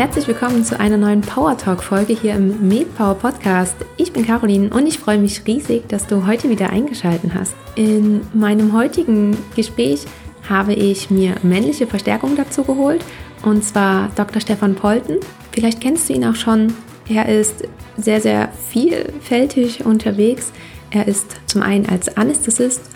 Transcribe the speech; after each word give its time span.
herzlich 0.00 0.28
willkommen 0.28 0.64
zu 0.64 0.80
einer 0.80 0.96
neuen 0.96 1.20
Power 1.20 1.58
Talk 1.58 1.82
Folge 1.82 2.14
hier 2.14 2.32
im 2.32 2.66
MedPower 2.66 3.16
Podcast. 3.16 3.76
Ich 3.98 4.14
bin 4.14 4.24
Caroline 4.24 4.70
und 4.70 4.86
ich 4.86 4.98
freue 4.98 5.18
mich 5.18 5.46
riesig, 5.46 5.86
dass 5.88 6.06
du 6.06 6.26
heute 6.26 6.48
wieder 6.48 6.70
eingeschaltet 6.70 7.32
hast. 7.34 7.54
In 7.74 8.22
meinem 8.32 8.72
heutigen 8.72 9.36
Gespräch 9.54 10.06
habe 10.48 10.72
ich 10.72 11.10
mir 11.10 11.34
männliche 11.42 11.86
Verstärkung 11.86 12.34
dazu 12.34 12.64
geholt 12.64 13.04
und 13.44 13.62
zwar 13.62 14.10
Dr. 14.16 14.40
Stefan 14.40 14.74
Polten. 14.74 15.18
Vielleicht 15.52 15.82
kennst 15.82 16.08
du 16.08 16.14
ihn 16.14 16.24
auch 16.24 16.34
schon. 16.34 16.72
Er 17.06 17.28
ist 17.28 17.68
sehr, 17.98 18.22
sehr 18.22 18.50
vielfältig 18.70 19.84
unterwegs. 19.84 20.50
Er 20.90 21.08
ist 21.08 21.36
zum 21.44 21.60
einen 21.60 21.86
als 21.90 22.16
Anästhesist 22.16 22.88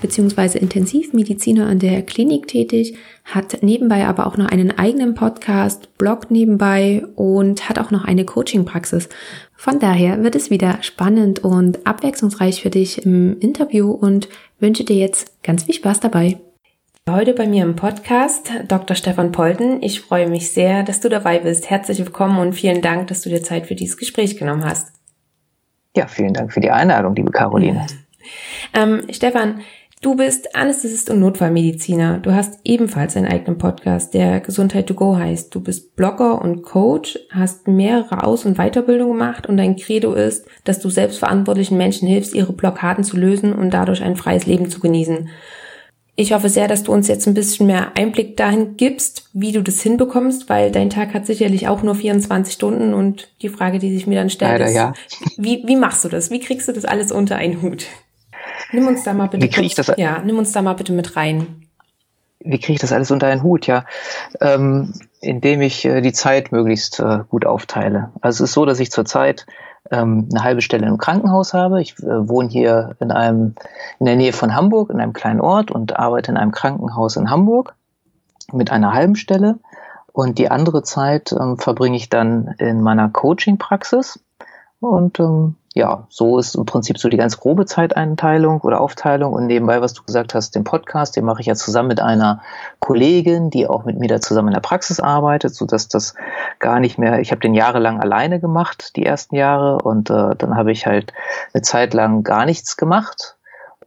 bzw. 0.00 0.58
Intensivmediziner 0.58 1.66
an 1.66 1.78
der 1.78 2.02
Klinik 2.02 2.48
tätig, 2.48 2.96
hat 3.28 3.62
nebenbei 3.62 4.06
aber 4.06 4.26
auch 4.26 4.36
noch 4.36 4.48
einen 4.48 4.78
eigenen 4.78 5.14
Podcast, 5.14 5.96
bloggt 5.98 6.30
nebenbei 6.30 7.04
und 7.14 7.68
hat 7.68 7.78
auch 7.78 7.90
noch 7.90 8.04
eine 8.04 8.24
Coaching-Praxis. 8.24 9.08
Von 9.54 9.78
daher 9.78 10.22
wird 10.22 10.34
es 10.34 10.50
wieder 10.50 10.78
spannend 10.80 11.40
und 11.40 11.86
abwechslungsreich 11.86 12.62
für 12.62 12.70
dich 12.70 13.04
im 13.04 13.38
Interview 13.38 13.90
und 13.90 14.28
wünsche 14.60 14.84
dir 14.84 14.96
jetzt 14.96 15.42
ganz 15.42 15.64
viel 15.64 15.74
Spaß 15.74 16.00
dabei. 16.00 16.38
Heute 17.10 17.34
bei 17.34 17.46
mir 17.46 17.64
im 17.64 17.76
Podcast 17.76 18.50
Dr. 18.66 18.96
Stefan 18.96 19.32
Polten. 19.32 19.82
Ich 19.82 20.00
freue 20.00 20.28
mich 20.28 20.52
sehr, 20.52 20.82
dass 20.82 21.00
du 21.00 21.08
dabei 21.08 21.38
bist. 21.38 21.68
Herzlich 21.68 21.98
willkommen 21.98 22.38
und 22.38 22.54
vielen 22.54 22.82
Dank, 22.82 23.08
dass 23.08 23.22
du 23.22 23.30
dir 23.30 23.42
Zeit 23.42 23.66
für 23.66 23.74
dieses 23.74 23.96
Gespräch 23.96 24.36
genommen 24.38 24.64
hast. 24.64 24.92
Ja, 25.96 26.06
vielen 26.06 26.32
Dank 26.32 26.52
für 26.52 26.60
die 26.60 26.70
Einladung, 26.70 27.14
liebe 27.14 27.30
Caroline. 27.30 27.86
Ähm, 28.74 29.02
Stefan, 29.10 29.60
Du 30.00 30.14
bist 30.14 30.54
Anästhesist 30.54 31.10
und 31.10 31.18
Notfallmediziner. 31.18 32.18
Du 32.20 32.32
hast 32.32 32.60
ebenfalls 32.62 33.16
einen 33.16 33.26
eigenen 33.26 33.58
Podcast, 33.58 34.14
der 34.14 34.38
Gesundheit 34.38 34.86
to 34.86 34.94
go 34.94 35.16
heißt. 35.16 35.52
Du 35.52 35.60
bist 35.60 35.96
Blogger 35.96 36.40
und 36.40 36.62
Coach, 36.62 37.18
hast 37.30 37.66
mehrere 37.66 38.22
Aus- 38.22 38.44
und 38.44 38.58
Weiterbildungen 38.58 39.18
gemacht 39.18 39.48
und 39.48 39.56
dein 39.56 39.74
Credo 39.74 40.12
ist, 40.12 40.46
dass 40.62 40.78
du 40.78 40.88
selbstverantwortlichen 40.88 41.76
Menschen 41.76 42.06
hilfst, 42.06 42.32
ihre 42.32 42.52
Blockaden 42.52 43.02
zu 43.02 43.16
lösen 43.16 43.52
und 43.52 43.70
dadurch 43.70 44.00
ein 44.02 44.14
freies 44.14 44.46
Leben 44.46 44.70
zu 44.70 44.78
genießen. 44.78 45.30
Ich 46.14 46.32
hoffe 46.32 46.48
sehr, 46.48 46.68
dass 46.68 46.84
du 46.84 46.92
uns 46.92 47.08
jetzt 47.08 47.26
ein 47.26 47.34
bisschen 47.34 47.66
mehr 47.66 47.96
Einblick 47.96 48.36
dahin 48.36 48.76
gibst, 48.76 49.28
wie 49.32 49.52
du 49.52 49.62
das 49.62 49.80
hinbekommst, 49.82 50.48
weil 50.48 50.70
dein 50.70 50.90
Tag 50.90 51.12
hat 51.12 51.26
sicherlich 51.26 51.66
auch 51.66 51.82
nur 51.82 51.96
24 51.96 52.54
Stunden 52.54 52.94
und 52.94 53.28
die 53.42 53.48
Frage, 53.48 53.80
die 53.80 53.92
sich 53.92 54.06
mir 54.06 54.16
dann 54.16 54.30
stellt, 54.30 54.60
Leider, 54.60 54.66
ist, 54.66 54.74
ja. 54.76 54.92
wie, 55.36 55.62
wie 55.66 55.76
machst 55.76 56.04
du 56.04 56.08
das? 56.08 56.30
Wie 56.30 56.40
kriegst 56.40 56.68
du 56.68 56.72
das 56.72 56.84
alles 56.84 57.10
unter 57.10 57.36
einen 57.36 57.62
Hut? 57.62 57.86
Nimm 58.72 58.86
uns 58.86 59.02
da 59.04 59.14
mal 59.14 59.28
bitte. 59.28 59.44
Wie 59.44 59.50
kriege 59.50 59.66
ich 59.66 59.74
das? 59.74 59.92
Ja, 59.96 60.20
nimm 60.20 60.38
uns 60.38 60.52
da 60.52 60.62
mal 60.62 60.74
bitte 60.74 60.92
mit 60.92 61.16
rein. 61.16 61.68
Wie 62.40 62.58
kriege 62.58 62.74
ich 62.74 62.80
das 62.80 62.92
alles 62.92 63.10
unter 63.10 63.26
einen 63.26 63.42
Hut? 63.42 63.66
Ja, 63.66 63.84
ähm, 64.40 64.92
indem 65.20 65.60
ich 65.60 65.84
äh, 65.84 66.00
die 66.00 66.12
Zeit 66.12 66.52
möglichst 66.52 67.00
äh, 67.00 67.20
gut 67.28 67.44
aufteile. 67.44 68.12
Also 68.20 68.44
es 68.44 68.50
ist 68.50 68.54
so, 68.54 68.64
dass 68.64 68.78
ich 68.78 68.90
zurzeit 68.90 69.46
ähm, 69.90 70.28
eine 70.30 70.44
halbe 70.44 70.62
Stelle 70.62 70.86
im 70.86 70.98
Krankenhaus 70.98 71.54
habe. 71.54 71.80
Ich 71.82 71.98
äh, 71.98 72.28
wohne 72.28 72.48
hier 72.48 72.96
in 73.00 73.10
einem 73.10 73.54
in 73.98 74.06
der 74.06 74.16
Nähe 74.16 74.32
von 74.32 74.54
Hamburg 74.54 74.90
in 74.90 75.00
einem 75.00 75.12
kleinen 75.12 75.40
Ort 75.40 75.70
und 75.70 75.96
arbeite 75.96 76.30
in 76.30 76.36
einem 76.36 76.52
Krankenhaus 76.52 77.16
in 77.16 77.30
Hamburg 77.30 77.74
mit 78.52 78.70
einer 78.70 78.92
halben 78.92 79.16
Stelle. 79.16 79.58
Und 80.12 80.38
die 80.38 80.50
andere 80.50 80.82
Zeit 80.82 81.32
ähm, 81.32 81.58
verbringe 81.58 81.96
ich 81.96 82.08
dann 82.08 82.54
in 82.58 82.80
meiner 82.82 83.08
Coaching-Praxis. 83.08 84.20
Und 84.80 85.20
ähm, 85.20 85.56
ja, 85.74 86.06
so 86.08 86.38
ist 86.38 86.54
im 86.54 86.64
Prinzip 86.64 86.98
so 86.98 87.08
die 87.08 87.16
ganz 87.16 87.38
grobe 87.38 87.66
Zeiteinteilung 87.66 88.60
oder 88.62 88.80
Aufteilung. 88.80 89.32
Und 89.32 89.46
nebenbei, 89.46 89.80
was 89.80 89.92
du 89.92 90.02
gesagt 90.02 90.34
hast, 90.34 90.54
den 90.54 90.64
Podcast, 90.64 91.16
den 91.16 91.24
mache 91.24 91.40
ich 91.40 91.46
ja 91.46 91.54
zusammen 91.54 91.88
mit 91.88 92.00
einer 92.00 92.40
Kollegin, 92.80 93.50
die 93.50 93.66
auch 93.66 93.84
mit 93.84 93.98
mir 93.98 94.08
da 94.08 94.20
zusammen 94.20 94.48
in 94.48 94.54
der 94.54 94.60
Praxis 94.60 94.98
arbeitet, 94.98 95.54
so 95.54 95.66
dass 95.66 95.88
das 95.88 96.14
gar 96.58 96.80
nicht 96.80 96.98
mehr, 96.98 97.20
ich 97.20 97.30
habe 97.30 97.40
den 97.40 97.54
jahrelang 97.54 98.00
alleine 98.00 98.40
gemacht, 98.40 98.96
die 98.96 99.04
ersten 99.04 99.36
Jahre. 99.36 99.78
Und 99.78 100.10
äh, 100.10 100.34
dann 100.36 100.56
habe 100.56 100.72
ich 100.72 100.86
halt 100.86 101.12
eine 101.52 101.62
Zeit 101.62 101.94
lang 101.94 102.22
gar 102.22 102.46
nichts 102.46 102.76
gemacht. 102.76 103.36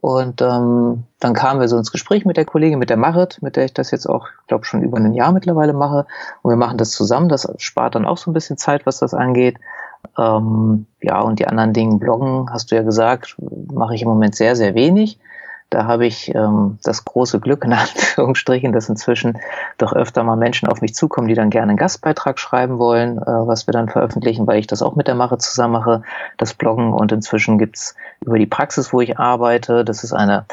Und 0.00 0.42
ähm, 0.42 1.04
dann 1.20 1.32
kamen 1.34 1.60
wir 1.60 1.68
so 1.68 1.76
ins 1.76 1.92
Gespräch 1.92 2.24
mit 2.24 2.36
der 2.36 2.44
Kollegin, 2.44 2.80
mit 2.80 2.90
der 2.90 2.96
Marit, 2.96 3.38
mit 3.40 3.54
der 3.54 3.66
ich 3.66 3.74
das 3.74 3.92
jetzt 3.92 4.06
auch, 4.08 4.26
ich 4.40 4.46
glaube, 4.48 4.64
schon 4.64 4.82
über 4.82 4.98
ein 4.98 5.14
Jahr 5.14 5.30
mittlerweile 5.30 5.72
mache. 5.72 6.06
Und 6.42 6.50
wir 6.50 6.56
machen 6.56 6.78
das 6.78 6.90
zusammen. 6.90 7.28
Das 7.28 7.48
spart 7.58 7.94
dann 7.94 8.06
auch 8.06 8.18
so 8.18 8.30
ein 8.30 8.34
bisschen 8.34 8.56
Zeit, 8.56 8.86
was 8.86 8.98
das 8.98 9.14
angeht. 9.14 9.58
Ähm, 10.18 10.86
ja, 11.00 11.20
und 11.20 11.38
die 11.38 11.46
anderen 11.46 11.72
Dinge, 11.72 11.98
Bloggen, 11.98 12.50
hast 12.50 12.70
du 12.70 12.76
ja 12.76 12.82
gesagt, 12.82 13.36
mache 13.72 13.94
ich 13.94 14.02
im 14.02 14.08
Moment 14.08 14.34
sehr, 14.34 14.56
sehr 14.56 14.74
wenig. 14.74 15.18
Da 15.72 15.86
habe 15.86 16.04
ich 16.04 16.34
ähm, 16.34 16.78
das 16.82 17.06
große 17.06 17.40
Glück, 17.40 17.64
in 17.64 17.72
Anführungsstrichen, 17.72 18.72
dass 18.72 18.90
inzwischen 18.90 19.38
doch 19.78 19.94
öfter 19.94 20.22
mal 20.22 20.36
Menschen 20.36 20.68
auf 20.68 20.82
mich 20.82 20.94
zukommen, 20.94 21.28
die 21.28 21.34
dann 21.34 21.48
gerne 21.48 21.70
einen 21.70 21.78
Gastbeitrag 21.78 22.38
schreiben 22.38 22.78
wollen, 22.78 23.16
äh, 23.16 23.24
was 23.24 23.66
wir 23.66 23.72
dann 23.72 23.88
veröffentlichen, 23.88 24.46
weil 24.46 24.58
ich 24.58 24.66
das 24.66 24.82
auch 24.82 24.96
mit 24.96 25.08
der 25.08 25.14
Mache 25.14 25.38
zusammen 25.38 25.72
mache, 25.72 26.02
das 26.36 26.52
Bloggen. 26.52 26.92
Und 26.92 27.10
inzwischen 27.10 27.56
gibt's 27.56 27.96
über 28.20 28.38
die 28.38 28.46
Praxis, 28.46 28.92
wo 28.92 29.00
ich 29.00 29.18
arbeite, 29.18 29.82
das 29.82 30.04
ist 30.04 30.12
eine, 30.12 30.44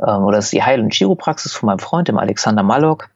ähm, 0.00 0.22
oder 0.22 0.36
das 0.36 0.46
ist 0.46 0.52
die 0.52 0.62
Heil- 0.62 0.80
und 0.80 0.92
Chiropraxis 0.92 1.52
von 1.52 1.66
meinem 1.66 1.80
Freund, 1.80 2.06
dem 2.06 2.18
Alexander 2.18 2.62
Mallock. 2.62 3.08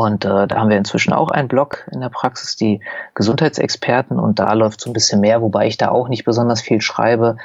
Und 0.00 0.24
äh, 0.24 0.46
da 0.46 0.56
haben 0.56 0.70
wir 0.70 0.78
inzwischen 0.78 1.12
auch 1.12 1.30
einen 1.30 1.46
Blog 1.46 1.86
in 1.92 2.00
der 2.00 2.08
Praxis, 2.08 2.56
die 2.56 2.80
Gesundheitsexperten, 3.14 4.18
und 4.18 4.38
da 4.38 4.50
läuft 4.54 4.80
so 4.80 4.88
ein 4.88 4.94
bisschen 4.94 5.20
mehr, 5.20 5.42
wobei 5.42 5.66
ich 5.66 5.76
da 5.76 5.90
auch 5.90 6.08
nicht 6.08 6.24
besonders 6.24 6.62
viel 6.62 6.80
schreibe. 6.80 7.36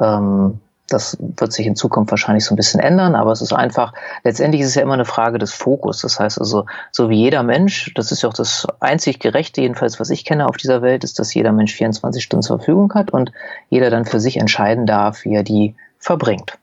Ähm, 0.00 0.58
das 0.88 1.18
wird 1.20 1.52
sich 1.52 1.66
in 1.66 1.76
Zukunft 1.76 2.10
wahrscheinlich 2.10 2.46
so 2.46 2.54
ein 2.54 2.56
bisschen 2.56 2.80
ändern, 2.80 3.14
aber 3.14 3.30
es 3.30 3.42
ist 3.42 3.52
einfach, 3.52 3.92
letztendlich 4.24 4.62
ist 4.62 4.68
es 4.68 4.74
ja 4.76 4.80
immer 4.80 4.94
eine 4.94 5.04
Frage 5.04 5.38
des 5.38 5.52
Fokus. 5.52 6.00
Das 6.00 6.18
heißt 6.18 6.38
also, 6.38 6.64
so 6.92 7.10
wie 7.10 7.16
jeder 7.16 7.42
Mensch, 7.42 7.92
das 7.94 8.10
ist 8.10 8.22
ja 8.22 8.30
auch 8.30 8.34
das 8.34 8.66
einzig 8.80 9.18
Gerechte, 9.18 9.60
jedenfalls 9.60 10.00
was 10.00 10.08
ich 10.08 10.24
kenne 10.24 10.48
auf 10.48 10.56
dieser 10.56 10.80
Welt, 10.80 11.04
ist, 11.04 11.18
dass 11.18 11.34
jeder 11.34 11.52
Mensch 11.52 11.74
24 11.74 12.24
Stunden 12.24 12.42
zur 12.42 12.56
Verfügung 12.56 12.94
hat 12.94 13.10
und 13.10 13.32
jeder 13.68 13.90
dann 13.90 14.06
für 14.06 14.18
sich 14.18 14.38
entscheiden 14.38 14.86
darf, 14.86 15.26
wie 15.26 15.34
er 15.34 15.42
die 15.42 15.74
verbringt. 15.98 16.56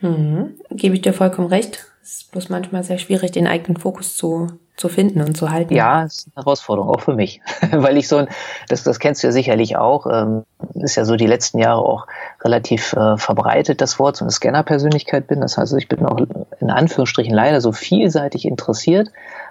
Mhm. 0.00 0.54
Gebe 0.70 0.94
ich 0.94 1.02
dir 1.02 1.12
vollkommen 1.12 1.48
recht. 1.48 1.86
Es 2.04 2.18
ist 2.18 2.30
bloß 2.30 2.50
manchmal 2.50 2.84
sehr 2.84 2.98
schwierig, 2.98 3.32
den 3.32 3.48
eigenen 3.48 3.78
Fokus 3.78 4.16
zu, 4.16 4.46
zu 4.76 4.88
finden 4.88 5.22
und 5.22 5.36
zu 5.36 5.50
halten. 5.50 5.74
Ja, 5.74 6.02
ist 6.02 6.28
eine 6.34 6.44
Herausforderung, 6.44 6.90
auch 6.90 7.00
für 7.00 7.14
mich. 7.14 7.40
Weil 7.70 7.96
ich 7.96 8.08
so 8.08 8.16
ein, 8.16 8.28
das, 8.68 8.82
das 8.82 8.98
kennst 8.98 9.22
du 9.22 9.28
ja 9.28 9.32
sicherlich 9.32 9.76
auch, 9.76 10.06
ähm, 10.06 10.44
ist 10.74 10.96
ja 10.96 11.04
so 11.04 11.16
die 11.16 11.26
letzten 11.26 11.58
Jahre 11.58 11.80
auch 11.80 12.06
relativ 12.42 12.92
äh, 12.92 13.16
verbreitet, 13.16 13.80
das 13.80 13.98
Wort, 13.98 14.16
so 14.16 14.24
eine 14.24 14.32
Scanner-Persönlichkeit 14.32 15.26
bin. 15.26 15.40
Das 15.40 15.56
heißt, 15.56 15.72
ich 15.74 15.88
bin 15.88 16.04
auch 16.04 16.18
in 16.60 16.70
Anführungsstrichen 16.70 17.34
leider 17.34 17.60
so 17.60 17.72
vielseitig 17.72 18.44
interessiert. 18.44 19.08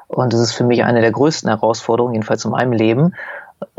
Und 0.08 0.34
das 0.34 0.40
ist 0.40 0.52
für 0.52 0.64
mich 0.64 0.84
eine 0.84 1.02
der 1.02 1.12
größten 1.12 1.50
Herausforderungen, 1.50 2.14
jedenfalls 2.14 2.46
in 2.46 2.52
meinem 2.52 2.72
Leben, 2.72 3.16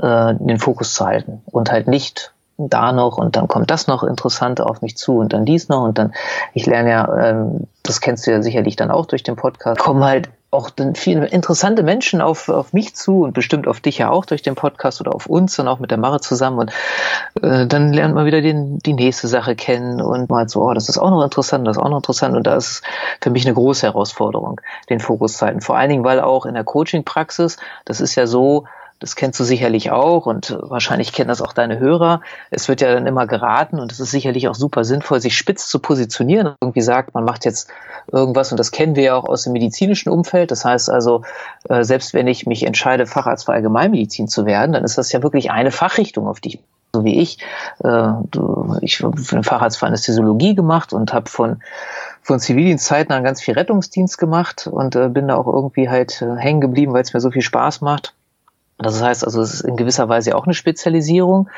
äh, 0.03 0.35
den 0.35 0.59
Fokus 0.59 0.95
zu 0.95 1.07
halten 1.07 1.43
und 1.47 1.71
halt 1.71 1.87
nicht 1.87 2.33
da 2.59 2.93
noch 2.93 3.19
und 3.19 3.37
dann 3.37 3.49
kommt 3.49 3.71
das 3.71 3.87
noch 3.87 4.03
interessant 4.03 4.61
auf 4.61 4.81
mich 4.81 4.97
zu 4.97 5.19
und 5.19 5.33
dann 5.33 5.45
dies 5.45 5.69
noch 5.69 5.83
und 5.83 5.99
dann, 5.99 6.15
ich 6.55 6.65
lerne 6.67 6.91
ja, 6.91 7.31
ähm, 7.31 7.67
das 7.83 8.01
kennst 8.01 8.27
du 8.27 8.31
ja 8.31 8.43
sicherlich 8.43 8.77
dann 8.77 8.91
auch 8.91 9.07
durch 9.07 9.23
den 9.23 9.37
Podcast, 9.37 9.79
kommen 9.79 10.03
halt 10.03 10.31
auch 10.57 10.71
viele 10.95 11.27
interessante 11.27 11.83
Menschen 11.83 12.21
auf, 12.21 12.49
auf 12.49 12.73
mich 12.73 12.97
zu 12.97 13.23
und 13.23 13.35
bestimmt 13.35 13.69
auf 13.69 13.81
dich 13.81 13.99
ja 13.99 14.11
auch 14.11 14.25
durch 14.25 14.43
den 14.43 14.55
Podcast 14.55 15.01
oder 15.01 15.15
auf 15.15 15.27
uns 15.27 15.59
und 15.59 15.69
auch 15.69 15.79
mit 15.79 15.91
der 15.91 15.99
Mare 15.99 16.21
zusammen 16.21 16.59
und 16.59 16.73
äh, 17.43 17.67
dann 17.67 17.93
lernt 17.93 18.15
man 18.15 18.27
wieder 18.27 18.41
den, 18.41 18.79
die 18.79 18.95
nächste 18.95 19.29
Sache 19.29 19.55
kennen 19.55 20.01
und 20.01 20.31
mal 20.31 20.49
so, 20.49 20.63
oh, 20.63 20.75
das 20.75 20.89
ist 20.89 20.99
auch 20.99 21.11
noch 21.11 21.23
interessant, 21.23 21.67
das 21.67 21.77
ist 21.77 21.83
auch 21.83 21.91
noch 21.91 21.99
interessant 21.99 22.37
und 22.37 22.47
da 22.47 22.57
ist 22.57 22.83
für 23.21 23.31
mich 23.31 23.45
eine 23.45 23.55
große 23.55 23.87
Herausforderung, 23.87 24.61
den 24.89 25.01
Fokus. 25.01 25.37
Vor 25.61 25.77
allen 25.77 25.91
Dingen, 25.91 26.05
weil 26.05 26.21
auch 26.21 26.47
in 26.47 26.55
der 26.55 26.65
Coaching-Praxis, 26.65 27.59
das 27.85 28.01
ist 28.01 28.15
ja 28.15 28.27
so, 28.27 28.65
das 28.99 29.15
kennst 29.15 29.39
du 29.39 29.45
sicherlich 29.45 29.91
auch 29.91 30.27
und 30.27 30.57
wahrscheinlich 30.61 31.13
kennen 31.13 31.29
das 31.29 31.43
auch 31.43 31.53
deine 31.53 31.79
Hörer. 31.79 32.23
Es 32.51 32.69
wird 32.69 32.81
ja 32.81 32.93
dann 32.93 33.07
immer 33.07 33.27
geraten 33.27 33.79
und 33.79 33.93
es 33.93 34.01
ist 34.01 34.11
sicherlich 34.11 34.49
auch 34.49 34.55
super 34.55 34.85
sinnvoll, 34.85 35.21
sich 35.21 35.37
spitz 35.37 35.69
zu 35.69 35.81
positionieren. 35.81 36.55
Irgendwie 36.61 36.81
sagt, 36.81 37.13
man 37.15 37.25
macht 37.25 37.45
jetzt 37.45 37.69
irgendwas 38.11 38.53
und 38.53 38.59
das 38.59 38.71
kennen 38.71 38.97
wir 38.97 39.03
ja 39.03 39.15
auch 39.17 39.29
aus 39.29 39.45
dem 39.45 39.53
medizinischen 39.53 40.09
Umfeld. 40.09 40.51
Das 40.51 40.65
heißt 40.65 40.89
also, 40.89 41.23
äh, 41.69 41.85
selbst 41.85 42.15
wenn 42.15 42.27
ich 42.27 42.47
mich 42.47 42.65
entscheide, 42.65 43.07
Facharzt 43.07 43.45
für 43.45 43.53
Allgemeinmedizin 43.53 44.29
zu 44.29 44.47
werden, 44.47 44.73
dann 44.73 44.85
ist 44.85 44.97
das 44.97 45.13
ja 45.13 45.23
wirklich 45.23 45.51
eine 45.51 45.73
Fachrichtung, 45.73 46.27
auf 46.27 46.41
die 46.41 46.55
ich 46.55 46.59
so 46.95 47.05
wie 47.05 47.21
ich. 47.21 47.39
Äh, 47.85 48.13
ich 48.81 49.03
habe 49.03 49.21
einen 49.33 49.45
Facharzt 49.45 49.79
für 49.79 49.87
Anästhesiologie 49.87 50.55
gemacht 50.55 50.95
und 50.95 51.13
habe 51.13 51.29
von 51.29 51.61
von 52.23 52.41
Zivildienstzeiten 52.41 53.15
an 53.15 53.23
ganz 53.23 53.41
viel 53.41 53.55
Rettungsdienst 53.55 54.19
gemacht 54.19 54.67
und 54.67 54.97
äh, 54.97 55.09
bin 55.09 55.29
da 55.29 55.37
auch 55.37 55.47
irgendwie 55.47 55.89
halt 55.89 56.21
hängen 56.21 56.61
geblieben, 56.61 56.93
weil 56.93 57.03
es 57.03 57.15
mir 57.15 57.21
so 57.21 57.31
viel 57.31 57.43
Spaß 57.43 57.83
macht. 57.83 58.16
Das 58.79 59.03
heißt 59.03 59.25
also, 59.25 59.41
es 59.41 59.55
ist 59.55 59.61
in 59.63 59.77
gewisser 59.77 60.09
Weise 60.11 60.37
auch 60.37 60.45
eine 60.45 60.53
Spezialisierung. 60.53 61.49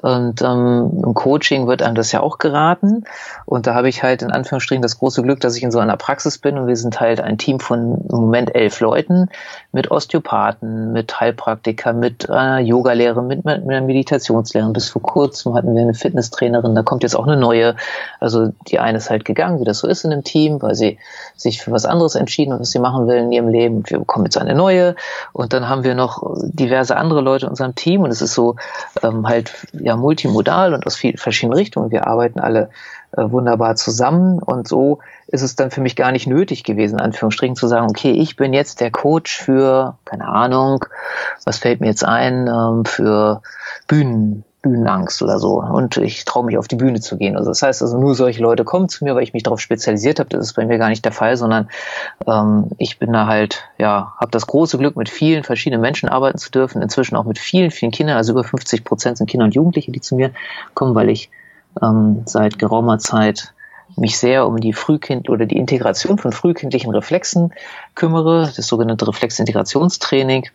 Und 0.00 0.40
ähm, 0.40 1.02
im 1.04 1.12
Coaching 1.12 1.66
wird 1.66 1.82
einem 1.82 1.94
das 1.94 2.12
ja 2.12 2.20
auch 2.20 2.38
geraten. 2.38 3.04
Und 3.44 3.66
da 3.66 3.74
habe 3.74 3.90
ich 3.90 4.02
halt 4.02 4.22
in 4.22 4.30
Anführungsstrichen 4.30 4.80
das 4.80 4.98
große 4.98 5.22
Glück, 5.22 5.40
dass 5.40 5.54
ich 5.54 5.62
in 5.62 5.70
so 5.70 5.80
einer 5.80 5.98
Praxis 5.98 6.38
bin 6.38 6.56
und 6.56 6.66
wir 6.66 6.76
sind 6.76 6.98
halt 6.98 7.20
ein 7.20 7.36
Team 7.36 7.60
von 7.60 8.06
im 8.10 8.16
Moment 8.20 8.54
elf 8.54 8.80
Leuten 8.80 9.28
mit 9.70 9.90
Osteopathen, 9.90 10.92
mit 10.92 11.20
Heilpraktiker, 11.20 11.92
mit 11.92 12.28
äh, 12.30 12.60
Yogalehrerin, 12.60 13.26
mit, 13.26 13.44
mit 13.44 13.62
einer 13.62 13.82
Meditationslehrerin. 13.82 14.72
Bis 14.72 14.88
vor 14.88 15.02
kurzem 15.02 15.54
hatten 15.54 15.74
wir 15.74 15.82
eine 15.82 15.94
Fitnesstrainerin, 15.94 16.74
da 16.74 16.82
kommt 16.82 17.02
jetzt 17.02 17.16
auch 17.16 17.26
eine 17.26 17.36
neue. 17.36 17.76
Also 18.18 18.52
die 18.68 18.78
eine 18.78 18.96
ist 18.96 19.10
halt 19.10 19.26
gegangen, 19.26 19.60
wie 19.60 19.64
das 19.64 19.80
so 19.80 19.88
ist 19.88 20.04
in 20.04 20.12
einem 20.12 20.24
Team, 20.24 20.62
weil 20.62 20.74
sie 20.74 20.98
sich 21.36 21.60
für 21.60 21.70
was 21.70 21.84
anderes 21.84 22.14
entschieden 22.14 22.54
hat, 22.54 22.60
was 22.60 22.70
sie 22.70 22.78
machen 22.78 23.06
will 23.08 23.16
in 23.16 23.32
ihrem 23.32 23.48
Leben. 23.48 23.82
Wir 23.86 23.98
bekommen 23.98 24.24
jetzt 24.24 24.38
eine 24.38 24.54
neue. 24.54 24.96
Und 25.34 25.52
dann 25.52 25.68
haben 25.68 25.84
wir 25.84 25.94
noch 25.94 26.22
die 26.42 26.61
diverse 26.62 26.96
andere 26.96 27.20
Leute 27.20 27.46
in 27.46 27.50
unserem 27.50 27.74
Team 27.74 28.02
und 28.02 28.10
es 28.10 28.22
ist 28.22 28.34
so 28.34 28.56
ähm, 29.02 29.26
halt 29.26 29.66
ja 29.72 29.96
multimodal 29.96 30.74
und 30.74 30.86
aus 30.86 30.96
vielen 30.96 31.16
verschiedenen 31.16 31.58
Richtungen. 31.58 31.90
Wir 31.90 32.06
arbeiten 32.06 32.40
alle 32.40 32.70
äh, 33.16 33.30
wunderbar 33.30 33.76
zusammen 33.76 34.38
und 34.38 34.68
so 34.68 35.00
ist 35.26 35.42
es 35.42 35.56
dann 35.56 35.70
für 35.70 35.80
mich 35.80 35.96
gar 35.96 36.12
nicht 36.12 36.26
nötig 36.26 36.64
gewesen, 36.64 36.94
in 36.94 37.00
Anführungsstrichen 37.00 37.56
zu 37.56 37.66
sagen, 37.66 37.86
okay, 37.88 38.12
ich 38.12 38.36
bin 38.36 38.52
jetzt 38.52 38.80
der 38.80 38.90
Coach 38.90 39.36
für, 39.36 39.96
keine 40.04 40.28
Ahnung, 40.28 40.84
was 41.44 41.58
fällt 41.58 41.80
mir 41.80 41.88
jetzt 41.88 42.04
ein, 42.04 42.46
ähm, 42.48 42.84
für 42.84 43.42
Bühnen, 43.86 44.44
Bühnenangst 44.62 45.20
oder 45.22 45.38
so. 45.38 45.60
Und 45.60 45.96
ich 45.96 46.24
traue 46.24 46.46
mich 46.46 46.56
auf 46.56 46.68
die 46.68 46.76
Bühne 46.76 47.00
zu 47.00 47.18
gehen. 47.18 47.36
Also 47.36 47.50
das 47.50 47.62
heißt 47.62 47.82
also, 47.82 47.98
nur 47.98 48.14
solche 48.14 48.40
Leute 48.40 48.64
kommen 48.64 48.88
zu 48.88 49.04
mir, 49.04 49.14
weil 49.14 49.24
ich 49.24 49.34
mich 49.34 49.42
darauf 49.42 49.60
spezialisiert 49.60 50.20
habe. 50.20 50.30
Das 50.30 50.46
ist 50.46 50.54
bei 50.54 50.64
mir 50.64 50.78
gar 50.78 50.88
nicht 50.88 51.04
der 51.04 51.12
Fall, 51.12 51.36
sondern 51.36 51.68
ähm, 52.26 52.70
ich 52.78 52.98
bin 52.98 53.12
da 53.12 53.26
halt, 53.26 53.64
ja, 53.78 54.14
habe 54.18 54.30
das 54.30 54.46
große 54.46 54.78
Glück, 54.78 54.96
mit 54.96 55.08
vielen 55.08 55.42
verschiedenen 55.42 55.82
Menschen 55.82 56.08
arbeiten 56.08 56.38
zu 56.38 56.50
dürfen. 56.50 56.80
Inzwischen 56.80 57.16
auch 57.16 57.24
mit 57.24 57.38
vielen, 57.38 57.70
vielen 57.70 57.92
Kindern. 57.92 58.16
Also 58.16 58.32
über 58.32 58.44
50 58.44 58.84
Prozent 58.84 59.18
sind 59.18 59.28
Kinder 59.28 59.44
und 59.44 59.54
Jugendliche, 59.54 59.92
die 59.92 60.00
zu 60.00 60.14
mir 60.14 60.30
kommen, 60.74 60.94
weil 60.94 61.10
ich 61.10 61.30
ähm, 61.82 62.22
seit 62.26 62.58
geraumer 62.58 62.98
Zeit 62.98 63.52
mich 63.96 64.18
sehr 64.18 64.46
um 64.46 64.58
die 64.58 64.72
Frühkind 64.72 65.28
oder 65.28 65.44
die 65.44 65.56
Integration 65.56 66.18
von 66.18 66.32
frühkindlichen 66.32 66.92
Reflexen 66.94 67.52
kümmere, 67.94 68.50
das 68.54 68.66
sogenannte 68.66 69.06
Reflexintegrationstraining. 69.06 70.48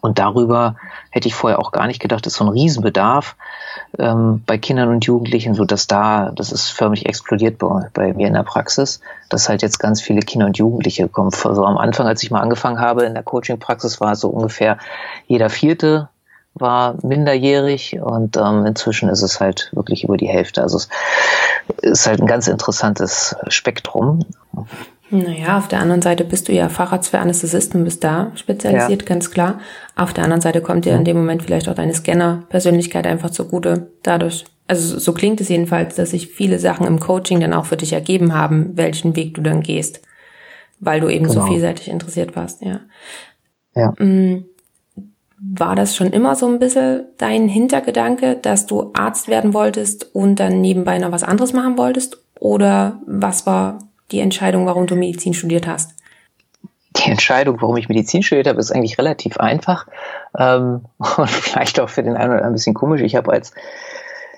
Und 0.00 0.18
darüber 0.18 0.76
hätte 1.10 1.28
ich 1.28 1.34
vorher 1.34 1.58
auch 1.58 1.72
gar 1.72 1.86
nicht 1.86 2.00
gedacht, 2.00 2.26
ist 2.26 2.34
so 2.34 2.44
ein 2.44 2.50
Riesenbedarf 2.50 3.36
ähm, 3.98 4.42
bei 4.46 4.58
Kindern 4.58 4.88
und 4.88 5.04
Jugendlichen, 5.04 5.54
so 5.54 5.64
dass 5.64 5.86
da, 5.86 6.30
das 6.34 6.52
ist 6.52 6.68
förmlich 6.68 7.06
explodiert 7.06 7.58
bei, 7.58 7.88
bei, 7.92 8.12
mir 8.12 8.28
in 8.28 8.34
der 8.34 8.42
Praxis, 8.42 9.00
dass 9.28 9.48
halt 9.48 9.62
jetzt 9.62 9.78
ganz 9.78 10.00
viele 10.00 10.20
Kinder 10.20 10.46
und 10.46 10.58
Jugendliche 10.58 11.08
kommen. 11.08 11.30
Also 11.44 11.64
am 11.64 11.78
Anfang, 11.78 12.06
als 12.06 12.22
ich 12.22 12.30
mal 12.30 12.40
angefangen 12.40 12.80
habe 12.80 13.04
in 13.04 13.14
der 13.14 13.22
Coaching-Praxis, 13.22 14.00
war 14.00 14.16
so 14.16 14.28
ungefähr 14.28 14.78
jeder 15.26 15.50
vierte 15.50 16.08
war 16.60 16.96
minderjährig 17.02 17.98
und 18.00 18.36
ähm, 18.36 18.66
inzwischen 18.66 19.08
ist 19.08 19.22
es 19.22 19.40
halt 19.40 19.70
wirklich 19.72 20.04
über 20.04 20.16
die 20.16 20.28
Hälfte. 20.28 20.62
Also 20.62 20.78
es 20.78 20.88
ist 21.82 22.06
halt 22.06 22.20
ein 22.20 22.26
ganz 22.26 22.48
interessantes 22.48 23.36
Spektrum. 23.48 24.24
Naja, 25.10 25.56
auf 25.56 25.68
der 25.68 25.80
anderen 25.80 26.02
Seite 26.02 26.24
bist 26.24 26.48
du 26.48 26.52
ja 26.52 26.68
Facharzt 26.68 27.10
für 27.10 27.18
Anästhesisten, 27.18 27.84
bist 27.84 28.04
da 28.04 28.32
spezialisiert, 28.34 29.02
ja. 29.02 29.08
ganz 29.08 29.30
klar. 29.30 29.58
Auf 29.96 30.12
der 30.12 30.24
anderen 30.24 30.42
Seite 30.42 30.60
kommt 30.60 30.84
dir 30.84 30.94
in 30.94 31.04
dem 31.04 31.16
Moment 31.16 31.42
vielleicht 31.42 31.68
auch 31.68 31.74
deine 31.74 31.94
Scanner-Persönlichkeit 31.94 33.06
einfach 33.06 33.30
zugute. 33.30 33.90
Dadurch, 34.02 34.44
also 34.66 34.98
so 34.98 35.12
klingt 35.12 35.40
es 35.40 35.48
jedenfalls, 35.48 35.94
dass 35.94 36.10
sich 36.10 36.28
viele 36.28 36.58
Sachen 36.58 36.86
im 36.86 37.00
Coaching 37.00 37.40
dann 37.40 37.54
auch 37.54 37.64
für 37.64 37.78
dich 37.78 37.94
ergeben 37.94 38.34
haben, 38.34 38.76
welchen 38.76 39.16
Weg 39.16 39.34
du 39.34 39.40
dann 39.40 39.62
gehst. 39.62 40.02
Weil 40.78 41.00
du 41.00 41.08
eben 41.08 41.26
genau. 41.26 41.40
so 41.40 41.46
vielseitig 41.46 41.88
interessiert 41.88 42.36
warst, 42.36 42.62
ja. 42.62 42.80
Ja. 43.74 43.94
Mm, 43.98 44.44
war 45.40 45.74
das 45.74 45.96
schon 45.96 46.08
immer 46.08 46.34
so 46.34 46.46
ein 46.46 46.58
bisschen 46.58 47.06
dein 47.16 47.48
Hintergedanke, 47.48 48.36
dass 48.40 48.66
du 48.66 48.90
Arzt 48.92 49.28
werden 49.28 49.54
wolltest 49.54 50.14
und 50.14 50.40
dann 50.40 50.60
nebenbei 50.60 50.98
noch 50.98 51.12
was 51.12 51.22
anderes 51.22 51.52
machen 51.52 51.78
wolltest? 51.78 52.18
Oder 52.40 53.00
was 53.06 53.46
war 53.46 53.87
die 54.10 54.20
Entscheidung, 54.20 54.66
warum 54.66 54.86
du 54.86 54.96
Medizin 54.96 55.34
studiert 55.34 55.66
hast? 55.66 55.94
Die 56.96 57.10
Entscheidung, 57.10 57.60
warum 57.60 57.76
ich 57.76 57.88
Medizin 57.88 58.22
studiert 58.22 58.48
habe, 58.48 58.58
ist 58.58 58.72
eigentlich 58.72 58.98
relativ 58.98 59.36
einfach 59.38 59.86
ähm, 60.38 60.86
und 61.16 61.30
vielleicht 61.30 61.80
auch 61.80 61.88
für 61.88 62.02
den 62.02 62.14
einen 62.14 62.30
oder 62.30 62.38
anderen 62.38 62.52
ein 62.52 62.54
bisschen 62.54 62.74
komisch. 62.74 63.02
Ich 63.02 63.16
habe 63.16 63.32
als, 63.32 63.52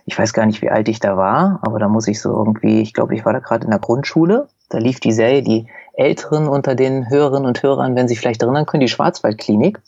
ich 0.05 0.19
weiß 0.19 0.33
gar 0.33 0.47
nicht, 0.47 0.61
wie 0.63 0.71
alt 0.71 0.89
ich 0.89 1.01
da 1.01 1.17
war, 1.17 1.61
aber 1.63 1.79
da 1.79 1.89
muss 1.89 2.09
ich 2.09 2.21
so 2.21 2.31
irgendwie, 2.31 2.81
ich 2.81 2.93
glaube, 2.93 3.15
ich 3.15 3.25
war 3.25 3.33
da 3.33 3.39
gerade 3.39 3.65
in 3.65 3.71
der 3.71 3.81
Grundschule. 3.81 4.49
Da 4.69 4.79
lief 4.79 5.01
die 5.01 5.13
Serie, 5.13 5.43
die 5.43 5.69
Älteren 5.93 6.49
unter 6.49 6.75
den 6.75 7.09
Hörerinnen 7.09 7.47
und 7.47 7.63
Hörern, 7.63 7.95
wenn 7.97 8.09
Sie 8.09 8.17
vielleicht 8.17 8.43
erinnern 8.43 8.67
können, 8.67 8.81
die 8.81 8.89
Schwarzwaldklinik. 8.89 9.81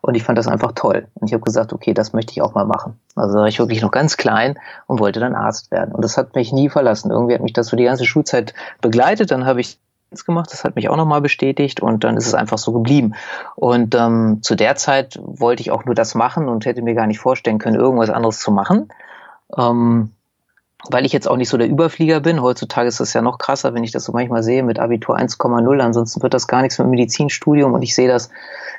Und 0.00 0.16
ich 0.16 0.24
fand 0.24 0.36
das 0.36 0.48
einfach 0.48 0.72
toll. 0.72 1.06
Und 1.14 1.28
ich 1.28 1.32
habe 1.32 1.44
gesagt, 1.44 1.72
okay, 1.72 1.94
das 1.94 2.12
möchte 2.12 2.32
ich 2.32 2.42
auch 2.42 2.54
mal 2.54 2.64
machen. 2.64 2.98
Also 3.14 3.38
war 3.38 3.46
ich 3.46 3.60
wirklich 3.60 3.82
noch 3.82 3.92
ganz 3.92 4.16
klein 4.16 4.58
und 4.88 4.98
wollte 4.98 5.20
dann 5.20 5.36
Arzt 5.36 5.70
werden. 5.70 5.94
Und 5.94 6.04
das 6.04 6.16
hat 6.16 6.34
mich 6.34 6.52
nie 6.52 6.68
verlassen. 6.68 7.12
Irgendwie 7.12 7.34
hat 7.34 7.40
mich 7.42 7.52
das 7.52 7.68
so 7.68 7.76
die 7.76 7.84
ganze 7.84 8.04
Schulzeit 8.04 8.52
begleitet. 8.80 9.30
Dann 9.30 9.46
habe 9.46 9.60
ich 9.60 9.78
gemacht, 10.26 10.52
das 10.52 10.64
hat 10.64 10.76
mich 10.76 10.88
auch 10.88 10.96
nochmal 10.96 11.22
bestätigt 11.22 11.80
und 11.80 12.04
dann 12.04 12.16
ist 12.16 12.26
es 12.26 12.34
einfach 12.34 12.58
so 12.58 12.72
geblieben. 12.72 13.14
Und 13.56 13.94
ähm, 13.94 14.40
zu 14.42 14.54
der 14.54 14.76
Zeit 14.76 15.18
wollte 15.22 15.62
ich 15.62 15.70
auch 15.70 15.84
nur 15.84 15.94
das 15.94 16.14
machen 16.14 16.48
und 16.48 16.66
hätte 16.66 16.82
mir 16.82 16.94
gar 16.94 17.06
nicht 17.06 17.18
vorstellen 17.18 17.58
können, 17.58 17.76
irgendwas 17.76 18.10
anderes 18.10 18.38
zu 18.38 18.50
machen. 18.50 18.88
Ähm, 19.56 20.10
weil 20.90 21.06
ich 21.06 21.12
jetzt 21.12 21.28
auch 21.28 21.36
nicht 21.36 21.48
so 21.48 21.56
der 21.56 21.68
Überflieger 21.68 22.20
bin. 22.20 22.42
Heutzutage 22.42 22.88
ist 22.88 23.00
das 23.00 23.12
ja 23.12 23.22
noch 23.22 23.38
krasser, 23.38 23.74
wenn 23.74 23.84
ich 23.84 23.92
das 23.92 24.04
so 24.04 24.12
manchmal 24.12 24.42
sehe 24.42 24.62
mit 24.62 24.78
Abitur 24.78 25.16
1,0. 25.16 25.80
Ansonsten 25.80 26.22
wird 26.22 26.34
das 26.34 26.48
gar 26.48 26.62
nichts 26.62 26.78
mit 26.78 26.88
Medizinstudium 26.88 27.72
und 27.72 27.82
ich 27.82 27.94
sehe 27.94 28.08
das 28.08 28.30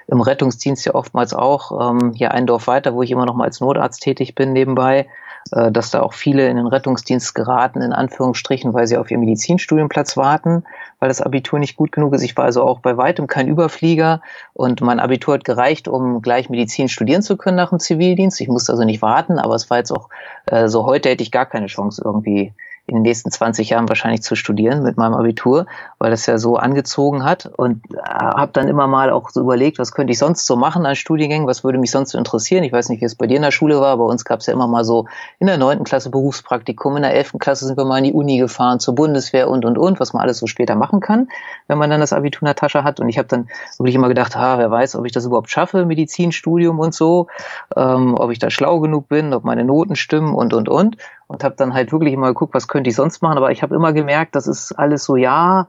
im 0.07 0.21
Rettungsdienst 0.21 0.85
ja 0.85 0.95
oftmals 0.95 1.33
auch. 1.33 1.91
Ähm, 1.91 2.11
hier 2.13 2.31
ein 2.31 2.45
Dorf 2.45 2.67
weiter, 2.67 2.93
wo 2.93 3.03
ich 3.03 3.11
immer 3.11 3.25
noch 3.25 3.35
mal 3.35 3.45
als 3.45 3.61
Notarzt 3.61 4.01
tätig 4.01 4.35
bin 4.35 4.51
nebenbei, 4.51 5.07
äh, 5.51 5.71
dass 5.71 5.91
da 5.91 6.01
auch 6.01 6.13
viele 6.13 6.47
in 6.47 6.57
den 6.57 6.67
Rettungsdienst 6.67 7.35
geraten, 7.35 7.81
in 7.81 7.93
Anführungsstrichen, 7.93 8.73
weil 8.73 8.87
sie 8.87 8.97
auf 8.97 9.11
ihr 9.11 9.17
Medizinstudienplatz 9.17 10.17
warten, 10.17 10.63
weil 10.99 11.09
das 11.09 11.21
Abitur 11.21 11.59
nicht 11.59 11.75
gut 11.75 11.91
genug 11.91 12.13
ist. 12.13 12.23
Ich 12.23 12.37
war 12.37 12.45
also 12.45 12.63
auch 12.63 12.79
bei 12.79 12.97
weitem 12.97 13.27
kein 13.27 13.47
Überflieger 13.47 14.21
und 14.53 14.81
mein 14.81 14.99
Abitur 14.99 15.35
hat 15.35 15.43
gereicht, 15.43 15.87
um 15.87 16.21
gleich 16.21 16.49
Medizin 16.49 16.89
studieren 16.89 17.21
zu 17.21 17.37
können 17.37 17.57
nach 17.57 17.69
dem 17.69 17.79
Zivildienst. 17.79 18.39
Ich 18.41 18.47
musste 18.47 18.71
also 18.71 18.83
nicht 18.83 19.01
warten, 19.01 19.39
aber 19.39 19.55
es 19.55 19.69
war 19.69 19.77
jetzt 19.77 19.91
auch 19.91 20.09
äh, 20.47 20.67
so, 20.67 20.85
heute 20.85 21.09
hätte 21.09 21.23
ich 21.23 21.31
gar 21.31 21.45
keine 21.45 21.67
Chance 21.67 22.01
irgendwie 22.03 22.53
in 22.85 22.95
den 22.95 23.03
nächsten 23.03 23.31
20 23.31 23.69
Jahren 23.69 23.87
wahrscheinlich 23.87 24.23
zu 24.23 24.35
studieren 24.35 24.83
mit 24.83 24.97
meinem 24.97 25.13
Abitur, 25.13 25.67
weil 25.99 26.11
das 26.11 26.25
ja 26.25 26.37
so 26.37 26.57
angezogen 26.57 27.23
hat 27.23 27.45
und 27.45 27.81
äh, 27.93 27.97
habe 28.03 28.51
dann 28.51 28.67
immer 28.67 28.87
mal 28.87 29.09
auch 29.09 29.29
so 29.29 29.39
überlegt, 29.39 29.79
was 29.79 29.93
könnte 29.93 30.11
ich 30.11 30.19
sonst 30.19 30.45
so 30.45 30.57
machen 30.57 30.85
an 30.85 30.97
Studiengängen, 30.97 31.47
was 31.47 31.63
würde 31.63 31.77
mich 31.77 31.91
sonst 31.91 32.11
so 32.11 32.17
interessieren. 32.17 32.65
Ich 32.65 32.73
weiß 32.73 32.89
nicht, 32.89 32.99
wie 32.99 33.05
es 33.05 33.15
bei 33.15 33.25
dir 33.25 33.37
in 33.37 33.41
der 33.41 33.51
Schule 33.51 33.79
war, 33.79 33.95
bei 33.95 34.03
uns 34.03 34.25
gab 34.25 34.41
es 34.41 34.47
ja 34.47 34.53
immer 34.53 34.67
mal 34.67 34.83
so 34.83 35.07
in 35.39 35.47
der 35.47 35.57
neunten 35.57 35.85
Klasse 35.85 36.09
Berufspraktikum, 36.09 36.97
in 36.97 37.03
der 37.03 37.13
elften 37.13 37.39
Klasse 37.39 37.65
sind 37.65 37.77
wir 37.77 37.85
mal 37.85 37.99
in 37.99 38.03
die 38.03 38.13
Uni 38.13 38.37
gefahren, 38.37 38.81
zur 38.81 38.95
Bundeswehr 38.95 39.49
und, 39.49 39.63
und, 39.63 39.77
und, 39.77 40.01
was 40.01 40.11
man 40.11 40.21
alles 40.21 40.39
so 40.39 40.47
später 40.47 40.75
machen 40.75 40.99
kann, 40.99 41.29
wenn 41.67 41.77
man 41.77 41.89
dann 41.89 42.01
das 42.01 42.11
Abitur 42.11 42.41
in 42.41 42.47
der 42.47 42.55
Tasche 42.55 42.83
hat. 42.83 42.99
Und 42.99 43.07
ich 43.07 43.17
habe 43.17 43.29
dann 43.29 43.47
wirklich 43.77 43.95
immer 43.95 44.09
gedacht, 44.09 44.35
ha, 44.35 44.57
wer 44.57 44.69
weiß, 44.69 44.97
ob 44.97 45.05
ich 45.05 45.13
das 45.13 45.25
überhaupt 45.25 45.49
schaffe, 45.49 45.85
Medizinstudium 45.85 46.79
und 46.79 46.93
so, 46.93 47.27
ähm, 47.77 48.15
ob 48.15 48.29
ich 48.31 48.39
da 48.39 48.49
schlau 48.49 48.81
genug 48.81 49.07
bin, 49.07 49.33
ob 49.33 49.45
meine 49.45 49.63
Noten 49.63 49.95
stimmen 49.95 50.35
und, 50.35 50.53
und, 50.53 50.67
und 50.67 50.97
und 51.33 51.43
habe 51.43 51.55
dann 51.57 51.73
halt 51.73 51.91
wirklich 51.91 52.13
immer 52.13 52.27
geguckt, 52.27 52.53
was 52.53 52.67
könnte 52.67 52.91
ich 52.91 52.95
sonst 52.95 53.21
machen. 53.23 53.37
Aber 53.37 53.51
ich 53.51 53.63
habe 53.63 53.73
immer 53.73 53.91
gemerkt, 53.91 54.35
das 54.35 54.47
ist 54.47 54.71
alles 54.73 55.03
so, 55.03 55.15
ja, 55.15 55.67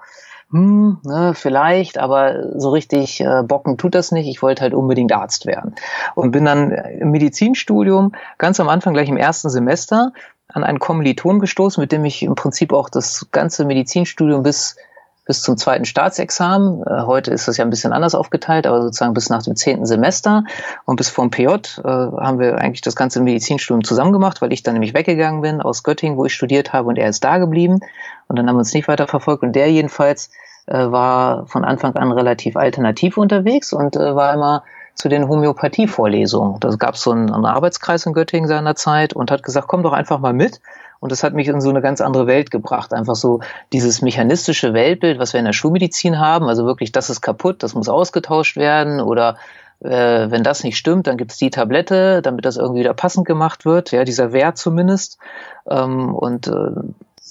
hm, 0.50 0.98
ne, 1.02 1.32
vielleicht, 1.34 1.96
aber 1.96 2.58
so 2.60 2.70
richtig 2.70 3.20
äh, 3.22 3.42
bocken 3.42 3.78
tut 3.78 3.94
das 3.94 4.12
nicht. 4.12 4.28
Ich 4.28 4.42
wollte 4.42 4.60
halt 4.60 4.74
unbedingt 4.74 5.12
Arzt 5.12 5.46
werden. 5.46 5.74
Und 6.14 6.32
bin 6.32 6.44
dann 6.44 6.70
im 6.70 7.10
Medizinstudium 7.10 8.12
ganz 8.36 8.60
am 8.60 8.68
Anfang, 8.68 8.92
gleich 8.92 9.08
im 9.08 9.16
ersten 9.16 9.48
Semester, 9.48 10.12
an 10.48 10.64
einen 10.64 10.78
Kommiliton 10.78 11.40
gestoßen, 11.40 11.80
mit 11.80 11.92
dem 11.92 12.04
ich 12.04 12.22
im 12.22 12.34
Prinzip 12.34 12.74
auch 12.74 12.90
das 12.90 13.28
ganze 13.32 13.64
Medizinstudium 13.64 14.42
bis 14.42 14.76
bis 15.26 15.42
zum 15.42 15.56
zweiten 15.56 15.84
Staatsexamen. 15.84 16.82
Äh, 16.82 17.02
heute 17.02 17.30
ist 17.30 17.48
das 17.48 17.56
ja 17.56 17.64
ein 17.64 17.70
bisschen 17.70 17.92
anders 17.92 18.14
aufgeteilt, 18.14 18.66
aber 18.66 18.82
sozusagen 18.82 19.14
bis 19.14 19.30
nach 19.30 19.42
dem 19.42 19.56
zehnten 19.56 19.86
Semester 19.86 20.44
und 20.84 20.96
bis 20.96 21.08
vom 21.08 21.30
PJ 21.30 21.46
äh, 21.46 21.82
haben 21.84 22.38
wir 22.38 22.58
eigentlich 22.58 22.82
das 22.82 22.96
ganze 22.96 23.20
Medizinstudium 23.20 23.84
zusammen 23.84 24.12
gemacht, 24.12 24.42
weil 24.42 24.52
ich 24.52 24.62
dann 24.62 24.74
nämlich 24.74 24.94
weggegangen 24.94 25.40
bin 25.40 25.60
aus 25.60 25.82
Göttingen, 25.82 26.16
wo 26.16 26.24
ich 26.26 26.34
studiert 26.34 26.72
habe 26.72 26.88
und 26.88 26.96
er 26.96 27.08
ist 27.08 27.24
da 27.24 27.38
geblieben 27.38 27.80
und 28.28 28.38
dann 28.38 28.48
haben 28.48 28.56
wir 28.56 28.60
uns 28.60 28.74
nicht 28.74 28.88
weiter 28.88 29.06
verfolgt 29.06 29.42
und 29.42 29.52
der 29.52 29.70
jedenfalls 29.70 30.30
äh, 30.66 30.90
war 30.90 31.46
von 31.46 31.64
Anfang 31.64 31.94
an 31.96 32.12
relativ 32.12 32.56
alternativ 32.56 33.16
unterwegs 33.16 33.72
und 33.72 33.96
äh, 33.96 34.14
war 34.14 34.32
immer 34.32 34.62
zu 34.94 35.08
den 35.08 35.28
Homöopathie-Vorlesungen. 35.28 36.60
Da 36.60 36.70
gab 36.76 36.94
es 36.94 37.02
so 37.02 37.10
einen, 37.10 37.32
einen 37.32 37.46
Arbeitskreis 37.46 38.06
in 38.06 38.12
Göttingen 38.12 38.48
seinerzeit 38.48 39.12
und 39.12 39.30
hat 39.30 39.42
gesagt, 39.42 39.66
komm 39.66 39.82
doch 39.82 39.92
einfach 39.92 40.20
mal 40.20 40.32
mit. 40.32 40.60
Und 41.04 41.12
das 41.12 41.22
hat 41.22 41.34
mich 41.34 41.48
in 41.48 41.60
so 41.60 41.68
eine 41.68 41.82
ganz 41.82 42.00
andere 42.00 42.26
Welt 42.26 42.50
gebracht. 42.50 42.94
Einfach 42.94 43.14
so 43.14 43.40
dieses 43.74 44.00
mechanistische 44.00 44.72
Weltbild, 44.72 45.18
was 45.18 45.34
wir 45.34 45.38
in 45.38 45.44
der 45.44 45.52
Schulmedizin 45.52 46.18
haben. 46.18 46.48
Also 46.48 46.64
wirklich, 46.64 46.92
das 46.92 47.10
ist 47.10 47.20
kaputt, 47.20 47.62
das 47.62 47.74
muss 47.74 47.90
ausgetauscht 47.90 48.56
werden. 48.56 49.02
Oder 49.02 49.36
äh, 49.80 50.30
wenn 50.30 50.42
das 50.42 50.64
nicht 50.64 50.78
stimmt, 50.78 51.06
dann 51.06 51.18
gibt's 51.18 51.36
die 51.36 51.50
Tablette, 51.50 52.22
damit 52.22 52.46
das 52.46 52.56
irgendwie 52.56 52.80
wieder 52.80 52.94
passend 52.94 53.26
gemacht 53.26 53.66
wird. 53.66 53.92
Ja, 53.92 54.04
dieser 54.04 54.32
Wert 54.32 54.56
zumindest. 54.56 55.18
Ähm, 55.68 56.14
und 56.14 56.46
äh, 56.46 56.70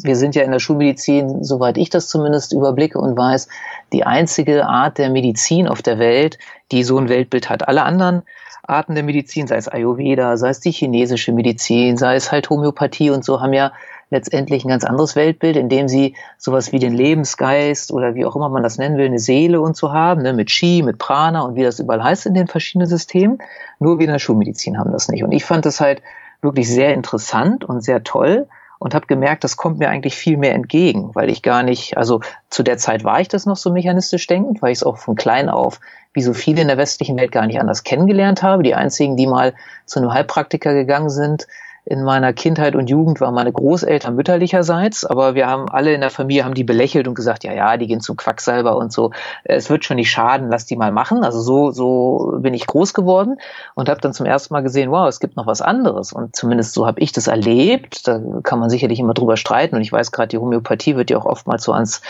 wir 0.02 0.16
sind 0.16 0.36
ja 0.36 0.44
in 0.44 0.52
der 0.52 0.60
Schulmedizin, 0.60 1.44
soweit 1.44 1.78
ich 1.78 1.90
das 1.90 2.08
zumindest 2.08 2.54
überblicke 2.54 3.00
und 3.00 3.18
weiß, 3.18 3.48
die 3.92 4.04
einzige 4.04 4.66
Art 4.66 4.98
der 4.98 5.10
Medizin 5.10 5.68
auf 5.68 5.82
der 5.82 6.00
Welt, 6.00 6.40
die 6.72 6.84
so 6.84 6.98
ein 6.98 7.10
Weltbild 7.10 7.50
hat. 7.50 7.68
Alle 7.68 7.84
anderen 7.84 8.24
Arten 8.64 8.96
der 8.96 9.04
Medizin, 9.04 9.46
sei 9.46 9.58
es 9.58 9.68
Ayurveda, 9.68 10.38
sei 10.38 10.50
es 10.50 10.62
die 10.62 10.72
chinesische 10.72 11.32
Medizin, 11.32 11.98
sei 11.98 12.16
es 12.16 12.32
halt 12.32 12.50
Homöopathie 12.50 13.12
und 13.12 13.24
so, 13.24 13.42
haben 13.42 13.54
ja 13.54 13.74
letztendlich 14.10 14.64
ein 14.64 14.70
ganz 14.70 14.84
anderes 14.84 15.16
Weltbild, 15.16 15.58
in 15.58 15.70
dem 15.70 15.88
sie 15.88 16.16
sowas 16.38 16.72
wie 16.72 16.80
den 16.80 16.94
Lebensgeist 16.94 17.92
oder 17.92 18.16
wie 18.16 18.26
auch 18.26 18.36
immer 18.36 18.50
man 18.50 18.64
das 18.64 18.78
nennen 18.78 18.98
will, 18.98 19.08
eine 19.08 19.20
Seele 19.20 19.60
und 19.60 19.76
so 19.76 19.92
haben, 19.92 20.22
ne, 20.22 20.34
mit 20.34 20.50
Chi, 20.50 20.82
mit 20.84 20.98
Prana 20.98 21.42
und 21.42 21.56
wie 21.56 21.64
das 21.64 21.80
überall 21.80 22.04
heißt 22.04 22.26
in 22.28 22.34
den 22.34 22.48
verschiedenen 22.48 22.88
Systemen. 22.88 23.40
Nur 23.80 24.00
wir 24.00 24.06
in 24.06 24.14
der 24.14 24.20
Schulmedizin 24.20 24.78
haben 24.78 24.92
das 24.92 25.10
nicht. 25.10 25.24
Und 25.24 25.32
ich 25.32 25.44
fand 25.44 25.66
das 25.66 25.82
halt 25.82 26.02
wirklich 26.42 26.70
sehr 26.70 26.94
interessant 26.94 27.66
und 27.66 27.82
sehr 27.82 28.04
toll 28.04 28.48
und 28.84 28.94
habe 28.94 29.08
gemerkt, 29.08 29.46
das 29.46 29.56
kommt 29.56 29.80
mir 29.80 29.88
eigentlich 29.88 30.14
viel 30.14 30.36
mehr 30.36 30.54
entgegen, 30.54 31.16
weil 31.16 31.30
ich 31.30 31.42
gar 31.42 31.64
nicht, 31.64 31.96
also 31.96 32.20
zu 32.50 32.64
der 32.64 32.78
Zeit 32.78 33.06
war 33.06 33.22
ich 33.22 33.30
das 33.30 33.46
noch 33.46 33.56
so 33.56 33.72
mechanistisch 33.72 34.28
denkend, 34.28 34.62
weil 34.62 34.74
ich 34.74 34.80
es 34.80 34.84
auch 34.84 34.98
von 34.98 35.16
klein 35.16 35.48
auf, 35.48 35.80
wie 36.12 36.22
so 36.22 36.34
viele 36.34 36.62
in 36.62 36.68
der 36.68 36.78
westlichen 36.78 37.18
Welt, 37.18 37.32
gar 37.32 37.48
nicht 37.48 37.62
anders 37.62 37.86
kennengelernt 37.86 38.44
habe. 38.44 38.62
Die 38.62 38.76
einzigen, 38.76 39.16
die 39.16 39.26
mal 39.26 39.54
zu 39.86 40.00
einem 40.02 40.14
Heilpraktiker 40.14 40.74
gegangen 40.74 41.10
sind, 41.10 41.48
in 41.86 42.04
meiner 42.04 42.32
Kindheit 42.32 42.76
und 42.76 42.90
Jugend 42.90 43.20
waren 43.20 43.34
meine 43.34 43.52
Großeltern 43.52 44.16
mütterlicherseits, 44.16 45.06
aber 45.06 45.36
wir 45.36 45.48
haben 45.48 45.70
alle 45.70 45.94
in 45.94 46.02
der 46.02 46.10
Familie 46.10 46.46
haben 46.46 46.54
die 46.54 46.64
belächelt 46.64 47.08
und 47.08 47.14
gesagt, 47.14 47.44
ja, 47.44 47.52
ja, 47.54 47.76
die 47.76 47.88
gehen 47.88 48.00
zum 48.00 48.16
Quacksalber 48.16 48.78
und 48.78 48.94
so. 48.94 49.12
Es 49.44 49.70
wird 49.70 49.84
schon 49.84 49.98
nicht 49.98 50.10
schaden, 50.10 50.50
lass 50.50 50.66
die 50.66 50.78
mal 50.78 50.92
machen. 50.92 51.24
Also 51.24 51.42
so 51.42 51.72
so 51.72 52.38
bin 52.40 52.54
ich 52.54 52.68
groß 52.68 52.94
geworden 52.94 53.38
und 53.76 53.90
habe 53.90 54.00
dann 54.00 54.14
zum 54.14 54.26
ersten 54.26 54.54
Mal 54.54 54.62
gesehen, 54.62 54.92
wow, 54.92 55.08
es 55.08 55.20
gibt 55.20 55.36
noch 55.36 55.46
was 55.48 55.62
anderes 55.62 56.14
und 56.14 56.36
zumindest 56.36 56.74
so 56.74 56.88
habe 56.88 57.02
ich 57.02 57.12
das 57.12 57.28
erlebt. 57.28 58.08
Da 58.08 58.22
kann 58.44 58.60
man 58.60 58.70
sicherlich 58.70 59.00
immer 59.00 59.14
drüber 59.14 59.36
streiten 59.36 59.76
und 59.76 59.82
ich 59.82 59.92
weiß 59.92 60.12
gerade, 60.12 60.30
die 60.30 60.38
Homöopathie 60.38 60.96
wird 60.96 61.10
ja 61.10 61.18
auch 61.18 61.26
oftmals 61.26 61.64
so 61.64 61.74
ans 61.74 62.02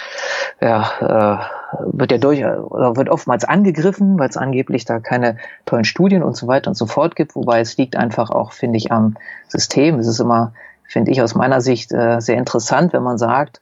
ja, 0.62 1.40
äh, 1.40 1.63
wird 1.92 2.12
ja 2.12 2.18
durch 2.18 2.44
oder 2.44 2.96
wird 2.96 3.10
oftmals 3.10 3.46
angegriffen, 3.46 4.20
weil 4.20 4.30
es 4.30 4.38
angeblich 4.38 4.86
da 4.86 5.00
keine 5.00 5.38
tollen 5.66 5.86
Studien 5.86 6.24
und 6.24 6.36
so 6.36 6.48
weiter 6.48 6.70
und 6.70 6.76
so 6.76 6.86
fort 6.86 7.16
gibt, 7.16 7.36
wobei 7.36 7.60
es 7.60 7.78
liegt 7.78 7.96
einfach 7.96 8.30
auch, 8.30 8.52
finde 8.52 8.78
ich, 8.78 8.92
am 8.92 9.16
System. 9.48 10.00
Es 10.00 10.08
ist 10.08 10.20
immer, 10.20 10.54
finde 10.88 11.12
ich 11.12 11.22
aus 11.22 11.36
meiner 11.36 11.62
Sicht 11.62 11.92
äh, 11.92 12.20
sehr 12.20 12.38
interessant, 12.38 12.94
wenn 12.94 13.04
man 13.04 13.18
sagt, 13.18 13.62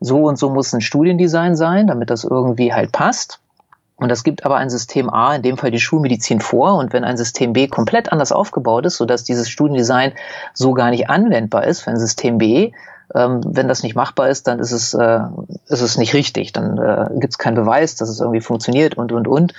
so 0.00 0.24
und 0.24 0.38
so 0.38 0.50
muss 0.50 0.72
ein 0.72 0.80
Studiendesign 0.80 1.56
sein, 1.56 1.86
damit 1.86 2.10
das 2.10 2.24
irgendwie 2.24 2.72
halt 2.72 2.92
passt. 2.92 3.40
Und 3.96 4.10
das 4.10 4.22
gibt 4.22 4.44
aber 4.46 4.56
ein 4.56 4.70
System 4.70 5.10
A, 5.10 5.34
in 5.34 5.42
dem 5.42 5.56
Fall 5.56 5.72
die 5.72 5.80
Schulmedizin 5.80 6.40
vor. 6.40 6.76
Und 6.76 6.92
wenn 6.92 7.02
ein 7.02 7.16
System 7.16 7.52
B 7.52 7.66
komplett 7.66 8.12
anders 8.12 8.30
aufgebaut 8.30 8.86
ist, 8.86 8.96
sodass 8.96 9.24
dieses 9.24 9.50
Studiendesign 9.50 10.12
so 10.54 10.72
gar 10.72 10.90
nicht 10.90 11.10
anwendbar 11.10 11.64
ist 11.64 11.80
für 11.80 11.90
ein 11.90 11.98
System 11.98 12.38
B, 12.38 12.70
ähm, 13.14 13.40
wenn 13.44 13.68
das 13.68 13.82
nicht 13.82 13.94
machbar 13.94 14.28
ist, 14.28 14.46
dann 14.46 14.58
ist 14.58 14.72
es, 14.72 14.94
äh, 14.94 15.20
ist 15.66 15.80
es 15.80 15.96
nicht 15.96 16.14
richtig. 16.14 16.52
Dann 16.52 16.78
äh, 16.78 17.08
gibt 17.18 17.34
es 17.34 17.38
keinen 17.38 17.54
Beweis, 17.54 17.96
dass 17.96 18.08
es 18.08 18.20
irgendwie 18.20 18.40
funktioniert 18.40 18.96
und, 18.96 19.12
und, 19.12 19.26
und. 19.26 19.54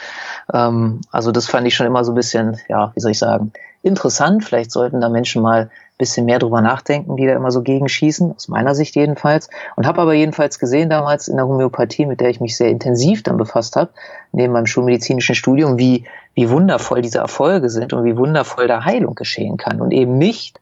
Ähm, 0.53 1.01
also 1.12 1.32
das 1.32 1.48
fand 1.48 1.68
ich 1.68 1.75
schon 1.75 1.88
immer 1.88 2.03
so 2.03 2.12
ein 2.12 2.15
bisschen, 2.15 2.58
ja, 2.68 2.91
wie 2.96 3.00
soll 3.00 3.12
ich 3.12 3.20
sagen, 3.20 3.51
interessant. 3.82 4.44
Vielleicht 4.44 4.72
sollten 4.72 5.01
da 5.01 5.10
Menschen 5.10 5.41
mal 5.41 5.63
ein 5.63 5.70
bisschen 5.98 6.25
mehr 6.25 6.39
drüber 6.39 6.62
nachdenken, 6.62 7.15
die 7.15 7.25
da 7.25 7.34
immer 7.34 7.51
so 7.51 7.62
gegenschießen, 7.62 8.34
aus 8.36 8.48
meiner 8.50 8.75
Sicht 8.75 8.96
jedenfalls. 8.96 9.50
Und 9.75 9.88
habe 9.88 10.01
aber 10.01 10.13
jedenfalls 10.13 10.60
gesehen 10.60 10.89
damals 10.89 11.27
in 11.27 11.38
der 11.38 11.48
Homöopathie, 11.48 12.06
mit 12.06 12.20
der 12.20 12.29
ich 12.29 12.41
mich 12.41 12.56
sehr 12.56 12.70
intensiv 12.70 13.24
dann 13.24 13.38
befasst 13.38 13.75
habe, 13.75 13.89
neben 14.32 14.53
meinem 14.53 14.68
schulmedizinischen 14.68 15.36
Studium, 15.36 15.79
wie, 15.79 16.06
wie 16.36 16.50
wundervoll 16.50 17.01
diese 17.01 17.20
Erfolge 17.20 17.70
sind 17.70 17.94
und 17.94 18.03
wie 18.03 18.18
wundervoll 18.18 18.68
da 18.68 18.86
Heilung 18.86 19.15
geschehen 19.15 19.58
kann. 19.58 19.82
Und 19.82 19.91
eben 19.91 20.18
nicht 20.18 20.60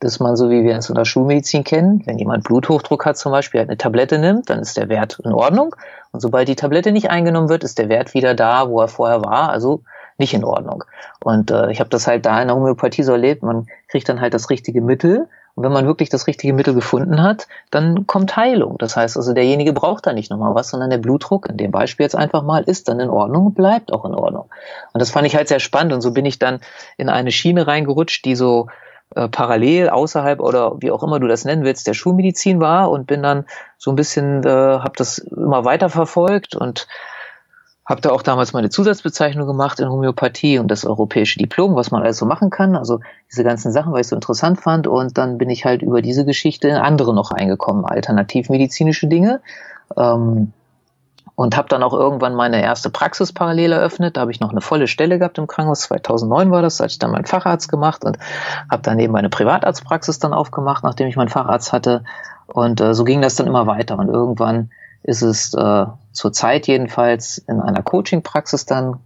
dass 0.00 0.18
man, 0.18 0.34
so 0.34 0.50
wie 0.50 0.64
wir 0.64 0.76
es 0.76 0.88
in 0.88 0.94
der 0.94 1.04
Schulmedizin 1.04 1.62
kennen, 1.62 2.02
wenn 2.06 2.18
jemand 2.18 2.44
Bluthochdruck 2.44 3.04
hat 3.04 3.18
zum 3.18 3.32
Beispiel, 3.32 3.60
eine 3.60 3.76
Tablette 3.76 4.18
nimmt, 4.18 4.48
dann 4.48 4.58
ist 4.58 4.76
der 4.76 4.88
Wert 4.88 5.20
in 5.22 5.32
Ordnung. 5.32 5.76
Und 6.10 6.20
sobald 6.20 6.48
die 6.48 6.56
Tablette 6.56 6.90
nicht 6.90 7.10
eingenommen 7.10 7.50
wird, 7.50 7.64
ist 7.64 7.78
der 7.78 7.90
Wert 7.90 8.14
wieder 8.14 8.34
da, 8.34 8.68
wo 8.68 8.80
er 8.80 8.88
vorher 8.88 9.22
war, 9.22 9.50
also 9.50 9.82
nicht 10.16 10.32
in 10.34 10.44
Ordnung. 10.44 10.84
Und 11.22 11.50
äh, 11.50 11.70
ich 11.70 11.80
habe 11.80 11.90
das 11.90 12.06
halt 12.06 12.24
da 12.24 12.40
in 12.40 12.48
der 12.48 12.56
Homöopathie 12.56 13.02
so 13.02 13.12
erlebt, 13.12 13.42
man 13.42 13.66
kriegt 13.88 14.08
dann 14.08 14.20
halt 14.20 14.32
das 14.34 14.48
richtige 14.50 14.80
Mittel. 14.80 15.28
Und 15.54 15.64
wenn 15.64 15.72
man 15.72 15.86
wirklich 15.86 16.08
das 16.08 16.26
richtige 16.26 16.54
Mittel 16.54 16.74
gefunden 16.74 17.22
hat, 17.22 17.48
dann 17.70 18.06
kommt 18.06 18.36
Heilung. 18.36 18.78
Das 18.78 18.96
heißt 18.96 19.16
also, 19.16 19.34
derjenige 19.34 19.72
braucht 19.72 20.06
da 20.06 20.12
nicht 20.12 20.30
nochmal 20.30 20.54
was, 20.54 20.70
sondern 20.70 20.90
der 20.90 20.98
Blutdruck, 20.98 21.48
in 21.48 21.56
dem 21.56 21.72
Beispiel 21.72 22.04
jetzt 22.04 22.16
einfach 22.16 22.42
mal, 22.42 22.62
ist 22.62 22.88
dann 22.88 23.00
in 23.00 23.10
Ordnung 23.10 23.46
und 23.46 23.54
bleibt 23.54 23.92
auch 23.92 24.04
in 24.04 24.14
Ordnung. 24.14 24.48
Und 24.92 25.00
das 25.00 25.10
fand 25.10 25.26
ich 25.26 25.36
halt 25.36 25.48
sehr 25.48 25.60
spannend. 25.60 25.92
Und 25.92 26.00
so 26.00 26.12
bin 26.12 26.24
ich 26.24 26.38
dann 26.38 26.60
in 26.96 27.08
eine 27.08 27.32
Schiene 27.32 27.66
reingerutscht, 27.66 28.24
die 28.24 28.36
so 28.36 28.68
äh, 29.14 29.28
parallel 29.28 29.88
außerhalb 29.88 30.40
oder 30.40 30.80
wie 30.80 30.90
auch 30.90 31.02
immer 31.02 31.18
du 31.18 31.26
das 31.26 31.44
nennen 31.44 31.64
willst, 31.64 31.86
der 31.86 31.94
Schulmedizin 31.94 32.60
war 32.60 32.90
und 32.90 33.06
bin 33.06 33.22
dann 33.22 33.44
so 33.78 33.90
ein 33.90 33.96
bisschen, 33.96 34.44
äh, 34.44 34.48
habe 34.48 34.92
das 34.96 35.18
immer 35.18 35.64
weiter 35.64 35.88
verfolgt 35.88 36.54
und 36.54 36.86
habe 37.90 38.00
da 38.02 38.10
auch 38.10 38.22
damals 38.22 38.52
meine 38.52 38.70
Zusatzbezeichnung 38.70 39.48
gemacht 39.48 39.80
in 39.80 39.88
Homöopathie 39.88 40.60
und 40.60 40.70
das 40.70 40.84
europäische 40.84 41.40
Diplom, 41.40 41.74
was 41.74 41.90
man 41.90 42.02
alles 42.02 42.18
so 42.18 42.24
machen 42.24 42.48
kann. 42.50 42.76
Also 42.76 43.00
diese 43.28 43.42
ganzen 43.42 43.72
Sachen, 43.72 43.92
weil 43.92 44.02
ich 44.02 44.06
so 44.06 44.14
interessant 44.14 44.60
fand. 44.60 44.86
Und 44.86 45.18
dann 45.18 45.38
bin 45.38 45.50
ich 45.50 45.64
halt 45.64 45.82
über 45.82 46.00
diese 46.00 46.24
Geschichte 46.24 46.68
in 46.68 46.76
andere 46.76 47.12
noch 47.12 47.32
eingekommen, 47.32 47.84
alternativmedizinische 47.84 49.08
Dinge. 49.08 49.40
Ähm, 49.96 50.52
und 51.40 51.56
habe 51.56 51.70
dann 51.70 51.82
auch 51.82 51.94
irgendwann 51.94 52.34
meine 52.34 52.62
erste 52.62 52.90
Praxis 52.90 53.32
parallel 53.32 53.72
eröffnet. 53.72 54.18
Da 54.18 54.20
habe 54.20 54.30
ich 54.30 54.40
noch 54.40 54.50
eine 54.50 54.60
volle 54.60 54.86
Stelle 54.86 55.18
gehabt 55.18 55.38
im 55.38 55.46
Krankenhaus. 55.46 55.80
2009 55.80 56.50
war 56.50 56.60
das, 56.60 56.76
da 56.76 56.84
hatte 56.84 56.92
ich 56.92 56.98
dann 56.98 57.12
meinen 57.12 57.24
Facharzt 57.24 57.70
gemacht 57.70 58.04
und 58.04 58.18
habe 58.70 58.82
daneben 58.82 59.14
meine 59.14 59.30
Privatarztpraxis 59.30 60.18
dann 60.18 60.34
aufgemacht, 60.34 60.84
nachdem 60.84 61.06
ich 61.06 61.16
meinen 61.16 61.30
Facharzt 61.30 61.72
hatte. 61.72 62.04
Und 62.46 62.82
äh, 62.82 62.92
so 62.92 63.04
ging 63.04 63.22
das 63.22 63.36
dann 63.36 63.46
immer 63.46 63.66
weiter. 63.66 63.98
Und 63.98 64.10
irgendwann 64.10 64.70
ist 65.02 65.22
es 65.22 65.54
äh, 65.54 65.86
zur 66.12 66.32
Zeit 66.34 66.66
jedenfalls 66.66 67.38
in 67.38 67.58
einer 67.62 67.82
Coaching-Praxis 67.82 68.66
dann 68.66 68.96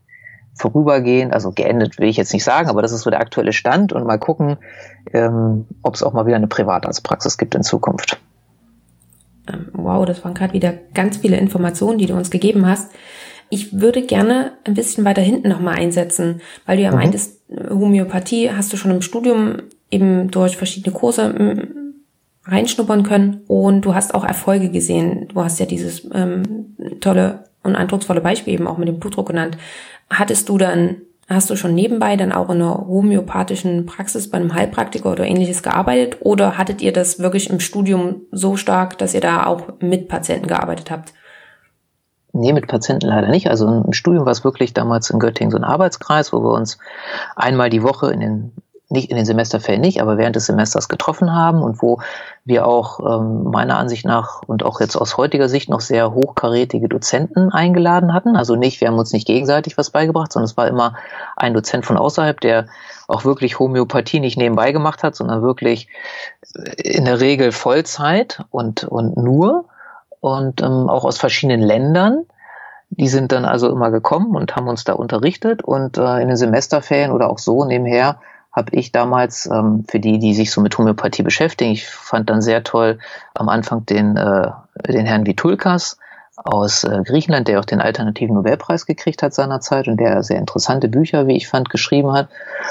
vorübergehend, 0.55 1.33
also 1.33 1.53
geendet 1.53 2.01
will 2.01 2.09
ich 2.09 2.17
jetzt 2.17 2.33
nicht 2.33 2.43
sagen, 2.43 2.69
aber 2.69 2.83
das 2.83 2.91
ist 2.91 3.03
so 3.03 3.11
der 3.11 3.21
aktuelle 3.21 3.53
Stand 3.53 3.93
und 3.93 4.05
mal 4.09 4.19
gucken, 4.19 4.57
ähm, 5.13 5.67
ob 5.85 5.95
es 5.95 6.03
auch 6.03 6.13
mal 6.13 6.27
wieder 6.27 6.37
eine 6.37 6.49
Privatarztpraxis 6.49 7.39
gibt 7.39 7.55
in 7.55 7.63
Zukunft. 7.63 8.19
Ähm, 9.53 9.69
wow, 9.73 10.05
das 10.05 10.25
waren 10.25 10.35
gerade 10.35 10.53
wieder 10.53 10.75
ganz 10.95 11.19
viele 11.19 11.37
Informationen, 11.37 11.99
die 11.99 12.07
du 12.07 12.15
uns 12.15 12.31
gegeben 12.31 12.67
hast. 12.67 12.93
Ich 13.51 13.79
würde 13.81 14.03
gerne 14.03 14.53
ein 14.65 14.75
bisschen 14.75 15.05
weiter 15.05 15.23
hinten 15.23 15.49
nochmal 15.49 15.77
einsetzen, 15.77 16.41
weil 16.67 16.77
du 16.77 16.83
ja 16.83 16.91
mhm. 16.91 16.97
meintest, 16.97 17.41
Homöopathie 17.71 18.51
hast 18.51 18.73
du 18.73 18.77
schon 18.77 18.91
im 18.91 19.03
Studium 19.03 19.57
eben 19.91 20.31
durch 20.31 20.57
verschiedene 20.57 20.95
Kurse 20.95 21.29
mm, 21.29 21.95
reinschnuppern 22.47 23.03
können 23.03 23.43
und 23.47 23.83
du 23.83 23.95
hast 23.95 24.15
auch 24.15 24.25
Erfolge 24.25 24.71
gesehen. 24.71 25.29
Du 25.29 25.43
hast 25.43 25.61
ja 25.61 25.67
dieses 25.67 26.09
ähm, 26.13 26.75
tolle 27.01 27.45
und 27.63 27.77
eindrucksvolle 27.77 28.21
Beispiel 28.21 28.55
eben 28.55 28.67
auch 28.67 28.79
mit 28.79 28.89
dem 28.89 28.99
Blutdruck 28.99 29.29
genannt. 29.29 29.57
Hattest 30.11 30.49
du 30.49 30.59
dann 30.59 30.97
Hast 31.29 31.49
du 31.49 31.57
schon 31.57 31.75
nebenbei 31.75 32.17
dann 32.17 32.33
auch 32.33 32.51
in 32.51 32.61
einer 32.61 32.87
homöopathischen 32.87 33.87
Praxis 33.87 34.31
bei 34.31 34.37
einem 34.37 34.55
Heilpraktiker 34.55 35.11
oder 35.11 35.25
ähnliches 35.25 35.63
gearbeitet? 35.63 36.19
Oder 36.21 36.59
hattet 36.59 36.83
ihr 36.83 36.93
das 36.93 37.19
wirklich 37.19 37.49
im 37.49 37.61
Studium 37.61 38.23
so 38.31 38.57
stark, 38.57 38.99
dass 38.99 39.15
ihr 39.15 39.23
da 39.23 39.47
auch 39.47 39.81
mit 39.81 40.09
Patienten 40.09 40.49
gearbeitet 40.49 40.91
habt? 40.91 41.15
Nee, 42.37 42.53
mit 42.53 42.67
Patienten 42.67 43.07
leider 43.07 43.29
nicht. 43.29 43.49
Also 43.49 43.85
im 43.87 43.93
Studium 43.93 44.27
war 44.27 44.33
es 44.33 44.45
wirklich 44.45 44.75
damals 44.75 45.09
in 45.09 45.21
Göttingen 45.21 45.53
so 45.53 45.57
ein 45.57 45.65
Arbeitskreis, 45.65 46.33
wo 46.33 46.43
wir 46.43 46.53
uns 46.53 46.79
einmal 47.37 47.71
die 47.71 47.83
Woche 47.83 48.11
in 48.11 48.21
den 48.21 48.53
nicht 48.91 49.11
in 49.11 49.17
den 49.17 49.25
Semesterferien 49.25 49.81
nicht, 49.81 50.01
aber 50.01 50.19
während 50.19 50.37
des 50.37 50.47
Semesters 50.47 50.89
getroffen 50.89 51.33
haben 51.33 51.63
und 51.63 51.81
wo 51.81 52.01
wir 52.45 52.67
auch 52.67 53.01
ähm, 53.01 53.45
meiner 53.45 53.79
Ansicht 53.79 54.05
nach 54.05 54.43
und 54.47 54.63
auch 54.63 54.81
jetzt 54.81 54.97
aus 54.97 55.17
heutiger 55.17 55.49
Sicht 55.49 55.71
noch 55.71 55.81
sehr 55.81 56.13
hochkarätige 56.13 56.89
Dozenten 56.89 57.51
eingeladen 57.51 58.13
hatten. 58.13 58.37
Also 58.37 58.57
nicht, 58.57 58.81
wir 58.81 58.89
haben 58.89 58.99
uns 58.99 59.13
nicht 59.13 59.27
gegenseitig 59.27 59.79
was 59.79 59.91
beigebracht, 59.91 60.33
sondern 60.33 60.45
es 60.45 60.57
war 60.57 60.69
immer 60.69 60.95
ein 61.37 61.55
Dozent 61.55 61.87
von 61.87 61.97
außerhalb, 61.97 62.39
der 62.41 62.67
auch 63.09 63.25
wirklich 63.25 63.59
Homöopathie 63.59 64.21
nicht 64.21 64.37
nebenbei 64.37 64.73
gemacht 64.73 65.03
hat, 65.03 65.17
sondern 65.17 65.43
wirklich 65.43 65.89
in 66.77 67.07
der 67.07 67.21
Regel 67.21 67.53
Vollzeit 67.53 68.45
und, 68.51 68.85
und 68.85 69.17
nur 69.17 69.65
und 70.21 70.61
ähm, 70.61 70.89
auch 70.91 71.05
aus 71.05 71.19
verschiedenen 71.19 71.63
Ländern. 71.63 72.27
Die 72.91 73.09
sind 73.09 73.33
dann 73.33 73.45
also 73.45 73.71
immer 73.71 73.91
gekommen 73.91 74.37
und 74.37 74.55
haben 74.55 74.69
uns 74.69 74.85
da 74.85 74.93
unterrichtet 74.93 75.63
und 75.65 75.97
äh, 75.97 76.21
in 76.21 76.29
den 76.29 76.37
Semesterferien 76.37 77.13
oder 77.13 77.31
auch 77.31 77.39
so 77.39 77.65
nebenher 77.65 78.21
habe 78.55 78.77
ich 78.77 78.93
damals 78.93 79.47
ähm, 79.47 79.85
für 79.89 79.99
die, 79.99 80.19
die 80.19 80.35
sich 80.35 80.51
so 80.51 80.61
mit 80.61 80.79
Homöopathie 80.79 81.23
beschäftigen, 81.23 81.73
ich 81.73 81.89
fand 81.89 82.31
dann 82.31 82.41
sehr 82.41 82.63
toll 82.63 82.99
am 83.35 83.49
Anfang 83.49 83.85
den, 83.85 84.17
äh, 84.17 84.51
den 84.89 85.07
Herrn 85.07 85.27
Vitulkas 85.27 85.99
aus 86.37 86.85
äh, 86.85 87.03
Griechenland, 87.05 87.49
der 87.49 87.61
auch 87.61 87.65
den 87.65 87.81
alternativen 87.81 88.35
Nobelpreis 88.35 88.87
gekriegt 88.87 89.23
hat 89.23 89.35
seinerzeit 89.35 89.89
und 89.89 89.99
der 89.99 90.23
sehr 90.23 90.39
interessante 90.39 90.89
Bücher, 90.89 91.27
wie 91.27 91.37
ich 91.37 91.49
fand, 91.49 91.69
geschrieben 91.69 92.13
hat. 92.13 92.29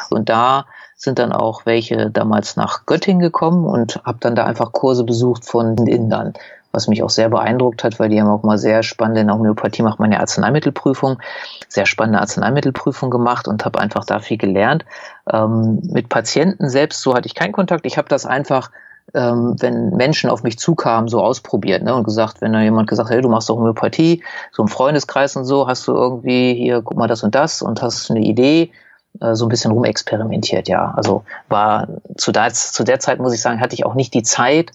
Und 0.10 0.30
da 0.30 0.66
sind 0.96 1.20
dann 1.20 1.34
auch 1.34 1.66
welche 1.66 2.10
damals 2.10 2.56
nach 2.56 2.86
Göttingen 2.86 3.22
gekommen 3.22 3.66
und 3.66 4.02
habe 4.06 4.20
dann 4.22 4.36
da 4.36 4.46
einfach 4.46 4.72
Kurse 4.72 5.04
besucht 5.04 5.46
von 5.46 5.76
den 5.76 5.88
Indern 5.88 6.34
was 6.74 6.88
mich 6.88 7.04
auch 7.04 7.10
sehr 7.10 7.30
beeindruckt 7.30 7.84
hat, 7.84 8.00
weil 8.00 8.10
die 8.10 8.20
haben 8.20 8.30
auch 8.30 8.44
mal 8.44 8.58
sehr 8.58 8.82
spannende, 8.84 9.22
in 9.22 9.28
der 9.28 9.36
Homöopathie 9.38 9.84
macht 9.84 10.00
man 10.00 10.12
ja 10.12 10.20
Arzneimittelprüfung, 10.20 11.20
sehr 11.70 11.86
spannende 11.86 12.20
Arzneimittelprüfung 12.20 13.12
gemacht 13.12 13.48
und 13.48 13.64
habe 13.64 13.80
einfach 13.80 14.04
da 14.04 14.20
viel 14.20 14.38
gelernt. 14.38 14.84
Ähm, 15.32 15.82
mit 15.84 16.10
Patienten 16.10 16.70
selbst, 16.70 17.02
so 17.02 17.14
hatte 17.14 17.28
ich 17.28 17.36
keinen 17.36 17.54
Kontakt. 17.54 17.86
Ich 17.86 17.98
habe 17.98 18.10
das 18.10 18.26
einfach 18.26 18.72
ähm, 19.14 19.56
wenn 19.60 19.90
Menschen 19.92 20.30
auf 20.30 20.44
mich 20.44 20.58
zukamen, 20.58 21.08
so 21.08 21.22
ausprobiert 21.22 21.84
ne, 21.84 21.94
und 21.94 22.04
gesagt, 22.04 22.42
wenn 22.42 22.54
da 22.54 22.62
jemand 22.62 22.90
gesagt 22.90 23.10
hat, 23.10 23.16
hey, 23.16 23.22
du 23.22 23.30
machst 23.30 23.50
doch 23.50 23.58
Homöopathie, 23.58 24.24
so 24.52 24.64
im 24.64 24.70
Freundeskreis 24.70 25.36
und 25.36 25.46
so, 25.46 25.68
hast 25.68 25.88
du 25.88 25.94
irgendwie 25.94 26.56
hier, 26.56 26.82
guck 26.82 26.98
mal 26.98 27.08
das 27.08 27.22
und 27.22 27.36
das 27.36 27.62
und 27.62 27.82
hast 27.82 28.10
eine 28.10 28.22
Idee, 28.22 28.72
äh, 29.20 29.36
so 29.36 29.46
ein 29.46 29.50
bisschen 29.50 29.72
rumexperimentiert, 29.72 30.68
ja. 30.68 30.94
Also 30.96 31.26
war 31.50 31.88
zu 32.18 32.32
der, 32.32 32.54
zu 32.54 32.84
der 32.84 33.00
Zeit, 33.00 33.20
muss 33.20 33.34
ich 33.34 33.42
sagen, 33.42 33.60
hatte 33.60 33.76
ich 33.76 33.86
auch 33.86 33.94
nicht 33.94 34.14
die 34.14 34.24
Zeit, 34.24 34.72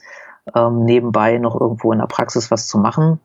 ähm, 0.55 0.85
nebenbei 0.85 1.39
noch 1.39 1.59
irgendwo 1.61 1.93
in 1.93 1.99
der 1.99 2.07
Praxis 2.07 2.51
was 2.51 2.69
zu 2.69 2.79
machen, 2.79 3.21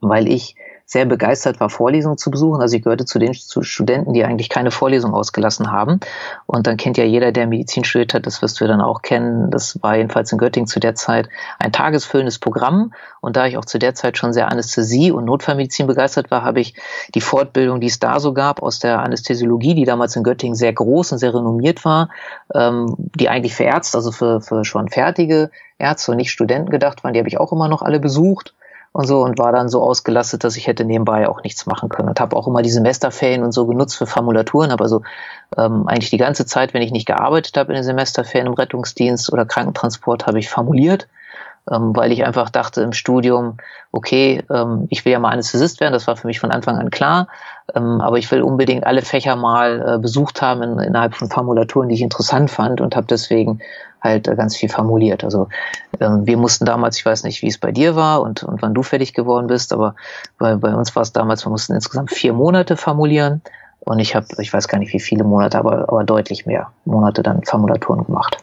weil 0.00 0.28
ich 0.28 0.56
sehr 0.90 1.04
begeistert 1.04 1.60
war, 1.60 1.68
Vorlesungen 1.68 2.16
zu 2.16 2.30
besuchen. 2.30 2.62
Also 2.62 2.74
ich 2.74 2.82
gehörte 2.82 3.04
zu 3.04 3.18
den 3.18 3.34
zu 3.34 3.62
Studenten, 3.62 4.14
die 4.14 4.24
eigentlich 4.24 4.48
keine 4.48 4.70
Vorlesung 4.70 5.12
ausgelassen 5.12 5.70
haben. 5.70 6.00
Und 6.46 6.66
dann 6.66 6.78
kennt 6.78 6.96
ja 6.96 7.04
jeder, 7.04 7.30
der 7.30 7.46
Medizin 7.46 7.84
studiert 7.84 8.14
hat, 8.14 8.24
das 8.26 8.40
wirst 8.40 8.58
du 8.58 8.66
dann 8.66 8.80
auch 8.80 9.02
kennen. 9.02 9.50
Das 9.50 9.82
war 9.82 9.96
jedenfalls 9.96 10.32
in 10.32 10.38
Göttingen 10.38 10.66
zu 10.66 10.80
der 10.80 10.94
Zeit 10.94 11.28
ein 11.58 11.72
tagesfüllendes 11.72 12.38
Programm. 12.38 12.94
Und 13.20 13.36
da 13.36 13.44
ich 13.44 13.58
auch 13.58 13.66
zu 13.66 13.78
der 13.78 13.94
Zeit 13.94 14.16
schon 14.16 14.32
sehr 14.32 14.50
Anästhesie 14.50 15.12
und 15.12 15.26
Notfallmedizin 15.26 15.86
begeistert 15.86 16.30
war, 16.30 16.42
habe 16.42 16.60
ich 16.60 16.74
die 17.14 17.20
Fortbildung, 17.20 17.82
die 17.82 17.88
es 17.88 17.98
da 17.98 18.18
so 18.18 18.32
gab, 18.32 18.62
aus 18.62 18.78
der 18.78 19.00
Anästhesiologie, 19.00 19.74
die 19.74 19.84
damals 19.84 20.16
in 20.16 20.22
Göttingen 20.22 20.54
sehr 20.54 20.72
groß 20.72 21.12
und 21.12 21.18
sehr 21.18 21.34
renommiert 21.34 21.84
war, 21.84 22.08
ähm, 22.54 22.94
die 22.96 23.28
eigentlich 23.28 23.54
für 23.54 23.64
Ärzte, 23.64 23.98
also 23.98 24.10
für, 24.10 24.40
für 24.40 24.64
schon 24.64 24.88
fertige 24.88 25.50
Ärzte 25.76 26.12
und 26.12 26.16
nicht 26.16 26.30
Studenten 26.30 26.70
gedacht 26.70 27.04
waren, 27.04 27.12
die 27.12 27.18
habe 27.20 27.28
ich 27.28 27.38
auch 27.38 27.52
immer 27.52 27.68
noch 27.68 27.82
alle 27.82 28.00
besucht 28.00 28.54
und 28.98 29.06
so 29.06 29.20
und 29.20 29.38
war 29.38 29.52
dann 29.52 29.68
so 29.68 29.80
ausgelastet, 29.80 30.42
dass 30.42 30.56
ich 30.56 30.66
hätte 30.66 30.84
nebenbei 30.84 31.28
auch 31.28 31.44
nichts 31.44 31.66
machen 31.66 31.88
können 31.88 32.08
und 32.08 32.18
habe 32.18 32.34
auch 32.34 32.48
immer 32.48 32.62
die 32.62 32.70
Semesterferien 32.70 33.44
und 33.44 33.52
so 33.52 33.64
genutzt 33.64 33.96
für 33.96 34.06
Formulaturen, 34.06 34.72
habe 34.72 34.82
also 34.82 35.02
ähm, 35.56 35.86
eigentlich 35.86 36.10
die 36.10 36.16
ganze 36.16 36.46
Zeit, 36.46 36.74
wenn 36.74 36.82
ich 36.82 36.90
nicht 36.90 37.06
gearbeitet 37.06 37.56
habe 37.56 37.70
in 37.70 37.76
den 37.76 37.84
Semesterferien 37.84 38.48
im 38.48 38.54
Rettungsdienst 38.54 39.32
oder 39.32 39.46
Krankentransport, 39.46 40.26
habe 40.26 40.40
ich 40.40 40.50
formuliert 40.50 41.06
ähm, 41.70 41.94
weil 41.94 42.12
ich 42.12 42.24
einfach 42.24 42.50
dachte 42.50 42.82
im 42.82 42.92
Studium, 42.92 43.58
okay, 43.92 44.42
ähm, 44.50 44.86
ich 44.90 45.04
will 45.04 45.12
ja 45.12 45.18
mal 45.18 45.30
Anästhesist 45.30 45.80
werden, 45.80 45.92
das 45.92 46.06
war 46.06 46.16
für 46.16 46.26
mich 46.26 46.40
von 46.40 46.50
Anfang 46.50 46.76
an 46.76 46.90
klar, 46.90 47.28
ähm, 47.74 48.00
aber 48.00 48.18
ich 48.18 48.30
will 48.30 48.42
unbedingt 48.42 48.86
alle 48.86 49.02
Fächer 49.02 49.36
mal 49.36 49.94
äh, 49.94 49.98
besucht 49.98 50.42
haben 50.42 50.62
in, 50.62 50.78
innerhalb 50.78 51.14
von 51.14 51.28
Formulaturen, 51.28 51.88
die 51.88 51.94
ich 51.94 52.02
interessant 52.02 52.50
fand 52.50 52.80
und 52.80 52.96
habe 52.96 53.06
deswegen 53.08 53.60
halt 54.00 54.28
äh, 54.28 54.36
ganz 54.36 54.56
viel 54.56 54.68
formuliert. 54.68 55.24
Also 55.24 55.48
ähm, 56.00 56.26
wir 56.26 56.36
mussten 56.36 56.64
damals, 56.64 56.98
ich 56.98 57.04
weiß 57.04 57.24
nicht, 57.24 57.42
wie 57.42 57.48
es 57.48 57.58
bei 57.58 57.72
dir 57.72 57.96
war 57.96 58.22
und, 58.22 58.42
und 58.42 58.62
wann 58.62 58.74
du 58.74 58.82
fertig 58.82 59.12
geworden 59.12 59.48
bist, 59.48 59.72
aber 59.72 59.94
bei, 60.38 60.56
bei 60.56 60.74
uns 60.74 60.94
war 60.96 61.02
es 61.02 61.12
damals, 61.12 61.44
wir 61.44 61.50
mussten 61.50 61.74
insgesamt 61.74 62.10
vier 62.10 62.32
Monate 62.32 62.76
formulieren 62.76 63.42
und 63.80 63.98
ich 63.98 64.14
habe, 64.14 64.26
ich 64.38 64.52
weiß 64.52 64.68
gar 64.68 64.78
nicht 64.78 64.92
wie 64.92 65.00
viele 65.00 65.24
Monate, 65.24 65.58
aber, 65.58 65.88
aber 65.88 66.04
deutlich 66.04 66.46
mehr 66.46 66.72
Monate 66.84 67.22
dann 67.22 67.42
Formulaturen 67.44 68.04
gemacht. 68.04 68.38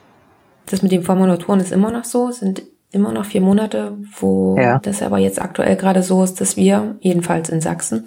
Das 0.68 0.82
mit 0.82 0.92
den 0.92 1.04
Formulaturen 1.04 1.60
ist 1.60 1.72
immer 1.72 1.92
noch 1.92 2.04
so? 2.04 2.32
Sind 2.32 2.64
immer 2.92 3.12
noch 3.12 3.26
vier 3.26 3.42
Monate, 3.42 3.94
wo 4.20 4.58
ja. 4.58 4.80
das 4.80 5.02
aber 5.02 5.18
jetzt 5.18 5.42
aktuell 5.42 5.76
gerade 5.76 6.02
so 6.02 6.24
ist, 6.24 6.40
dass 6.42 6.56
wir, 6.58 6.96
jedenfalls 7.02 7.50
in 7.50 7.62
Sachsen, 7.62 8.06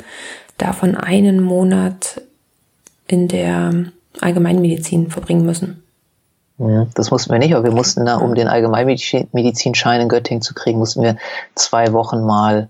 davon 0.59 0.95
einen 0.95 1.41
Monat 1.41 2.21
in 3.07 3.29
der 3.29 3.73
Allgemeinmedizin 4.21 5.11
verbringen 5.11 5.47
müssen. 5.47 5.83
Ja, 6.59 6.87
das 6.95 7.11
mussten 7.11 7.31
wir 7.33 7.39
nicht, 7.39 7.55
aber 7.55 7.65
wir 7.65 7.73
mussten 7.73 8.05
da, 8.05 8.17
um 8.17 8.35
den 8.35 8.49
Allgemeinmedizinschein 8.49 10.01
in 10.01 10.09
Göttingen 10.09 10.43
zu 10.43 10.55
kriegen, 10.55 10.79
mussten 10.79 11.03
wir 11.03 11.17
zwei 11.55 11.93
Wochen 11.93 12.25
mal 12.25 12.69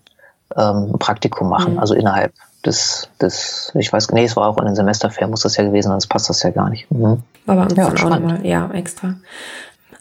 ähm, 0.56 0.90
ein 0.92 0.98
Praktikum 0.98 1.48
machen, 1.48 1.74
mhm. 1.74 1.78
also 1.78 1.94
innerhalb 1.94 2.32
des, 2.66 3.08
des, 3.20 3.72
ich 3.78 3.90
weiß, 3.92 4.10
nee, 4.10 4.24
es 4.24 4.36
war 4.36 4.48
auch 4.48 4.58
in 4.58 4.66
den 4.66 4.74
Semesterferien, 4.74 5.30
muss 5.30 5.40
das 5.40 5.56
ja 5.56 5.64
gewesen, 5.64 5.88
sonst 5.88 6.08
passt 6.08 6.28
das 6.28 6.42
ja 6.42 6.50
gar 6.50 6.68
nicht. 6.68 6.90
Mhm. 6.90 7.22
War 7.46 7.56
bei 7.56 7.62
uns 7.62 7.76
ja, 7.76 7.88
auch 7.88 7.92
nochmal, 7.92 8.44
ja, 8.44 8.70
extra. 8.72 9.14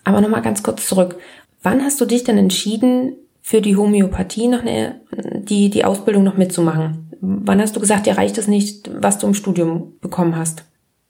Aber 0.03 0.19
nochmal 0.19 0.41
ganz 0.41 0.63
kurz 0.63 0.85
zurück. 0.87 1.15
Wann 1.63 1.81
hast 1.81 2.01
du 2.01 2.05
dich 2.05 2.23
denn 2.23 2.37
entschieden, 2.37 3.13
für 3.41 3.61
die 3.61 3.77
Homöopathie 3.77 4.49
noch 4.49 4.61
eine, 4.61 4.95
die, 5.11 5.69
die 5.69 5.85
Ausbildung 5.85 6.23
noch 6.23 6.35
mitzumachen? 6.35 7.06
Wann 7.21 7.61
hast 7.61 7.75
du 7.75 7.79
gesagt, 7.79 8.05
dir 8.05 8.17
reicht 8.17 8.37
es 8.37 8.47
nicht, 8.47 8.89
was 9.01 9.17
du 9.17 9.27
im 9.27 9.33
Studium 9.33 9.93
bekommen 10.01 10.35
hast? 10.35 10.63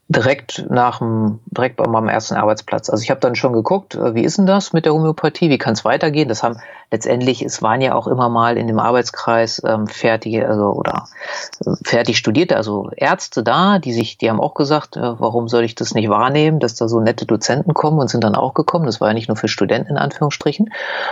direkt 0.10 0.66
nach 0.70 1.00
dem, 1.00 1.40
direkt 1.48 1.76
bei 1.76 1.86
meinem 1.86 2.08
ersten 2.08 2.36
Arbeitsplatz. 2.36 2.90
Also 2.90 3.04
ich 3.04 3.10
habe 3.10 3.20
dann 3.20 3.36
schon 3.36 3.52
geguckt, 3.52 3.96
äh, 3.96 4.16
wie 4.16 4.24
ist 4.24 4.38
denn 4.38 4.46
das 4.46 4.72
mit 4.72 4.86
der 4.86 4.94
Homöopathie, 4.94 5.50
wie 5.50 5.58
kann 5.58 5.74
es 5.74 5.84
weitergehen? 5.84 6.30
Das 6.30 6.44
haben 6.44 6.58
letztendlich, 6.92 7.42
es 7.42 7.62
waren 7.62 7.82
ja 7.82 7.94
auch 7.94 8.08
immer 8.08 8.30
mal 8.30 8.58
in 8.58 8.68
dem 8.68 8.80
Arbeitskreis 8.80 9.62
ähm, 9.66 9.88
fertige 9.88 10.48
also, 10.48 10.72
oder 10.72 11.10
äh, 11.66 11.72
fertig 11.84 12.18
Studierte, 12.18 12.56
also 12.56 12.90
Ärzte 12.96 13.44
da, 13.44 13.80
die 13.80 13.92
sich, 13.92 14.18
die 14.18 14.30
haben 14.30 14.40
auch 14.40 14.54
gesagt, 14.54 14.96
äh, 14.96 15.20
warum 15.20 15.50
soll 15.50 15.66
ich 15.66 15.76
das 15.76 15.94
nicht 15.94 16.08
wahrnehmen, 16.08 16.62
dass 16.62 16.76
da 16.76 16.88
so 16.88 17.02
nette 17.02 17.26
Dozenten 17.26 17.74
kommen 17.74 18.00
und 18.00 18.10
sind 18.10 18.24
dann 18.24 18.36
auch 18.36 18.54
gekommen. 18.54 18.86
Das 18.86 19.02
war 19.02 19.10
ja 19.10 19.14
nicht 19.14 19.28
nur 19.28 19.36
für 19.36 19.50
Studenten 19.50 19.92
in 19.92 19.98
Anführungsstrichen 19.98 20.72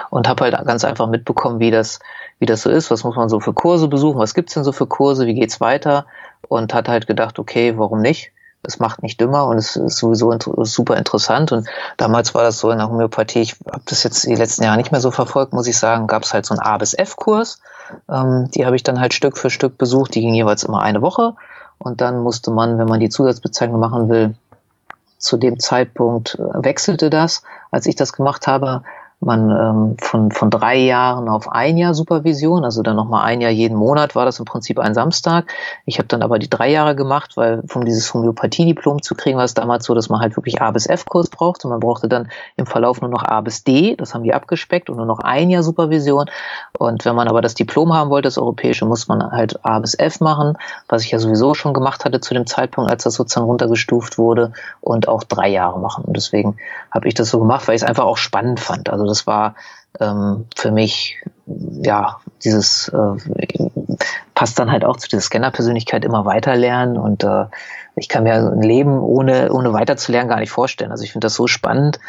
und 0.09 0.29
habe 0.29 0.45
halt 0.45 0.65
ganz 0.65 0.85
einfach 0.85 1.07
mitbekommen, 1.07 1.59
wie 1.59 1.71
das, 1.71 1.99
wie 2.39 2.45
das 2.45 2.63
so 2.63 2.69
ist, 2.69 2.91
was 2.91 3.03
muss 3.03 3.15
man 3.15 3.29
so 3.29 3.39
für 3.39 3.53
Kurse 3.53 3.87
besuchen, 3.87 4.19
was 4.19 4.33
gibt's 4.33 4.53
denn 4.53 4.63
so 4.63 4.71
für 4.71 4.87
Kurse, 4.87 5.25
wie 5.25 5.33
geht's 5.33 5.61
weiter 5.61 6.05
und 6.47 6.73
hat 6.73 6.87
halt 6.87 7.07
gedacht, 7.07 7.39
okay, 7.39 7.77
warum 7.77 8.01
nicht? 8.01 8.31
es 8.67 8.79
macht 8.79 9.03
nicht 9.03 9.19
dümmer 9.19 9.45
und 9.45 9.57
es 9.57 9.75
ist 9.75 9.97
sowieso 9.97 10.31
inter 10.31 10.53
super 10.65 10.97
interessant. 10.97 11.51
Und 11.51 11.67
damals 11.97 12.33
war 12.33 12.43
das 12.43 12.59
so 12.59 12.71
in 12.71 12.77
der 12.77 12.89
Homöopathie, 12.89 13.41
ich 13.41 13.55
habe 13.71 13.83
das 13.85 14.03
jetzt 14.03 14.25
die 14.25 14.35
letzten 14.35 14.63
Jahre 14.63 14.77
nicht 14.77 14.91
mehr 14.91 15.01
so 15.01 15.11
verfolgt, 15.11 15.53
muss 15.53 15.67
ich 15.67 15.77
sagen, 15.77 16.07
gab 16.07 16.23
es 16.23 16.33
halt 16.33 16.45
so 16.45 16.53
einen 16.53 16.61
A 16.61 16.77
bis 16.77 16.93
F-Kurs. 16.93 17.61
Ähm, 18.09 18.49
die 18.53 18.65
habe 18.65 18.75
ich 18.75 18.83
dann 18.83 18.99
halt 18.99 19.13
Stück 19.13 19.37
für 19.37 19.49
Stück 19.49 19.77
besucht, 19.77 20.15
die 20.15 20.21
ging 20.21 20.33
jeweils 20.33 20.63
immer 20.63 20.81
eine 20.81 21.01
Woche. 21.01 21.33
Und 21.77 22.01
dann 22.01 22.19
musste 22.19 22.51
man, 22.51 22.77
wenn 22.77 22.87
man 22.87 22.99
die 22.99 23.09
Zusatzbezeichnung 23.09 23.79
machen 23.79 24.09
will, 24.09 24.35
zu 25.17 25.37
dem 25.37 25.59
Zeitpunkt 25.59 26.35
äh, 26.35 26.63
wechselte 26.63 27.09
das. 27.09 27.43
Als 27.71 27.85
ich 27.85 27.95
das 27.95 28.13
gemacht 28.13 28.47
habe, 28.47 28.83
man 29.19 29.49
ähm, 29.49 29.97
von, 29.99 30.31
von 30.31 30.49
drei 30.49 30.77
Jahren 30.77 31.29
auf 31.29 31.51
ein 31.51 31.77
Jahr 31.77 31.93
Supervision, 31.93 32.63
also 32.63 32.83
dann 32.83 32.95
nochmal 32.95 33.25
ein 33.25 33.41
Jahr 33.41 33.51
jeden 33.51 33.77
Monat 33.77 34.15
war 34.15 34.25
das 34.25 34.39
im 34.39 34.45
Prinzip 34.45 34.79
ein 34.79 34.93
Samstag. 34.93 35.51
Ich 35.85 35.97
habe 35.97 36.07
dann 36.07 36.21
aber 36.21 36.37
die 36.37 36.49
drei 36.49 36.69
Jahre 36.69 36.95
gemacht, 36.95 37.37
weil 37.37 37.63
um 37.73 37.85
dieses 37.85 38.13
Homöopathie-Diplom 38.13 39.01
zu 39.01 39.15
kriegen, 39.15 39.37
war 39.37 39.45
es 39.45 39.53
damals 39.53 39.85
so, 39.85 39.93
dass 39.93 40.09
man 40.09 40.21
halt 40.21 40.35
wirklich 40.35 40.61
A 40.61 40.71
bis 40.71 40.85
F-Kurs 40.85 41.29
brauchte. 41.29 41.67
Man 41.67 41.79
brauchte 41.79 42.07
dann 42.07 42.29
im 42.55 42.65
Verlauf 42.65 43.01
nur 43.01 43.09
noch 43.09 43.23
A 43.23 43.41
bis 43.41 43.63
D, 43.63 43.95
das 43.95 44.13
haben 44.13 44.23
die 44.23 44.33
abgespeckt 44.33 44.89
und 44.89 44.97
nur 44.97 45.05
noch 45.05 45.19
ein 45.19 45.49
Jahr 45.49 45.63
Supervision. 45.63 46.29
Und 46.77 47.05
wenn 47.05 47.15
man 47.15 47.27
aber 47.27 47.41
das 47.41 47.55
Diplom 47.55 47.93
haben 47.93 48.09
wollte, 48.09 48.27
das 48.27 48.37
europäische, 48.37 48.85
muss 48.85 49.07
man 49.07 49.31
halt 49.31 49.63
A 49.65 49.79
bis 49.79 49.95
F 49.95 50.19
machen, 50.19 50.57
was 50.87 51.03
ich 51.03 51.11
ja 51.11 51.19
sowieso 51.19 51.53
schon 51.53 51.73
gemacht 51.73 52.05
hatte 52.05 52.19
zu 52.19 52.33
dem 52.33 52.45
Zeitpunkt, 52.45 52.91
als 52.91 53.03
das 53.03 53.15
sozusagen 53.15 53.47
runtergestuft 53.47 54.17
wurde 54.17 54.51
und 54.81 55.07
auch 55.07 55.23
drei 55.23 55.49
Jahre 55.49 55.79
machen. 55.79 56.03
Und 56.03 56.17
deswegen 56.17 56.57
habe 56.91 57.07
ich 57.07 57.13
das 57.13 57.29
so 57.29 57.39
gemacht, 57.39 57.67
weil 57.67 57.75
ich 57.75 57.81
es 57.81 57.87
einfach 57.87 58.05
auch 58.05 58.17
spannend 58.17 58.59
fand. 58.59 58.89
Also 58.89 59.04
das 59.05 59.27
war 59.27 59.55
ähm, 59.99 60.45
für 60.55 60.71
mich 60.71 61.17
ja 61.45 62.19
dieses 62.43 62.89
äh, 62.89 63.67
passt 64.33 64.59
dann 64.59 64.71
halt 64.71 64.83
auch 64.83 64.97
zu 64.97 65.07
dieser 65.07 65.21
Scanner-Persönlichkeit 65.21 66.05
immer 66.05 66.25
weiter 66.25 66.55
lernen 66.55 66.97
und 66.97 67.23
äh, 67.23 67.45
ich 67.95 68.09
kann 68.09 68.23
mir 68.23 68.33
ein 68.33 68.61
Leben 68.61 68.99
ohne, 68.99 69.51
ohne 69.51 69.71
weiterzulernen 69.73 70.29
gar 70.29 70.39
nicht 70.39 70.51
vorstellen. 70.51 70.91
Also 70.91 71.03
ich 71.03 71.13
finde 71.13 71.25
das 71.25 71.35
so 71.35 71.47
spannend. 71.47 71.99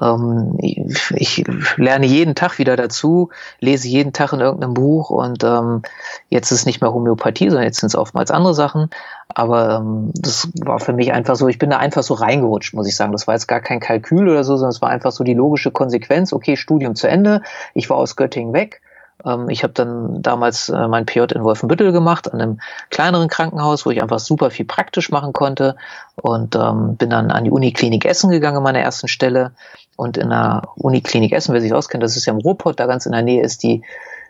Ähm, 0.00 0.56
ich, 0.58 1.10
ich, 1.14 1.44
lerne 1.76 2.06
jeden 2.06 2.34
Tag 2.34 2.58
wieder 2.58 2.76
dazu, 2.76 3.30
lese 3.58 3.88
jeden 3.88 4.12
Tag 4.12 4.32
in 4.32 4.40
irgendeinem 4.40 4.74
Buch 4.74 5.10
und 5.10 5.42
ähm, 5.42 5.82
jetzt 6.28 6.52
ist 6.52 6.60
es 6.60 6.66
nicht 6.66 6.80
mehr 6.80 6.92
Homöopathie, 6.92 7.48
sondern 7.48 7.66
jetzt 7.66 7.80
sind 7.80 7.88
es 7.88 7.96
oftmals 7.96 8.30
andere 8.30 8.54
Sachen. 8.54 8.90
Aber 9.28 9.76
ähm, 9.76 10.12
das 10.14 10.48
war 10.60 10.78
für 10.78 10.92
mich 10.92 11.12
einfach 11.12 11.34
so, 11.34 11.48
ich 11.48 11.58
bin 11.58 11.70
da 11.70 11.78
einfach 11.78 12.02
so 12.02 12.14
reingerutscht, 12.14 12.74
muss 12.74 12.86
ich 12.86 12.94
sagen. 12.94 13.12
Das 13.12 13.26
war 13.26 13.34
jetzt 13.34 13.48
gar 13.48 13.60
kein 13.60 13.80
Kalkül 13.80 14.28
oder 14.28 14.44
so, 14.44 14.56
sondern 14.56 14.70
es 14.70 14.82
war 14.82 14.90
einfach 14.90 15.12
so 15.12 15.24
die 15.24 15.34
logische 15.34 15.72
Konsequenz. 15.72 16.32
Okay, 16.32 16.56
Studium 16.56 16.94
zu 16.94 17.08
Ende. 17.08 17.42
Ich 17.74 17.90
war 17.90 17.96
aus 17.96 18.14
Göttingen 18.14 18.52
weg 18.52 18.80
ähm, 19.24 19.48
ich 19.48 19.62
habe 19.62 19.72
dann 19.72 20.22
damals 20.22 20.68
äh, 20.68 20.88
mein 20.88 21.06
PJ 21.06 21.32
in 21.34 21.44
Wolfenbüttel 21.44 21.92
gemacht, 21.92 22.32
an 22.32 22.40
einem 22.40 22.60
kleineren 22.90 23.28
Krankenhaus, 23.28 23.86
wo 23.86 23.90
ich 23.90 24.02
einfach 24.02 24.18
super 24.18 24.50
viel 24.50 24.66
praktisch 24.66 25.10
machen 25.10 25.32
konnte 25.32 25.76
und 26.16 26.56
ähm, 26.56 26.96
bin 26.96 27.10
dann 27.10 27.30
an 27.30 27.44
die 27.44 27.50
Uniklinik 27.50 28.04
Essen 28.04 28.30
gegangen 28.30 28.58
an 28.58 28.62
meiner 28.62 28.80
ersten 28.80 29.08
Stelle. 29.08 29.52
Und 29.96 30.16
in 30.16 30.30
der 30.30 30.62
Uniklinik 30.76 31.32
Essen, 31.32 31.52
wer 31.52 31.60
sich 31.60 31.74
auskennt, 31.74 32.02
das 32.02 32.16
ist 32.16 32.26
ja 32.26 32.32
im 32.32 32.40
Ruhrpott, 32.40 32.80
da 32.80 32.86
ganz 32.86 33.06
in 33.06 33.12
der 33.12 33.22
Nähe 33.22 33.42
ist 33.42 33.62
die, 33.62 33.82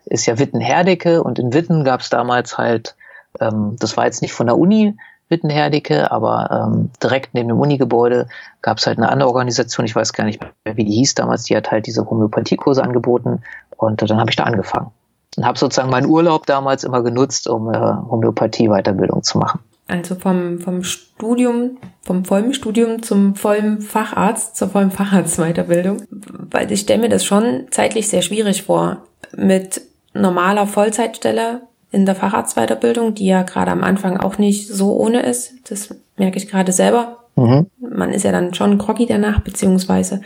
ist 0.07 0.27
ja 0.27 0.39
Witten-Herdecke 0.39 1.23
und 1.23 1.39
in 1.39 1.55
Witten 1.55 1.85
gab 1.85 2.01
es 2.01 2.11
damals 2.11 2.59
halt, 2.59 2.97
ähm, 3.41 3.77
das 3.79 3.97
war 3.97 4.05
jetzt 4.05 4.23
nicht 4.23 4.33
von 4.33 4.47
der 4.47 4.59
Uni, 4.59 4.97
Wittenherdecke, 5.33 6.13
aber 6.13 6.69
ähm, 6.71 6.91
direkt 7.03 7.35
neben 7.35 7.49
dem 7.49 7.59
Unigebäude 7.59 8.29
gab 8.61 8.79
es 8.79 8.87
halt 8.87 8.99
eine 8.99 9.09
andere 9.09 9.29
Organisation, 9.29 9.85
ich 9.85 9.97
weiß 9.97 10.13
gar 10.13 10.25
nicht 10.25 10.41
mehr, 10.41 10.77
wie 10.77 10.85
die 10.85 10.93
hieß 10.93 11.17
damals, 11.17 11.43
die 11.45 11.57
hat 11.57 11.73
halt 11.73 11.87
diese 11.87 12.09
Homöopathiekurse 12.09 12.85
angeboten 12.85 13.43
und 13.77 14.09
dann 14.09 14.21
habe 14.21 14.31
ich 14.31 14.37
da 14.37 14.45
angefangen. 14.45 14.93
Und 15.37 15.47
habe 15.47 15.59
sozusagen 15.59 15.91
meinen 15.91 16.07
Urlaub 16.07 16.47
damals 16.47 16.85
immer 16.85 17.03
genutzt, 17.03 17.49
um 17.49 17.73
äh, 17.73 17.79
Homöopathie-Weiterbildung 17.79 19.25
zu 19.25 19.39
machen. 19.39 19.61
Also 19.89 20.15
vom, 20.15 20.61
vom 20.61 20.85
Studium, 20.85 21.79
vom 22.03 22.25
vollen 22.25 22.55
Studium 22.55 23.03
zum 23.03 23.35
vollen 23.35 23.81
Facharzt, 23.81 24.57
zur 24.57 24.69
vollen 24.69 24.91
Facharztweiterbildung. 24.91 26.03
Weil 26.11 26.71
ich 26.71 26.81
stelle 26.81 27.01
mir 27.01 27.09
das 27.09 27.25
schon 27.25 27.67
zeitlich 27.71 28.09
sehr 28.09 28.23
schwierig 28.23 28.63
vor. 28.65 28.99
Mit 29.35 29.81
normaler 30.15 30.67
Vollzeitstelle 30.67 31.63
in 31.93 32.07
der 32.07 32.15
Facharztweiterbildung, 32.15 33.15
die 33.15 33.27
ja 33.27 33.43
gerade 33.43 33.71
am 33.71 33.85
Anfang 33.85 34.17
auch 34.17 34.39
nicht 34.39 34.69
so 34.69 34.97
ohne 34.97 35.21
ist. 35.21 35.71
Das 35.71 35.95
merke 36.17 36.39
ich 36.39 36.49
gerade 36.49 36.73
selber. 36.73 37.19
Mhm. 37.37 37.67
Man 37.79 38.13
ist 38.13 38.25
ja 38.25 38.33
dann 38.33 38.55
schon 38.55 38.79
groggy 38.79 39.07
danach, 39.07 39.41
beziehungsweise 39.41 40.23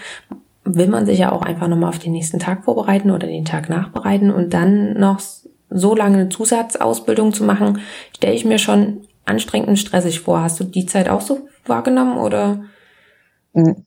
will 0.64 0.88
man 0.88 1.06
sich 1.06 1.18
ja 1.18 1.32
auch 1.32 1.42
einfach 1.42 1.68
nochmal 1.68 1.90
auf 1.90 1.98
den 1.98 2.12
nächsten 2.12 2.38
Tag 2.38 2.64
vorbereiten 2.64 3.10
oder 3.10 3.26
den 3.26 3.44
Tag 3.44 3.68
nachbereiten 3.68 4.30
und 4.30 4.54
dann 4.54 4.94
noch 4.94 5.20
so 5.68 5.94
lange 5.94 6.18
eine 6.18 6.28
Zusatzausbildung 6.28 7.32
zu 7.32 7.44
machen, 7.44 7.80
stelle 8.14 8.34
ich 8.34 8.44
mir 8.44 8.58
schon 8.58 9.02
anstrengend 9.24 9.68
und 9.68 9.76
stressig 9.76 10.20
vor. 10.20 10.42
Hast 10.42 10.60
du 10.60 10.64
die 10.64 10.86
Zeit 10.86 11.08
auch 11.08 11.20
so 11.20 11.48
wahrgenommen 11.66 12.18
oder? 12.18 12.60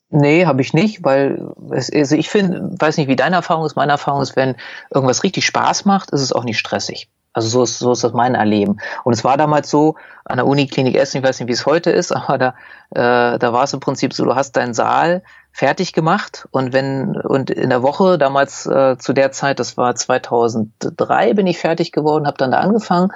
Nee, 0.09 0.45
habe 0.45 0.61
ich 0.61 0.73
nicht, 0.73 1.03
weil 1.03 1.53
es, 1.71 1.91
also 1.93 2.15
ich 2.15 2.29
finde, 2.29 2.71
weiß 2.79 2.97
nicht, 2.97 3.07
wie 3.07 3.15
deine 3.15 3.35
Erfahrung 3.35 3.65
ist, 3.65 3.75
meine 3.75 3.91
Erfahrung 3.91 4.21
ist, 4.21 4.35
wenn 4.35 4.55
irgendwas 4.93 5.23
richtig 5.23 5.45
Spaß 5.45 5.85
macht, 5.85 6.11
ist 6.11 6.21
es 6.21 6.33
auch 6.33 6.43
nicht 6.43 6.57
stressig. 6.57 7.07
Also 7.33 7.47
so 7.47 7.63
ist, 7.63 7.79
so 7.79 7.91
ist 7.91 8.03
das 8.03 8.13
mein 8.13 8.35
Erleben. 8.35 8.77
Und 9.03 9.13
es 9.13 9.23
war 9.23 9.37
damals 9.37 9.69
so, 9.69 9.95
an 10.25 10.37
der 10.37 10.47
Uniklinik 10.47 10.95
Essen, 10.95 11.17
ich 11.17 11.23
weiß 11.23 11.39
nicht, 11.39 11.47
wie 11.47 11.53
es 11.53 11.65
heute 11.65 11.91
ist, 11.91 12.11
aber 12.15 12.37
da, 12.37 12.55
äh, 12.91 13.39
da 13.39 13.53
war 13.53 13.63
es 13.63 13.73
im 13.73 13.79
Prinzip 13.79 14.13
so, 14.13 14.25
du 14.25 14.35
hast 14.35 14.53
deinen 14.53 14.73
Saal 14.73 15.23
fertig 15.51 15.93
gemacht 15.93 16.47
und 16.51 16.73
wenn, 16.73 17.17
und 17.17 17.49
in 17.49 17.69
der 17.69 17.83
Woche, 17.83 18.17
damals 18.17 18.65
äh, 18.65 18.97
zu 18.97 19.13
der 19.13 19.31
Zeit, 19.31 19.59
das 19.59 19.77
war 19.77 19.95
2003, 19.95 21.33
bin 21.33 21.47
ich 21.47 21.57
fertig 21.57 21.91
geworden, 21.91 22.27
habe 22.27 22.37
dann 22.37 22.51
da 22.51 22.59
angefangen 22.59 23.11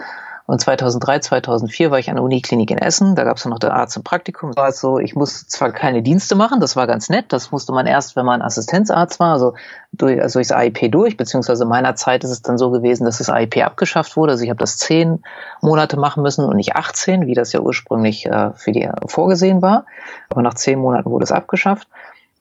und 0.46 0.60
2003, 0.60 1.20
2004 1.20 1.90
war 1.90 2.00
ich 2.00 2.10
an 2.10 2.18
der 2.18 2.24
Uniklinik 2.24 2.70
in 2.70 2.78
Essen. 2.78 3.16
Da 3.16 3.24
gab 3.24 3.38
es 3.38 3.46
noch 3.46 3.60
den 3.60 3.72
Arzt 3.72 3.96
im 3.96 4.04
Praktikum. 4.04 4.54
War 4.58 4.74
so, 4.74 5.00
ich 5.00 5.16
muss 5.16 5.48
zwar 5.48 5.72
keine 5.72 6.02
Dienste 6.02 6.36
machen, 6.36 6.60
das 6.60 6.76
war 6.76 6.86
ganz 6.86 7.10
nett. 7.10 7.28
Das 7.30 7.52
musste 7.52 7.72
man 7.72 7.86
erst, 7.86 8.18
wenn 8.18 8.26
man 8.26 8.42
Assistenzarzt 8.42 9.22
war, 9.22 9.32
also 9.32 9.54
durch, 9.94 10.22
also 10.22 10.40
durchs 10.40 10.52
AIP 10.52 10.92
durch, 10.92 11.16
beziehungsweise 11.16 11.64
in 11.64 11.70
meiner 11.70 11.96
Zeit 11.96 12.26
ist 12.26 12.32
es 12.32 12.42
dann 12.42 12.58
so 12.58 12.72
gewesen, 12.72 13.06
dass 13.06 13.20
das 13.20 13.30
AIP 13.30 13.66
abgeschafft 13.66 14.18
wurde. 14.18 14.34
Also 14.34 14.44
ich 14.44 14.50
habe 14.50 14.60
das 14.60 14.78
zehn 14.78 15.24
Monate 15.62 15.98
machen 15.98 16.24
müssen 16.24 16.44
und 16.44 16.58
nicht 16.58 16.76
18, 16.76 17.26
wie 17.26 17.36
das 17.36 17.54
ja 17.54 17.62
ursprünglich 17.62 18.26
äh, 18.26 18.52
für 18.56 18.74
die 18.74 18.90
vorgesehen 19.08 19.62
war. 19.62 19.86
Aber 20.30 20.42
nach 20.42 20.56
zehn 20.56 20.78
Monaten 20.78 21.10
wurde 21.10 21.24
es 21.24 21.32
abgeschafft. 21.32 21.88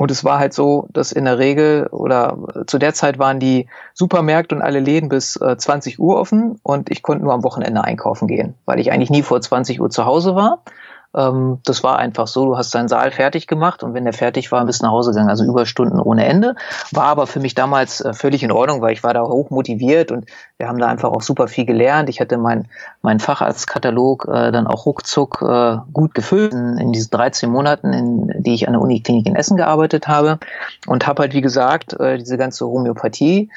Und 0.02 0.10
es 0.10 0.24
war 0.24 0.40
halt 0.40 0.52
so, 0.52 0.88
dass 0.92 1.12
in 1.12 1.26
der 1.26 1.38
Regel 1.38 1.86
oder 1.92 2.36
zu 2.66 2.78
der 2.78 2.92
Zeit 2.92 3.20
waren 3.20 3.38
die 3.38 3.68
Supermärkte 3.94 4.52
und 4.56 4.60
alle 4.60 4.80
Läden 4.80 5.08
bis 5.08 5.36
äh, 5.36 5.56
20 5.56 6.00
Uhr 6.00 6.18
offen 6.18 6.58
und 6.64 6.90
ich 6.90 7.02
konnte 7.04 7.22
nur 7.22 7.32
am 7.32 7.44
Wochenende 7.44 7.84
einkaufen 7.84 8.26
gehen, 8.26 8.56
weil 8.64 8.80
ich 8.80 8.90
eigentlich 8.90 9.10
nie 9.10 9.22
vor 9.22 9.40
20 9.40 9.80
Uhr 9.80 9.90
zu 9.90 10.04
Hause 10.04 10.34
war. 10.34 10.64
Ähm, 11.14 11.60
das 11.64 11.82
war 11.84 11.98
einfach 11.98 12.26
so, 12.26 12.46
du 12.46 12.56
hast 12.56 12.74
deinen 12.74 12.88
Saal 12.88 13.10
fertig 13.10 13.46
gemacht 13.46 13.82
und 13.82 13.94
wenn 13.94 14.04
der 14.04 14.12
fertig 14.12 14.50
war, 14.50 14.64
bist 14.64 14.82
du 14.82 14.86
nach 14.86 14.92
Hause 14.92 15.10
gegangen, 15.10 15.28
also 15.28 15.44
Überstunden 15.44 16.00
ohne 16.00 16.24
Ende. 16.24 16.54
War 16.90 17.04
aber 17.04 17.26
für 17.26 17.40
mich 17.40 17.54
damals 17.54 18.00
äh, 18.00 18.12
völlig 18.14 18.42
in 18.42 18.52
Ordnung, 18.52 18.80
weil 18.80 18.92
ich 18.92 19.02
war 19.02 19.14
da 19.14 19.22
hoch 19.22 19.50
motiviert 19.50 20.10
und 20.10 20.26
wir 20.58 20.68
haben 20.68 20.78
da 20.78 20.86
einfach 20.86 21.10
auch 21.10 21.22
super 21.22 21.48
viel 21.48 21.66
gelernt. 21.66 22.08
Ich 22.08 22.20
hatte 22.20 22.38
meinen 22.38 22.68
mein 23.02 23.20
Facharztkatalog 23.20 24.26
äh, 24.28 24.52
dann 24.52 24.66
auch 24.66 24.86
ruckzuck 24.86 25.42
äh, 25.42 25.76
gut 25.92 26.14
gefüllt 26.14 26.52
in, 26.52 26.78
in 26.78 26.92
diesen 26.92 27.10
13 27.10 27.50
Monaten, 27.50 27.92
in 27.92 28.42
die 28.42 28.54
ich 28.54 28.66
an 28.66 28.74
der 28.74 28.82
Uniklinik 28.82 29.26
in 29.26 29.36
Essen 29.36 29.56
gearbeitet 29.56 30.08
habe 30.08 30.38
und 30.86 31.06
habe 31.06 31.22
halt, 31.22 31.34
wie 31.34 31.40
gesagt, 31.40 31.98
äh, 32.00 32.18
diese 32.18 32.38
ganze 32.38 32.66
Homöopathie 32.66 33.50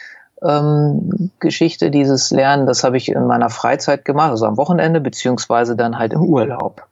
ähm, 0.44 1.32
Geschichte, 1.40 1.92
dieses 1.92 2.32
Lernen, 2.32 2.68
das 2.68 2.84
habe 2.84 2.98
ich 2.98 3.10
in 3.10 3.26
meiner 3.26 3.50
Freizeit 3.50 4.04
gemacht, 4.04 4.32
also 4.32 4.46
am 4.46 4.58
Wochenende, 4.58 5.00
beziehungsweise 5.00 5.76
dann 5.76 5.98
halt 5.98 6.14
im 6.14 6.22
Urlaub. 6.22 6.88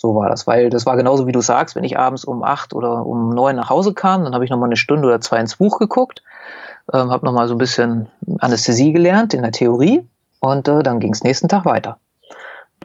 So 0.00 0.14
war 0.14 0.30
das, 0.30 0.46
weil 0.46 0.70
das 0.70 0.86
war 0.86 0.96
genauso 0.96 1.26
wie 1.26 1.32
du 1.32 1.42
sagst, 1.42 1.76
wenn 1.76 1.84
ich 1.84 1.98
abends 1.98 2.24
um 2.24 2.42
acht 2.42 2.72
oder 2.72 3.04
um 3.04 3.34
neun 3.34 3.56
nach 3.56 3.68
Hause 3.68 3.92
kam, 3.92 4.24
dann 4.24 4.32
habe 4.32 4.46
ich 4.46 4.50
nochmal 4.50 4.70
eine 4.70 4.78
Stunde 4.78 5.06
oder 5.06 5.20
zwei 5.20 5.38
ins 5.38 5.56
Buch 5.56 5.78
geguckt, 5.78 6.22
ähm, 6.90 7.10
habe 7.10 7.26
nochmal 7.26 7.48
so 7.48 7.54
ein 7.54 7.58
bisschen 7.58 8.08
Anästhesie 8.38 8.94
gelernt 8.94 9.34
in 9.34 9.42
der 9.42 9.52
Theorie 9.52 10.08
und 10.40 10.66
äh, 10.68 10.82
dann 10.82 11.00
ging 11.00 11.12
es 11.12 11.22
nächsten 11.22 11.48
Tag 11.48 11.66
weiter. 11.66 11.98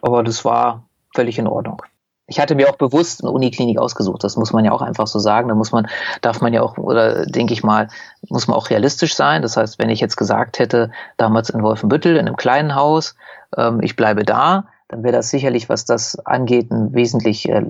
Aber 0.01 0.23
das 0.23 0.43
war 0.43 0.83
völlig 1.15 1.39
in 1.39 1.47
Ordnung. 1.47 1.81
Ich 2.27 2.41
hatte 2.41 2.53
mir 2.53 2.69
auch 2.69 2.75
bewusst 2.75 3.23
eine 3.23 3.31
Uniklinik 3.31 3.79
ausgesucht. 3.79 4.21
Das 4.25 4.35
muss 4.35 4.51
man 4.51 4.65
ja 4.65 4.73
auch 4.73 4.81
einfach 4.81 5.07
so 5.07 5.19
sagen. 5.19 5.47
Da 5.47 5.55
muss 5.55 5.71
man, 5.71 5.87
darf 6.19 6.41
man 6.41 6.51
ja 6.51 6.63
auch, 6.63 6.77
oder 6.77 7.25
denke 7.25 7.53
ich 7.53 7.63
mal, 7.63 7.87
muss 8.27 8.49
man 8.49 8.57
auch 8.57 8.69
realistisch 8.69 9.15
sein. 9.15 9.41
Das 9.41 9.55
heißt, 9.55 9.79
wenn 9.79 9.89
ich 9.89 10.01
jetzt 10.01 10.17
gesagt 10.17 10.59
hätte, 10.59 10.91
damals 11.15 11.49
in 11.49 11.63
Wolfenbüttel, 11.63 12.17
in 12.17 12.27
einem 12.27 12.35
kleinen 12.35 12.75
Haus, 12.75 13.15
ähm, 13.55 13.79
ich 13.81 13.95
bleibe 13.95 14.25
da, 14.25 14.65
dann 14.87 15.03
wäre 15.03 15.13
das 15.13 15.29
sicherlich, 15.29 15.69
was 15.69 15.85
das 15.85 16.19
angeht, 16.25 16.71
ein 16.71 16.93
wesentlich 16.93 17.49
äh, 17.49 17.63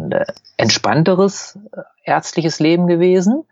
entspannteres 0.57 1.57
äh, 1.71 1.81
ärztliches 2.03 2.59
Leben 2.59 2.87
gewesen, 2.87 3.43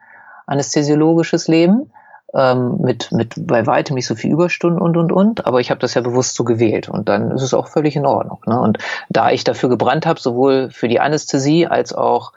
anästhesiologisches 0.45 1.47
Leben, 1.47 1.91
ähm, 2.33 2.77
mit, 2.81 3.11
mit 3.11 3.33
bei 3.37 3.65
weitem 3.65 3.95
nicht 3.95 4.07
so 4.07 4.15
viel 4.15 4.31
Überstunden 4.31 4.81
und 4.81 4.97
und 4.97 5.11
und, 5.11 5.45
aber 5.45 5.59
ich 5.59 5.69
habe 5.69 5.79
das 5.79 5.93
ja 5.93 6.01
bewusst 6.01 6.35
so 6.35 6.43
gewählt 6.43 6.89
und 6.89 7.07
dann 7.07 7.31
ist 7.31 7.43
es 7.43 7.53
auch 7.53 7.67
völlig 7.67 7.95
in 7.95 8.05
Ordnung. 8.05 8.39
Ne? 8.47 8.59
Und 8.59 8.79
da 9.09 9.29
ich 9.29 9.43
dafür 9.43 9.69
gebrannt 9.69 10.05
habe, 10.05 10.19
sowohl 10.19 10.69
für 10.71 10.87
die 10.87 10.99
Anästhesie 10.99 11.67
als 11.67 11.93
auch 11.93 12.33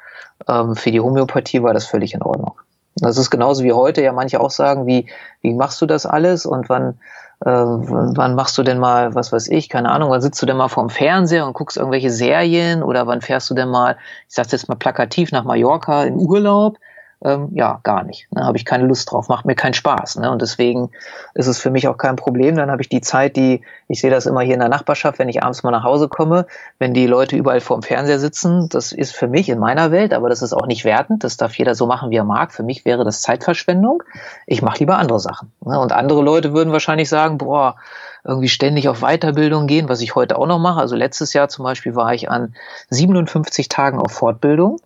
ähm, 0.48 0.76
für 0.76 0.90
die 0.90 1.00
Homöopathie, 1.00 1.62
war 1.62 1.74
das 1.74 1.86
völlig 1.86 2.14
in 2.14 2.22
Ordnung. 2.22 2.52
Das 2.96 3.18
ist 3.18 3.30
genauso 3.30 3.64
wie 3.64 3.72
heute 3.72 4.02
ja 4.02 4.12
manche 4.12 4.40
auch 4.40 4.50
sagen, 4.50 4.86
wie, 4.86 5.06
wie 5.42 5.54
machst 5.54 5.80
du 5.82 5.86
das 5.86 6.06
alles 6.06 6.46
und 6.46 6.68
wann 6.68 6.98
äh, 7.40 7.51
wann 7.51 8.35
machst 8.35 8.57
du 8.59 8.62
denn 8.62 8.79
mal, 8.79 9.14
was 9.14 9.33
weiß 9.33 9.49
ich, 9.49 9.68
keine 9.68 9.90
Ahnung, 9.90 10.11
wann 10.11 10.22
sitzt 10.22 10.40
du 10.40 10.46
denn 10.46 10.57
mal 10.57 10.68
vorm 10.68 10.88
Fernseher 10.88 11.46
und 11.46 11.53
guckst 11.53 11.77
irgendwelche 11.77 12.11
Serien 12.11 12.83
oder 12.83 13.07
wann 13.07 13.20
fährst 13.20 13.51
du 13.51 13.55
denn 13.55 13.68
mal, 13.68 13.96
ich 14.29 14.35
sag's 14.35 14.53
jetzt 14.53 14.68
mal 14.68 14.77
plakativ, 14.77 15.33
nach 15.33 15.44
Mallorca 15.44 16.05
in 16.05 16.16
Urlaub? 16.16 16.79
Ähm, 17.24 17.48
ja, 17.55 17.81
gar 17.83 18.02
nicht. 18.02 18.31
Ne, 18.33 18.44
habe 18.44 18.59
ich 18.59 18.66
keine 18.66 18.85
Lust 18.85 19.11
drauf, 19.11 19.29
macht 19.29 19.46
mir 19.46 19.55
keinen 19.55 19.72
Spaß. 19.72 20.16
Ne? 20.16 20.31
Und 20.31 20.42
deswegen 20.42 20.90
ist 21.35 21.46
es 21.46 21.59
für 21.59 21.70
mich 21.70 21.88
auch 21.88 21.96
kein 21.96 22.16
Problem. 22.16 22.57
Dann 22.57 22.70
habe 22.70 22.83
ich 22.83 22.90
die 22.90 23.00
Zeit, 23.00 23.37
die, 23.37 23.62
ich 23.88 24.00
sehe 24.00 24.11
das 24.11 24.26
immer 24.26 24.42
hier 24.42 24.55
in 24.55 24.61
der 24.61 24.68
Nachbarschaft, 24.68 25.18
wenn 25.18 25.31
ich 25.31 25.42
abends 25.42 25.62
mal 25.62 25.70
nach 25.70 25.83
Hause 25.83 26.09
komme, 26.09 26.46
wenn 26.79 26.92
die 26.92 27.07
Leute 27.07 27.35
überall 27.35 27.61
vorm 27.61 27.83
Fernseher 27.83 28.18
sitzen, 28.18 28.68
das 28.68 28.92
ist 28.92 29.16
für 29.16 29.29
mich 29.29 29.48
in 29.48 29.59
meiner 29.59 29.90
Welt, 29.90 30.12
aber 30.12 30.29
das 30.29 30.42
ist 30.42 30.52
auch 30.52 30.66
nicht 30.66 30.85
wertend, 30.85 31.24
das 31.24 31.38
darf 31.38 31.57
jeder 31.57 31.74
so 31.74 31.87
machen, 31.87 32.11
wie 32.11 32.16
er 32.16 32.24
mag. 32.24 32.52
Für 32.52 32.62
mich 32.62 32.85
wäre 32.85 33.05
das 33.05 33.22
Zeitverschwendung. 33.22 34.02
Ich 34.46 34.61
mache 34.61 34.81
lieber 34.81 34.98
andere 34.98 35.20
Sachen. 35.20 35.52
Ne? 35.64 35.81
Und 35.81 35.92
andere 35.92 36.22
Leute 36.22 36.52
würden 36.52 36.72
wahrscheinlich 36.72 37.09
sagen, 37.09 37.38
boah, 37.38 37.76
irgendwie 38.24 38.48
ständig 38.48 38.88
auf 38.88 39.00
Weiterbildung 39.00 39.66
gehen, 39.66 39.88
was 39.88 40.02
ich 40.02 40.14
heute 40.14 40.37
auch 40.37 40.46
noch 40.46 40.59
mache. 40.59 40.81
Also 40.81 40.96
letztes 40.96 41.33
Jahr 41.33 41.48
zum 41.48 41.64
Beispiel 41.64 41.94
war 41.94 42.12
ich 42.12 42.31
an 42.31 42.55
57 42.90 43.68
Tagen 43.68 43.98
auf 43.98 44.12
Fortbildung. 44.12 44.81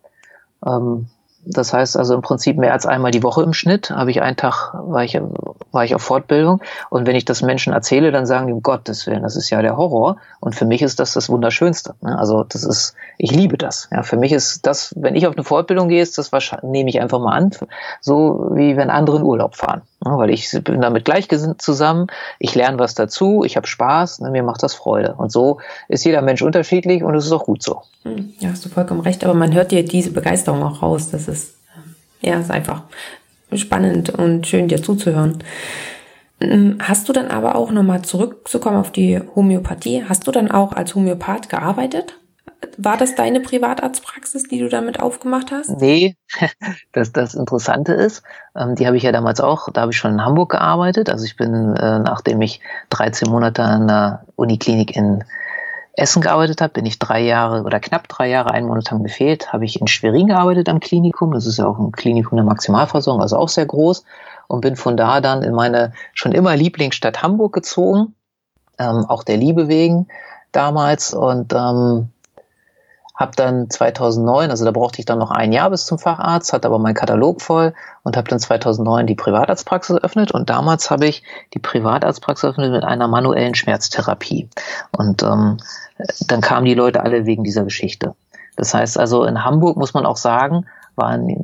Ähm, 0.64 1.08
das 1.44 1.72
heißt 1.72 1.96
also 1.96 2.14
im 2.14 2.22
Prinzip 2.22 2.58
mehr 2.58 2.72
als 2.72 2.86
einmal 2.86 3.10
die 3.10 3.22
Woche 3.22 3.42
im 3.42 3.52
Schnitt 3.52 3.90
habe 3.90 4.10
ich 4.10 4.20
einen 4.20 4.36
Tag, 4.36 4.74
war 4.74 5.04
ich, 5.04 5.18
war 5.72 5.84
ich 5.84 5.94
auf 5.94 6.02
Fortbildung. 6.02 6.62
Und 6.90 7.06
wenn 7.06 7.16
ich 7.16 7.24
das 7.24 7.42
Menschen 7.42 7.72
erzähle, 7.72 8.12
dann 8.12 8.26
sagen 8.26 8.46
die, 8.46 8.52
um 8.52 8.62
Gottes 8.62 9.06
Willen, 9.06 9.22
das 9.22 9.36
ist 9.36 9.50
ja 9.50 9.62
der 9.62 9.76
Horror. 9.76 10.16
Und 10.40 10.54
für 10.54 10.66
mich 10.66 10.82
ist 10.82 11.00
das 11.00 11.12
das 11.14 11.28
Wunderschönste. 11.28 11.94
Ne? 12.02 12.18
Also 12.18 12.44
das 12.44 12.64
ist, 12.64 12.94
ich 13.16 13.30
liebe 13.30 13.56
das. 13.56 13.88
Ja, 13.90 14.02
für 14.02 14.16
mich 14.16 14.32
ist 14.32 14.66
das, 14.66 14.94
wenn 14.96 15.16
ich 15.16 15.26
auf 15.26 15.34
eine 15.34 15.44
Fortbildung 15.44 15.88
gehe, 15.88 16.02
ist 16.02 16.18
das 16.18 16.30
wahrscheinlich, 16.32 16.70
nehme 16.70 16.90
ich 16.90 17.00
einfach 17.00 17.20
mal 17.20 17.32
an, 17.32 17.50
so 18.00 18.50
wie 18.52 18.76
wenn 18.76 18.90
andere 18.90 19.18
in 19.18 19.22
Urlaub 19.22 19.56
fahren. 19.56 19.82
Ne? 20.04 20.16
Weil 20.16 20.30
ich 20.30 20.50
bin 20.64 20.80
damit 20.80 21.04
gleichgesinnt 21.04 21.60
zusammen, 21.62 22.08
ich 22.38 22.54
lerne 22.54 22.78
was 22.78 22.94
dazu, 22.94 23.44
ich 23.44 23.56
habe 23.56 23.66
Spaß, 23.66 24.20
ne? 24.20 24.30
mir 24.30 24.42
macht 24.42 24.62
das 24.62 24.74
Freude. 24.74 25.14
Und 25.14 25.30
so 25.30 25.60
ist 25.88 26.04
jeder 26.04 26.22
Mensch 26.22 26.42
unterschiedlich 26.42 27.02
und 27.02 27.14
es 27.14 27.26
ist 27.26 27.32
auch 27.32 27.44
gut 27.44 27.62
so. 27.62 27.82
Hm, 28.02 28.32
ja, 28.38 28.50
hast 28.50 28.64
du 28.64 28.68
vollkommen 28.68 29.00
recht, 29.00 29.24
aber 29.24 29.34
man 29.34 29.52
hört 29.52 29.72
dir 29.72 29.84
diese 29.84 30.10
Begeisterung 30.10 30.62
auch 30.62 30.82
raus. 30.82 31.10
Das 31.10 31.28
ist, 31.28 31.54
ja, 32.20 32.38
ist 32.38 32.50
einfach 32.50 32.82
spannend 33.54 34.10
und 34.10 34.46
schön, 34.46 34.68
dir 34.68 34.82
zuzuhören. 34.82 35.42
Hm, 36.40 36.78
hast 36.80 37.08
du 37.08 37.12
dann 37.12 37.28
aber 37.28 37.56
auch 37.56 37.70
nochmal 37.70 38.02
zurückzukommen 38.02 38.78
auf 38.78 38.92
die 38.92 39.20
Homöopathie? 39.34 40.04
Hast 40.08 40.26
du 40.26 40.30
dann 40.30 40.50
auch 40.50 40.72
als 40.72 40.94
Homöopath 40.94 41.48
gearbeitet? 41.48 42.14
War 42.76 42.96
das 42.96 43.14
deine 43.14 43.40
Privatarztpraxis, 43.40 44.44
die 44.44 44.58
du 44.58 44.68
damit 44.68 45.00
aufgemacht 45.00 45.50
hast? 45.50 45.80
Nee, 45.80 46.16
das, 46.92 47.12
das 47.12 47.34
Interessante 47.34 47.92
ist, 47.92 48.22
ähm, 48.56 48.74
die 48.74 48.86
habe 48.86 48.96
ich 48.96 49.02
ja 49.02 49.12
damals 49.12 49.40
auch, 49.40 49.70
da 49.72 49.82
habe 49.82 49.92
ich 49.92 49.98
schon 49.98 50.12
in 50.12 50.24
Hamburg 50.24 50.50
gearbeitet. 50.50 51.10
Also 51.10 51.24
ich 51.24 51.36
bin, 51.36 51.74
äh, 51.76 51.98
nachdem 51.98 52.40
ich 52.42 52.60
13 52.90 53.30
Monate 53.30 53.62
an 53.62 53.88
der 53.88 54.24
Uniklinik 54.36 54.94
in 54.94 55.24
Essen 55.92 56.22
gearbeitet 56.22 56.60
habe, 56.60 56.72
bin 56.72 56.86
ich 56.86 56.98
drei 56.98 57.20
Jahre 57.20 57.62
oder 57.62 57.80
knapp 57.80 58.08
drei 58.08 58.28
Jahre, 58.28 58.52
einen 58.52 58.66
Monat 58.66 58.90
lang 58.90 59.02
gefehlt, 59.02 59.52
habe 59.52 59.64
ich 59.64 59.80
in 59.80 59.86
Schwerin 59.86 60.28
gearbeitet 60.28 60.68
am 60.68 60.80
Klinikum. 60.80 61.32
Das 61.32 61.46
ist 61.46 61.58
ja 61.58 61.66
auch 61.66 61.78
ein 61.78 61.92
Klinikum 61.92 62.36
der 62.36 62.44
Maximalversorgung, 62.44 63.22
also 63.22 63.36
auch 63.36 63.48
sehr 63.48 63.66
groß. 63.66 64.04
Und 64.48 64.60
bin 64.62 64.76
von 64.76 64.96
da 64.96 65.20
dann 65.20 65.42
in 65.42 65.54
meine 65.54 65.92
schon 66.14 66.32
immer 66.32 66.56
Lieblingsstadt 66.56 67.22
Hamburg 67.22 67.52
gezogen, 67.52 68.14
ähm, 68.78 69.04
auch 69.06 69.24
der 69.24 69.36
Liebe 69.36 69.68
wegen 69.68 70.08
damals. 70.52 71.14
Und 71.14 71.52
ähm, 71.52 72.08
habe 73.20 73.32
dann 73.36 73.68
2009, 73.68 74.50
also 74.50 74.64
da 74.64 74.70
brauchte 74.70 74.98
ich 74.98 75.04
dann 75.04 75.18
noch 75.18 75.30
ein 75.30 75.52
Jahr 75.52 75.68
bis 75.68 75.84
zum 75.84 75.98
Facharzt, 75.98 76.54
hatte 76.54 76.66
aber 76.66 76.78
meinen 76.78 76.94
Katalog 76.94 77.42
voll 77.42 77.74
und 78.02 78.16
habe 78.16 78.30
dann 78.30 78.38
2009 78.38 79.06
die 79.06 79.14
Privatarztpraxis 79.14 79.96
eröffnet. 79.96 80.32
Und 80.32 80.48
damals 80.48 80.90
habe 80.90 81.06
ich 81.06 81.22
die 81.52 81.58
Privatarztpraxis 81.58 82.44
eröffnet 82.44 82.72
mit 82.72 82.82
einer 82.82 83.08
manuellen 83.08 83.54
Schmerztherapie. 83.54 84.48
Und 84.96 85.22
ähm, 85.22 85.58
dann 86.26 86.40
kamen 86.40 86.64
die 86.64 86.72
Leute 86.72 87.02
alle 87.02 87.26
wegen 87.26 87.44
dieser 87.44 87.64
Geschichte. 87.64 88.14
Das 88.56 88.72
heißt 88.72 88.98
also 88.98 89.24
in 89.24 89.44
Hamburg 89.44 89.76
muss 89.76 89.92
man 89.92 90.06
auch 90.06 90.16
sagen, 90.16 90.64
waren 90.96 91.36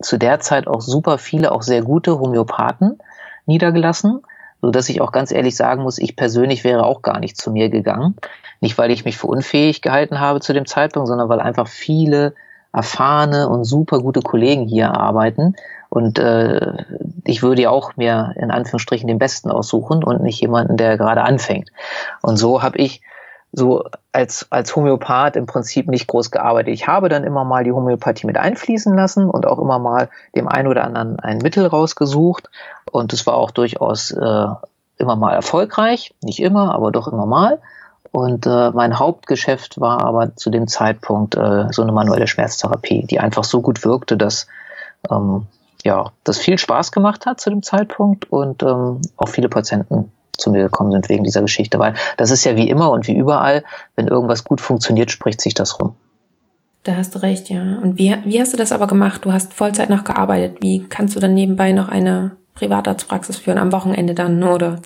zu 0.00 0.18
der 0.18 0.40
Zeit 0.40 0.66
auch 0.66 0.80
super 0.80 1.18
viele, 1.18 1.52
auch 1.52 1.62
sehr 1.62 1.82
gute 1.82 2.18
Homöopathen 2.18 2.98
niedergelassen, 3.46 4.22
so 4.62 4.70
dass 4.70 4.88
ich 4.88 5.00
auch 5.00 5.12
ganz 5.12 5.32
ehrlich 5.32 5.56
sagen 5.56 5.82
muss, 5.82 5.98
ich 5.98 6.16
persönlich 6.16 6.64
wäre 6.64 6.86
auch 6.86 7.02
gar 7.02 7.18
nicht 7.18 7.36
zu 7.36 7.50
mir 7.50 7.68
gegangen. 7.68 8.14
Nicht, 8.60 8.78
weil 8.78 8.92
ich 8.92 9.04
mich 9.04 9.18
für 9.18 9.26
unfähig 9.26 9.82
gehalten 9.82 10.20
habe 10.20 10.40
zu 10.40 10.52
dem 10.52 10.66
Zeitpunkt, 10.66 11.08
sondern 11.08 11.28
weil 11.28 11.40
einfach 11.40 11.66
viele 11.66 12.34
erfahrene 12.72 13.48
und 13.48 13.64
super 13.64 14.00
gute 14.00 14.22
Kollegen 14.22 14.66
hier 14.66 14.96
arbeiten. 14.96 15.56
Und 15.88 16.18
äh, 16.18 16.84
ich 17.24 17.42
würde 17.42 17.62
ja 17.62 17.70
auch 17.70 17.96
mir 17.96 18.34
in 18.36 18.50
Anführungsstrichen 18.50 19.08
den 19.08 19.18
Besten 19.18 19.50
aussuchen 19.50 20.02
und 20.04 20.22
nicht 20.22 20.40
jemanden, 20.40 20.76
der 20.76 20.96
gerade 20.96 21.22
anfängt. 21.22 21.70
Und 22.22 22.36
so 22.36 22.62
habe 22.62 22.78
ich 22.78 23.02
so 23.52 23.84
als, 24.12 24.46
als 24.50 24.74
Homöopath 24.74 25.36
im 25.36 25.46
Prinzip 25.46 25.86
nicht 25.86 26.06
groß 26.06 26.30
gearbeitet. 26.30 26.72
Ich 26.72 26.86
habe 26.86 27.10
dann 27.10 27.22
immer 27.22 27.44
mal 27.44 27.64
die 27.64 27.72
Homöopathie 27.72 28.26
mit 28.26 28.38
einfließen 28.38 28.96
lassen 28.96 29.28
und 29.28 29.46
auch 29.46 29.58
immer 29.58 29.78
mal 29.78 30.08
dem 30.34 30.48
einen 30.48 30.68
oder 30.68 30.84
anderen 30.84 31.20
ein 31.20 31.38
Mittel 31.38 31.66
rausgesucht. 31.66 32.48
Und 32.90 33.12
es 33.12 33.26
war 33.26 33.34
auch 33.34 33.50
durchaus 33.50 34.10
äh, 34.10 34.46
immer 34.96 35.16
mal 35.16 35.34
erfolgreich, 35.34 36.14
nicht 36.22 36.40
immer, 36.40 36.74
aber 36.74 36.90
doch 36.90 37.08
immer 37.08 37.26
mal. 37.26 37.60
Und 38.10 38.46
äh, 38.46 38.70
mein 38.70 38.98
Hauptgeschäft 38.98 39.80
war 39.80 40.02
aber 40.02 40.34
zu 40.36 40.50
dem 40.50 40.66
Zeitpunkt 40.66 41.34
äh, 41.34 41.66
so 41.70 41.82
eine 41.82 41.92
manuelle 41.92 42.26
Schmerztherapie, 42.26 43.06
die 43.06 43.20
einfach 43.20 43.44
so 43.44 43.60
gut 43.60 43.84
wirkte, 43.84 44.16
dass 44.16 44.46
ähm, 45.10 45.46
ja, 45.84 46.12
das 46.24 46.38
viel 46.38 46.58
Spaß 46.58 46.92
gemacht 46.92 47.26
hat 47.26 47.40
zu 47.40 47.50
dem 47.50 47.62
Zeitpunkt 47.62 48.30
und 48.30 48.62
ähm, 48.62 49.00
auch 49.16 49.28
viele 49.28 49.48
Patienten 49.48 50.12
zu 50.42 50.50
mir 50.50 50.64
gekommen 50.64 50.92
sind 50.92 51.08
wegen 51.08 51.24
dieser 51.24 51.42
Geschichte, 51.42 51.78
weil 51.78 51.94
das 52.16 52.30
ist 52.30 52.44
ja 52.44 52.56
wie 52.56 52.68
immer 52.68 52.90
und 52.90 53.06
wie 53.06 53.16
überall, 53.16 53.64
wenn 53.96 54.08
irgendwas 54.08 54.44
gut 54.44 54.60
funktioniert, 54.60 55.10
spricht 55.10 55.40
sich 55.40 55.54
das 55.54 55.80
rum. 55.80 55.94
Da 56.82 56.96
hast 56.96 57.14
du 57.14 57.20
recht, 57.20 57.48
ja. 57.48 57.78
Und 57.82 57.98
wie, 57.98 58.14
wie 58.24 58.40
hast 58.40 58.52
du 58.52 58.56
das 58.56 58.72
aber 58.72 58.88
gemacht? 58.88 59.24
Du 59.24 59.32
hast 59.32 59.54
Vollzeit 59.54 59.88
noch 59.88 60.02
gearbeitet. 60.02 60.58
Wie 60.60 60.84
kannst 60.88 61.14
du 61.14 61.20
dann 61.20 61.32
nebenbei 61.32 61.72
noch 61.72 61.88
eine 61.88 62.32
Privatarztpraxis 62.54 63.36
führen, 63.36 63.58
am 63.58 63.72
Wochenende 63.72 64.14
dann, 64.14 64.42
oder? 64.42 64.80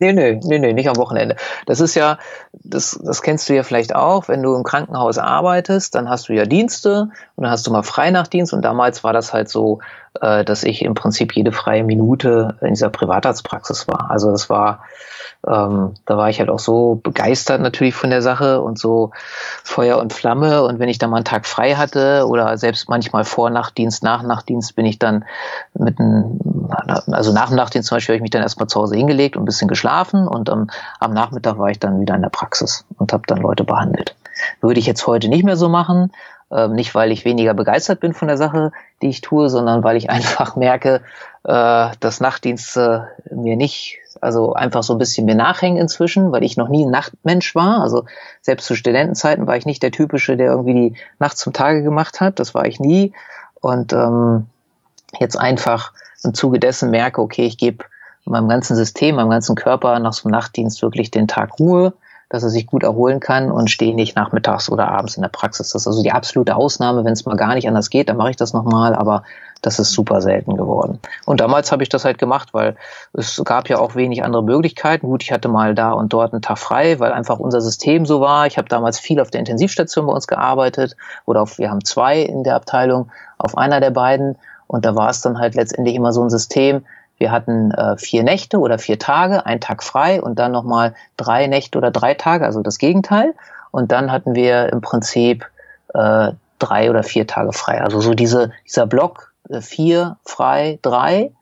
Nee, 0.00 0.12
nee, 0.12 0.40
nee, 0.44 0.58
nee, 0.60 0.72
nicht 0.72 0.88
am 0.88 0.96
Wochenende. 0.96 1.34
Das 1.66 1.80
ist 1.80 1.96
ja, 1.96 2.18
das, 2.52 3.00
das 3.02 3.20
kennst 3.22 3.48
du 3.48 3.54
ja 3.54 3.64
vielleicht 3.64 3.94
auch, 3.96 4.28
wenn 4.28 4.42
du 4.42 4.54
im 4.54 4.62
Krankenhaus 4.62 5.18
arbeitest, 5.18 5.94
dann 5.94 6.08
hast 6.08 6.28
du 6.28 6.34
ja 6.34 6.44
Dienste 6.44 7.10
und 7.34 7.42
dann 7.44 7.50
hast 7.50 7.66
du 7.66 7.72
mal 7.72 7.82
Freinachtdienst 7.82 8.52
und 8.52 8.62
damals 8.62 9.02
war 9.02 9.12
das 9.12 9.32
halt 9.32 9.48
so, 9.48 9.80
äh, 10.20 10.44
dass 10.44 10.62
ich 10.62 10.82
im 10.84 10.94
Prinzip 10.94 11.34
jede 11.34 11.50
freie 11.50 11.82
Minute 11.82 12.56
in 12.60 12.68
dieser 12.68 12.90
Privatarztpraxis 12.90 13.88
war. 13.88 14.08
Also 14.10 14.30
das 14.30 14.48
war, 14.48 14.84
ähm, 15.46 15.94
da 16.04 16.16
war 16.16 16.28
ich 16.28 16.40
halt 16.40 16.50
auch 16.50 16.58
so 16.58 16.96
begeistert 16.96 17.60
natürlich 17.60 17.94
von 17.94 18.10
der 18.10 18.22
Sache 18.22 18.60
und 18.60 18.78
so 18.78 19.12
Feuer 19.62 19.98
und 19.98 20.12
Flamme. 20.12 20.64
Und 20.64 20.80
wenn 20.80 20.88
ich 20.88 20.98
dann 20.98 21.10
mal 21.10 21.16
einen 21.16 21.24
Tag 21.24 21.46
frei 21.46 21.76
hatte 21.76 22.26
oder 22.26 22.58
selbst 22.58 22.88
manchmal 22.88 23.24
vor 23.24 23.48
Nachtdienst, 23.48 24.02
nach 24.02 24.22
Nachtdienst 24.22 24.74
bin 24.74 24.84
ich 24.84 24.98
dann 24.98 25.24
mit 25.74 26.00
einem, 26.00 26.40
also 27.12 27.32
nach 27.32 27.48
dem 27.48 27.56
Nachtdienst 27.56 27.88
zum 27.88 27.96
Beispiel 27.96 28.14
habe 28.14 28.16
ich 28.16 28.22
mich 28.22 28.30
dann 28.30 28.42
erstmal 28.42 28.68
zu 28.68 28.80
Hause 28.80 28.96
hingelegt 28.96 29.36
und 29.36 29.42
ein 29.42 29.46
bisschen 29.46 29.68
geschlafen 29.68 30.26
und 30.26 30.50
am, 30.50 30.70
am 30.98 31.14
Nachmittag 31.14 31.56
war 31.58 31.70
ich 31.70 31.78
dann 31.78 32.00
wieder 32.00 32.16
in 32.16 32.22
der 32.22 32.30
Praxis 32.30 32.84
und 32.96 33.12
habe 33.12 33.22
dann 33.26 33.38
Leute 33.38 33.62
behandelt. 33.62 34.16
Würde 34.60 34.80
ich 34.80 34.86
jetzt 34.86 35.06
heute 35.06 35.28
nicht 35.28 35.44
mehr 35.44 35.56
so 35.56 35.68
machen, 35.68 36.12
ähm, 36.50 36.74
nicht 36.74 36.94
weil 36.94 37.12
ich 37.12 37.24
weniger 37.24 37.54
begeistert 37.54 38.00
bin 38.00 38.14
von 38.14 38.28
der 38.28 38.36
Sache, 38.36 38.72
die 39.02 39.08
ich 39.08 39.20
tue, 39.20 39.48
sondern 39.50 39.84
weil 39.84 39.96
ich 39.96 40.10
einfach 40.10 40.56
merke, 40.56 41.02
äh, 41.44 41.90
dass 42.00 42.20
Nachtdienste 42.20 43.08
mir 43.30 43.56
nicht 43.56 43.98
also 44.20 44.54
einfach 44.54 44.82
so 44.82 44.94
ein 44.94 44.98
bisschen 44.98 45.26
mir 45.26 45.34
nachhängen 45.34 45.80
inzwischen, 45.80 46.32
weil 46.32 46.42
ich 46.42 46.56
noch 46.56 46.68
nie 46.68 46.84
ein 46.84 46.90
Nachtmensch 46.90 47.54
war. 47.54 47.82
Also 47.82 48.04
selbst 48.42 48.66
zu 48.66 48.74
Studentenzeiten 48.74 49.46
war 49.46 49.56
ich 49.56 49.66
nicht 49.66 49.82
der 49.82 49.92
typische, 49.92 50.36
der 50.36 50.50
irgendwie 50.50 50.74
die 50.74 50.96
Nacht 51.18 51.38
zum 51.38 51.52
Tage 51.52 51.82
gemacht 51.82 52.20
hat. 52.20 52.40
Das 52.40 52.54
war 52.54 52.66
ich 52.66 52.80
nie. 52.80 53.12
Und 53.60 53.92
ähm, 53.92 54.46
jetzt 55.18 55.36
einfach 55.36 55.92
im 56.24 56.34
Zuge 56.34 56.58
dessen 56.58 56.90
merke, 56.90 57.20
okay, 57.20 57.46
ich 57.46 57.58
gebe 57.58 57.84
meinem 58.24 58.48
ganzen 58.48 58.76
System, 58.76 59.16
meinem 59.16 59.30
ganzen 59.30 59.54
Körper 59.54 59.98
nach 60.00 60.12
so 60.12 60.24
einem 60.24 60.32
Nachtdienst 60.32 60.82
wirklich 60.82 61.10
den 61.10 61.28
Tag 61.28 61.58
Ruhe 61.58 61.92
dass 62.30 62.42
er 62.42 62.50
sich 62.50 62.66
gut 62.66 62.82
erholen 62.82 63.20
kann 63.20 63.50
und 63.50 63.70
stehe 63.70 63.94
nicht 63.94 64.14
nachmittags 64.16 64.70
oder 64.70 64.88
abends 64.88 65.16
in 65.16 65.22
der 65.22 65.30
Praxis. 65.30 65.70
Das 65.70 65.82
ist 65.82 65.86
also 65.86 66.02
die 66.02 66.12
absolute 66.12 66.56
Ausnahme. 66.56 67.04
Wenn 67.04 67.14
es 67.14 67.24
mal 67.24 67.36
gar 67.36 67.54
nicht 67.54 67.66
anders 67.66 67.88
geht, 67.88 68.08
dann 68.08 68.18
mache 68.18 68.30
ich 68.30 68.36
das 68.36 68.52
nochmal, 68.52 68.94
aber 68.94 69.22
das 69.62 69.78
ist 69.78 69.92
super 69.92 70.20
selten 70.20 70.56
geworden. 70.56 71.00
Und 71.24 71.40
damals 71.40 71.72
habe 71.72 71.82
ich 71.82 71.88
das 71.88 72.04
halt 72.04 72.18
gemacht, 72.18 72.50
weil 72.52 72.76
es 73.12 73.42
gab 73.44 73.68
ja 73.68 73.78
auch 73.78 73.94
wenig 73.94 74.22
andere 74.22 74.42
Möglichkeiten. 74.42 75.08
Gut, 75.08 75.22
ich 75.22 75.32
hatte 75.32 75.48
mal 75.48 75.74
da 75.74 75.92
und 75.92 76.12
dort 76.12 76.32
einen 76.32 76.42
Tag 76.42 76.58
frei, 76.58 77.00
weil 77.00 77.12
einfach 77.12 77.38
unser 77.38 77.60
System 77.60 78.06
so 78.06 78.20
war. 78.20 78.46
Ich 78.46 78.58
habe 78.58 78.68
damals 78.68 79.00
viel 79.00 79.20
auf 79.20 79.30
der 79.30 79.40
Intensivstation 79.40 80.06
bei 80.06 80.12
uns 80.12 80.26
gearbeitet 80.26 80.96
oder 81.24 81.42
auf, 81.42 81.58
wir 81.58 81.70
haben 81.70 81.84
zwei 81.84 82.20
in 82.20 82.44
der 82.44 82.56
Abteilung, 82.56 83.10
auf 83.38 83.56
einer 83.56 83.80
der 83.80 83.90
beiden. 83.90 84.36
Und 84.66 84.84
da 84.84 84.94
war 84.94 85.08
es 85.08 85.22
dann 85.22 85.38
halt 85.38 85.54
letztendlich 85.54 85.96
immer 85.96 86.12
so 86.12 86.22
ein 86.22 86.30
System, 86.30 86.84
wir 87.18 87.32
hatten 87.32 87.72
äh, 87.72 87.96
vier 87.98 88.22
Nächte 88.22 88.58
oder 88.58 88.78
vier 88.78 88.98
Tage, 88.98 89.44
ein 89.44 89.60
Tag 89.60 89.82
frei 89.82 90.22
und 90.22 90.38
dann 90.38 90.52
nochmal 90.52 90.94
drei 91.16 91.46
Nächte 91.48 91.76
oder 91.76 91.90
drei 91.90 92.14
Tage, 92.14 92.44
also 92.44 92.62
das 92.62 92.78
Gegenteil. 92.78 93.34
Und 93.70 93.92
dann 93.92 94.10
hatten 94.10 94.34
wir 94.34 94.72
im 94.72 94.80
Prinzip 94.80 95.44
äh, 95.94 96.32
drei 96.58 96.90
oder 96.90 97.02
vier 97.02 97.26
Tage 97.26 97.52
frei. 97.52 97.80
Also 97.82 98.00
so 98.00 98.14
diese, 98.14 98.52
dieser 98.66 98.86
Block 98.86 99.32
äh, 99.48 99.60
vier, 99.60 100.16
frei, 100.24 100.78
drei 100.82 101.32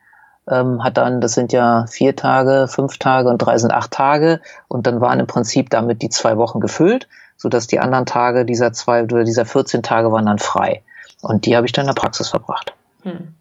ähm, 0.49 0.83
hat 0.83 0.97
dann, 0.97 1.21
das 1.21 1.35
sind 1.35 1.53
ja 1.53 1.87
vier 1.87 2.17
Tage, 2.17 2.69
fünf 2.69 2.99
Tage 2.99 3.29
und 3.29 3.39
drei 3.39 3.59
sind 3.59 3.73
acht 3.73 3.91
Tage. 3.91 4.41
Und 4.69 4.87
dann 4.87 5.01
waren 5.01 5.21
im 5.21 5.27
Prinzip 5.27 5.71
damit 5.71 6.03
die 6.03 6.09
zwei 6.09 6.37
Wochen 6.39 6.61
gefüllt, 6.61 7.07
sodass 7.37 7.67
die 7.67 7.81
anderen 7.81 8.07
Tage 8.07 8.45
dieser 8.45 8.73
zwei 8.73 9.03
oder 9.03 9.25
dieser 9.25 9.45
14 9.45 9.83
Tage 9.83 10.11
waren 10.11 10.27
dann 10.27 10.39
frei. 10.39 10.83
Und 11.21 11.47
die 11.47 11.57
habe 11.57 11.67
ich 11.67 11.73
dann 11.73 11.85
in 11.87 11.95
der 11.95 12.01
Praxis 12.01 12.29
verbracht. 12.29 12.73
Hm. 13.03 13.35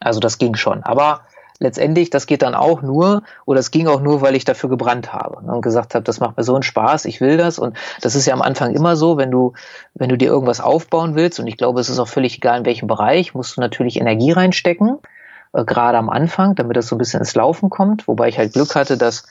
Also 0.00 0.20
das 0.20 0.38
ging 0.38 0.54
schon. 0.54 0.82
Aber 0.82 1.22
letztendlich, 1.58 2.10
das 2.10 2.26
geht 2.26 2.42
dann 2.42 2.54
auch 2.54 2.82
nur, 2.82 3.22
oder 3.44 3.60
es 3.60 3.70
ging 3.70 3.88
auch 3.88 4.00
nur, 4.00 4.20
weil 4.20 4.34
ich 4.34 4.44
dafür 4.44 4.68
gebrannt 4.68 5.12
habe 5.12 5.44
ne, 5.44 5.52
und 5.52 5.62
gesagt 5.62 5.94
habe, 5.94 6.04
das 6.04 6.20
macht 6.20 6.36
mir 6.36 6.44
so 6.44 6.54
einen 6.54 6.62
Spaß, 6.62 7.04
ich 7.06 7.20
will 7.20 7.36
das. 7.36 7.58
Und 7.58 7.76
das 8.00 8.14
ist 8.14 8.26
ja 8.26 8.34
am 8.34 8.42
Anfang 8.42 8.74
immer 8.74 8.96
so, 8.96 9.16
wenn 9.16 9.30
du, 9.30 9.52
wenn 9.94 10.08
du 10.08 10.16
dir 10.16 10.28
irgendwas 10.28 10.60
aufbauen 10.60 11.14
willst, 11.14 11.40
und 11.40 11.46
ich 11.46 11.56
glaube, 11.56 11.80
es 11.80 11.88
ist 11.88 11.98
auch 11.98 12.08
völlig 12.08 12.36
egal, 12.36 12.58
in 12.58 12.66
welchem 12.66 12.88
Bereich, 12.88 13.34
musst 13.34 13.56
du 13.56 13.60
natürlich 13.60 14.00
Energie 14.00 14.32
reinstecken, 14.32 14.98
äh, 15.52 15.64
gerade 15.64 15.98
am 15.98 16.10
Anfang, 16.10 16.54
damit 16.54 16.76
das 16.76 16.88
so 16.88 16.96
ein 16.96 16.98
bisschen 16.98 17.20
ins 17.20 17.34
Laufen 17.34 17.70
kommt. 17.70 18.06
Wobei 18.08 18.28
ich 18.28 18.38
halt 18.38 18.52
Glück 18.52 18.74
hatte, 18.74 18.96
dass 18.96 19.26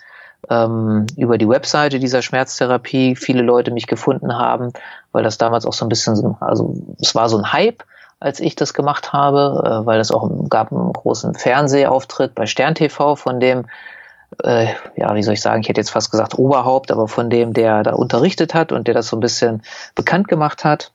ähm, 0.49 1.05
über 1.17 1.37
die 1.37 1.49
Webseite 1.49 1.99
dieser 1.99 2.21
Schmerztherapie 2.21 3.15
viele 3.15 3.41
Leute 3.41 3.71
mich 3.71 3.87
gefunden 3.87 4.33
haben, 4.37 4.73
weil 5.11 5.23
das 5.23 5.37
damals 5.37 5.65
auch 5.65 5.73
so 5.73 5.85
ein 5.85 5.89
bisschen, 5.89 6.35
also 6.39 6.75
es 6.99 7.15
war 7.15 7.29
so 7.29 7.37
ein 7.37 7.51
Hype 7.51 7.83
als 8.19 8.39
ich 8.39 8.55
das 8.55 8.73
gemacht 8.73 9.13
habe, 9.13 9.63
äh, 9.65 9.85
weil 9.85 9.99
es 9.99 10.11
auch 10.11 10.29
gab 10.49 10.71
einen 10.71 10.93
großen 10.93 11.35
Fernsehauftritt 11.35 12.35
bei 12.35 12.45
Stern 12.45 12.75
TV 12.75 13.15
von 13.15 13.39
dem, 13.39 13.65
äh, 14.43 14.67
ja, 14.95 15.13
wie 15.15 15.23
soll 15.23 15.33
ich 15.33 15.41
sagen, 15.41 15.61
ich 15.61 15.69
hätte 15.69 15.81
jetzt 15.81 15.91
fast 15.91 16.11
gesagt 16.11 16.37
Oberhaupt, 16.37 16.91
aber 16.91 17.07
von 17.07 17.29
dem, 17.29 17.53
der 17.53 17.83
da 17.83 17.93
unterrichtet 17.93 18.53
hat 18.53 18.71
und 18.71 18.87
der 18.87 18.93
das 18.93 19.07
so 19.07 19.17
ein 19.17 19.21
bisschen 19.21 19.63
bekannt 19.95 20.27
gemacht 20.27 20.63
hat. 20.63 20.91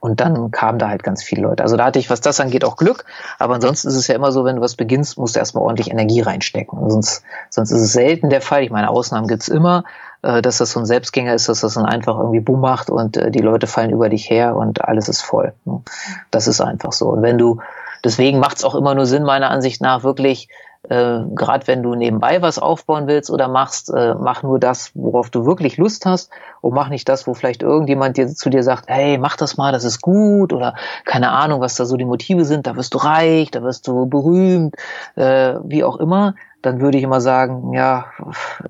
Und 0.00 0.20
dann 0.20 0.52
kamen 0.52 0.78
da 0.78 0.88
halt 0.88 1.02
ganz 1.02 1.24
viele 1.24 1.42
Leute. 1.42 1.64
Also 1.64 1.76
da 1.76 1.86
hatte 1.86 1.98
ich, 1.98 2.08
was 2.08 2.20
das 2.20 2.38
angeht, 2.38 2.64
auch 2.64 2.76
Glück. 2.76 3.04
Aber 3.38 3.54
ansonsten 3.54 3.88
ist 3.88 3.96
es 3.96 4.06
ja 4.06 4.14
immer 4.14 4.30
so, 4.30 4.44
wenn 4.44 4.56
du 4.56 4.62
was 4.62 4.76
beginnst, 4.76 5.18
musst 5.18 5.34
du 5.34 5.40
erstmal 5.40 5.64
ordentlich 5.64 5.90
Energie 5.90 6.20
reinstecken. 6.20 6.88
sonst, 6.88 7.24
sonst 7.50 7.72
ist 7.72 7.80
es 7.80 7.92
selten 7.92 8.30
der 8.30 8.40
Fall. 8.40 8.62
Ich 8.62 8.70
meine, 8.70 8.90
Ausnahmen 8.90 9.26
gibt's 9.26 9.48
immer, 9.48 9.82
äh, 10.22 10.42
dass 10.42 10.58
das 10.58 10.72
so 10.72 10.80
ein 10.80 10.86
Selbstgänger 10.86 11.34
ist, 11.34 11.48
dass 11.48 11.60
das 11.60 11.74
dann 11.74 11.86
einfach 11.86 12.18
irgendwie 12.18 12.40
Boom 12.40 12.60
macht 12.60 12.90
und 12.90 13.16
äh, 13.16 13.30
die 13.30 13.40
Leute 13.40 13.66
fallen 13.66 13.90
über 13.90 14.08
dich 14.08 14.28
her 14.28 14.56
und 14.56 14.84
alles 14.84 15.08
ist 15.08 15.22
voll. 15.22 15.52
Ne? 15.64 15.82
Das 16.30 16.48
ist 16.48 16.60
einfach 16.60 16.92
so. 16.92 17.08
Und 17.08 17.22
wenn 17.22 17.38
du, 17.38 17.60
deswegen 18.04 18.38
macht's 18.38 18.64
auch 18.64 18.74
immer 18.74 18.94
nur 18.94 19.06
Sinn, 19.06 19.22
meiner 19.24 19.50
Ansicht 19.50 19.80
nach, 19.80 20.02
wirklich 20.02 20.48
äh, 20.88 21.20
gerade 21.34 21.66
wenn 21.66 21.82
du 21.82 21.94
nebenbei 21.94 22.40
was 22.40 22.58
aufbauen 22.58 23.06
willst 23.06 23.30
oder 23.30 23.48
machst, 23.48 23.92
äh, 23.92 24.14
mach 24.14 24.42
nur 24.42 24.58
das, 24.58 24.92
worauf 24.94 25.30
du 25.30 25.44
wirklich 25.44 25.76
Lust 25.76 26.06
hast 26.06 26.30
und 26.60 26.74
mach 26.74 26.88
nicht 26.88 27.08
das, 27.08 27.26
wo 27.26 27.34
vielleicht 27.34 27.62
irgendjemand 27.62 28.16
dir, 28.16 28.28
zu 28.28 28.48
dir 28.48 28.62
sagt, 28.62 28.84
hey, 28.88 29.18
mach 29.18 29.36
das 29.36 29.56
mal, 29.56 29.72
das 29.72 29.84
ist 29.84 30.00
gut 30.00 30.52
oder 30.52 30.74
keine 31.04 31.30
Ahnung, 31.30 31.60
was 31.60 31.74
da 31.74 31.84
so 31.84 31.96
die 31.96 32.04
Motive 32.04 32.44
sind, 32.44 32.66
da 32.66 32.76
wirst 32.76 32.94
du 32.94 32.98
reich, 32.98 33.50
da 33.50 33.62
wirst 33.62 33.86
du 33.86 34.06
berühmt, 34.06 34.76
äh, 35.16 35.54
wie 35.64 35.84
auch 35.84 35.96
immer, 35.96 36.34
dann 36.62 36.80
würde 36.80 36.98
ich 36.98 37.04
immer 37.04 37.20
sagen, 37.20 37.72
ja, 37.72 38.06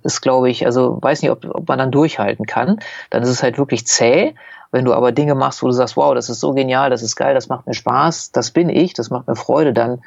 ist 0.03 0.21
glaube 0.21 0.51
ich, 0.51 0.67
also 0.67 0.99
weiß 1.01 1.23
nicht, 1.23 1.31
ob, 1.31 1.45
ob 1.45 1.69
man 1.69 1.79
dann 1.79 1.91
durchhalten 1.91 2.47
kann. 2.47 2.81
Dann 3.11 3.23
ist 3.23 3.31
es 3.31 3.43
halt 3.43 3.59
wirklich 3.59 3.87
zäh. 3.87 4.35
Wenn 4.71 4.85
du 4.85 4.93
aber 4.93 5.13
Dinge 5.13 5.35
machst, 5.35 5.63
wo 5.63 5.67
du 5.67 5.73
sagst, 5.73 5.97
wow, 5.97 6.15
das 6.15 6.29
ist 6.29 6.41
so 6.41 6.53
genial, 6.53 6.91
das 6.91 7.03
ist 7.03 7.17
geil, 7.17 7.35
das 7.35 7.49
macht 7.49 7.67
mir 7.67 7.73
Spaß, 7.73 8.33
das 8.33 8.51
bin 8.51 8.69
ich, 8.69 8.93
das 8.93 9.09
macht 9.09 9.27
mir 9.27 9.37
Freude, 9.37 9.73
dann 9.73 10.03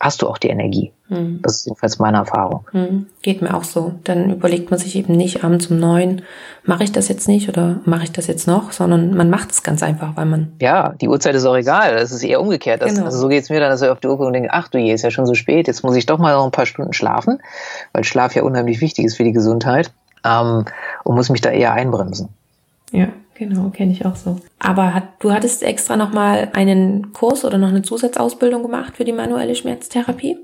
hast 0.00 0.22
du 0.22 0.28
auch 0.28 0.38
die 0.38 0.48
Energie. 0.48 0.92
Mhm. 1.08 1.40
Das 1.42 1.56
ist 1.56 1.66
jedenfalls 1.66 1.98
meine 1.98 2.18
Erfahrung. 2.18 2.66
Mhm. 2.72 3.06
Geht 3.22 3.42
mir 3.42 3.54
auch 3.54 3.64
so. 3.64 3.94
Dann 4.04 4.30
überlegt 4.30 4.70
man 4.70 4.78
sich 4.78 4.96
eben 4.96 5.16
nicht 5.16 5.44
abends 5.44 5.68
um 5.68 5.78
neun, 5.78 6.22
mache 6.64 6.84
ich 6.84 6.92
das 6.92 7.08
jetzt 7.08 7.28
nicht 7.28 7.48
oder 7.48 7.80
mache 7.84 8.04
ich 8.04 8.12
das 8.12 8.26
jetzt 8.26 8.46
noch, 8.46 8.72
sondern 8.72 9.16
man 9.16 9.30
macht 9.30 9.52
es 9.52 9.62
ganz 9.62 9.82
einfach, 9.82 10.16
weil 10.16 10.26
man. 10.26 10.52
Ja, 10.60 10.94
die 11.00 11.08
Uhrzeit 11.08 11.34
ist 11.34 11.44
auch 11.44 11.56
egal. 11.56 11.94
Das 11.94 12.12
ist 12.12 12.22
eher 12.22 12.40
umgekehrt. 12.40 12.82
Das, 12.82 12.94
genau. 12.94 13.06
Also 13.06 13.18
so 13.18 13.28
geht 13.28 13.44
es 13.44 13.50
mir 13.50 13.60
dann, 13.60 13.70
dass 13.70 13.82
ich 13.82 13.88
auf 13.88 14.00
die 14.00 14.08
Uhr 14.08 14.16
gucke 14.16 14.26
und 14.26 14.32
denke, 14.32 14.50
ach 14.52 14.68
du 14.68 14.78
je, 14.78 14.92
ist 14.92 15.02
ja 15.02 15.10
schon 15.10 15.26
so 15.26 15.34
spät, 15.34 15.68
jetzt 15.68 15.84
muss 15.84 15.96
ich 15.96 16.06
doch 16.06 16.18
mal 16.18 16.34
noch 16.34 16.44
ein 16.44 16.50
paar 16.50 16.66
Stunden 16.66 16.92
schlafen, 16.92 17.38
weil 17.92 18.04
Schlaf 18.04 18.34
ja 18.34 18.42
unheimlich 18.42 18.80
wichtig 18.80 19.04
ist 19.04 19.16
für 19.16 19.24
die 19.24 19.32
Gesundheit 19.32 19.92
ähm, 20.24 20.64
und 21.04 21.14
muss 21.14 21.30
mich 21.30 21.40
da 21.40 21.50
eher 21.50 21.72
einbremsen. 21.72 22.28
Ja. 22.92 23.08
Genau, 23.38 23.68
kenne 23.68 23.92
ich 23.92 24.06
auch 24.06 24.16
so. 24.16 24.38
Aber 24.58 24.94
hat, 24.94 25.04
du 25.18 25.30
hattest 25.30 25.62
extra 25.62 25.96
nochmal 25.96 26.48
einen 26.54 27.12
Kurs 27.12 27.44
oder 27.44 27.58
noch 27.58 27.68
eine 27.68 27.82
Zusatzausbildung 27.82 28.62
gemacht 28.62 28.96
für 28.96 29.04
die 29.04 29.12
manuelle 29.12 29.54
Schmerztherapie? 29.54 30.38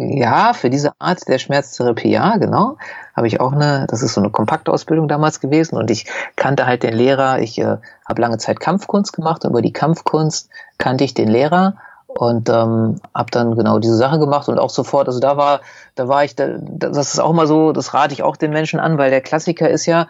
Ja, 0.00 0.52
für 0.52 0.70
diese 0.70 0.92
Art 1.00 1.26
der 1.26 1.40
Schmerztherapie, 1.40 2.10
ja, 2.10 2.36
genau. 2.36 2.76
Habe 3.16 3.26
ich 3.26 3.40
auch 3.40 3.52
eine, 3.52 3.84
das 3.90 4.00
ist 4.00 4.14
so 4.14 4.20
eine 4.20 4.30
Kompaktausbildung 4.30 5.08
damals 5.08 5.40
gewesen 5.40 5.76
und 5.76 5.90
ich 5.90 6.06
kannte 6.36 6.66
halt 6.66 6.84
den 6.84 6.94
Lehrer. 6.94 7.40
Ich 7.40 7.58
äh, 7.58 7.78
habe 8.08 8.22
lange 8.22 8.38
Zeit 8.38 8.60
Kampfkunst 8.60 9.12
gemacht 9.12 9.44
und 9.44 9.50
über 9.50 9.60
die 9.60 9.72
Kampfkunst 9.72 10.50
kannte 10.78 11.02
ich 11.02 11.14
den 11.14 11.26
Lehrer 11.26 11.74
und 12.06 12.48
ähm, 12.48 13.00
habe 13.12 13.30
dann 13.32 13.56
genau 13.56 13.80
diese 13.80 13.96
Sache 13.96 14.20
gemacht 14.20 14.48
und 14.48 14.60
auch 14.60 14.70
sofort, 14.70 15.08
also 15.08 15.18
da 15.18 15.36
war, 15.36 15.62
da 15.96 16.06
war 16.06 16.22
ich, 16.22 16.36
da, 16.36 16.46
das 16.60 17.14
ist 17.14 17.18
auch 17.18 17.32
mal 17.32 17.48
so, 17.48 17.72
das 17.72 17.92
rate 17.92 18.14
ich 18.14 18.22
auch 18.22 18.36
den 18.36 18.52
Menschen 18.52 18.78
an, 18.78 18.98
weil 18.98 19.10
der 19.10 19.20
Klassiker 19.20 19.68
ist 19.68 19.86
ja, 19.86 20.06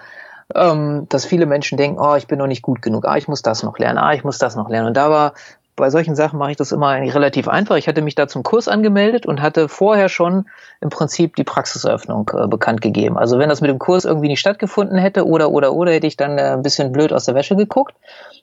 ähm, 0.55 1.07
dass 1.09 1.25
viele 1.25 1.47
Menschen 1.47 1.79
denken, 1.79 1.99
oh, 1.99 2.15
ich 2.15 2.27
bin 2.27 2.39
noch 2.39 2.47
nicht 2.47 2.63
gut 2.63 2.83
genug, 2.83 3.07
ah, 3.07 3.17
ich 3.17 3.27
muss 3.27 3.41
das 3.41 3.63
noch 3.63 3.79
lernen, 3.79 3.99
ah, 3.99 4.13
ich 4.13 4.23
muss 4.23 4.37
das 4.37 4.55
noch 4.55 4.69
lernen. 4.69 4.89
Und 4.89 4.97
da 4.99 5.11
war 5.11 5.33
bei 5.79 5.91
solchen 5.91 6.15
Sachen 6.15 6.39
mache 6.39 6.51
ich 6.51 6.57
das 6.57 6.73
immer 6.73 6.93
relativ 6.93 7.49
einfach. 7.49 7.77
Ich 7.77 7.89
hatte 7.89 8.03
mich 8.03 8.15
da 8.15 8.29
zum 8.29 8.43
Kurs 8.43 8.69
angemeldet 8.69 9.25
und 9.27 9.41
hatte 9.41 9.69
vorher 9.69 10.09
schon 10.09 10.47
im 10.81 10.91
Prinzip 10.91 11.37
die 11.37 11.45
Praxiseröffnung 11.45 12.31
äh, 12.35 12.47
bekannt 12.47 12.83
gegeben. 12.83 13.17
Also 13.17 13.39
wenn 13.39 13.49
das 13.49 13.61
mit 13.61 13.71
dem 13.71 13.79
Kurs 13.79 14.05
irgendwie 14.05 14.29
nicht 14.29 14.41
stattgefunden 14.41 14.99
hätte 14.99 15.27
oder 15.27 15.51
oder 15.51 15.73
oder 15.73 15.93
hätte 15.93 16.07
ich 16.07 16.17
dann 16.17 16.37
äh, 16.37 16.53
ein 16.53 16.63
bisschen 16.63 16.93
blöd 16.93 17.13
aus 17.13 17.25
der 17.25 17.35
Wäsche 17.35 17.57
geguckt. 17.57 17.95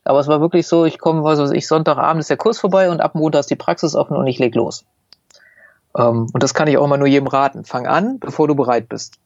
Aber 0.04 0.19
es 0.19 0.28
war 0.28 0.41
wirklich 0.41 0.67
so, 0.67 0.86
ich 0.86 0.98
komme, 0.98 1.24
was 1.24 1.39
weiß 1.39 1.52
ich, 1.52 1.67
Sonntagabend 1.67 2.21
ist 2.21 2.30
der 2.30 2.38
Kurs 2.38 2.60
vorbei 2.60 2.89
und 2.89 3.02
ab 3.02 3.15
Montag 3.15 3.41
ist 3.41 3.52
die 3.52 3.56
Praxis 3.56 3.95
offen 3.95 4.17
und 4.17 4.26
ich 4.28 4.39
leg 4.39 4.56
los. 4.56 4.86
Ähm, 5.98 6.28
und 6.34 6.41
das 6.41 6.54
kann 6.54 6.67
ich 6.67 6.78
auch 6.78 6.88
mal 6.88 6.98
nur 6.98 7.08
jedem 7.08 7.28
raten. 7.28 7.65
Fang 7.65 7.86
an, 7.86 8.19
bevor 8.19 8.48
du 8.48 8.56
bereit 8.56 8.89
bist. 8.89 9.19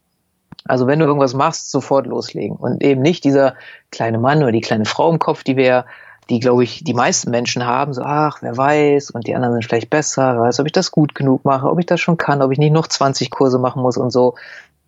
Also 0.65 0.87
wenn 0.87 0.99
du 0.99 1.05
irgendwas 1.05 1.33
machst, 1.33 1.71
sofort 1.71 2.05
loslegen 2.05 2.57
und 2.57 2.83
eben 2.83 3.01
nicht 3.01 3.23
dieser 3.23 3.55
kleine 3.91 4.19
Mann 4.19 4.41
oder 4.41 4.51
die 4.51 4.61
kleine 4.61 4.85
Frau 4.85 5.09
im 5.09 5.19
Kopf, 5.19 5.43
die 5.43 5.55
wir, 5.55 5.85
die 6.29 6.39
glaube 6.39 6.63
ich 6.63 6.83
die 6.83 6.93
meisten 6.93 7.31
Menschen 7.31 7.65
haben, 7.65 7.93
so 7.93 8.01
ach 8.03 8.41
wer 8.41 8.55
weiß 8.55 9.11
und 9.11 9.27
die 9.27 9.35
anderen 9.35 9.53
sind 9.53 9.65
vielleicht 9.65 9.89
besser, 9.89 10.35
wer 10.35 10.41
weiß, 10.41 10.59
ob 10.59 10.65
ich 10.65 10.71
das 10.71 10.91
gut 10.91 11.15
genug 11.15 11.45
mache, 11.45 11.67
ob 11.67 11.79
ich 11.79 11.85
das 11.85 11.99
schon 11.99 12.17
kann, 12.17 12.41
ob 12.41 12.51
ich 12.51 12.59
nicht 12.59 12.71
noch 12.71 12.87
20 12.87 13.29
Kurse 13.31 13.59
machen 13.59 13.81
muss 13.81 13.97
und 13.97 14.11
so. 14.11 14.35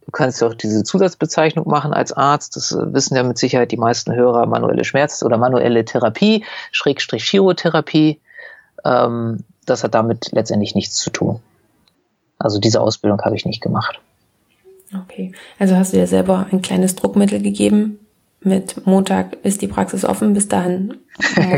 Du 0.06 0.12
kannst 0.12 0.42
ja 0.42 0.48
auch 0.48 0.54
diese 0.54 0.84
Zusatzbezeichnung 0.84 1.68
machen 1.68 1.94
als 1.94 2.12
Arzt. 2.12 2.56
Das 2.56 2.72
äh, 2.72 2.94
wissen 2.94 3.16
ja 3.16 3.24
mit 3.24 3.38
Sicherheit 3.38 3.72
die 3.72 3.78
meisten 3.78 4.14
Hörer. 4.14 4.46
Manuelle 4.48 4.84
Schmerz- 4.84 5.24
oder 5.24 5.38
manuelle 5.38 5.86
Therapie, 5.86 6.44
Schrägstrich 6.72 7.24
Chirotherapie. 7.24 8.20
Ähm, 8.84 9.44
das 9.66 9.84
hat 9.84 9.94
damit 9.94 10.32
letztendlich 10.32 10.76
nichts 10.76 10.96
zu 10.96 11.12
tun. 11.12 11.40
Also 12.40 12.60
diese 12.60 12.82
Ausbildung 12.82 13.22
habe 13.22 13.36
ich 13.36 13.46
nicht 13.46 13.62
gemacht. 13.62 14.02
Okay, 15.06 15.32
also 15.60 15.76
hast 15.76 15.94
du 15.94 15.98
dir 15.98 16.08
selber 16.08 16.48
ein 16.52 16.62
kleines 16.62 16.96
Druckmittel 16.96 17.42
gegeben. 17.42 18.00
Mit 18.44 18.88
Montag 18.88 19.38
ist 19.44 19.62
die 19.62 19.68
Praxis 19.68 20.04
offen, 20.04 20.34
bis 20.34 20.48
dahin. 20.48 20.98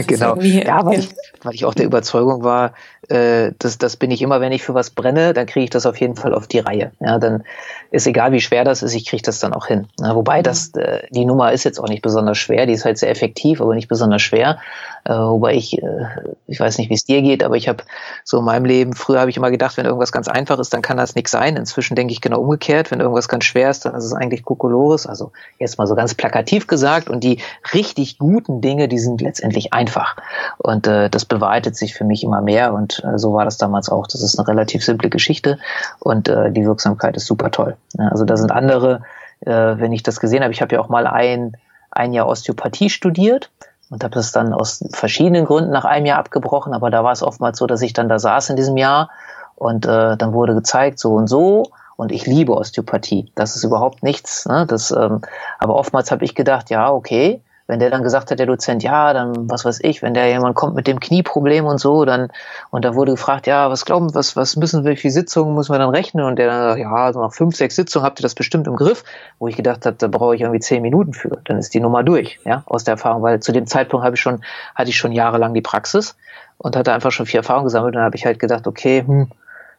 Genau. 0.07 0.35
Ja, 0.37 0.85
weil 0.85 0.99
ich, 0.99 1.09
weil 1.43 1.53
ich 1.53 1.65
auch 1.65 1.73
der 1.73 1.85
Überzeugung 1.85 2.43
war, 2.43 2.73
äh, 3.09 3.51
das, 3.59 3.77
das 3.77 3.97
bin 3.97 4.11
ich 4.11 4.21
immer, 4.21 4.41
wenn 4.41 4.51
ich 4.51 4.63
für 4.63 4.73
was 4.73 4.89
brenne, 4.89 5.33
dann 5.33 5.45
kriege 5.45 5.65
ich 5.65 5.69
das 5.69 5.85
auf 5.85 5.99
jeden 5.99 6.15
Fall 6.15 6.33
auf 6.33 6.47
die 6.47 6.59
Reihe. 6.59 6.91
Ja, 6.99 7.19
dann 7.19 7.43
ist 7.91 8.07
egal, 8.07 8.31
wie 8.31 8.41
schwer 8.41 8.63
das 8.63 8.81
ist, 8.81 8.95
ich 8.95 9.05
kriege 9.05 9.23
das 9.23 9.39
dann 9.39 9.53
auch 9.53 9.67
hin. 9.67 9.87
Ja, 9.99 10.15
wobei 10.15 10.39
mhm. 10.39 10.43
das, 10.43 10.73
äh, 10.75 11.03
die 11.11 11.25
Nummer 11.25 11.51
ist 11.51 11.63
jetzt 11.63 11.79
auch 11.79 11.87
nicht 11.87 12.01
besonders 12.01 12.37
schwer, 12.37 12.65
die 12.65 12.73
ist 12.73 12.85
halt 12.85 12.97
sehr 12.97 13.09
effektiv, 13.09 13.61
aber 13.61 13.75
nicht 13.75 13.87
besonders 13.87 14.21
schwer. 14.21 14.59
Äh, 15.05 15.13
wobei 15.13 15.55
ich, 15.55 15.77
äh, 15.81 16.05
ich 16.47 16.59
weiß 16.59 16.77
nicht, 16.77 16.89
wie 16.89 16.93
es 16.93 17.03
dir 17.03 17.21
geht, 17.21 17.43
aber 17.43 17.57
ich 17.57 17.67
habe 17.67 17.83
so 18.23 18.39
in 18.39 18.45
meinem 18.45 18.65
Leben, 18.65 18.93
früher 18.93 19.19
habe 19.19 19.29
ich 19.29 19.37
immer 19.37 19.51
gedacht, 19.51 19.75
wenn 19.77 19.85
irgendwas 19.85 20.13
ganz 20.13 20.27
einfach 20.27 20.59
ist, 20.59 20.73
dann 20.73 20.81
kann 20.81 20.97
das 20.97 21.15
nichts 21.15 21.31
sein. 21.31 21.57
Inzwischen 21.57 21.95
denke 21.95 22.13
ich 22.13 22.21
genau 22.21 22.39
umgekehrt, 22.39 22.89
wenn 22.89 23.01
irgendwas 23.01 23.27
ganz 23.27 23.43
schwer 23.43 23.69
ist, 23.69 23.85
dann 23.85 23.95
ist 23.95 24.05
es 24.05 24.13
eigentlich 24.13 24.43
Kokolores. 24.43 25.05
Also 25.05 25.31
jetzt 25.59 25.77
mal 25.77 25.87
so 25.87 25.95
ganz 25.95 26.13
plakativ 26.13 26.67
gesagt. 26.67 27.09
Und 27.09 27.23
die 27.23 27.39
richtig 27.73 28.17
guten 28.17 28.61
Dinge, 28.61 28.87
die 28.87 28.99
sind 28.99 29.19
letztendlich 29.19 29.42
einfach. 29.71 30.15
Und 30.57 30.87
äh, 30.87 31.09
das 31.09 31.25
bewahrheitet 31.25 31.75
sich 31.75 31.93
für 31.93 32.03
mich 32.03 32.23
immer 32.23 32.41
mehr. 32.41 32.73
Und 32.73 33.03
äh, 33.03 33.17
so 33.17 33.33
war 33.33 33.45
das 33.45 33.57
damals 33.57 33.89
auch. 33.89 34.07
Das 34.07 34.21
ist 34.21 34.37
eine 34.37 34.47
relativ 34.47 34.83
simple 34.83 35.09
Geschichte 35.09 35.57
und 35.99 36.27
äh, 36.27 36.51
die 36.51 36.65
Wirksamkeit 36.65 37.15
ist 37.15 37.25
super 37.25 37.51
toll. 37.51 37.75
Also 37.97 38.25
da 38.25 38.37
sind 38.37 38.51
andere, 38.51 39.01
äh, 39.41 39.51
wenn 39.51 39.91
ich 39.91 40.03
das 40.03 40.19
gesehen 40.19 40.43
habe, 40.43 40.53
ich 40.53 40.61
habe 40.61 40.75
ja 40.75 40.81
auch 40.81 40.89
mal 40.89 41.07
ein, 41.07 41.57
ein 41.91 42.13
Jahr 42.13 42.27
Osteopathie 42.27 42.89
studiert 42.89 43.51
und 43.89 44.03
habe 44.03 44.13
das 44.15 44.31
dann 44.31 44.53
aus 44.53 44.83
verschiedenen 44.91 45.45
Gründen 45.45 45.71
nach 45.71 45.85
einem 45.85 46.05
Jahr 46.05 46.19
abgebrochen, 46.19 46.73
aber 46.73 46.89
da 46.89 47.03
war 47.03 47.11
es 47.11 47.21
oftmals 47.21 47.57
so, 47.57 47.67
dass 47.67 47.81
ich 47.81 47.93
dann 47.93 48.09
da 48.09 48.19
saß 48.19 48.49
in 48.49 48.55
diesem 48.55 48.77
Jahr 48.77 49.09
und 49.55 49.85
äh, 49.85 50.17
dann 50.17 50.33
wurde 50.33 50.55
gezeigt, 50.55 50.99
so 50.99 51.13
und 51.13 51.27
so 51.27 51.71
und 51.95 52.11
ich 52.11 52.25
liebe 52.25 52.55
Osteopathie. 52.55 53.31
Das 53.35 53.55
ist 53.55 53.63
überhaupt 53.63 54.03
nichts. 54.03 54.45
Ne? 54.45 54.65
Das, 54.67 54.91
ähm, 54.91 55.21
aber 55.59 55.75
oftmals 55.75 56.11
habe 56.11 56.25
ich 56.25 56.35
gedacht, 56.35 56.69
ja, 56.69 56.91
okay, 56.91 57.41
wenn 57.67 57.79
der 57.79 57.89
dann 57.89 58.03
gesagt 58.03 58.29
hat, 58.29 58.39
der 58.39 58.45
Dozent, 58.45 58.83
ja, 58.83 59.13
dann 59.13 59.49
was 59.49 59.63
weiß 59.63 59.79
ich, 59.83 60.01
wenn 60.01 60.13
der 60.13 60.27
jemand 60.27 60.55
kommt 60.55 60.75
mit 60.75 60.87
dem 60.87 60.99
Knieproblem 60.99 61.65
und 61.65 61.79
so, 61.79 62.03
dann 62.05 62.29
und 62.71 62.83
da 62.83 62.95
wurde 62.95 63.13
gefragt, 63.13 63.47
ja, 63.47 63.69
was 63.69 63.85
glauben, 63.85 64.13
was 64.13 64.35
was 64.35 64.55
müssen 64.55 64.83
wir, 64.83 65.01
wie 65.01 65.09
Sitzungen 65.09 65.55
müssen 65.55 65.73
wir 65.73 65.79
dann 65.79 65.89
rechnen? 65.89 66.25
Und 66.25 66.37
der 66.37 66.47
dann, 66.47 66.77
ja, 66.77 67.13
so 67.13 67.21
nach 67.21 67.33
fünf, 67.33 67.55
sechs 67.55 67.75
Sitzungen 67.75 68.05
habt 68.05 68.19
ihr 68.19 68.23
das 68.23 68.35
bestimmt 68.35 68.67
im 68.67 68.75
Griff, 68.75 69.03
wo 69.39 69.47
ich 69.47 69.55
gedacht 69.55 69.85
habe, 69.85 69.95
da 69.97 70.07
brauche 70.07 70.35
ich 70.35 70.41
irgendwie 70.41 70.59
zehn 70.59 70.81
Minuten 70.81 71.13
für, 71.13 71.39
dann 71.45 71.57
ist 71.57 71.73
die 71.73 71.79
Nummer 71.79 72.03
durch, 72.03 72.39
ja, 72.45 72.63
aus 72.65 72.83
der 72.83 72.93
Erfahrung, 72.93 73.23
weil 73.23 73.39
zu 73.39 73.51
dem 73.51 73.65
Zeitpunkt 73.65 74.05
habe 74.05 74.15
ich 74.15 74.21
schon 74.21 74.43
hatte 74.75 74.89
ich 74.89 74.97
schon 74.97 75.11
jahrelang 75.11 75.53
die 75.53 75.61
Praxis 75.61 76.15
und 76.57 76.75
hatte 76.75 76.93
einfach 76.93 77.11
schon 77.11 77.25
viel 77.25 77.37
Erfahrung 77.37 77.65
gesammelt. 77.65 77.93
Und 77.93 77.99
dann 77.99 78.05
habe 78.05 78.15
ich 78.15 78.25
halt 78.25 78.39
gedacht, 78.39 78.67
okay, 78.67 79.03
hm, 79.05 79.29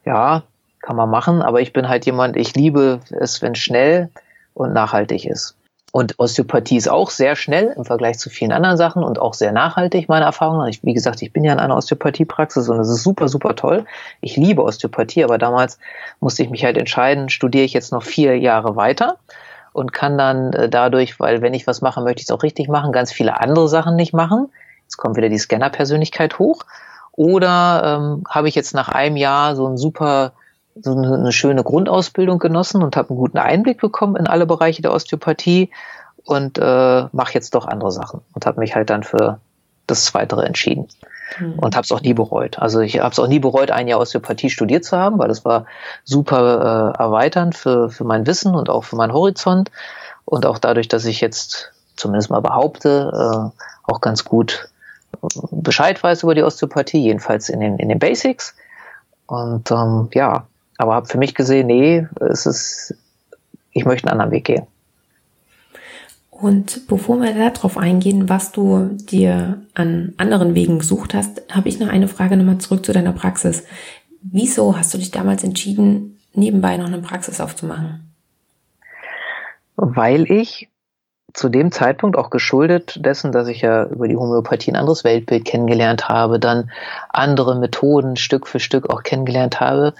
ja, 0.04 0.42
kann 0.80 0.96
man 0.96 1.10
machen, 1.10 1.40
aber 1.42 1.60
ich 1.60 1.72
bin 1.72 1.88
halt 1.88 2.04
jemand, 2.04 2.36
ich 2.36 2.54
liebe 2.54 3.00
es, 3.10 3.40
wenn 3.40 3.54
schnell 3.54 4.10
und 4.52 4.72
nachhaltig 4.72 5.24
ist. 5.24 5.56
Und 5.94 6.18
Osteopathie 6.18 6.76
ist 6.76 6.90
auch 6.90 7.08
sehr 7.08 7.36
schnell 7.36 7.72
im 7.76 7.84
Vergleich 7.84 8.18
zu 8.18 8.28
vielen 8.28 8.50
anderen 8.50 8.76
Sachen 8.76 9.04
und 9.04 9.20
auch 9.20 9.32
sehr 9.32 9.52
nachhaltig, 9.52 10.08
meiner 10.08 10.26
Erfahrung. 10.26 10.66
Ich, 10.66 10.82
wie 10.82 10.92
gesagt, 10.92 11.22
ich 11.22 11.32
bin 11.32 11.44
ja 11.44 11.52
in 11.52 11.60
einer 11.60 11.76
Osteopathiepraxis 11.76 12.68
und 12.68 12.80
es 12.80 12.88
ist 12.88 13.04
super, 13.04 13.28
super 13.28 13.54
toll. 13.54 13.84
Ich 14.20 14.36
liebe 14.36 14.64
Osteopathie, 14.64 15.22
aber 15.22 15.38
damals 15.38 15.78
musste 16.18 16.42
ich 16.42 16.50
mich 16.50 16.64
halt 16.64 16.78
entscheiden, 16.78 17.28
studiere 17.28 17.64
ich 17.64 17.74
jetzt 17.74 17.92
noch 17.92 18.02
vier 18.02 18.36
Jahre 18.36 18.74
weiter 18.74 19.18
und 19.72 19.92
kann 19.92 20.18
dann 20.18 20.52
äh, 20.52 20.68
dadurch, 20.68 21.20
weil 21.20 21.42
wenn 21.42 21.54
ich 21.54 21.68
was 21.68 21.80
mache, 21.80 22.00
möchte 22.00 22.22
ich 22.22 22.26
es 22.26 22.32
auch 22.32 22.42
richtig 22.42 22.68
machen, 22.68 22.90
ganz 22.90 23.12
viele 23.12 23.40
andere 23.40 23.68
Sachen 23.68 23.94
nicht 23.94 24.12
machen. 24.12 24.48
Jetzt 24.82 24.96
kommt 24.96 25.16
wieder 25.16 25.28
die 25.28 25.38
Scanner-Persönlichkeit 25.38 26.40
hoch. 26.40 26.62
Oder 27.12 28.00
ähm, 28.00 28.24
habe 28.28 28.48
ich 28.48 28.56
jetzt 28.56 28.74
nach 28.74 28.88
einem 28.88 29.16
Jahr 29.16 29.54
so 29.54 29.68
ein 29.68 29.76
super 29.76 30.32
so 30.76 30.92
eine, 30.92 31.14
eine 31.14 31.32
schöne 31.32 31.62
Grundausbildung 31.62 32.38
genossen 32.38 32.82
und 32.82 32.96
habe 32.96 33.10
einen 33.10 33.18
guten 33.18 33.38
Einblick 33.38 33.80
bekommen 33.80 34.16
in 34.16 34.26
alle 34.26 34.46
Bereiche 34.46 34.82
der 34.82 34.92
Osteopathie 34.92 35.70
und 36.24 36.58
äh, 36.58 37.04
mache 37.12 37.34
jetzt 37.34 37.54
doch 37.54 37.66
andere 37.66 37.92
Sachen 37.92 38.20
und 38.32 38.46
habe 38.46 38.60
mich 38.60 38.74
halt 38.74 38.90
dann 38.90 39.02
für 39.02 39.40
das 39.86 40.06
Zweitere 40.06 40.44
entschieden 40.46 40.88
mhm. 41.38 41.58
und 41.58 41.76
habe 41.76 41.84
es 41.84 41.92
auch 41.92 42.00
nie 42.00 42.14
bereut. 42.14 42.58
Also 42.58 42.80
ich 42.80 42.98
habe 42.98 43.12
es 43.12 43.18
auch 43.18 43.28
nie 43.28 43.38
bereut, 43.38 43.70
ein 43.70 43.86
Jahr 43.86 44.00
Osteopathie 44.00 44.50
studiert 44.50 44.84
zu 44.84 44.96
haben, 44.96 45.18
weil 45.18 45.28
das 45.28 45.44
war 45.44 45.66
super 46.02 46.94
äh, 46.96 47.02
erweiternd 47.02 47.54
für, 47.54 47.90
für 47.90 48.04
mein 48.04 48.26
Wissen 48.26 48.54
und 48.54 48.70
auch 48.70 48.84
für 48.84 48.96
meinen 48.96 49.12
Horizont 49.12 49.70
und 50.24 50.46
auch 50.46 50.58
dadurch, 50.58 50.88
dass 50.88 51.04
ich 51.04 51.20
jetzt 51.20 51.72
zumindest 51.96 52.30
mal 52.30 52.40
behaupte, 52.40 53.52
äh, 53.54 53.90
auch 53.90 54.00
ganz 54.00 54.24
gut 54.24 54.68
Bescheid 55.50 56.02
weiß 56.02 56.22
über 56.24 56.34
die 56.34 56.42
Osteopathie, 56.42 56.98
jedenfalls 56.98 57.48
in 57.48 57.60
den, 57.60 57.78
in 57.78 57.88
den 57.88 57.98
Basics. 57.98 58.56
Und 59.26 59.70
ähm, 59.70 60.08
ja, 60.12 60.46
aber 60.76 60.94
habe 60.94 61.06
für 61.06 61.18
mich 61.18 61.34
gesehen, 61.34 61.66
nee, 61.66 62.06
es 62.20 62.46
ist, 62.46 62.94
ich 63.72 63.84
möchte 63.84 64.08
einen 64.08 64.20
anderen 64.20 64.32
Weg 64.32 64.44
gehen. 64.44 64.66
Und 66.30 66.88
bevor 66.88 67.20
wir 67.20 67.32
darauf 67.32 67.78
eingehen, 67.78 68.28
was 68.28 68.50
du 68.50 68.90
dir 68.92 69.62
an 69.74 70.14
anderen 70.16 70.54
Wegen 70.54 70.80
gesucht 70.80 71.14
hast, 71.14 71.42
habe 71.50 71.68
ich 71.68 71.78
noch 71.78 71.88
eine 71.88 72.08
Frage 72.08 72.36
nochmal 72.36 72.58
zurück 72.58 72.84
zu 72.84 72.92
deiner 72.92 73.12
Praxis. 73.12 73.64
Wieso 74.20 74.76
hast 74.76 74.92
du 74.92 74.98
dich 74.98 75.12
damals 75.12 75.44
entschieden, 75.44 76.18
nebenbei 76.34 76.76
noch 76.76 76.86
eine 76.86 76.98
Praxis 76.98 77.40
aufzumachen? 77.40 78.12
Weil 79.76 80.30
ich 80.30 80.68
zu 81.32 81.48
dem 81.48 81.72
Zeitpunkt 81.72 82.16
auch 82.16 82.30
geschuldet 82.30 83.04
dessen, 83.04 83.32
dass 83.32 83.48
ich 83.48 83.60
ja 83.60 83.84
über 83.86 84.08
die 84.08 84.16
Homöopathie 84.16 84.70
ein 84.70 84.76
anderes 84.76 85.02
Weltbild 85.02 85.44
kennengelernt 85.44 86.08
habe, 86.08 86.38
dann 86.38 86.70
andere 87.08 87.58
Methoden 87.58 88.16
Stück 88.16 88.46
für 88.46 88.60
Stück 88.60 88.88
auch 88.90 89.02
kennengelernt 89.02 89.60
habe, 89.60 89.94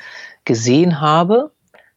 gesehen 0.44 1.00
habe, 1.00 1.52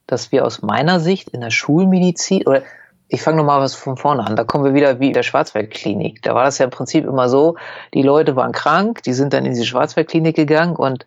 dass 0.06 0.32
wir 0.32 0.44
aus 0.44 0.62
meiner 0.62 1.00
Sicht 1.00 1.28
in 1.30 1.40
der 1.40 1.50
Schulmedizin 1.50 2.46
oder 2.46 2.62
ich 3.08 3.22
fange 3.22 3.38
nochmal 3.38 3.60
was 3.60 3.74
von 3.74 3.96
vorne 3.96 4.26
an. 4.26 4.36
Da 4.36 4.44
kommen 4.44 4.64
wir 4.64 4.74
wieder 4.74 5.00
wie 5.00 5.08
in 5.08 5.14
der 5.14 5.22
Schwarzwaldklinik. 5.22 6.22
Da 6.22 6.34
war 6.34 6.44
das 6.44 6.58
ja 6.58 6.64
im 6.64 6.70
Prinzip 6.70 7.06
immer 7.06 7.28
so, 7.28 7.56
die 7.94 8.02
Leute 8.02 8.36
waren 8.36 8.52
krank, 8.52 9.02
die 9.02 9.14
sind 9.14 9.32
dann 9.32 9.46
in 9.46 9.52
diese 9.52 9.64
Schwarzwaldklinik 9.64 10.36
gegangen 10.36 10.76
und 10.76 11.06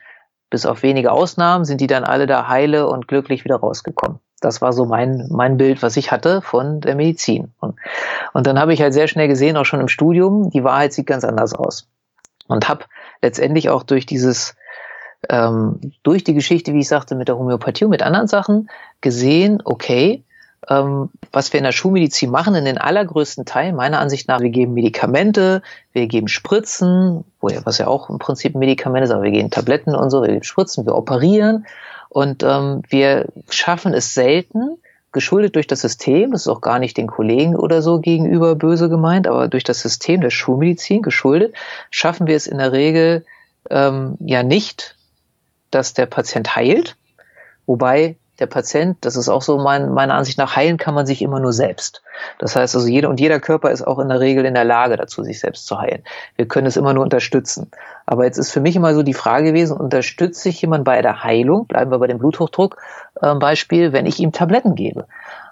bis 0.50 0.66
auf 0.66 0.84
wenige 0.84 1.12
Ausnahmen 1.12 1.64
sind 1.64 1.80
die 1.80 1.88
dann 1.88 2.04
alle 2.04 2.28
da 2.28 2.48
heile 2.48 2.88
und 2.88 3.08
glücklich 3.08 3.46
wieder 3.46 3.58
rausgekommen. 3.58 4.20
Das 4.42 4.62
war 4.62 4.74
so 4.74 4.86
mein, 4.86 5.28
mein 5.30 5.58
Bild, 5.58 5.84
was 5.84 5.96
ich 5.96 6.12
hatte 6.12 6.42
von 6.42 6.82
der 6.82 6.96
Medizin. 6.96 7.54
Und, 7.60 7.76
und 8.34 8.48
dann 8.48 8.60
habe 8.60 8.74
ich 8.74 8.82
halt 8.82 8.94
sehr 8.94 9.08
schnell 9.08 9.28
gesehen, 9.28 9.56
auch 9.56 9.66
schon 9.66 9.80
im 9.80 9.88
Studium, 9.88 10.50
die 10.50 10.64
Wahrheit 10.64 10.94
sieht 10.94 11.06
ganz 11.06 11.24
anders 11.24 11.54
aus. 11.54 11.88
Und 12.48 12.68
habe 12.68 12.86
letztendlich 13.22 13.70
auch 13.70 13.84
durch 13.84 14.06
dieses 14.06 14.56
ähm, 15.30 15.80
durch 16.04 16.24
die 16.24 16.34
Geschichte, 16.34 16.74
wie 16.74 16.80
ich 16.80 16.88
sagte, 16.88 17.16
mit 17.16 17.28
der 17.28 17.38
Homöopathie 17.38 17.86
und 17.86 17.92
mit 17.92 18.04
anderen 18.04 18.28
Sachen 18.28 18.70
gesehen, 19.02 19.62
okay, 19.64 20.24
ähm, 20.70 21.10
was 21.32 21.52
wir 21.54 21.60
in 21.60 21.64
der 21.64 21.72
Schulmedizin 21.72 22.30
machen, 22.30 22.56
in 22.56 22.66
den 22.66 22.78
allergrößten 22.78 23.46
Teil, 23.46 23.74
meiner 23.74 24.00
Ansicht 24.00 24.28
nach, 24.28 24.42
wir 24.42 24.50
geben 24.50 24.74
Medikamente, 24.74 25.62
wir 25.94 26.08
geben 26.08 26.28
Spritzen, 26.28 27.24
wo 27.40 27.50
ja, 27.50 27.62
was 27.64 27.78
ja 27.78 27.88
auch 27.88 28.10
im 28.10 28.20
Prinzip 28.20 28.56
ein 28.56 28.60
Medikament 28.60 29.04
ist, 29.04 29.12
aber 29.12 29.24
wir 29.24 29.32
geben 29.32 29.50
Tabletten 29.50 29.96
und 29.96 30.10
so, 30.10 30.22
wir 30.22 30.30
geben 30.30 30.44
Spritzen, 30.44 30.86
wir 30.86 30.96
operieren 30.96 31.66
und 32.10 32.44
ähm, 32.44 32.84
wir 32.90 33.28
schaffen 33.50 33.94
es 33.94 34.14
selten, 34.14 34.78
geschuldet 35.12 35.56
durch 35.56 35.68
das 35.68 35.82
System, 35.82 36.32
das 36.32 36.42
ist 36.42 36.48
auch 36.48 36.62
gar 36.62 36.80
nicht 36.80 36.96
den 36.96 37.08
Kollegen 37.08 37.56
oder 37.56 37.82
so 37.82 38.00
gegenüber 38.00 38.56
böse 38.56 38.88
gemeint, 38.88 39.28
aber 39.28 39.48
durch 39.48 39.64
das 39.64 39.82
System 39.82 40.22
der 40.22 40.30
Schulmedizin 40.30 41.02
geschuldet, 41.02 41.54
schaffen 41.90 42.28
wir 42.28 42.36
es 42.36 42.48
in 42.48 42.60
der 42.60 42.72
Regel 42.72 43.26
ähm, 43.70 44.16
ja 44.20 44.44
nicht, 44.44 44.96
dass 45.72 45.94
der 45.94 46.06
Patient 46.06 46.56
heilt, 46.56 46.98
wobei 47.66 48.18
der 48.42 48.48
Patient, 48.48 48.98
das 49.02 49.16
ist 49.16 49.30
auch 49.30 49.44
so 49.44 49.60
mein, 49.60 49.94
meiner 49.94 50.16
Ansicht 50.16 50.40
nach, 50.40 50.56
heilen 50.56 50.78
kann 50.78 50.96
man 50.96 51.06
sich 51.06 51.22
immer 51.22 51.40
nur 51.40 51.54
selbst. 51.54 52.02
Das 52.40 52.56
heißt 52.56 52.76
also, 52.76 52.88
jeder 52.88 53.08
und 53.10 53.20
jeder 53.20 53.40
Körper 53.40 53.70
ist 53.70 53.86
auch 53.86 54.00
in 54.00 54.10
der 54.10 54.20
Regel 54.20 54.46
in 54.46 54.56
der 54.56 54.64
Lage 54.64 54.98
dazu, 54.98 55.24
sich 55.24 55.40
selbst 55.40 55.68
zu 55.68 55.80
heilen. 55.80 56.04
Wir 56.38 56.48
können 56.48 56.66
es 56.66 56.76
immer 56.76 56.94
nur 56.94 57.04
unterstützen. 57.04 57.70
Aber 58.08 58.26
jetzt 58.26 58.38
ist 58.38 58.52
für 58.52 58.60
mich 58.60 58.76
immer 58.76 58.96
so 58.96 59.04
die 59.04 59.14
Frage 59.14 59.46
gewesen, 59.46 59.78
unterstütze 59.78 60.50
ich 60.50 60.60
jemanden 60.60 60.86
bei 60.86 61.02
der 61.04 61.24
Heilung, 61.24 61.68
bleiben 61.68 61.92
wir 61.92 62.00
bei 62.00 62.08
dem 62.08 62.18
Bluthochdruck 62.18 62.78
äh, 63.22 63.36
Beispiel, 63.36 63.94
wenn 63.94 64.08
ich 64.08 64.20
ihm 64.20 64.32
Tabletten 64.32 64.74
gebe? 64.74 65.06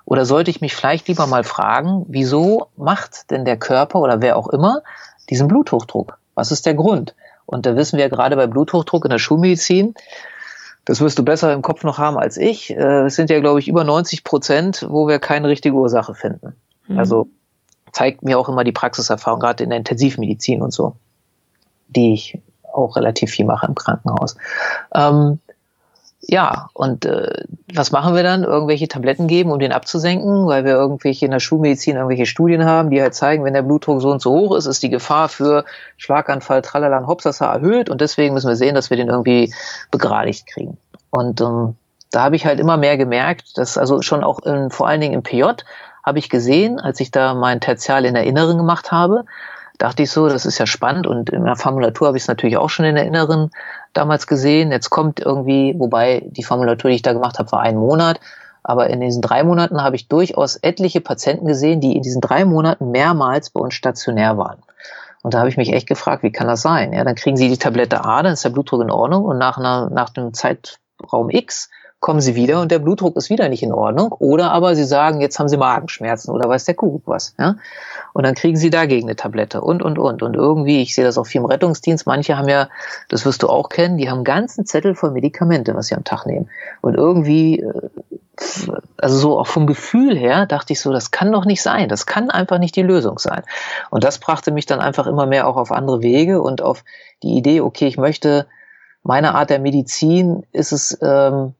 Oder 0.05 0.26
sollte 0.26 0.49
ich 0.49 0.59
mich 0.59 0.76
vielleicht 0.76 1.07
lieber 1.07 1.28
mal 1.28 1.43
fragen, 1.43 2.05
wieso 2.07 2.70
macht 2.76 3.30
denn 3.30 3.45
der 3.45 3.57
Körper 3.57 3.99
oder 3.99 4.22
wer 4.22 4.36
auch 4.36 4.47
immer 4.47 4.82
diesen 5.30 5.47
Bluthochdruck? 5.47 6.17
Was 6.34 6.51
ist 6.51 6.65
der 6.65 6.74
Grund? 6.74 7.13
Und 7.50 7.66
da 7.66 7.76
wissen 7.76 7.97
wir 7.97 8.06
ja 8.06 8.10
gerade 8.10 8.36
bei 8.36 8.47
Bluthochdruck 8.47 9.06
in 9.06 9.12
der 9.12 9.20
Schulmedizin, 9.20 9.95
das 10.86 11.02
wirst 11.02 11.20
du 11.20 11.24
besser 11.24 11.54
im 11.54 11.62
Kopf 11.62 11.84
noch 11.84 11.97
haben 11.97 12.18
als 12.18 12.38
ich. 12.38 12.72
Äh, 12.72 13.06
es 13.06 13.16
sind 13.16 13.30
ja, 13.30 13.39
glaube 13.39 13.60
ich, 13.60 13.68
über 13.68 13.84
90 13.84 14.24
Prozent, 14.24 14.86
wo 14.89 15.08
wir 15.08 15.20
keine 15.20 15.47
richtige 15.47 15.76
Ursache 15.76 16.16
finden. 16.16 16.56
Mhm. 16.88 16.97
Also 17.00 17.28
zeigt 17.91 18.24
mir 18.24 18.39
auch 18.39 18.50
immer 18.50 18.64
die 18.64 18.72
Praxiserfahrung, 18.72 19.39
gerade 19.39 19.64
in 19.64 19.70
der 19.70 19.78
Intensivmedizin 19.78 20.62
und 20.62 20.72
so, 20.72 20.95
die 21.88 22.14
ich 22.14 22.39
auch 22.72 22.95
relativ 22.95 23.32
viel 23.32 23.45
mache 23.45 23.66
im 23.66 23.76
Krankenhaus. 23.76 24.38
Ähm, 24.93 25.39
ja, 26.32 26.70
und 26.74 27.06
äh, 27.06 27.44
was 27.74 27.92
machen 27.92 28.16
wir 28.16 28.22
dann? 28.22 28.44
Irgendwelche 28.44 28.88
Tabletten 28.88 29.28
geben, 29.28 29.52
um 29.52 29.58
den 29.58 29.72
abzusenken, 29.72 30.46
weil 30.46 30.64
wir 30.64 30.74
irgendwelche 30.74 31.26
in 31.26 31.32
der 31.32 31.40
Schulmedizin 31.40 31.96
irgendwelche 31.96 32.28
Studien 32.28 32.66
haben, 32.66 32.92
die 32.92 33.02
halt 33.02 33.16
zeigen, 33.16 33.44
wenn 33.44 33.54
der 33.54 33.64
Blutdruck 33.64 34.02
so 34.02 34.12
und 34.12 34.22
so 34.22 34.32
hoch 34.32 34.56
ist, 34.56 34.68
ist 34.68 34.84
die 34.84 34.92
Gefahr 34.92 35.28
für 35.28 35.66
Schlaganfall, 35.98 36.62
Tralala 36.62 37.00
und 37.00 37.08
Hopsasa 37.08 37.52
erhöht 37.52 37.90
und 37.90 38.00
deswegen 38.00 38.36
müssen 38.36 38.48
wir 38.48 38.56
sehen, 38.56 38.76
dass 38.76 38.92
wir 38.92 38.98
den 38.98 39.10
irgendwie 39.10 39.52
begradigt 39.90 40.46
kriegen. 40.46 40.78
Und 41.10 41.42
ähm, 41.42 41.76
da 42.12 42.22
habe 42.22 42.36
ich 42.36 42.46
halt 42.46 42.60
immer 42.60 42.78
mehr 42.78 42.98
gemerkt, 42.98 43.58
dass 43.58 43.78
also 43.78 44.02
schon 44.04 44.24
auch 44.24 44.40
in, 44.40 44.70
vor 44.70 44.88
allen 44.88 45.02
Dingen 45.02 45.16
im 45.16 45.24
PJ 45.24 45.44
habe 46.04 46.20
ich 46.20 46.30
gesehen, 46.30 46.80
als 46.80 47.00
ich 47.00 47.10
da 47.10 47.34
mein 47.34 47.60
Tertial 47.60 48.06
in 48.06 48.14
der 48.14 48.24
Inneren 48.24 48.58
gemacht 48.58 48.92
habe, 48.92 49.26
dachte 49.80 50.04
ich 50.04 50.12
so, 50.12 50.28
das 50.30 50.46
ist 50.46 50.60
ja 50.60 50.68
spannend 50.68 51.08
und 51.08 51.30
in 51.30 51.46
der 51.46 51.56
Formulatur 51.56 52.08
habe 52.08 52.18
ich 52.18 52.24
es 52.24 52.28
natürlich 52.28 52.58
auch 52.58 52.70
schon 52.70 52.86
in 52.86 52.96
der 52.96 53.50
damals 53.94 54.28
gesehen. 54.28 54.72
Jetzt 54.72 54.90
kommt 54.90 55.20
irgendwie, 55.20 55.74
wobei 55.78 56.22
die 56.28 56.44
Formulatur, 56.44 56.92
die 56.92 56.98
ich 56.98 57.02
da 57.02 57.14
gemacht 57.14 57.40
habe, 57.40 57.52
war 57.52 57.62
ein 57.62 57.78
Monat. 57.78 58.20
Aber 58.62 58.90
in 58.90 59.00
diesen 59.00 59.22
drei 59.22 59.44
Monaten 59.44 59.82
habe 59.82 59.96
ich 59.96 60.10
durchaus 60.10 60.58
etliche 60.58 61.00
Patienten 61.00 61.48
gesehen, 61.48 61.80
die 61.80 61.96
in 61.96 62.04
diesen 62.04 62.22
drei 62.22 62.44
Monaten 62.44 62.92
mehrmals 62.92 63.50
bei 63.50 63.62
uns 63.62 63.74
stationär 63.74 64.38
waren. 64.38 64.60
Und 65.22 65.34
da 65.34 65.40
habe 65.40 65.50
ich 65.50 65.58
mich 65.58 65.72
echt 65.74 65.88
gefragt, 65.88 66.24
wie 66.24 66.32
kann 66.32 66.48
das 66.48 66.62
sein? 66.62 66.94
Ja, 66.94 67.04
dann 67.04 67.16
kriegen 67.16 67.38
sie 67.38 67.50
die 67.50 67.58
Tablette 67.58 68.04
A, 68.04 68.22
dann 68.22 68.34
ist 68.34 68.44
der 68.44 68.50
Blutdruck 68.50 68.82
in 68.82 68.92
Ordnung 68.92 69.24
und 69.24 69.38
nach, 69.38 69.58
einer, 69.58 69.90
nach 69.90 70.14
einem 70.16 70.34
Zeitraum 70.34 71.30
X 71.30 71.70
kommen 72.00 72.22
sie 72.22 72.36
wieder 72.36 72.62
und 72.62 72.72
der 72.72 72.80
Blutdruck 72.80 73.18
ist 73.18 73.30
wieder 73.30 73.50
nicht 73.50 73.62
in 73.62 73.74
Ordnung. 73.74 74.14
Oder 74.14 74.52
aber 74.52 74.74
sie 74.76 74.86
sagen, 74.86 75.20
jetzt 75.20 75.38
haben 75.38 75.50
sie 75.50 75.58
Magenschmerzen 75.58 76.32
oder 76.32 76.47
weiß 76.47 76.64
der 76.64 76.76
Kuckuck 76.76 77.04
was. 77.06 77.36
Ja? 77.38 77.58
Und 78.14 78.26
dann 78.26 78.36
kriegen 78.36 78.56
sie 78.56 78.70
dagegen 78.70 79.08
eine 79.08 79.18
Tablette 79.18 79.62
und, 79.62 79.84
und, 79.84 80.00
und. 80.00 80.24
Und 80.24 80.36
irgendwie, 80.36 80.82
ich 80.82 80.95
sehe 80.95 81.04
das 81.04 81.18
auch 81.18 81.26
viel 81.26 81.41
im 81.41 81.45
Rettungsdienst, 81.45 82.08
manche 82.08 82.38
haben 82.38 82.47
ja, 82.47 82.70
das 83.10 83.26
wirst 83.26 83.43
du 83.43 83.50
auch 83.50 83.68
kennen, 83.68 83.97
die 83.97 84.10
haben 84.10 84.20
einen 84.20 84.24
ganzen 84.24 84.66
Zettel 84.66 84.95
voll 84.95 85.12
Medikamente, 85.12 85.76
was 85.76 85.88
sie 85.88 85.95
am 85.95 86.06
Tag 86.06 86.26
nehmen. 86.26 86.50
Und 86.80 86.95
irgendwie, 86.95 87.60
äh, 87.60 87.89
also 88.95 89.18
so 89.18 89.38
auch 89.38 89.47
vom 89.47 89.68
Gefühl 89.68 90.18
her, 90.18 90.45
dachte 90.45 90.72
ich 90.72 90.80
so, 90.80 90.93
das 90.93 91.12
kann 91.12 91.34
doch 91.34 91.43
nicht 91.43 91.62
sein. 91.62 91.89
Das 91.89 92.06
kann 92.06 92.30
einfach 92.30 92.60
nicht 92.60 92.78
die 92.78 92.82
Lösung 92.82 93.20
sein. 93.20 93.43
Und 93.89 94.06
das 94.06 94.20
brachte 94.20 94.52
mich 94.52 94.66
dann 94.66 94.80
einfach 94.80 95.06
immer 95.06 95.26
mehr 95.26 95.47
auch 95.47 95.58
auf 95.58 95.74
andere 95.74 96.02
Wege 96.02 96.41
und 96.41 96.62
auf 96.62 96.86
die 97.24 97.36
Idee, 97.36 97.60
okay, 97.60 97.88
ich 97.88 97.97
möchte, 97.97 98.47
meine 99.04 99.36
Art 99.36 99.50
der 99.50 99.60
Medizin 99.60 100.43
ist 100.54 100.72
es, 100.72 100.97
ähm, 101.02 101.56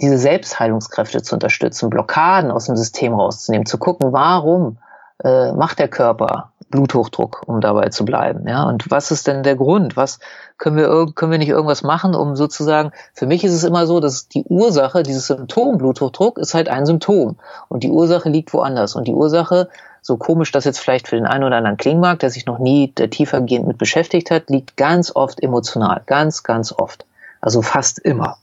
diese 0.00 0.18
Selbstheilungskräfte 0.18 1.22
zu 1.22 1.34
unterstützen, 1.34 1.90
Blockaden 1.90 2.50
aus 2.50 2.66
dem 2.66 2.76
System 2.76 3.14
rauszunehmen, 3.14 3.66
zu 3.66 3.78
gucken, 3.78 4.12
warum 4.12 4.78
äh, 5.22 5.52
macht 5.52 5.78
der 5.78 5.88
Körper 5.88 6.52
Bluthochdruck, 6.70 7.42
um 7.46 7.60
dabei 7.60 7.88
zu 7.88 8.04
bleiben, 8.04 8.46
ja? 8.46 8.64
Und 8.64 8.90
was 8.90 9.10
ist 9.10 9.26
denn 9.26 9.42
der 9.42 9.56
Grund? 9.56 9.96
Was 9.96 10.18
können 10.58 10.76
wir 10.76 11.06
können 11.14 11.32
wir 11.32 11.38
nicht 11.38 11.48
irgendwas 11.48 11.82
machen, 11.82 12.14
um 12.14 12.36
sozusagen? 12.36 12.92
Für 13.14 13.26
mich 13.26 13.42
ist 13.42 13.54
es 13.54 13.64
immer 13.64 13.86
so, 13.86 14.00
dass 14.00 14.28
die 14.28 14.44
Ursache, 14.44 15.02
dieses 15.02 15.28
Symptom 15.28 15.78
Bluthochdruck, 15.78 16.36
ist 16.36 16.52
halt 16.52 16.68
ein 16.68 16.84
Symptom 16.84 17.36
und 17.68 17.84
die 17.84 17.90
Ursache 17.90 18.28
liegt 18.28 18.52
woanders 18.52 18.96
und 18.96 19.08
die 19.08 19.14
Ursache 19.14 19.68
so 20.02 20.16
komisch 20.16 20.52
das 20.52 20.64
jetzt 20.64 20.78
vielleicht 20.78 21.08
für 21.08 21.16
den 21.16 21.26
einen 21.26 21.44
oder 21.44 21.56
anderen 21.56 21.76
klingen 21.76 22.00
mag, 22.00 22.18
der 22.20 22.30
sich 22.30 22.46
noch 22.46 22.58
nie 22.58 22.92
tiefergehend 22.92 23.66
mit 23.66 23.78
beschäftigt 23.78 24.30
hat, 24.30 24.48
liegt 24.48 24.76
ganz 24.76 25.14
oft 25.14 25.42
emotional, 25.42 26.02
ganz, 26.06 26.42
ganz 26.42 26.72
oft. 26.72 27.04
Also 27.40 27.62
fast 27.62 27.98
immer. 27.98 28.38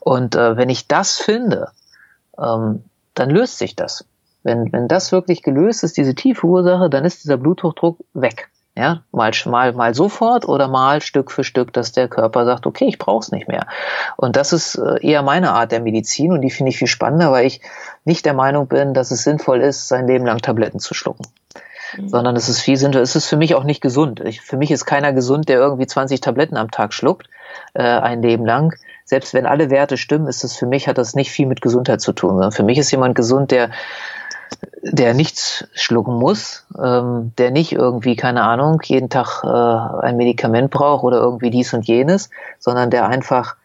Und 0.00 0.34
äh, 0.34 0.56
wenn 0.56 0.68
ich 0.68 0.86
das 0.86 1.18
finde, 1.18 1.70
ähm, 2.38 2.84
dann 3.14 3.30
löst 3.30 3.58
sich 3.58 3.76
das. 3.76 4.04
Wenn, 4.42 4.72
wenn 4.72 4.88
das 4.88 5.12
wirklich 5.12 5.42
gelöst 5.42 5.84
ist, 5.84 5.96
diese 5.96 6.14
tiefe 6.14 6.46
Ursache, 6.46 6.90
dann 6.90 7.04
ist 7.04 7.24
dieser 7.24 7.38
Bluthochdruck 7.38 7.98
weg. 8.12 8.50
Ja, 8.76 9.02
mal, 9.12 9.30
mal, 9.46 9.72
mal 9.72 9.94
sofort 9.94 10.48
oder 10.48 10.66
mal 10.66 11.00
Stück 11.00 11.30
für 11.30 11.44
Stück, 11.44 11.72
dass 11.72 11.92
der 11.92 12.08
Körper 12.08 12.44
sagt, 12.44 12.66
okay, 12.66 12.86
ich 12.86 12.98
brauche 12.98 13.20
es 13.20 13.30
nicht 13.30 13.46
mehr. 13.46 13.68
Und 14.16 14.34
das 14.34 14.52
ist 14.52 14.74
äh, 14.74 14.98
eher 15.00 15.22
meine 15.22 15.52
Art 15.52 15.70
der 15.70 15.80
Medizin 15.80 16.32
und 16.32 16.40
die 16.40 16.50
finde 16.50 16.70
ich 16.70 16.78
viel 16.78 16.88
spannender, 16.88 17.30
weil 17.30 17.46
ich 17.46 17.60
nicht 18.04 18.26
der 18.26 18.34
Meinung 18.34 18.66
bin, 18.66 18.92
dass 18.92 19.12
es 19.12 19.22
sinnvoll 19.22 19.60
ist, 19.60 19.86
sein 19.86 20.08
Leben 20.08 20.26
lang 20.26 20.38
Tabletten 20.38 20.80
zu 20.80 20.92
schlucken. 20.92 21.24
Mhm. 21.96 22.08
Sondern 22.08 22.34
es 22.34 22.48
ist 22.48 22.60
viel 22.60 22.76
sinnvoller, 22.76 23.04
es 23.04 23.14
ist 23.14 23.26
für 23.26 23.36
mich 23.36 23.54
auch 23.54 23.62
nicht 23.62 23.80
gesund. 23.80 24.18
Ich, 24.18 24.40
für 24.40 24.56
mich 24.56 24.72
ist 24.72 24.86
keiner 24.86 25.12
gesund, 25.12 25.48
der 25.48 25.58
irgendwie 25.58 25.86
20 25.86 26.20
Tabletten 26.20 26.56
am 26.56 26.72
Tag 26.72 26.92
schluckt, 26.92 27.28
äh, 27.74 27.82
ein 27.82 28.22
Leben 28.22 28.44
lang. 28.44 28.74
Selbst 29.04 29.34
wenn 29.34 29.46
alle 29.46 29.70
Werte 29.70 29.96
stimmen, 29.96 30.26
ist 30.28 30.44
es 30.44 30.56
für 30.56 30.66
mich, 30.66 30.88
hat 30.88 30.98
das 30.98 31.14
nicht 31.14 31.30
viel 31.30 31.46
mit 31.46 31.60
Gesundheit 31.60 32.00
zu 32.00 32.12
tun. 32.12 32.50
Für 32.52 32.62
mich 32.62 32.78
ist 32.78 32.90
jemand 32.90 33.14
gesund, 33.14 33.50
der 33.50 33.70
der 34.82 35.14
nichts 35.14 35.66
schlucken 35.74 36.14
muss, 36.14 36.66
ähm, 36.80 37.32
der 37.38 37.50
nicht 37.50 37.72
irgendwie, 37.72 38.16
keine 38.16 38.42
Ahnung, 38.42 38.80
jeden 38.84 39.08
Tag 39.08 39.42
äh, 39.42 40.06
ein 40.06 40.16
Medikament 40.16 40.70
braucht 40.70 41.04
oder 41.04 41.18
irgendwie 41.18 41.50
dies 41.50 41.72
und 41.74 41.86
jenes, 41.86 42.30
sondern 42.58 42.90
der 42.90 43.08
einfach 43.08 43.56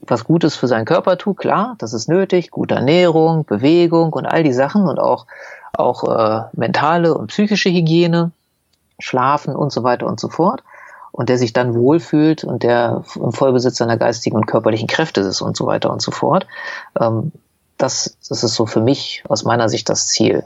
was 0.00 0.24
Gutes 0.24 0.56
für 0.56 0.68
seinen 0.68 0.84
Körper 0.84 1.18
tut, 1.18 1.38
klar, 1.38 1.74
das 1.78 1.92
ist 1.92 2.08
nötig, 2.08 2.50
gute 2.50 2.74
Ernährung, 2.74 3.44
Bewegung 3.44 4.12
und 4.12 4.26
all 4.26 4.42
die 4.42 4.52
Sachen 4.52 4.88
und 4.88 4.98
auch, 4.98 5.26
auch 5.72 6.04
äh, 6.04 6.44
mentale 6.52 7.14
und 7.14 7.28
psychische 7.28 7.70
Hygiene, 7.70 8.30
Schlafen 8.98 9.56
und 9.56 9.72
so 9.72 9.82
weiter 9.82 10.06
und 10.06 10.20
so 10.20 10.28
fort 10.28 10.62
und 11.12 11.28
der 11.28 11.38
sich 11.38 11.52
dann 11.52 11.74
wohlfühlt 11.74 12.42
und 12.42 12.62
der 12.62 13.04
im 13.14 13.32
Vollbesitz 13.32 13.76
seiner 13.76 13.96
geistigen 13.96 14.36
und 14.36 14.46
körperlichen 14.46 14.88
Kräfte 14.88 15.20
ist 15.20 15.42
und 15.42 15.56
so 15.56 15.66
weiter 15.66 15.92
und 15.92 16.02
so 16.02 16.10
fort. 16.10 16.46
Ähm, 16.98 17.32
das, 17.82 18.16
das 18.28 18.44
ist 18.44 18.54
so 18.54 18.66
für 18.66 18.80
mich 18.80 19.24
aus 19.28 19.44
meiner 19.44 19.68
Sicht 19.68 19.88
das 19.88 20.06
Ziel. 20.06 20.44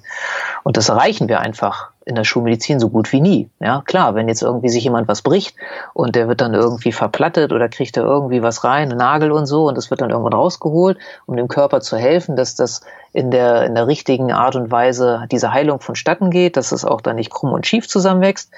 Und 0.63 0.77
das 0.77 0.89
erreichen 0.89 1.29
wir 1.29 1.41
einfach 1.41 1.91
in 2.07 2.15
der 2.15 2.25
Schulmedizin 2.25 2.81
so 2.81 2.89
gut 2.89 3.13
wie 3.13 3.21
nie. 3.21 3.51
Ja, 3.61 3.83
klar, 3.85 4.15
wenn 4.15 4.29
jetzt 4.29 4.43
irgendwie 4.43 4.69
sich 4.69 4.85
jemand 4.85 5.07
was 5.09 5.23
bricht 5.23 5.57
und 5.93 6.17
der 6.17 6.29
wird 6.29 6.41
dann 6.41 6.55
irgendwie 6.55 6.93
verplattet 6.93 7.53
oder 7.53 7.69
kriegt 7.69 7.97
da 7.97 8.01
irgendwie 8.01 8.43
was 8.43 8.65
rein, 8.65 8.91
einen 8.91 8.99
Nagel 8.99 9.33
und 9.33 9.47
so, 9.47 9.67
und 9.69 9.77
das 9.77 9.91
wird 9.91 10.01
dann 10.01 10.11
irgendwann 10.11 10.33
rausgeholt, 10.33 10.99
um 11.27 11.37
dem 11.37 11.49
Körper 11.49 11.81
zu 11.81 11.97
helfen, 11.97 12.37
dass 12.37 12.55
das 12.55 12.81
in 13.13 13.31
der, 13.31 13.65
in 13.65 13.75
der 13.75 13.87
richtigen 13.87 14.33
Art 14.33 14.57
und 14.57 14.71
Weise 14.71 15.27
diese 15.31 15.53
Heilung 15.53 15.81
vonstatten 15.81 16.31
geht, 16.31 16.57
dass 16.57 16.73
es 16.73 16.85
auch 16.85 17.01
dann 17.01 17.17
nicht 17.17 17.31
krumm 17.31 17.53
und 17.53 17.67
schief 17.67 17.89
zusammenwächst. 17.89 18.51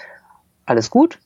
Alles 0.67 0.91
gut. 0.91 1.19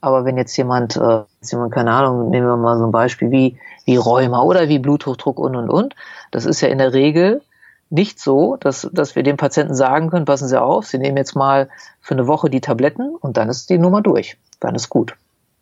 Aber 0.00 0.24
wenn 0.24 0.36
jetzt 0.36 0.56
jemand, 0.56 0.96
äh, 0.96 1.22
jetzt 1.40 1.52
jemand, 1.52 1.72
keine 1.72 1.92
Ahnung, 1.92 2.30
nehmen 2.30 2.46
wir 2.46 2.56
mal 2.56 2.78
so 2.78 2.84
ein 2.84 2.92
Beispiel 2.92 3.30
wie, 3.30 3.58
wie 3.84 3.96
Rheuma 3.96 4.42
oder 4.42 4.68
wie 4.68 4.78
Bluthochdruck 4.78 5.38
und 5.38 5.56
und 5.56 5.70
und, 5.70 5.94
das 6.30 6.44
ist 6.44 6.60
ja 6.60 6.68
in 6.68 6.78
der 6.78 6.92
Regel 6.92 7.42
nicht 7.88 8.20
so, 8.20 8.56
dass, 8.56 8.88
dass 8.92 9.14
wir 9.14 9.22
dem 9.22 9.36
Patienten 9.36 9.74
sagen 9.74 10.10
können, 10.10 10.24
passen 10.24 10.48
Sie 10.48 10.60
auf, 10.60 10.86
Sie 10.86 10.98
nehmen 10.98 11.16
jetzt 11.16 11.36
mal 11.36 11.68
für 12.00 12.14
eine 12.14 12.26
Woche 12.26 12.50
die 12.50 12.60
Tabletten 12.60 13.14
und 13.14 13.36
dann 13.36 13.48
ist 13.48 13.70
die 13.70 13.78
Nummer 13.78 14.02
durch. 14.02 14.36
Dann 14.60 14.74
ist 14.74 14.88
gut. 14.88 15.14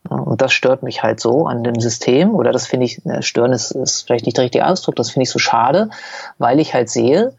Und 0.08 0.42
das 0.42 0.52
stört 0.52 0.82
mich 0.82 1.02
halt 1.02 1.20
so 1.20 1.46
an 1.46 1.64
dem 1.64 1.80
System, 1.80 2.34
oder 2.34 2.52
das 2.52 2.66
finde 2.66 2.86
ich, 2.86 3.00
stören 3.20 3.52
ist, 3.52 3.70
ist 3.70 4.02
vielleicht 4.02 4.26
nicht 4.26 4.36
der 4.36 4.44
richtige 4.44 4.66
Ausdruck, 4.66 4.96
das 4.96 5.10
finde 5.10 5.24
ich 5.24 5.30
so 5.30 5.38
schade, 5.38 5.88
weil 6.38 6.60
ich 6.60 6.74
halt 6.74 6.90
sehe, 6.90 7.32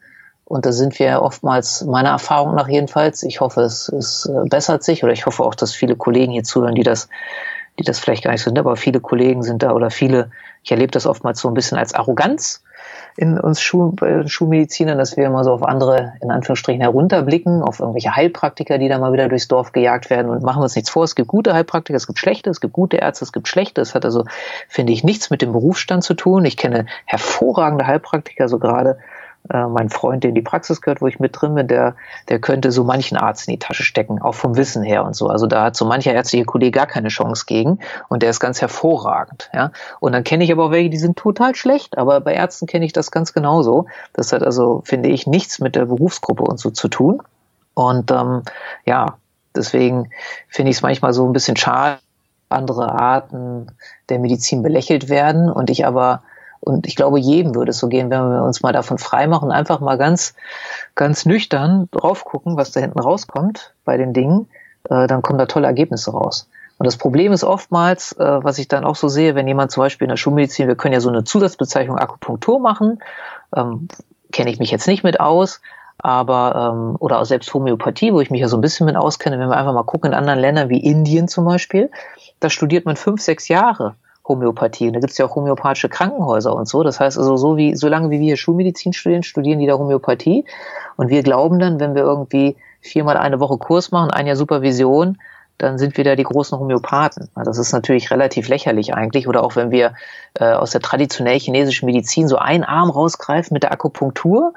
und 0.46 0.66
da 0.66 0.72
sind 0.72 0.98
wir 1.00 1.22
oftmals, 1.22 1.84
meiner 1.86 2.10
Erfahrung 2.10 2.56
nach 2.56 2.68
jedenfalls, 2.68 3.24
ich 3.24 3.42
hoffe, 3.42 3.62
es, 3.62 3.90
es 3.90 4.28
äh, 4.28 4.48
bessert 4.48 4.84
sich 4.84 5.04
oder 5.04 5.12
ich 5.12 5.26
hoffe 5.26 5.44
auch, 5.44 5.56
dass 5.56 5.74
viele 5.74 5.96
Kollegen 5.96 6.32
hier 6.32 6.44
zuhören, 6.44 6.76
die 6.76 6.84
das, 6.84 7.10
die 7.80 7.84
das 7.84 8.00
vielleicht 8.00 8.24
gar 8.24 8.32
nicht 8.32 8.42
so 8.42 8.50
sind, 8.50 8.60
aber 8.60 8.76
viele 8.76 9.00
Kollegen 9.00 9.42
sind 9.42 9.64
da 9.64 9.72
oder 9.72 9.90
viele, 9.90 10.30
ich 10.64 10.72
erlebe 10.72 10.92
das 10.92 11.08
oftmals 11.08 11.40
so 11.40 11.48
ein 11.48 11.56
bisschen 11.56 11.78
als 11.78 11.94
Arroganz 11.94 12.64
in 13.18 13.40
uns 13.40 13.62
Schuh, 13.62 13.92
bei 13.94 14.28
Schulmedizinern, 14.28 14.98
dass 14.98 15.16
wir 15.16 15.26
immer 15.26 15.44
so 15.44 15.54
auf 15.54 15.64
andere, 15.64 16.14
in 16.22 16.32
Anführungsstrichen, 16.32 16.82
herunterblicken, 16.82 17.64
auf 17.64 17.80
irgendwelche 17.80 18.16
Heilpraktiker, 18.16 18.78
die 18.78 18.90
da 18.90 19.00
mal 19.00 19.14
wieder 19.14 19.30
durchs 19.30 19.48
Dorf 19.48 19.72
gejagt 19.72 20.10
werden 20.10 20.30
und 20.30 20.44
machen 20.44 20.62
uns 20.62 20.76
nichts 20.76 20.90
vor. 20.90 21.06
Es 21.06 21.16
gibt 21.16 21.30
gute 21.30 21.54
Heilpraktiker, 21.54 21.96
es 21.96 22.08
gibt 22.08 22.20
schlechte, 22.20 22.50
es 22.50 22.60
gibt 22.60 22.74
gute 22.74 22.98
Ärzte, 22.98 23.24
es 23.24 23.32
gibt 23.32 23.48
schlechte. 23.48 23.80
Es 23.80 23.96
hat 23.96 24.04
also, 24.04 24.26
finde 24.68 24.92
ich, 24.92 25.04
nichts 25.04 25.30
mit 25.30 25.42
dem 25.42 25.54
Berufsstand 25.54 26.04
zu 26.04 26.14
tun. 26.14 26.44
Ich 26.44 26.58
kenne 26.58 26.88
hervorragende 27.06 27.88
Heilpraktiker, 27.88 28.50
so 28.50 28.60
gerade 28.60 28.98
Äh, 29.50 29.68
mein 29.68 29.90
Freund, 29.90 30.24
der 30.24 30.30
in 30.30 30.36
die 30.36 30.42
Praxis 30.42 30.82
gehört, 30.82 31.02
wo 31.02 31.08
ich 31.08 31.20
mit 31.20 31.40
drin 31.40 31.56
bin, 31.56 31.68
der, 31.68 31.96
der 32.30 32.40
könnte 32.40 32.72
so 32.72 32.84
manchen 32.84 33.18
Arzt 33.18 33.48
in 33.48 33.54
die 33.54 33.60
Tasche 33.60 33.84
stecken, 33.84 34.22
auch 34.22 34.34
vom 34.34 34.58
Wissen 34.58 34.84
her 34.84 35.06
und 35.06 35.16
so. 35.16 35.28
Also 35.28 35.46
da 35.46 35.66
hat 35.66 35.76
so 35.76 35.86
mancher 35.86 36.14
ärztliche 36.14 36.46
Kollege 36.46 36.72
gar 36.72 36.88
keine 36.88 37.10
Chance 37.10 37.46
gegen 37.46 37.80
und 38.10 38.24
der 38.24 38.32
ist 38.32 38.40
ganz 38.40 38.62
hervorragend. 38.62 39.50
Ja? 39.54 39.72
Und 40.00 40.14
dann 40.14 40.24
kenne 40.24 40.44
ich 40.44 40.52
aber 40.52 40.66
auch 40.66 40.72
welche, 40.72 40.90
die 40.90 40.98
sind 40.98 41.18
total 41.18 41.56
schlecht, 41.56 41.98
aber 41.98 42.22
bei 42.22 42.34
Ärzten 42.34 42.66
kenne 42.66 42.86
ich 42.86 42.94
das 42.94 43.12
ganz 43.12 43.34
genauso. 43.34 43.86
Das 44.14 44.34
hat 44.34 44.42
also, 44.42 44.82
finde 44.86 45.10
ich, 45.10 45.28
nichts 45.28 45.60
mit 45.60 45.76
der 45.76 45.86
Berufsgruppe 45.86 46.44
und 46.44 46.60
so 46.60 46.72
zu 46.72 46.88
tun. 46.88 47.22
Und 47.76 48.10
ähm, 48.12 48.44
ja, 48.86 49.18
deswegen 49.56 50.10
finde 50.48 50.72
ich 50.72 50.78
es 50.78 50.82
manchmal 50.82 51.14
so 51.14 51.26
ein 51.26 51.34
bisschen 51.34 51.58
schade, 51.58 52.00
andere 52.50 52.92
Arten 52.94 53.72
der 54.10 54.20
Medizin 54.20 54.64
belächelt 54.64 55.10
werden 55.10 55.50
und 55.52 55.70
ich 55.70 55.86
aber 55.86 56.22
und 56.66 56.88
ich 56.88 56.96
glaube, 56.96 57.20
jedem 57.20 57.54
würde 57.56 57.70
es 57.72 57.78
so 57.78 57.88
gehen, 57.88 58.10
wenn 58.10 58.30
wir 58.30 58.44
uns 58.44 58.62
mal 58.64 58.74
davon 58.74 58.98
freimachen, 58.98 59.52
einfach 59.52 59.80
mal 59.80 59.98
ganz, 59.98 60.34
ganz 60.96 61.26
nüchtern 61.26 61.88
drauf 61.92 62.26
gucken, 62.26 62.58
was 62.58 62.72
da 62.72 62.80
hinten 62.80 63.00
rauskommt 63.00 63.74
bei 63.86 63.98
den 63.98 64.14
Dingen, 64.14 64.48
äh, 64.90 65.06
dann 65.08 65.22
kommen 65.22 65.38
da 65.38 65.46
tolle 65.46 65.68
Ergebnisse 65.68 66.12
raus. 66.12 66.50
Und 66.78 66.86
das 66.86 66.98
Problem 66.98 67.32
ist 67.32 67.44
oftmals, 67.44 68.14
äh, 68.14 68.44
was 68.44 68.58
ich 68.58 68.68
dann 68.68 68.84
auch 68.84 68.96
so 68.96 69.08
sehe, 69.08 69.36
wenn 69.36 69.48
jemand 69.48 69.72
zum 69.72 69.82
Beispiel 69.82 70.06
in 70.06 70.10
der 70.10 70.18
Schulmedizin, 70.18 70.68
wir 70.68 70.76
können 70.76 70.94
ja 70.94 71.00
so 71.00 71.10
eine 71.10 71.24
Zusatzbezeichnung 71.24 71.98
Akupunktur 71.98 72.60
machen, 72.60 73.00
ähm, 73.56 73.88
kenne 74.32 74.50
ich 74.50 74.58
mich 74.58 74.72
jetzt 74.72 74.88
nicht 74.88 75.04
mit 75.04 75.20
aus, 75.20 75.62
aber 76.00 76.74
ähm, 76.74 76.96
oder 77.00 77.20
auch 77.20 77.26
selbst 77.26 77.54
Homöopathie, 77.54 78.12
wo 78.12 78.22
ich 78.22 78.32
mich 78.32 78.42
ja 78.42 78.48
so 78.48 78.58
ein 78.58 78.62
bisschen 78.62 78.88
mit 78.88 78.96
auskenne, 78.96 79.40
wenn 79.40 79.50
wir 79.50 79.56
einfach 79.56 79.74
mal 79.74 79.84
gucken 79.84 80.12
in 80.12 80.18
anderen 80.18 80.40
Ländern 80.40 80.70
wie 80.70 80.80
Indien 80.80 81.28
zum 81.28 81.46
Beispiel, 81.46 81.92
da 82.40 82.50
studiert 82.50 82.86
man 82.86 82.96
fünf, 82.96 83.22
sechs 83.22 83.48
Jahre 83.48 83.96
Homöopathie. 84.28 84.88
Und 84.88 84.94
da 84.94 85.00
gibt 85.00 85.12
es 85.12 85.18
ja 85.18 85.26
auch 85.26 85.36
homöopathische 85.36 85.90
Krankenhäuser 85.90 86.56
und 86.56 86.68
so. 86.68 86.84
Das 86.84 87.00
heißt 87.00 87.18
also, 87.18 87.38
so 87.38 87.58
wie, 87.58 87.76
solange 87.76 88.10
wie 88.10 88.20
wir 88.20 88.38
Schulmedizin 88.38 88.94
studieren, 88.94 89.24
studieren 89.24 89.60
die 89.60 89.68
da 89.68 89.78
Homöopathie. 89.78 90.46
Und 90.96 91.10
wir 91.10 91.24
glauben 91.24 91.60
dann, 91.60 91.80
wenn 91.80 91.96
wir 91.96 92.04
irgendwie 92.04 92.56
viermal 92.82 93.18
eine 93.18 93.40
Woche 93.40 93.58
Kurs 93.58 93.92
machen, 93.92 94.12
ein 94.12 94.28
Jahr 94.28 94.36
Supervision, 94.36 95.18
dann 95.58 95.78
sind 95.78 95.96
wir 95.96 96.04
da 96.04 96.16
die 96.16 96.24
großen 96.24 96.60
Homöopathen. 96.60 97.30
Das 97.36 97.58
ist 97.58 97.72
natürlich 97.72 98.12
relativ 98.12 98.50
lächerlich 98.50 98.94
eigentlich. 98.94 99.28
Oder 99.28 99.44
auch 99.44 99.56
wenn 99.56 99.72
wir 99.72 99.94
äh, 100.34 100.52
aus 100.52 100.72
der 100.72 100.82
traditionell 100.82 101.40
chinesischen 101.40 101.86
Medizin 101.86 102.28
so 102.28 102.38
einen 102.38 102.66
Arm 102.66 102.90
rausgreifen 102.90 103.54
mit 103.54 103.64
der 103.64 103.72
Akupunktur 103.72 104.54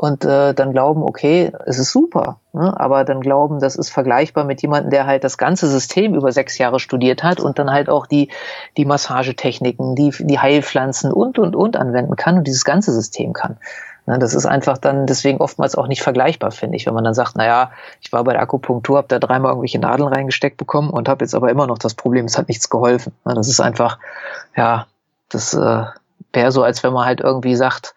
und 0.00 0.24
äh, 0.24 0.54
dann 0.54 0.70
glauben, 0.70 1.02
okay, 1.02 1.50
es 1.66 1.76
ist 1.80 1.90
super. 1.90 2.38
Ne? 2.52 2.72
Aber 2.78 3.02
dann 3.02 3.20
glauben, 3.20 3.58
das 3.58 3.74
ist 3.74 3.90
vergleichbar 3.90 4.44
mit 4.44 4.62
jemandem, 4.62 4.90
der 4.90 5.06
halt 5.06 5.24
das 5.24 5.38
ganze 5.38 5.66
System 5.66 6.14
über 6.14 6.30
sechs 6.30 6.56
Jahre 6.56 6.78
studiert 6.78 7.24
hat 7.24 7.40
und 7.40 7.58
dann 7.58 7.72
halt 7.72 7.88
auch 7.88 8.06
die, 8.06 8.30
die 8.76 8.84
Massagetechniken, 8.84 9.96
die, 9.96 10.14
die 10.16 10.38
Heilpflanzen 10.38 11.10
und, 11.12 11.40
und, 11.40 11.56
und 11.56 11.76
anwenden 11.76 12.14
kann 12.14 12.38
und 12.38 12.46
dieses 12.46 12.64
ganze 12.64 12.92
System 12.92 13.32
kann. 13.32 13.56
Ne, 14.06 14.20
das 14.20 14.34
ist 14.34 14.46
einfach 14.46 14.78
dann 14.78 15.06
deswegen 15.06 15.38
oftmals 15.38 15.74
auch 15.74 15.88
nicht 15.88 16.02
vergleichbar, 16.02 16.52
finde 16.52 16.76
ich, 16.76 16.86
wenn 16.86 16.94
man 16.94 17.02
dann 17.02 17.14
sagt, 17.14 17.34
naja, 17.34 17.72
ich 18.00 18.12
war 18.12 18.22
bei 18.22 18.34
der 18.34 18.42
Akupunktur, 18.42 18.98
habe 18.98 19.08
da 19.08 19.18
dreimal 19.18 19.50
irgendwelche 19.50 19.80
Nadeln 19.80 20.08
reingesteckt 20.08 20.58
bekommen 20.58 20.90
und 20.90 21.08
habe 21.08 21.24
jetzt 21.24 21.34
aber 21.34 21.50
immer 21.50 21.66
noch 21.66 21.78
das 21.78 21.94
Problem, 21.94 22.26
es 22.26 22.38
hat 22.38 22.46
nichts 22.46 22.70
geholfen. 22.70 23.14
Ne, 23.24 23.34
das 23.34 23.48
ist 23.48 23.58
einfach, 23.58 23.98
ja, 24.54 24.86
das 25.28 25.54
äh, 25.54 25.82
wäre 26.32 26.52
so, 26.52 26.62
als 26.62 26.84
wenn 26.84 26.92
man 26.92 27.04
halt 27.04 27.18
irgendwie 27.18 27.56
sagt, 27.56 27.96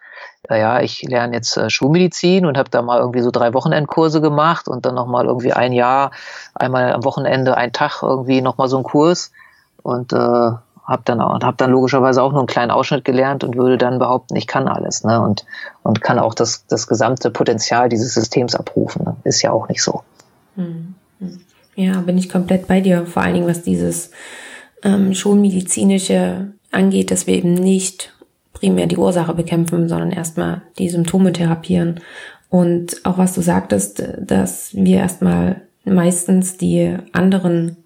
naja, 0.51 0.81
ich 0.81 1.01
lerne 1.03 1.33
jetzt 1.33 1.55
äh, 1.55 1.69
Schulmedizin 1.69 2.45
und 2.45 2.57
habe 2.57 2.69
da 2.69 2.81
mal 2.81 2.99
irgendwie 2.99 3.21
so 3.21 3.31
drei 3.31 3.53
Wochenendkurse 3.53 4.19
gemacht 4.19 4.67
und 4.67 4.85
dann 4.85 4.95
nochmal 4.95 5.25
irgendwie 5.25 5.53
ein 5.53 5.71
Jahr, 5.71 6.11
einmal 6.53 6.91
am 6.91 7.05
Wochenende, 7.05 7.55
einen 7.55 7.71
Tag 7.71 8.03
irgendwie 8.03 8.41
nochmal 8.41 8.67
so 8.67 8.75
einen 8.75 8.83
Kurs 8.83 9.31
und 9.81 10.11
äh, 10.11 10.17
habe 10.17 11.03
dann, 11.05 11.21
hab 11.21 11.57
dann 11.57 11.71
logischerweise 11.71 12.21
auch 12.21 12.31
nur 12.31 12.41
einen 12.41 12.47
kleinen 12.47 12.69
Ausschnitt 12.69 13.05
gelernt 13.05 13.45
und 13.45 13.55
würde 13.55 13.77
dann 13.77 13.97
behaupten, 13.97 14.35
ich 14.35 14.45
kann 14.45 14.67
alles 14.67 15.05
ne? 15.05 15.21
und, 15.21 15.45
und 15.83 16.01
kann 16.01 16.19
auch 16.19 16.33
das, 16.33 16.65
das 16.67 16.85
gesamte 16.85 17.31
Potenzial 17.31 17.87
dieses 17.87 18.13
Systems 18.13 18.53
abrufen. 18.53 19.05
Ne? 19.05 19.15
Ist 19.23 19.41
ja 19.41 19.53
auch 19.53 19.69
nicht 19.69 19.81
so. 19.81 20.03
Hm, 20.55 20.95
hm. 21.19 21.39
Ja, 21.75 22.01
bin 22.01 22.17
ich 22.17 22.27
komplett 22.27 22.67
bei 22.67 22.81
dir, 22.81 23.05
vor 23.05 23.23
allen 23.23 23.35
Dingen 23.35 23.47
was 23.47 23.61
dieses 23.61 24.11
ähm, 24.83 25.13
schulmedizinische 25.13 26.51
angeht, 26.71 27.09
dass 27.09 27.25
wir 27.25 27.35
eben 27.35 27.53
nicht 27.53 28.11
primär 28.53 28.87
die 28.87 28.97
Ursache 28.97 29.33
bekämpfen, 29.33 29.87
sondern 29.89 30.11
erstmal 30.11 30.61
die 30.77 30.89
Symptome 30.89 31.33
therapieren. 31.33 31.99
Und 32.49 33.05
auch 33.05 33.17
was 33.17 33.33
du 33.33 33.41
sagtest, 33.41 34.03
dass 34.19 34.75
wir 34.75 34.97
erstmal 34.97 35.61
meistens 35.85 36.57
die 36.57 36.95
anderen 37.13 37.77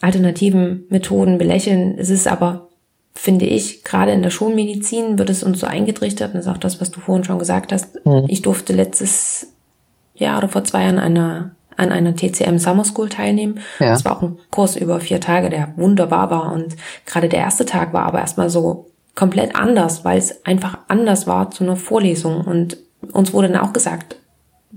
alternativen 0.00 0.84
Methoden 0.90 1.38
belächeln. 1.38 1.96
Es 1.96 2.10
ist 2.10 2.26
aber, 2.26 2.68
finde 3.14 3.46
ich, 3.46 3.84
gerade 3.84 4.12
in 4.12 4.22
der 4.22 4.30
Schulmedizin 4.30 5.18
wird 5.18 5.30
es 5.30 5.42
uns 5.42 5.60
so 5.60 5.66
eingetrichtert, 5.66 6.34
und 6.34 6.38
das 6.38 6.46
ist 6.46 6.52
auch 6.52 6.58
das, 6.58 6.80
was 6.80 6.90
du 6.90 7.00
vorhin 7.00 7.24
schon 7.24 7.38
gesagt 7.38 7.72
hast. 7.72 8.04
Mhm. 8.04 8.24
Ich 8.28 8.42
durfte 8.42 8.72
letztes 8.72 9.52
Jahr 10.14 10.38
oder 10.38 10.48
vor 10.48 10.64
zwei 10.64 10.82
Jahren 10.82 10.98
einer, 10.98 11.52
an 11.76 11.92
einer 11.92 12.14
TCM 12.16 12.58
Summer 12.58 12.84
School 12.84 13.08
teilnehmen. 13.08 13.60
Ja. 13.78 13.90
Das 13.90 14.04
war 14.04 14.16
auch 14.16 14.22
ein 14.22 14.38
Kurs 14.50 14.76
über 14.76 15.00
vier 15.00 15.20
Tage, 15.20 15.48
der 15.48 15.72
wunderbar 15.76 16.30
war. 16.30 16.52
Und 16.52 16.76
gerade 17.06 17.28
der 17.28 17.38
erste 17.38 17.64
Tag 17.64 17.92
war 17.92 18.04
aber 18.04 18.18
erstmal 18.18 18.50
so 18.50 18.91
komplett 19.14 19.54
anders, 19.54 20.04
weil 20.04 20.18
es 20.18 20.44
einfach 20.44 20.78
anders 20.88 21.26
war 21.26 21.50
zu 21.50 21.64
einer 21.64 21.76
Vorlesung. 21.76 22.42
Und 22.42 22.78
uns 23.12 23.32
wurde 23.32 23.48
dann 23.48 23.60
auch 23.60 23.72
gesagt, 23.72 24.16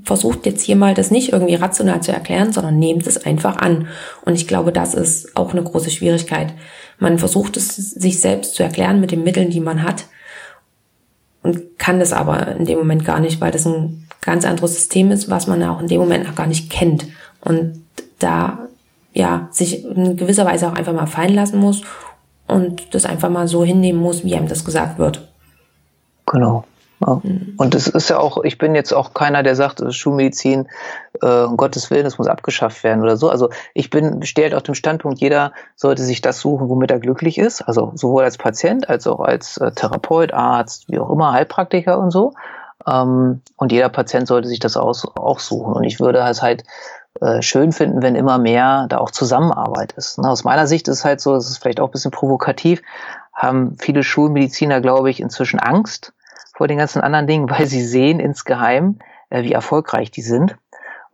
versucht 0.04 0.46
jetzt 0.46 0.62
hier 0.62 0.76
mal 0.76 0.94
das 0.94 1.10
nicht 1.10 1.32
irgendwie 1.32 1.56
rational 1.56 2.02
zu 2.02 2.12
erklären, 2.12 2.52
sondern 2.52 2.78
nehmt 2.78 3.08
es 3.08 3.26
einfach 3.26 3.58
an. 3.58 3.88
Und 4.26 4.36
ich 4.36 4.48
glaube, 4.48 4.72
das 4.72 4.94
ist 4.94 5.36
auch 5.38 5.52
eine 5.52 5.64
große 5.64 5.90
Schwierigkeit. 5.90 6.54
Man 7.00 7.18
versucht 7.18 7.58
es 7.58 7.76
sich 7.76 8.20
selbst 8.20 8.56
zu 8.56 8.64
erklären 8.64 9.00
mit 9.00 9.12
den 9.12 9.24
Mitteln, 9.24 9.50
die 9.50 9.62
man 9.62 9.84
hat 9.84 10.06
und 11.46 11.78
kann 11.78 12.00
das 12.00 12.12
aber 12.12 12.56
in 12.56 12.66
dem 12.66 12.80
Moment 12.80 13.06
gar 13.06 13.20
nicht, 13.20 13.40
weil 13.40 13.52
das 13.52 13.66
ein 13.66 14.08
ganz 14.22 14.46
anderes 14.46 14.74
System 14.74 15.12
ist, 15.12 15.30
was 15.30 15.46
man 15.46 15.62
auch 15.64 15.80
in 15.80 15.88
dem 15.88 16.02
Moment 16.02 16.26
noch 16.26 16.36
gar 16.36 16.48
nicht 16.48 16.72
kennt. 16.72 17.06
Und 17.42 17.84
da 18.18 18.68
ja 19.14 19.48
sich 19.52 19.86
in 19.86 20.18
gewisser 20.18 20.46
Weise 20.46 20.68
auch 20.68 20.74
einfach 20.74 20.94
mal 20.94 21.06
fallen 21.06 21.36
lassen 21.36 21.60
muss 21.60 21.84
und 22.48 22.94
das 22.94 23.06
einfach 23.06 23.30
mal 23.30 23.48
so 23.48 23.64
hinnehmen 23.64 24.02
muss, 24.02 24.24
wie 24.24 24.36
einem 24.36 24.48
das 24.48 24.66
gesagt 24.66 25.00
wird. 25.00 25.28
Genau. 26.26 26.64
Ja. 27.06 27.22
Mhm. 27.24 27.54
Und 27.58 27.76
es 27.76 27.88
ist 27.88 28.10
ja 28.10 28.20
auch, 28.20 28.44
ich 28.44 28.58
bin 28.58 28.76
jetzt 28.76 28.94
auch 28.94 29.14
keiner, 29.14 29.44
der 29.44 29.56
sagt, 29.56 29.84
Schulmedizin, 29.94 30.68
äh, 31.22 31.44
um 31.44 31.58
Gottes 31.58 31.92
Willen, 31.92 32.06
es 32.06 32.18
muss 32.18 32.28
abgeschafft 32.28 32.84
werden 32.84 33.04
oder 33.04 33.18
so. 33.18 33.30
Also 33.30 33.50
ich 33.74 33.90
bin, 33.90 34.24
stehe 34.24 34.46
halt 34.46 34.56
auf 34.56 34.64
dem 34.64 34.76
Standpunkt, 34.76 35.20
jeder 35.20 35.52
sollte 35.76 36.04
sich 36.04 36.22
das 36.22 36.40
suchen, 36.40 36.70
womit 36.70 36.92
er 36.92 37.00
glücklich 37.00 37.38
ist. 37.38 37.62
Also 37.62 37.92
sowohl 37.96 38.24
als 38.24 38.38
Patient 38.38 38.90
als 38.90 39.08
auch 39.08 39.20
als 39.20 39.58
äh, 39.58 39.72
Therapeut, 39.72 40.34
Arzt, 40.34 40.90
wie 40.90 41.00
auch 41.00 41.10
immer, 41.10 41.34
Heilpraktiker 41.34 42.00
und 42.00 42.12
so. 42.12 42.34
Ähm, 42.88 43.42
und 43.58 43.72
jeder 43.72 43.90
Patient 43.90 44.28
sollte 44.28 44.48
sich 44.48 44.60
das 44.60 44.78
aus, 44.78 45.06
auch 45.16 45.40
suchen. 45.40 45.74
Und 45.74 45.84
ich 45.84 46.00
würde 46.00 46.20
es 46.20 46.42
halt 46.42 46.64
äh, 47.22 47.42
schön 47.42 47.72
finden, 47.72 48.02
wenn 48.02 48.16
immer 48.16 48.38
mehr 48.38 48.88
da 48.90 48.98
auch 48.98 49.12
Zusammenarbeit 49.12 49.94
ist. 49.94 50.18
Ne? 50.18 50.30
Aus 50.30 50.44
meiner 50.44 50.68
Sicht 50.68 50.88
ist 50.88 51.00
es 51.00 51.06
halt 51.06 51.22
so, 51.22 51.36
es 51.36 51.50
ist 51.50 51.60
vielleicht 51.60 51.80
auch 51.80 51.88
ein 51.88 51.92
bisschen 51.92 52.12
provokativ, 52.12 52.82
haben 53.34 53.78
viele 53.80 54.04
Schulmediziner, 54.04 54.82
glaube 54.82 55.10
ich, 55.10 55.20
inzwischen 55.20 55.60
Angst, 55.60 56.14
vor 56.58 56.68
den 56.68 56.78
ganzen 56.78 57.02
anderen 57.02 57.28
Dingen, 57.28 57.50
weil 57.50 57.68
sie 57.68 57.84
sehen 57.84 58.20
insgeheim, 58.20 59.00
äh, 59.30 59.44
wie 59.44 59.54
erfolgreich 59.54 60.12
die 60.12 60.22
sind 60.22 60.58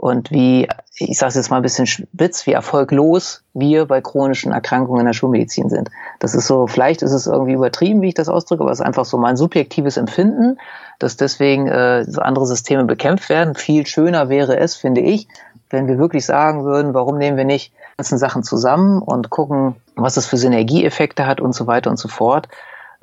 und 0.01 0.31
wie, 0.31 0.67
ich 0.95 1.19
sage 1.19 1.29
es 1.29 1.35
jetzt 1.35 1.51
mal 1.51 1.57
ein 1.57 1.61
bisschen 1.61 1.85
spitz, 1.85 2.47
wie 2.47 2.53
erfolglos 2.53 3.43
wir 3.53 3.85
bei 3.85 4.01
chronischen 4.01 4.51
Erkrankungen 4.51 5.01
in 5.01 5.05
der 5.05 5.13
Schulmedizin 5.13 5.69
sind. 5.69 5.91
Das 6.17 6.33
ist 6.33 6.47
so, 6.47 6.65
vielleicht 6.65 7.03
ist 7.03 7.11
es 7.11 7.27
irgendwie 7.27 7.53
übertrieben, 7.53 8.01
wie 8.01 8.07
ich 8.07 8.15
das 8.15 8.27
ausdrücke, 8.27 8.63
aber 8.63 8.71
es 8.71 8.79
ist 8.79 8.85
einfach 8.85 9.05
so 9.05 9.19
mein 9.19 9.37
subjektives 9.37 9.97
Empfinden, 9.97 10.57
dass 10.97 11.17
deswegen 11.17 11.67
äh, 11.67 12.03
andere 12.17 12.47
Systeme 12.47 12.85
bekämpft 12.85 13.29
werden. 13.29 13.53
Viel 13.53 13.85
schöner 13.85 14.27
wäre 14.29 14.57
es, 14.57 14.75
finde 14.75 15.01
ich, 15.01 15.27
wenn 15.71 15.87
wir 15.87 15.97
wirklich 15.97 16.25
sagen 16.25 16.63
würden, 16.63 16.93
warum 16.93 17.17
nehmen 17.17 17.37
wir 17.37 17.45
nicht 17.45 17.73
ganzen 17.97 18.17
Sachen 18.17 18.43
zusammen 18.43 19.01
und 19.01 19.29
gucken, 19.29 19.75
was 19.95 20.17
es 20.17 20.25
für 20.25 20.37
Synergieeffekte 20.37 21.25
hat 21.25 21.41
und 21.41 21.53
so 21.53 21.67
weiter 21.67 21.89
und 21.89 21.97
so 21.97 22.07
fort. 22.07 22.47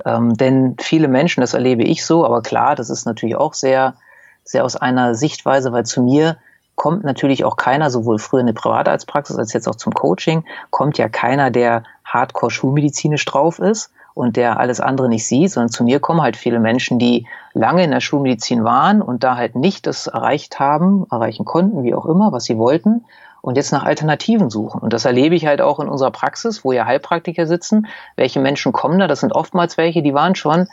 Ähm, 0.05 0.35
denn 0.35 0.75
viele 0.79 1.07
Menschen, 1.07 1.41
das 1.41 1.53
erlebe 1.53 1.83
ich 1.83 2.05
so, 2.05 2.25
aber 2.25 2.41
klar, 2.41 2.75
das 2.75 2.89
ist 2.89 3.05
natürlich 3.05 3.35
auch 3.35 3.53
sehr, 3.53 3.95
sehr 4.43 4.63
aus 4.63 4.75
einer 4.75 5.15
Sichtweise, 5.15 5.71
weil 5.71 5.85
zu 5.85 6.01
mir 6.01 6.37
kommt 6.75 7.03
natürlich 7.03 7.43
auch 7.43 7.57
keiner, 7.57 7.89
sowohl 7.89 8.19
früher 8.19 8.39
in 8.39 8.47
der 8.47 8.53
Privatarztpraxis 8.53 9.37
als 9.37 9.51
jetzt 9.51 9.67
auch 9.67 9.75
zum 9.75 9.93
Coaching, 9.93 10.45
kommt 10.69 10.97
ja 10.97 11.09
keiner, 11.09 11.51
der 11.51 11.83
hardcore 12.05 12.51
schulmedizinisch 12.51 13.25
drauf 13.25 13.59
ist 13.59 13.91
und 14.13 14.37
der 14.37 14.59
alles 14.59 14.79
andere 14.79 15.09
nicht 15.09 15.25
sieht, 15.25 15.51
sondern 15.51 15.69
zu 15.69 15.83
mir 15.83 15.99
kommen 15.99 16.21
halt 16.21 16.37
viele 16.37 16.59
Menschen, 16.59 16.99
die 16.99 17.27
lange 17.53 17.83
in 17.83 17.91
der 17.91 18.01
Schulmedizin 18.01 18.63
waren 18.63 19.01
und 19.01 19.23
da 19.23 19.35
halt 19.35 19.55
nicht 19.55 19.87
das 19.87 20.07
erreicht 20.07 20.59
haben, 20.59 21.05
erreichen 21.09 21.45
konnten, 21.45 21.83
wie 21.83 21.95
auch 21.95 22.05
immer, 22.05 22.31
was 22.31 22.45
sie 22.45 22.57
wollten 22.57 23.05
und 23.41 23.55
jetzt 23.55 23.71
nach 23.71 23.83
Alternativen 23.83 24.49
suchen. 24.49 24.81
Und 24.81 24.93
das 24.93 25.05
erlebe 25.05 25.35
ich 25.35 25.45
halt 25.45 25.61
auch 25.61 25.79
in 25.79 25.87
unserer 25.87 26.11
Praxis, 26.11 26.63
wo 26.63 26.71
ja 26.71 26.85
Heilpraktiker 26.85 27.47
sitzen. 27.47 27.87
Welche 28.15 28.39
Menschen 28.39 28.71
kommen 28.71 28.99
da? 28.99 29.07
Das 29.07 29.21
sind 29.21 29.33
oftmals 29.33 29.77
welche, 29.77 30.01
die 30.01 30.13
waren 30.13 30.35
schon 30.35 30.67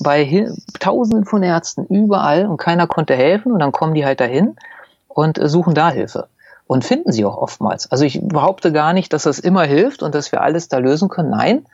bei 0.00 0.48
Tausenden 0.80 1.24
von 1.24 1.42
Ärzten 1.42 1.84
überall 1.86 2.46
und 2.46 2.56
keiner 2.56 2.86
konnte 2.86 3.14
helfen 3.14 3.52
und 3.52 3.60
dann 3.60 3.72
kommen 3.72 3.94
die 3.94 4.04
halt 4.04 4.20
dahin 4.20 4.56
und 5.08 5.38
äh, 5.38 5.48
suchen 5.48 5.74
da 5.74 5.90
Hilfe. 5.90 6.28
Und 6.66 6.84
finden 6.84 7.12
sie 7.12 7.24
auch 7.24 7.38
oftmals. 7.38 7.90
Also 7.90 8.04
ich 8.04 8.20
behaupte 8.22 8.72
gar 8.72 8.92
nicht, 8.92 9.14
dass 9.14 9.22
das 9.22 9.38
immer 9.38 9.62
hilft 9.62 10.02
und 10.02 10.14
dass 10.14 10.32
wir 10.32 10.42
alles 10.42 10.68
da 10.68 10.76
lösen 10.76 11.08
können. 11.08 11.30
Nein, 11.30 11.64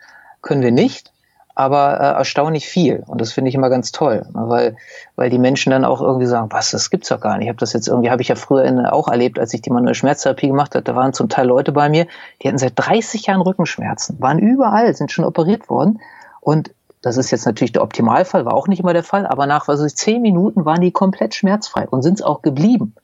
können 0.44 0.62
wir 0.62 0.72
nicht. 0.72 1.12
aber 1.56 2.00
äh, 2.00 2.18
erstaunlich 2.18 2.66
viel. 2.66 3.04
Und 3.06 3.20
das 3.20 3.32
finde 3.32 3.48
ich 3.48 3.54
immer 3.54 3.70
ganz 3.70 3.92
toll, 3.92 4.26
ne, 4.34 4.48
weil, 4.48 4.76
weil 5.14 5.30
die 5.30 5.38
Menschen 5.38 5.70
dann 5.70 5.84
auch 5.84 6.00
irgendwie 6.00 6.26
sagen, 6.26 6.48
was, 6.50 6.72
das 6.72 6.90
gibt's 6.90 7.08
doch 7.08 7.20
gar 7.20 7.36
nicht. 7.36 7.44
Ich 7.44 7.48
habe 7.48 7.60
das 7.60 7.72
jetzt 7.72 7.86
irgendwie, 7.86 8.10
habe 8.10 8.22
ich 8.22 8.28
ja 8.28 8.34
früher 8.34 8.64
in, 8.64 8.84
auch 8.84 9.08
erlebt, 9.08 9.38
als 9.38 9.54
ich 9.54 9.62
die 9.62 9.70
manuelle 9.70 9.94
Schmerztherapie 9.94 10.48
gemacht 10.48 10.74
habe, 10.74 10.82
da 10.82 10.96
waren 10.96 11.12
zum 11.12 11.28
Teil 11.28 11.46
Leute 11.46 11.70
bei 11.70 11.88
mir, 11.88 12.06
die 12.42 12.48
hatten 12.48 12.58
seit 12.58 12.72
30 12.74 13.26
Jahren 13.26 13.40
Rückenschmerzen, 13.40 14.20
waren 14.20 14.40
überall, 14.40 14.94
sind 14.94 15.12
schon 15.12 15.24
operiert 15.24 15.70
worden. 15.70 16.00
Und 16.40 16.74
das 17.02 17.16
ist 17.16 17.30
jetzt 17.30 17.46
natürlich 17.46 17.72
der 17.72 17.82
Optimalfall, 17.82 18.44
war 18.44 18.54
auch 18.54 18.66
nicht 18.66 18.80
immer 18.80 18.92
der 18.92 19.04
Fall, 19.04 19.26
aber 19.26 19.46
nach 19.46 19.68
ich, 19.68 19.96
zehn 19.96 20.22
Minuten 20.22 20.64
waren 20.64 20.80
die 20.80 20.90
komplett 20.90 21.34
schmerzfrei 21.34 21.86
und 21.88 22.02
sind 22.02 22.14
es 22.14 22.22
auch 22.22 22.42
geblieben. 22.42 22.94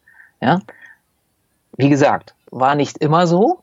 Ja, 0.40 0.60
wie 1.76 1.88
gesagt, 1.88 2.34
war 2.50 2.74
nicht 2.74 2.98
immer 2.98 3.26
so. 3.26 3.60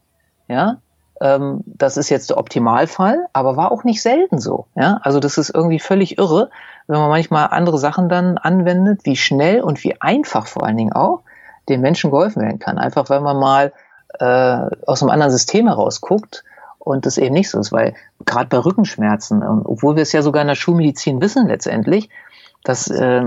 Ja, 0.48 0.78
ähm, 1.22 1.62
das 1.66 1.98
ist 1.98 2.10
jetzt 2.10 2.30
der 2.30 2.38
Optimalfall, 2.38 3.26
aber 3.34 3.58
war 3.58 3.72
auch 3.72 3.84
nicht 3.84 4.02
selten 4.02 4.40
so. 4.40 4.68
Ja, 4.76 5.00
also 5.02 5.20
das 5.20 5.38
ist 5.38 5.50
irgendwie 5.50 5.80
völlig 5.80 6.18
irre, 6.18 6.50
wenn 6.88 7.00
man 7.00 7.10
manchmal 7.10 7.48
andere 7.48 7.78
Sachen 7.78 8.10
dann 8.10 8.38
anwendet, 8.38 9.02
wie 9.04 9.16
schnell 9.16 9.62
und 9.62 9.84
wie 9.84 10.00
einfach 10.02 10.48
vor 10.48 10.64
allen 10.64 10.78
Dingen 10.78 10.94
auch 10.94 11.22
den 11.70 11.82
Menschen 11.82 12.12
geholfen 12.12 12.42
werden 12.42 12.60
kann. 12.60 12.78
Einfach 12.78 13.10
weil 13.10 13.22
man 13.22 13.38
mal 13.38 13.74
äh, 14.20 14.76
aus 14.86 15.02
einem 15.02 15.12
anderen 15.12 15.32
System 15.32 15.68
heraus 15.68 16.02
guckt 16.02 16.44
und 16.80 17.06
das 17.06 17.18
eben 17.18 17.34
nicht 17.34 17.50
so 17.50 17.60
ist, 17.60 17.72
weil 17.72 17.96
gerade 18.26 18.48
bei 18.48 18.58
Rückenschmerzen, 18.58 19.42
ähm, 19.42 19.62
obwohl 19.66 19.96
wir 19.96 20.04
es 20.04 20.12
ja 20.12 20.22
sogar 20.22 20.42
in 20.42 20.48
der 20.48 20.56
Schulmedizin 20.56 21.22
wissen 21.22 21.48
letztendlich, 21.48 22.10
dass 22.64 22.90
äh, 22.90 23.26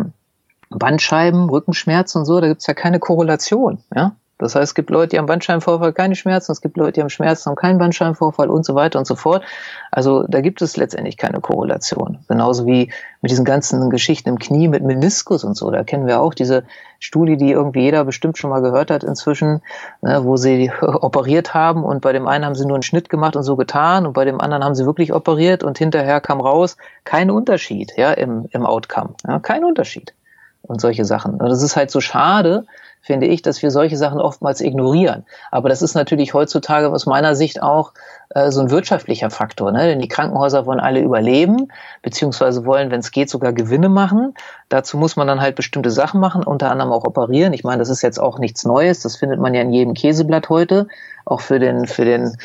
Bandscheiben, 0.71 1.51
Rückenschmerzen 1.51 2.21
und 2.21 2.25
so, 2.25 2.41
da 2.41 2.49
gibt 2.49 2.61
es 2.61 2.67
ja 2.67 2.75
keine 2.75 3.01
Korrelation. 3.01 3.79
Ja? 3.95 4.13
Das 4.41 4.55
heißt, 4.55 4.71
es 4.71 4.75
gibt 4.75 4.91
Leute, 4.91 5.11
die 5.11 5.19
haben 5.19 5.27
Bandscheibenvorfall 5.27 5.93
keine 5.93 6.17
Schmerzen, 6.17 6.53
es 6.53 6.61
gibt 6.61 6.77
Leute, 6.77 6.93
die 6.93 7.01
haben 7.03 7.11
Schmerzen, 7.11 7.51
haben 7.51 7.57
keinen 7.57 7.79
Bandscheibenvorfall 7.79 8.49
und 8.49 8.65
so 8.65 8.75
weiter 8.75 8.99
und 8.99 9.07
so 9.07 9.15
fort. 9.15 9.43
Also 9.91 10.25
da 10.29 10.41
gibt 10.41 10.63
es 10.63 10.77
letztendlich 10.77 11.17
keine 11.17 11.41
Korrelation. 11.41 12.19
Genauso 12.29 12.67
wie 12.67 12.93
mit 13.21 13.31
diesen 13.31 13.45
ganzen 13.45 13.91
Geschichten 13.91 14.31
im 14.31 14.39
Knie 14.39 14.69
mit 14.69 14.83
Meniskus 14.83 15.45
und 15.45 15.57
so. 15.57 15.71
Da 15.71 15.85
kennen 15.85 16.07
wir 16.07 16.21
auch 16.21 16.33
diese 16.33 16.65
Studie, 16.99 17.37
die 17.37 17.51
irgendwie 17.51 17.83
jeder 17.83 18.05
bestimmt 18.05 18.39
schon 18.39 18.51
mal 18.51 18.61
gehört 18.61 18.91
hat 18.91 19.05
inzwischen, 19.05 19.63
ne, 20.01 20.25
wo 20.25 20.37
sie 20.37 20.73
operiert 20.81 21.55
haben 21.55 21.85
und 21.85 22.01
bei 22.01 22.13
dem 22.13 22.27
einen 22.27 22.45
haben 22.45 22.55
sie 22.55 22.67
nur 22.67 22.77
einen 22.77 22.83
Schnitt 22.83 23.09
gemacht 23.09 23.37
und 23.37 23.43
so 23.43 23.57
getan 23.57 24.07
und 24.07 24.13
bei 24.15 24.25
dem 24.25 24.41
anderen 24.41 24.65
haben 24.65 24.75
sie 24.75 24.87
wirklich 24.87 25.13
operiert 25.13 25.63
und 25.63 25.79
hinterher 25.79 26.21
kam 26.21 26.41
raus, 26.41 26.77
kein 27.05 27.31
Unterschied 27.31 27.93
ja, 27.97 28.13
im, 28.13 28.47
im 28.51 28.65
Outcome. 28.65 29.15
Ja, 29.27 29.39
kein 29.39 29.65
Unterschied. 29.65 30.15
Und 30.63 30.81
solche 30.81 31.05
Sachen. 31.05 31.41
Und 31.41 31.49
das 31.49 31.63
ist 31.63 31.75
halt 31.75 31.91
so 31.91 32.01
schade, 32.01 32.67
finde 33.01 33.27
ich, 33.27 33.43
dass 33.43 33.63
wir 33.63 33.71
solche 33.71 33.97
Sachen 33.97 34.21
oftmals 34.21 34.61
ignorieren. 34.61 35.25
Aber 35.51 35.69
das 35.69 35.83
ist 35.83 35.95
natürlich 35.95 36.35
heutzutage 36.35 36.91
aus 36.91 37.07
meiner 37.07 37.35
Sicht 37.35 37.63
auch 37.63 37.93
äh, 38.31 38.51
so 38.53 38.61
ein 38.61 38.71
wirtschaftlicher 38.71 39.29
Faktor. 39.29 39.73
Ne? 39.73 39.87
Denn 39.87 39.99
die 39.99 40.09
Krankenhäuser 40.09 40.65
wollen 40.65 40.79
alle 40.79 41.01
überleben, 41.01 41.69
beziehungsweise 42.03 42.65
wollen, 42.65 42.91
wenn 42.91 43.01
es 43.01 43.11
geht, 43.11 43.29
sogar 43.29 43.53
Gewinne 43.53 43.89
machen. 43.89 44.35
Dazu 44.69 44.99
muss 44.99 45.17
man 45.17 45.27
dann 45.27 45.41
halt 45.41 45.57
bestimmte 45.57 45.91
Sachen 45.91 46.21
machen, 46.21 46.45
unter 46.45 46.71
anderem 46.71 46.93
auch 46.93 47.05
operieren. 47.05 47.53
Ich 47.53 47.65
meine, 47.65 47.79
das 47.79 47.89
ist 47.89 48.03
jetzt 48.03 48.21
auch 48.21 48.39
nichts 48.39 48.65
Neues. 48.65 49.01
Das 49.01 49.17
findet 49.17 49.41
man 49.41 49.53
ja 49.55 49.63
in 49.63 49.73
jedem 49.73 49.95
Käseblatt 49.95 50.49
heute. 50.49 50.87
Auch 51.25 51.41
für 51.41 51.59
den, 51.59 51.87
für 51.87 52.05
den, 52.05 52.37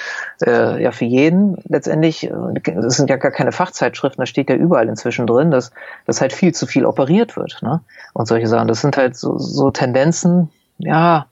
äh, 0.46 0.82
ja, 0.82 0.92
für 0.92 1.06
jeden 1.06 1.58
letztendlich. 1.70 2.32
Das 2.64 2.98
sind 2.98 3.10
ja 3.10 3.18
gar 3.18 3.32
keine 3.32 3.52
Fachzeitschriften, 3.52 4.22
da 4.22 4.26
steht 4.26 4.50
ja 4.50 4.56
überall 4.56 4.90
inzwischen 4.90 5.28
drin, 5.28 5.50
dass, 5.50 5.72
dass 6.06 6.20
halt 6.20 6.34
viel 6.34 6.54
zu 6.54 6.68
viel 6.68 6.86
operiert 6.86 7.38
wird. 7.38 7.60
Ne? 7.62 7.82
Und 8.14 8.28
solche 8.28 8.48
Sachen. 8.48 8.68
Das 8.68 8.82
sind 8.82 8.98
halt 8.98 9.16
so, 9.16 9.38
so 9.38 9.72
Tendenzen, 9.72 10.50
ja, 10.78 11.28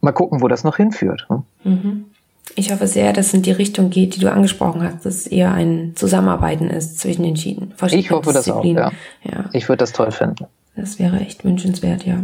mal 0.00 0.12
gucken, 0.12 0.42
wo 0.42 0.48
das 0.48 0.64
noch 0.64 0.76
hinführt. 0.76 1.26
Ne? 1.30 1.42
Mhm. 1.64 2.11
Ich 2.54 2.70
hoffe 2.72 2.86
sehr, 2.86 3.12
dass 3.12 3.28
es 3.28 3.34
in 3.34 3.42
die 3.42 3.52
Richtung 3.52 3.90
geht, 3.90 4.16
die 4.16 4.20
du 4.20 4.30
angesprochen 4.30 4.82
hast, 4.82 5.06
dass 5.06 5.14
es 5.14 5.26
eher 5.26 5.52
ein 5.52 5.92
Zusammenarbeiten 5.94 6.68
ist 6.68 6.98
zwischen 6.98 7.22
den 7.22 7.36
Schienen. 7.36 7.72
Ich 7.90 8.10
hoffe 8.10 8.32
das 8.32 8.50
auch, 8.50 8.64
ja. 8.64 8.92
ja. 9.24 9.44
Ich 9.52 9.68
würde 9.68 9.78
das 9.78 9.92
toll 9.92 10.10
finden. 10.10 10.46
Das 10.76 10.98
wäre 10.98 11.20
echt 11.20 11.44
wünschenswert, 11.44 12.04
ja. 12.04 12.18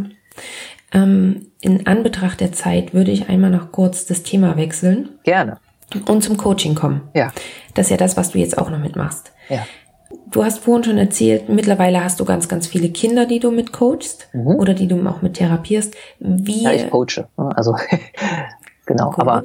Ähm, 0.91 1.47
in 1.61 1.87
Anbetracht 1.87 2.39
der 2.39 2.51
Zeit 2.51 2.93
würde 2.93 3.11
ich 3.11 3.29
einmal 3.29 3.51
noch 3.51 3.71
kurz 3.71 4.05
das 4.05 4.23
Thema 4.23 4.57
wechseln. 4.57 5.09
Gerne. 5.23 5.57
Und 6.07 6.23
zum 6.23 6.37
Coaching 6.37 6.75
kommen. 6.75 7.01
Ja. 7.13 7.31
Das 7.73 7.87
ist 7.87 7.91
ja 7.91 7.97
das, 7.97 8.17
was 8.17 8.31
du 8.31 8.39
jetzt 8.39 8.57
auch 8.57 8.69
noch 8.69 8.79
mitmachst. 8.79 9.31
Ja. 9.49 9.65
Du 10.31 10.43
hast 10.43 10.59
vorhin 10.59 10.83
schon 10.83 10.97
erzählt, 10.97 11.49
mittlerweile 11.49 12.03
hast 12.03 12.19
du 12.19 12.25
ganz, 12.25 12.47
ganz 12.47 12.67
viele 12.67 12.89
Kinder, 12.89 13.25
die 13.25 13.39
du 13.39 13.51
mit 13.51 13.71
coachst 13.71 14.27
mhm. 14.33 14.47
oder 14.47 14.73
die 14.73 14.87
du 14.87 15.07
auch 15.07 15.21
mit 15.21 15.35
therapierst. 15.35 15.95
Wie? 16.19 16.63
Ja, 16.63 16.71
ich 16.71 16.89
coache. 16.89 17.27
Also 17.35 17.75
genau. 18.85 19.09
Gut. 19.11 19.19
Aber 19.19 19.43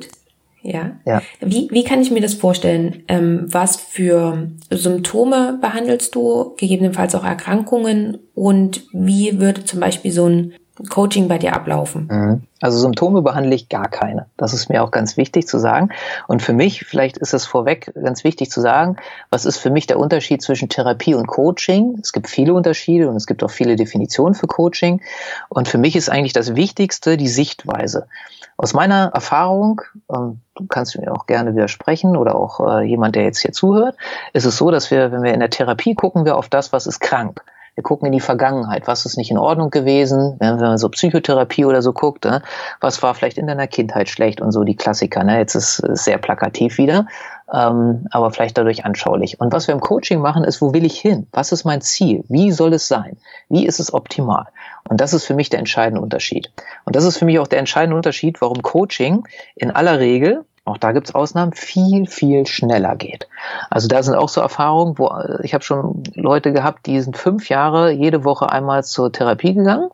ja. 0.65 0.93
ja. 1.05 1.23
Wie, 1.41 1.69
wie 1.71 1.85
kann 1.85 2.01
ich 2.01 2.11
mir 2.11 2.23
das 2.23 2.35
vorstellen? 2.35 3.05
Ähm, 3.07 3.45
was 3.47 3.77
für 3.77 4.49
Symptome 4.71 5.59
behandelst 5.61 6.15
du, 6.15 6.55
gegebenenfalls 6.57 7.15
auch 7.15 7.25
Erkrankungen 7.25 8.19
und 8.35 8.85
wie 8.93 9.41
würde 9.41 9.65
zum 9.65 9.81
Beispiel 9.81 10.11
so 10.11 10.27
ein 10.27 10.55
Coaching 10.89 11.29
bei 11.29 11.39
dir 11.39 11.55
ablaufen? 11.55 12.09
Mhm. 12.11 12.43
Also 12.61 12.79
Symptome 12.79 13.21
behandle 13.21 13.55
ich 13.55 13.69
gar 13.69 13.89
keine. 13.89 14.27
Das 14.39 14.55
ist 14.55 14.71
mir 14.71 14.83
auch 14.83 14.91
ganz 14.91 15.19
wichtig 15.19 15.47
zu 15.47 15.59
sagen. 15.59 15.91
Und 16.29 16.41
für 16.41 16.55
mich, 16.55 16.85
vielleicht 16.87 17.19
ist 17.19 17.35
es 17.35 17.45
vorweg 17.45 17.93
ganz 17.95 18.25
wichtig 18.25 18.51
zu 18.51 18.63
sagen, 18.63 18.97
was 19.31 19.45
ist 19.45 19.59
für 19.59 19.71
mich 19.71 19.87
der 19.87 19.99
Unterschied 19.99 20.41
zwischen 20.41 20.71
Therapie 20.71 21.15
und 21.15 21.27
Coaching? 21.27 21.99
Es 22.03 22.13
gibt 22.13 22.29
viele 22.29 22.55
Unterschiede 22.55 23.09
und 23.11 23.17
es 23.17 23.27
gibt 23.27 23.45
auch 23.45 23.51
viele 23.51 23.77
Definitionen 23.77 24.35
für 24.35 24.47
Coaching. 24.47 25.03
Und 25.51 25.69
für 25.69 25.79
mich 25.79 25.95
ist 25.95 26.09
eigentlich 26.09 26.33
das 26.33 26.57
Wichtigste 26.57 27.19
die 27.19 27.29
Sichtweise. 27.29 28.09
Aus 28.57 28.73
meiner 28.73 29.11
Erfahrung, 29.15 29.81
ähm, 30.13 30.41
du 30.55 30.67
kannst 30.67 30.97
mir 30.99 31.13
auch 31.13 31.27
gerne 31.27 31.55
widersprechen 31.55 32.17
oder 32.17 32.37
auch 32.37 32.61
äh, 32.61 32.83
jemand, 32.85 33.17
der 33.17 33.25
jetzt 33.25 33.41
hier 33.41 33.53
zuhört, 33.53 33.97
ist 34.33 34.45
es 34.45 34.57
so, 34.57 34.71
dass 34.71 34.91
wir, 34.91 35.11
wenn 35.13 35.23
wir 35.23 35.35
in 35.35 35.41
der 35.41 35.51
Therapie 35.51 35.95
gucken, 35.95 36.25
wir 36.25 36.37
auf 36.37 36.49
das, 36.49 36.73
was 36.73 36.87
ist 36.87 37.01
krank. 37.01 37.43
Wir 37.75 37.83
gucken 37.83 38.07
in 38.07 38.13
die 38.13 38.21
Vergangenheit. 38.21 38.87
Was 38.87 39.05
ist 39.05 39.17
nicht 39.17 39.33
in 39.33 39.39
Ordnung 39.39 39.71
gewesen? 39.71 40.37
Wenn 40.39 40.57
man 40.57 40.79
so 40.79 40.89
Psychotherapie 40.89 41.65
oder 41.65 41.83
so 41.83 41.93
guckt, 41.93 42.25
ne? 42.25 42.43
was 42.81 43.03
war 43.03 43.15
vielleicht 43.15 43.37
in 43.37 43.49
deiner 43.49 43.67
Kindheit 43.67 44.09
schlecht 44.09 44.41
und 44.41 44.53
so 44.53 44.63
die 44.63 44.77
Klassiker. 44.77 45.25
Ne? 45.25 45.39
Jetzt 45.39 45.57
ist 45.57 45.81
es 45.81 46.05
sehr 46.05 46.19
plakativ 46.19 46.79
wieder, 46.79 47.07
ähm, 47.53 48.07
aber 48.13 48.31
vielleicht 48.31 48.57
dadurch 48.57 48.85
anschaulich. 48.85 49.41
Und 49.41 49.53
was 49.53 49.67
wir 49.67 49.75
im 49.75 49.81
Coaching 49.81 50.21
machen, 50.21 50.45
ist, 50.45 50.63
wo 50.63 50.73
will 50.73 50.85
ich 50.85 51.01
hin? 51.01 51.27
Was 51.33 51.51
ist 51.51 51.65
mein 51.65 51.81
Ziel? 51.81 52.25
Wie 52.29 52.53
soll 52.53 52.75
es 52.75 52.87
sein? 52.87 53.17
Wie 53.49 53.67
ist 53.67 53.81
es 53.81 53.93
optimal? 53.93 54.47
Und 54.89 55.01
das 55.01 55.15
ist 55.15 55.25
für 55.25 55.35
mich 55.35 55.51
der 55.51 55.59
entscheidende 55.59 56.01
Unterschied. 56.01 56.53
Und 56.85 56.95
das 56.95 57.05
ist 57.05 57.17
für 57.17 57.25
mich 57.25 57.39
auch 57.39 57.47
der 57.47 57.59
entscheidende 57.59 57.97
Unterschied, 57.97 58.41
warum 58.41 58.63
Coaching 58.63 59.27
in 59.55 59.71
aller 59.71 59.99
Regel 59.99 60.45
auch 60.67 60.79
da 60.79 60.93
gibt's 60.93 61.15
Ausnahmen, 61.15 61.53
viel, 61.53 62.07
viel 62.07 62.47
schneller 62.47 62.97
geht. 62.97 63.29
Also 63.69 63.87
da 63.87 64.03
sind 64.03 64.15
auch 64.15 64.31
so 64.31 64.41
Erfahrungen, 64.41 64.99
wo 64.99 65.15
ich 65.43 65.53
habe 65.53 65.63
schon 65.63 66.03
Leute 66.15 66.53
gehabt, 66.53 66.87
die 66.87 67.01
sind 67.03 67.19
fünf 67.19 67.51
Jahre 67.51 67.91
jede 67.91 68.25
Woche 68.25 68.51
einmal 68.51 68.83
zur 68.83 69.13
Therapie 69.13 69.53
gegangen 69.53 69.91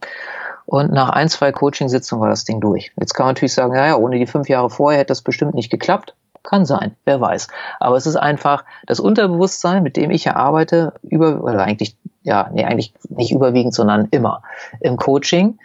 und 0.66 0.93
nach 0.93 1.09
ein, 1.09 1.28
zwei 1.28 1.51
Coaching-Sitzungen 1.51 2.22
war 2.22 2.28
das 2.28 2.45
Ding 2.45 2.61
durch. 2.61 2.93
Jetzt 2.97 3.14
kann 3.14 3.26
man 3.26 3.34
natürlich 3.34 3.55
sagen, 3.55 3.74
ja, 3.74 3.88
ja, 3.88 3.97
ohne 3.97 4.18
die 4.18 4.26
fünf 4.26 4.49
Jahre 4.49 4.70
vorher 4.70 5.01
hätte 5.01 5.09
das 5.09 5.22
bestimmt 5.22 5.55
nicht 5.55 5.70
geklappt. 5.70 6.14
Kann 6.45 6.64
sein, 6.64 6.97
wer 7.05 7.20
weiß. 7.20 7.49
Aber 7.80 7.97
es 7.97 8.07
ist 8.07 8.16
einfach 8.16 8.64
das 8.86 9.01
Unterbewusstsein, 9.01 9.82
mit 9.82 9.97
dem 9.97 10.11
ich 10.11 10.24
ja 10.24 10.36
arbeite, 10.36 10.95
über, 11.03 11.43
oder 11.43 11.64
eigentlich, 11.64 11.97
ja, 12.23 12.51
nee, 12.53 12.64
eigentlich 12.64 12.95
nicht 13.09 13.33
überwiegend, 13.33 13.75
sondern 13.75 14.09
immer 14.11 14.43
im 14.81 14.97
Coaching, 14.97 15.59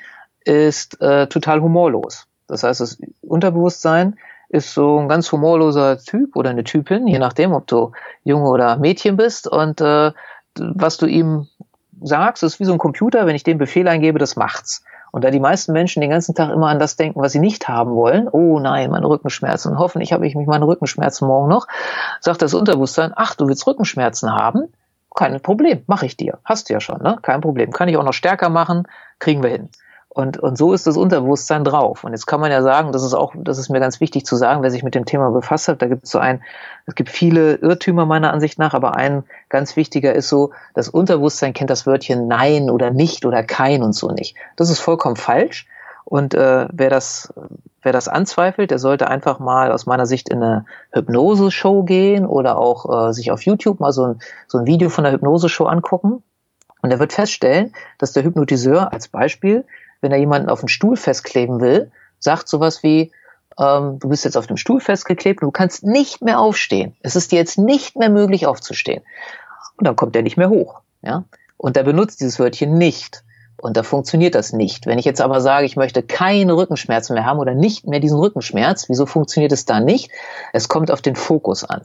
ist 0.43 1.01
äh, 1.01 1.27
total 1.27 1.61
humorlos. 1.61 2.27
Das 2.47 2.63
heißt, 2.63 2.79
das 2.81 2.97
Unterbewusstsein 3.21 4.17
ist 4.49 4.73
so 4.73 4.99
ein 4.99 5.09
ganz 5.09 5.31
humorloser 5.31 5.97
Typ 5.97 6.35
oder 6.35 6.51
eine 6.51 6.63
Typin, 6.63 7.07
je 7.07 7.19
nachdem, 7.19 7.53
ob 7.53 7.67
du 7.67 7.91
Junge 8.23 8.49
oder 8.49 8.77
Mädchen 8.77 9.17
bist. 9.17 9.47
Und 9.47 9.81
äh, 9.81 10.11
was 10.57 10.97
du 10.97 11.07
ihm 11.07 11.47
sagst, 12.01 12.43
ist 12.43 12.59
wie 12.59 12.65
so 12.65 12.73
ein 12.73 12.77
Computer, 12.77 13.25
wenn 13.25 13.35
ich 13.35 13.43
den 13.43 13.57
Befehl 13.57 13.87
eingebe, 13.87 14.19
das 14.19 14.35
macht's. 14.35 14.83
Und 15.11 15.23
da 15.23 15.31
die 15.31 15.39
meisten 15.39 15.71
Menschen 15.71 16.01
den 16.01 16.09
ganzen 16.09 16.35
Tag 16.35 16.51
immer 16.51 16.67
an 16.67 16.77
das 16.77 16.97
denken, 16.97 17.21
was 17.21 17.31
sie 17.31 17.39
nicht 17.39 17.69
haben 17.69 17.95
wollen, 17.95 18.27
oh 18.27 18.59
nein, 18.59 18.91
meine 18.91 19.07
Rückenschmerzen, 19.07 19.79
hoffentlich 19.79 20.11
habe 20.11 20.27
ich 20.27 20.35
mich 20.35 20.45
meine 20.45 20.67
Rückenschmerzen 20.67 21.25
morgen 21.25 21.47
noch, 21.47 21.67
sagt 22.19 22.41
das 22.41 22.53
Unterbewusstsein, 22.53 23.13
ach, 23.15 23.33
du 23.35 23.47
willst 23.47 23.65
Rückenschmerzen 23.65 24.33
haben? 24.33 24.67
Kein 25.15 25.39
Problem, 25.41 25.83
mache 25.87 26.05
ich 26.05 26.17
dir. 26.17 26.39
Hast 26.43 26.69
du 26.69 26.73
ja 26.73 26.79
schon, 26.79 27.01
ne? 27.01 27.17
Kein 27.21 27.41
Problem. 27.41 27.71
Kann 27.71 27.87
ich 27.87 27.97
auch 27.97 28.03
noch 28.03 28.13
stärker 28.13 28.49
machen, 28.49 28.87
kriegen 29.19 29.41
wir 29.41 29.49
hin. 29.49 29.69
Und, 30.15 30.37
und 30.37 30.57
so 30.57 30.71
ist 30.71 30.87
das 30.87 30.95
Unterbewusstsein 30.95 31.65
drauf. 31.65 32.05
Und 32.05 32.13
jetzt 32.13 32.25
kann 32.25 32.39
man 32.39 32.49
ja 32.49 32.61
sagen, 32.61 32.93
das 32.93 33.03
ist 33.03 33.13
auch, 33.13 33.33
das 33.37 33.57
ist 33.57 33.69
mir 33.69 33.81
ganz 33.81 33.99
wichtig 33.99 34.25
zu 34.25 34.37
sagen, 34.37 34.63
wer 34.63 34.71
sich 34.71 34.81
mit 34.81 34.95
dem 34.95 35.03
Thema 35.03 35.29
befasst 35.31 35.67
hat, 35.67 35.81
da 35.81 35.87
gibt 35.87 36.05
es 36.05 36.11
so 36.11 36.19
ein, 36.19 36.41
es 36.85 36.95
gibt 36.95 37.09
viele 37.09 37.55
Irrtümer 37.55 38.05
meiner 38.05 38.31
Ansicht 38.31 38.57
nach, 38.57 38.73
aber 38.73 38.95
ein 38.95 39.25
ganz 39.49 39.75
wichtiger 39.75 40.13
ist 40.13 40.29
so, 40.29 40.51
das 40.73 40.87
Unterbewusstsein 40.87 41.51
kennt 41.51 41.69
das 41.69 41.85
Wörtchen 41.85 42.29
Nein 42.29 42.69
oder 42.69 42.91
nicht 42.91 43.25
oder 43.25 43.43
kein 43.43 43.83
und 43.83 43.91
so 43.91 44.09
nicht. 44.09 44.37
Das 44.55 44.69
ist 44.69 44.79
vollkommen 44.79 45.17
falsch. 45.17 45.67
Und 46.05 46.33
äh, 46.33 46.67
wer 46.71 46.89
das, 46.89 47.33
wer 47.81 47.91
das 47.91 48.07
anzweifelt, 48.07 48.71
der 48.71 48.79
sollte 48.79 49.09
einfach 49.09 49.39
mal 49.39 49.71
aus 49.71 49.85
meiner 49.85 50.05
Sicht 50.05 50.29
in 50.29 50.41
eine 50.41 50.65
Hypnose-Show 50.91 51.83
gehen 51.83 52.25
oder 52.25 52.57
auch 52.57 53.09
äh, 53.09 53.13
sich 53.13 53.31
auf 53.31 53.41
YouTube 53.41 53.79
mal 53.79 53.91
so 53.91 54.05
ein, 54.05 54.19
so 54.47 54.59
ein 54.59 54.65
Video 54.65 54.89
von 54.89 55.03
der 55.03 55.13
Hypnose-Show 55.13 55.65
angucken. 55.65 56.23
Und 56.81 56.91
er 56.91 56.99
wird 56.99 57.13
feststellen, 57.13 57.73
dass 57.97 58.13
der 58.13 58.23
Hypnotiseur 58.23 58.93
als 58.93 59.07
Beispiel 59.07 59.65
wenn 60.05 60.11
er 60.11 60.19
jemanden 60.19 60.49
auf 60.49 60.59
den 60.59 60.69
Stuhl 60.69 60.97
festkleben 60.97 61.59
will, 61.59 61.91
sagt 62.19 62.47
sowas 62.47 62.83
wie, 62.83 63.11
ähm, 63.57 63.97
du 63.97 64.07
bist 64.07 64.23
jetzt 64.23 64.37
auf 64.37 64.45
dem 64.45 64.55
Stuhl 64.55 64.79
festgeklebt 64.79 65.41
du 65.41 65.49
kannst 65.49 65.83
nicht 65.83 66.21
mehr 66.21 66.39
aufstehen. 66.39 66.95
Es 67.01 67.15
ist 67.15 67.31
dir 67.31 67.39
jetzt 67.39 67.57
nicht 67.57 67.95
mehr 67.95 68.11
möglich 68.11 68.45
aufzustehen. 68.45 69.01
Und 69.77 69.87
dann 69.87 69.95
kommt 69.95 70.15
er 70.15 70.21
nicht 70.21 70.37
mehr 70.37 70.49
hoch. 70.49 70.81
Ja? 71.01 71.23
Und 71.57 71.75
er 71.75 71.83
benutzt 71.83 72.19
dieses 72.19 72.37
Wörtchen 72.37 72.77
nicht. 72.77 73.23
Und 73.57 73.77
da 73.77 73.83
funktioniert 73.83 74.35
das 74.35 74.53
nicht. 74.53 74.85
Wenn 74.85 74.99
ich 74.99 75.05
jetzt 75.05 75.21
aber 75.21 75.41
sage, 75.41 75.65
ich 75.65 75.75
möchte 75.75 76.03
keine 76.03 76.55
Rückenschmerzen 76.55 77.13
mehr 77.13 77.25
haben 77.25 77.39
oder 77.39 77.53
nicht 77.53 77.87
mehr 77.87 77.99
diesen 77.99 78.19
Rückenschmerz, 78.19 78.89
wieso 78.89 79.05
funktioniert 79.05 79.51
es 79.51 79.65
da 79.65 79.79
nicht? 79.79 80.11
Es 80.53 80.67
kommt 80.67 80.91
auf 80.91 81.01
den 81.01 81.15
Fokus 81.15 81.63
an. 81.63 81.81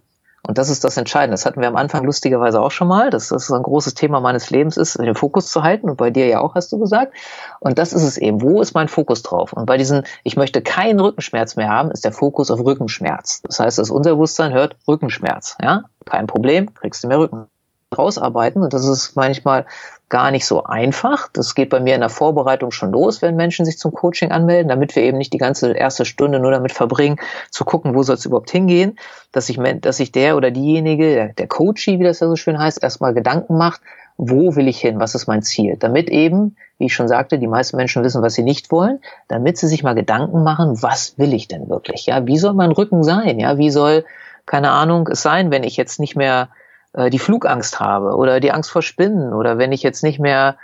Und 0.47 0.57
das 0.57 0.71
ist 0.71 0.85
das 0.85 0.97
Entscheidende. 0.97 1.35
Das 1.35 1.45
hatten 1.45 1.61
wir 1.61 1.69
am 1.69 1.77
Anfang 1.77 2.05
lustigerweise 2.05 2.61
auch 2.61 2.71
schon 2.71 2.89
mal, 2.89 3.11
dass 3.11 3.29
das 3.29 3.51
ein 3.51 3.63
großes 3.63 3.95
Thema 3.95 4.21
meines 4.21 4.51
Lebens 4.51 4.77
ist, 4.77 4.99
den 4.99 5.15
Fokus 5.15 5.51
zu 5.51 5.63
halten. 5.63 5.91
Und 5.91 5.97
bei 5.97 6.11
dir 6.11 6.27
ja 6.27 6.41
auch, 6.41 6.55
hast 6.55 6.73
du 6.73 6.79
gesagt. 6.79 7.15
Und 7.61 7.79
das 7.79 7.93
ist 7.93 8.03
es 8.03 8.17
eben. 8.17 8.41
Wo 8.41 8.61
ist 8.63 8.75
mein 8.75 8.89
Fokus 8.89 9.23
drauf? 9.23 9.53
Und 9.53 9.67
bei 9.67 9.77
diesen, 9.77 10.05
ich 10.25 10.37
möchte 10.37 10.63
keinen 10.63 10.99
Rückenschmerz 10.99 11.57
mehr 11.57 11.69
haben, 11.69 11.91
ist 11.91 12.05
der 12.05 12.13
Fokus 12.13 12.51
auf 12.51 12.61
Rückenschmerz. 12.61 13.43
Das 13.43 13.61
heißt, 13.61 13.79
das 13.79 13.91
Unterbewusstsein 13.91 14.53
hört 14.53 14.77
Rückenschmerz. 14.89 15.57
Ja, 15.63 15.85
kein 16.07 16.27
Problem, 16.27 16.73
kriegst 16.75 17.05
du 17.05 17.09
mehr 17.09 17.19
Rücken 17.19 17.47
rausarbeiten. 17.97 18.63
Und 18.63 18.73
das 18.73 18.87
ist 18.87 19.17
manchmal 19.17 19.67
gar 20.09 20.31
nicht 20.31 20.45
so 20.45 20.65
einfach. 20.65 21.29
Das 21.33 21.55
geht 21.55 21.71
bei 21.71 21.81
mir 21.81 21.95
in 21.95 22.01
der 22.01 22.11
Vorbereitung 22.11 22.73
schon 22.73 22.93
los, 22.93 23.23
wenn 23.23 23.37
Menschen 23.37 23.65
sich 23.65 23.79
zum 23.79 23.93
Coaching 23.93 24.33
anmelden, 24.33 24.69
damit 24.69 24.95
wir 24.97 25.03
eben 25.03 25.19
nicht 25.19 25.33
die 25.33 25.39
ganze 25.39 25.73
erste 25.73 26.05
Stunde 26.05 26.41
nur 26.41 26.51
damit 26.51 26.73
verbringen, 26.73 27.19
zu 27.51 27.65
gucken, 27.65 27.95
wo 27.95 28.03
soll 28.03 28.17
es 28.17 28.27
überhaupt 28.27 28.51
hingehen, 28.51 28.99
dass 29.33 29.47
sich, 29.47 29.59
dass 29.81 29.97
sich 29.97 30.13
der 30.13 30.37
oder 30.37 30.51
diejenige, 30.51 31.15
der, 31.15 31.29
der 31.33 31.47
Coachie, 31.47 31.99
wie 32.01 32.05
das 32.05 32.21
ja 32.21 32.29
so 32.29 32.37
schön 32.37 32.59
heißt, 32.59 32.83
erstmal 32.83 33.15
Gedanken 33.15 33.57
macht, 33.57 33.81
wo 34.17 34.55
will 34.57 34.69
ich 34.69 34.79
hin, 34.81 35.01
was 35.01 35.15
ist 35.15 35.29
mein 35.29 35.43
Ziel, 35.43 35.77
damit 35.79 36.11
eben, 36.11 36.57
wie 36.77 36.87
ich 36.87 36.95
schon 36.95 37.09
sagte, 37.09 37.39
die 37.39 37.47
meisten 37.47 37.77
Menschen 37.77 38.05
wissen, 38.05 38.21
was 38.21 38.35
sie 38.35 38.43
nicht 38.43 38.71
wollen, 38.71 38.99
damit 39.29 39.57
sie 39.57 39.67
sich 39.67 39.83
mal 39.83 39.95
Gedanken 39.95 40.43
machen, 40.43 40.83
was 40.83 41.17
will 41.19 41.33
ich 41.33 41.49
denn 41.49 41.71
wirklich, 41.71 42.07
ja, 42.07 42.27
wie 42.27 42.37
soll 42.37 42.53
mein 42.53 42.73
Rücken 42.73 43.03
sein, 43.03 43.39
ja, 43.39 43.57
wie 43.57 43.71
soll, 43.71 44.05
keine 44.45 44.73
Ahnung, 44.73 45.09
es 45.09 45.23
sein, 45.23 45.51
wenn 45.51 45.63
ich 45.63 45.79
jetzt 45.79 46.01
nicht 46.01 46.17
mehr 46.17 46.51
äh, 46.93 47.11
die 47.11 47.19
Flugangst 47.19 47.81
habe 47.81 48.17
oder 48.17 48.41
die 48.41 48.53
Angst 48.53 48.71
vor 48.71 48.83
Spinnen 48.83 49.33
oder 49.33 49.59
wenn 49.59 49.73
ich 49.73 49.83
jetzt 49.83 50.03
nicht 50.03 50.19
mehr, 50.19 50.57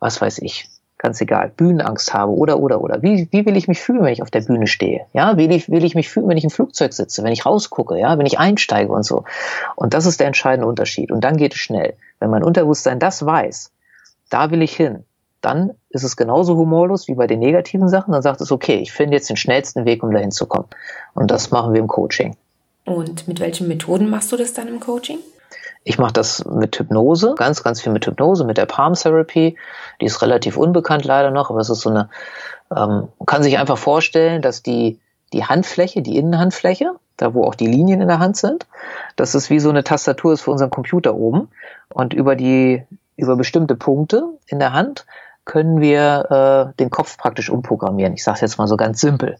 was 0.00 0.20
weiß 0.20 0.38
ich, 0.38 0.68
ganz 0.98 1.20
egal, 1.20 1.52
Bühnenangst 1.54 2.14
habe 2.14 2.32
oder, 2.32 2.58
oder, 2.58 2.80
oder. 2.80 3.02
Wie, 3.02 3.28
wie 3.30 3.44
will 3.44 3.58
ich 3.58 3.68
mich 3.68 3.80
fühlen, 3.80 4.02
wenn 4.02 4.12
ich 4.12 4.22
auf 4.22 4.30
der 4.30 4.40
Bühne 4.40 4.66
stehe? 4.66 5.04
Ja, 5.12 5.36
will 5.36 5.52
ich, 5.52 5.68
will 5.68 5.84
ich 5.84 5.94
mich 5.94 6.08
fühlen, 6.08 6.28
wenn 6.28 6.38
ich 6.38 6.44
im 6.44 6.50
Flugzeug 6.50 6.94
sitze, 6.94 7.22
wenn 7.22 7.32
ich 7.32 7.44
rausgucke, 7.44 7.98
ja, 7.98 8.16
wenn 8.16 8.24
ich 8.24 8.38
einsteige 8.38 8.90
und 8.90 9.02
so. 9.02 9.24
Und 9.76 9.92
das 9.92 10.06
ist 10.06 10.18
der 10.18 10.28
entscheidende 10.28 10.66
Unterschied. 10.66 11.12
Und 11.12 11.22
dann 11.22 11.36
geht 11.36 11.52
es 11.52 11.58
schnell. 11.58 11.94
Wenn 12.20 12.30
mein 12.30 12.42
Unterbewusstsein 12.42 12.98
das 12.98 13.24
weiß, 13.24 13.70
da 14.30 14.50
will 14.50 14.62
ich 14.62 14.74
hin, 14.74 15.04
dann 15.42 15.72
ist 15.90 16.04
es 16.04 16.16
genauso 16.16 16.56
humorlos 16.56 17.06
wie 17.06 17.14
bei 17.14 17.26
den 17.26 17.40
negativen 17.40 17.90
Sachen. 17.90 18.12
Dann 18.12 18.22
sagt 18.22 18.40
es, 18.40 18.50
okay, 18.50 18.76
ich 18.76 18.92
finde 18.92 19.16
jetzt 19.16 19.28
den 19.28 19.36
schnellsten 19.36 19.84
Weg, 19.84 20.02
um 20.02 20.10
dahin 20.10 20.30
zu 20.30 20.46
kommen. 20.46 20.68
Und 21.12 21.30
das 21.30 21.50
machen 21.50 21.74
wir 21.74 21.80
im 21.80 21.86
Coaching. 21.86 22.34
Und 22.86 23.28
mit 23.28 23.40
welchen 23.40 23.68
Methoden 23.68 24.08
machst 24.08 24.32
du 24.32 24.38
das 24.38 24.54
dann 24.54 24.68
im 24.68 24.80
Coaching? 24.80 25.18
Ich 25.84 25.98
mache 25.98 26.14
das 26.14 26.44
mit 26.46 26.78
Hypnose, 26.78 27.34
ganz, 27.36 27.62
ganz 27.62 27.82
viel 27.82 27.92
mit 27.92 28.06
Hypnose, 28.06 28.44
mit 28.44 28.56
der 28.56 28.66
Palm 28.66 28.94
Therapy. 28.94 29.56
Die 30.00 30.06
ist 30.06 30.22
relativ 30.22 30.56
unbekannt 30.56 31.04
leider 31.04 31.30
noch, 31.30 31.50
aber 31.50 31.60
es 31.60 31.68
ist 31.68 31.82
so 31.82 31.90
eine, 31.90 32.08
ähm, 32.74 33.08
kann 33.26 33.42
sich 33.42 33.58
einfach 33.58 33.76
vorstellen, 33.76 34.40
dass 34.40 34.62
die, 34.62 34.98
die 35.34 35.44
Handfläche, 35.44 36.00
die 36.00 36.16
Innenhandfläche, 36.16 36.92
da 37.18 37.34
wo 37.34 37.44
auch 37.44 37.54
die 37.54 37.66
Linien 37.66 38.00
in 38.00 38.08
der 38.08 38.18
Hand 38.18 38.38
sind, 38.38 38.66
dass 39.16 39.34
es 39.34 39.50
wie 39.50 39.60
so 39.60 39.68
eine 39.68 39.84
Tastatur 39.84 40.32
ist 40.32 40.40
für 40.40 40.50
unseren 40.50 40.70
Computer 40.70 41.14
oben. 41.14 41.48
Und 41.92 42.14
über 42.14 42.34
die, 42.34 42.82
über 43.16 43.36
bestimmte 43.36 43.76
Punkte 43.76 44.24
in 44.46 44.58
der 44.58 44.72
Hand 44.72 45.04
können 45.44 45.80
wir 45.80 46.72
äh, 46.72 46.76
den 46.78 46.88
Kopf 46.88 47.18
praktisch 47.18 47.50
umprogrammieren. 47.50 48.14
Ich 48.14 48.24
sage 48.24 48.40
jetzt 48.40 48.56
mal 48.56 48.66
so 48.66 48.78
ganz 48.78 49.00
simpel. 49.02 49.36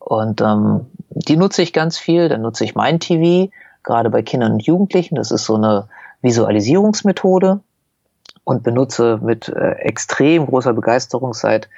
Und 0.00 0.40
ähm, 0.40 0.86
die 1.10 1.36
nutze 1.36 1.62
ich 1.62 1.72
ganz 1.72 1.98
viel. 1.98 2.28
Dann 2.28 2.42
nutze 2.42 2.64
ich 2.64 2.74
mein 2.74 2.98
TV 2.98 3.50
gerade 3.82 4.10
bei 4.10 4.22
Kindern 4.22 4.52
und 4.52 4.62
Jugendlichen. 4.62 5.16
Das 5.16 5.30
ist 5.30 5.44
so 5.44 5.56
eine 5.56 5.88
Visualisierungsmethode 6.22 7.60
und 8.44 8.62
benutze 8.62 9.18
mit 9.22 9.48
äh, 9.48 9.72
extrem 9.72 10.46
großer 10.46 10.72
Begeisterung 10.72 11.34
seit 11.34 11.68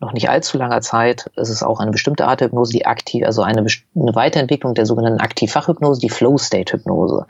noch 0.00 0.12
nicht 0.12 0.30
allzu 0.30 0.58
langer 0.58 0.80
Zeit. 0.80 1.30
Es 1.34 1.50
ist 1.50 1.62
auch 1.62 1.80
eine 1.80 1.90
bestimmte 1.90 2.26
Art 2.26 2.40
der 2.40 2.48
Hypnose, 2.48 2.72
die 2.72 2.86
aktiv, 2.86 3.24
also 3.26 3.42
eine, 3.42 3.60
eine 3.60 4.14
Weiterentwicklung 4.14 4.74
der 4.74 4.86
sogenannten 4.86 5.20
Aktivfachhypnose, 5.20 6.00
die 6.00 6.08
Flow-State-Hypnose. 6.08 7.26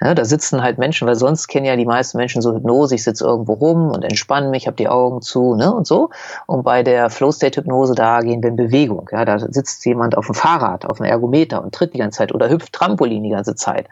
Ja, 0.00 0.14
da 0.14 0.24
sitzen 0.24 0.62
halt 0.62 0.78
Menschen, 0.78 1.08
weil 1.08 1.16
sonst 1.16 1.48
kennen 1.48 1.66
ja 1.66 1.74
die 1.74 1.84
meisten 1.84 2.18
Menschen 2.18 2.40
so 2.40 2.54
Hypnose, 2.54 2.94
ich 2.94 3.02
sitze 3.02 3.24
irgendwo 3.24 3.54
rum 3.54 3.90
und 3.90 4.04
entspanne 4.04 4.48
mich, 4.50 4.66
habe 4.66 4.76
die 4.76 4.88
Augen 4.88 5.20
zu, 5.20 5.54
ne, 5.56 5.74
und 5.74 5.86
so. 5.86 6.10
Und 6.46 6.62
bei 6.62 6.84
der 6.84 7.10
Flow-State-Hypnose, 7.10 7.94
da 7.94 8.20
gehen 8.20 8.42
wir 8.42 8.50
in 8.50 8.56
Bewegung. 8.56 9.08
Ja, 9.10 9.24
da 9.24 9.40
sitzt 9.40 9.84
jemand 9.84 10.16
auf 10.16 10.26
dem 10.26 10.34
Fahrrad, 10.34 10.86
auf 10.86 10.98
dem 10.98 11.06
Ergometer 11.06 11.62
und 11.62 11.74
tritt 11.74 11.92
die 11.94 11.98
ganze 11.98 12.18
Zeit 12.18 12.32
oder 12.32 12.48
hüpft 12.48 12.72
Trampolin 12.72 13.24
die 13.24 13.30
ganze 13.30 13.56
Zeit. 13.56 13.88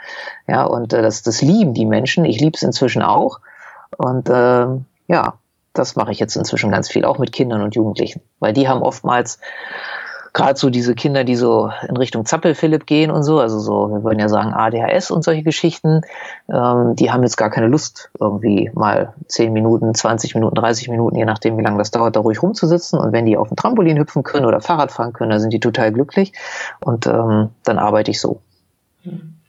Ja, 0.46 0.64
und 0.64 0.92
äh, 0.92 1.02
das, 1.02 1.22
das 1.22 1.42
lieben 1.42 1.74
die 1.74 1.86
Menschen. 1.86 2.24
Ich 2.24 2.40
liebe 2.40 2.54
es 2.54 2.62
inzwischen 2.62 3.02
auch. 3.02 3.40
Und 3.96 4.28
äh, 4.28 4.66
ja, 5.08 5.34
das 5.72 5.96
mache 5.96 6.12
ich 6.12 6.18
jetzt 6.18 6.36
inzwischen 6.36 6.70
ganz 6.70 6.90
viel, 6.90 7.04
auch 7.04 7.18
mit 7.18 7.32
Kindern 7.32 7.62
und 7.62 7.74
Jugendlichen, 7.74 8.20
weil 8.38 8.52
die 8.52 8.68
haben 8.68 8.82
oftmals 8.82 9.38
gerade 10.32 10.58
so 10.58 10.70
diese 10.70 10.94
Kinder, 10.94 11.24
die 11.24 11.36
so 11.36 11.70
in 11.88 11.96
Richtung 11.96 12.24
Zappel-Philipp 12.24 12.86
gehen 12.86 13.10
und 13.10 13.22
so, 13.22 13.40
also 13.40 13.58
so, 13.58 13.90
wir 13.90 14.04
würden 14.04 14.20
ja 14.20 14.28
sagen 14.28 14.52
ADHS 14.52 15.10
und 15.10 15.24
solche 15.24 15.42
Geschichten, 15.42 16.02
ähm, 16.52 16.94
die 16.94 17.10
haben 17.10 17.22
jetzt 17.22 17.36
gar 17.36 17.50
keine 17.50 17.66
Lust, 17.66 18.10
irgendwie 18.20 18.70
mal 18.74 19.14
10 19.26 19.52
Minuten, 19.52 19.94
20 19.94 20.34
Minuten, 20.34 20.54
30 20.54 20.88
Minuten, 20.88 21.16
je 21.16 21.24
nachdem, 21.24 21.58
wie 21.58 21.62
lange 21.62 21.78
das 21.78 21.90
dauert, 21.90 22.16
da 22.16 22.20
ruhig 22.20 22.42
rumzusitzen. 22.42 22.98
Und 22.98 23.12
wenn 23.12 23.26
die 23.26 23.36
auf 23.36 23.48
dem 23.48 23.56
Trampolin 23.56 23.98
hüpfen 23.98 24.22
können 24.22 24.46
oder 24.46 24.60
Fahrrad 24.60 24.92
fahren 24.92 25.12
können, 25.12 25.30
dann 25.30 25.40
sind 25.40 25.52
die 25.52 25.60
total 25.60 25.92
glücklich. 25.92 26.32
Und 26.80 27.06
ähm, 27.06 27.50
dann 27.64 27.78
arbeite 27.78 28.10
ich 28.10 28.20
so. 28.20 28.40
Hm. 29.02 29.39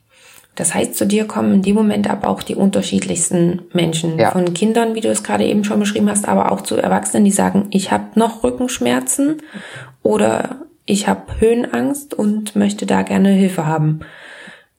Das 0.54 0.74
heißt, 0.74 0.94
zu 0.96 1.06
dir 1.06 1.26
kommen 1.26 1.54
in 1.54 1.62
dem 1.62 1.74
Moment 1.74 2.10
aber 2.10 2.28
auch 2.28 2.42
die 2.42 2.54
unterschiedlichsten 2.54 3.62
Menschen. 3.72 4.18
Ja. 4.18 4.32
Von 4.32 4.52
Kindern, 4.52 4.94
wie 4.94 5.00
du 5.00 5.08
es 5.08 5.22
gerade 5.22 5.44
eben 5.44 5.64
schon 5.64 5.80
beschrieben 5.80 6.10
hast, 6.10 6.28
aber 6.28 6.52
auch 6.52 6.60
zu 6.60 6.76
Erwachsenen, 6.76 7.24
die 7.24 7.30
sagen, 7.30 7.68
ich 7.70 7.90
habe 7.90 8.04
noch 8.16 8.44
Rückenschmerzen 8.44 9.38
oder 10.02 10.56
ich 10.84 11.08
habe 11.08 11.40
Höhenangst 11.40 12.12
und 12.12 12.54
möchte 12.54 12.84
da 12.84 13.02
gerne 13.02 13.30
Hilfe 13.30 13.66
haben. 13.66 14.00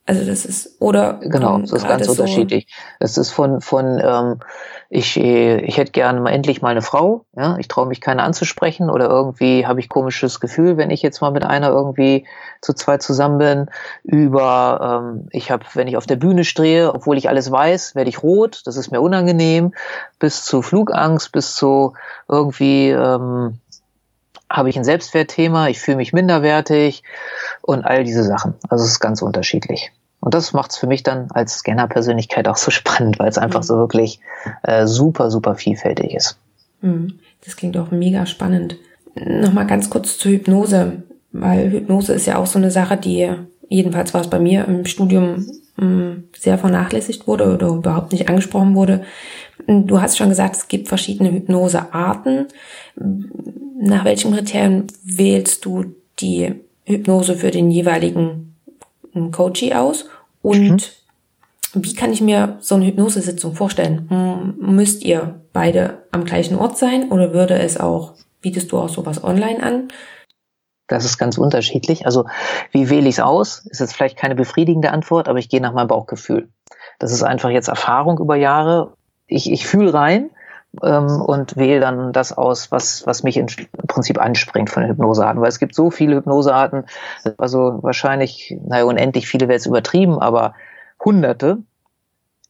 Also 0.06 0.26
das 0.26 0.44
ist 0.44 0.82
oder 0.82 1.20
genau, 1.22 1.60
das 1.60 1.72
ist 1.72 1.88
ganz 1.88 2.06
so 2.06 2.12
unterschiedlich. 2.12 2.68
Es 3.00 3.18
ist 3.18 3.32
von 3.32 3.62
von 3.62 4.02
ähm, 4.04 4.40
ich 4.90 5.18
ich 5.18 5.78
hätte 5.78 5.94
gerne 5.94 6.20
mal 6.20 6.32
endlich 6.32 6.62
mal 6.62 6.72
eine 6.72 6.82
Frau, 6.82 7.26
ja, 7.38 7.56
ich 7.58 7.70
traue 7.70 7.88
mich 7.88 8.02
keine 8.02 8.22
anzusprechen 8.24 8.90
oder 8.90 9.10
irgendwie 9.10 9.66
habe 9.66 9.80
ich 9.80 9.88
komisches 9.88 10.42
Gefühl, 10.42 10.76
wenn 10.76 10.90
ich 10.90 11.02
jetzt 11.04 11.22
mal 11.22 11.32
mit 11.32 11.46
einer 11.46 11.70
irgendwie 11.70 12.28
zu 12.62 12.74
zweit 12.74 13.02
zusammen 13.02 13.38
bin. 13.38 13.70
Über 14.04 15.04
ähm, 15.04 15.28
ich 15.32 15.52
habe, 15.52 15.64
wenn 15.74 15.88
ich 15.88 15.96
auf 15.96 16.06
der 16.06 16.18
Bühne 16.18 16.44
stehe, 16.44 16.94
obwohl 16.94 17.18
ich 17.18 17.30
alles 17.30 17.50
weiß, 17.50 17.96
werde 17.96 18.10
ich 18.10 18.22
rot, 18.24 18.62
das 18.66 18.76
ist 18.76 18.92
mir 18.92 19.00
unangenehm, 19.00 19.74
bis 20.20 20.44
zu 20.44 20.62
Flugangst, 20.62 21.32
bis 21.32 21.56
zu 21.56 21.94
irgendwie 22.28 22.90
ähm, 22.90 23.60
habe 24.54 24.70
ich 24.70 24.78
ein 24.78 24.84
Selbstwertthema, 24.84 25.68
ich 25.68 25.80
fühle 25.80 25.98
mich 25.98 26.14
minderwertig 26.14 27.02
und 27.64 27.84
all 27.84 28.04
diese 28.04 28.24
Sachen. 28.24 28.54
Also 28.70 28.86
es 28.86 28.92
ist 28.92 29.00
ganz 29.00 29.24
unterschiedlich. 29.24 29.92
Und 30.20 30.36
das 30.36 30.54
macht 30.54 30.72
es 30.72 30.78
für 30.78 30.86
mich 30.86 31.02
dann 31.02 31.30
als 31.32 31.56
Scanner-Persönlichkeit 31.56 32.48
auch 32.48 32.56
so 32.56 32.70
spannend, 32.72 33.18
weil 33.18 33.28
es 33.28 33.40
einfach 33.40 33.62
mhm. 33.62 33.66
so 33.66 33.78
wirklich 33.78 34.20
äh, 34.62 34.86
super, 34.86 35.32
super 35.32 35.56
vielfältig 35.56 36.14
ist. 36.14 36.38
Mhm. 36.82 37.20
Das 37.44 37.58
klingt 37.58 37.76
auch 37.78 37.90
mega 37.90 38.28
spannend. 38.28 38.78
Nochmal 39.16 39.66
ganz 39.66 39.90
kurz 39.90 40.20
zur 40.20 40.32
Hypnose, 40.32 41.04
weil 41.32 41.72
Hypnose 41.72 42.14
ist 42.14 42.28
ja 42.28 42.38
auch 42.38 42.46
so 42.46 42.60
eine 42.60 42.72
Sache, 42.72 42.96
die 42.96 43.32
jedenfalls 43.70 44.14
war 44.14 44.22
es 44.22 44.30
bei 44.30 44.40
mir 44.40 44.66
im 44.66 44.86
Studium 44.86 45.46
mm, 45.78 46.26
sehr 46.38 46.60
vernachlässigt 46.60 47.28
wurde 47.28 47.54
oder 47.54 47.68
überhaupt 47.70 48.12
nicht 48.12 48.30
angesprochen 48.30 48.76
wurde. 48.76 49.04
Du 49.68 50.02
hast 50.02 50.18
schon 50.18 50.30
gesagt, 50.30 50.56
es 50.56 50.68
gibt 50.68 50.88
verschiedene 50.88 51.32
Hypnosearten. 51.32 52.48
Nach 52.96 54.06
welchen 54.06 54.34
Kriterien 54.34 54.88
wählst 55.04 55.66
du 55.66 55.96
die 56.20 56.56
Hypnose 56.86 57.36
für 57.36 57.52
den 57.52 57.72
jeweiligen 57.72 58.56
Coachie 59.32 59.74
aus? 59.74 60.06
Und 60.42 60.96
mhm. 61.74 61.84
wie 61.84 61.94
kann 61.94 62.12
ich 62.12 62.22
mir 62.22 62.58
so 62.62 62.76
eine 62.76 62.86
Hypnosesitzung 62.86 63.56
vorstellen? 63.56 64.56
Müsst 64.60 65.04
ihr 65.04 65.42
beide 65.54 66.04
am 66.12 66.26
gleichen 66.26 66.58
Ort 66.58 66.78
sein 66.78 67.10
oder 67.12 67.34
würde 67.34 67.58
es 67.58 67.80
auch, 67.80 68.14
bietest 68.42 68.72
du 68.72 68.80
auch 68.80 68.90
sowas 68.90 69.24
online 69.24 69.62
an? 69.62 69.88
Das 70.88 71.06
ist 71.06 71.18
ganz 71.18 71.38
unterschiedlich. 71.38 72.06
Also 72.06 72.26
wie 72.72 72.90
wähle 72.90 73.08
ich 73.08 73.16
es 73.16 73.20
aus? 73.20 73.66
Ist 73.70 73.80
jetzt 73.80 73.96
vielleicht 73.96 74.18
keine 74.18 74.36
befriedigende 74.36 74.92
Antwort, 74.92 75.28
aber 75.30 75.40
ich 75.40 75.50
gehe 75.50 75.62
nach 75.62 75.74
meinem 75.74 75.88
Bauchgefühl. 75.88 76.50
Das 77.00 77.12
ist 77.12 77.24
einfach 77.24 77.50
jetzt 77.50 77.70
Erfahrung 77.70 78.20
über 78.20 78.36
Jahre. 78.36 78.94
Ich, 79.28 79.52
ich 79.52 79.66
fühle 79.68 79.94
rein 79.94 80.30
ähm, 80.82 81.22
und 81.22 81.56
wähle 81.58 81.80
dann 81.80 82.14
das 82.14 82.34
aus, 82.34 82.72
was, 82.72 83.06
was 83.08 83.24
mich 83.24 83.38
im 83.38 83.48
Prinzip 83.88 84.20
anspringt 84.20 84.70
von 84.70 84.86
Hypnosearten. 84.86 85.42
Weil 85.42 85.50
es 85.50 85.60
gibt 85.60 85.76
so 85.76 85.92
viele 85.92 86.18
Hypnosearten, 86.18 86.86
also 87.38 87.80
wahrscheinlich, 87.82 88.58
naja, 88.66 88.86
unendlich 88.86 89.28
viele 89.28 89.48
wäre 89.48 89.58
jetzt 89.58 89.68
übertrieben, 89.68 90.20
aber 90.20 90.54
hunderte. 91.04 91.60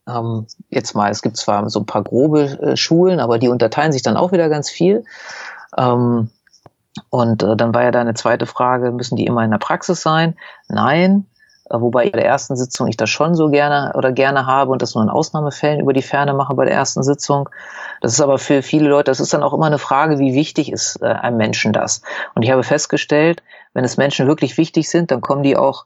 Ähm, 0.07 0.47
jetzt 0.69 0.95
mal, 0.95 1.11
es 1.11 1.21
gibt 1.21 1.38
zwar 1.38 1.69
so 1.69 1.80
ein 1.80 1.86
paar 1.86 2.03
grobe 2.03 2.43
äh, 2.61 2.78
Schulen, 2.78 3.19
aber 3.19 3.39
die 3.39 3.49
unterteilen 3.49 3.91
sich 3.91 4.01
dann 4.01 4.17
auch 4.17 4.32
wieder 4.32 4.49
ganz 4.49 4.69
viel. 4.69 5.05
Ähm, 5.78 6.30
Und 7.09 7.41
äh, 7.43 7.55
dann 7.55 7.74
war 7.74 7.84
ja 7.84 7.91
deine 7.91 8.13
zweite 8.13 8.45
Frage, 8.45 8.91
müssen 8.91 9.15
die 9.15 9.26
immer 9.26 9.43
in 9.43 9.51
der 9.51 9.57
Praxis 9.57 10.01
sein? 10.01 10.36
Nein. 10.67 11.26
Äh, 11.70 11.80
wobei 11.80 12.09
bei 12.09 12.20
der 12.20 12.26
ersten 12.26 12.55
Sitzung 12.55 12.88
ich 12.88 12.97
das 12.97 13.09
schon 13.09 13.36
so 13.36 13.49
gerne 13.49 13.93
oder 13.95 14.11
gerne 14.11 14.45
habe 14.45 14.72
und 14.72 14.82
das 14.82 14.95
nur 14.95 15.03
in 15.03 15.09
Ausnahmefällen 15.09 15.80
über 15.80 15.93
die 15.93 16.01
Ferne 16.01 16.34
mache 16.34 16.53
bei 16.55 16.66
der 16.66 16.74
ersten 16.74 17.03
Sitzung. 17.03 17.49
Das 18.01 18.14
ist 18.14 18.22
aber 18.22 18.38
für 18.38 18.61
viele 18.61 18.89
Leute, 18.89 19.11
das 19.11 19.20
ist 19.20 19.34
dann 19.34 19.43
auch 19.43 19.53
immer 19.53 19.66
eine 19.66 19.80
Frage, 19.80 20.20
wie 20.20 20.34
wichtig 20.34 20.72
ist 20.72 21.01
äh, 21.01 21.05
einem 21.05 21.38
Menschen 21.38 21.74
das? 21.74 22.01
Und 22.36 22.43
ich 22.43 22.51
habe 22.51 22.64
festgestellt, 22.64 23.43
wenn 23.74 23.86
es 23.86 23.97
Menschen 23.97 24.28
wirklich 24.28 24.57
wichtig 24.57 24.89
sind, 24.89 25.11
dann 25.11 25.22
kommen 25.22 25.43
die 25.43 25.57
auch 25.57 25.86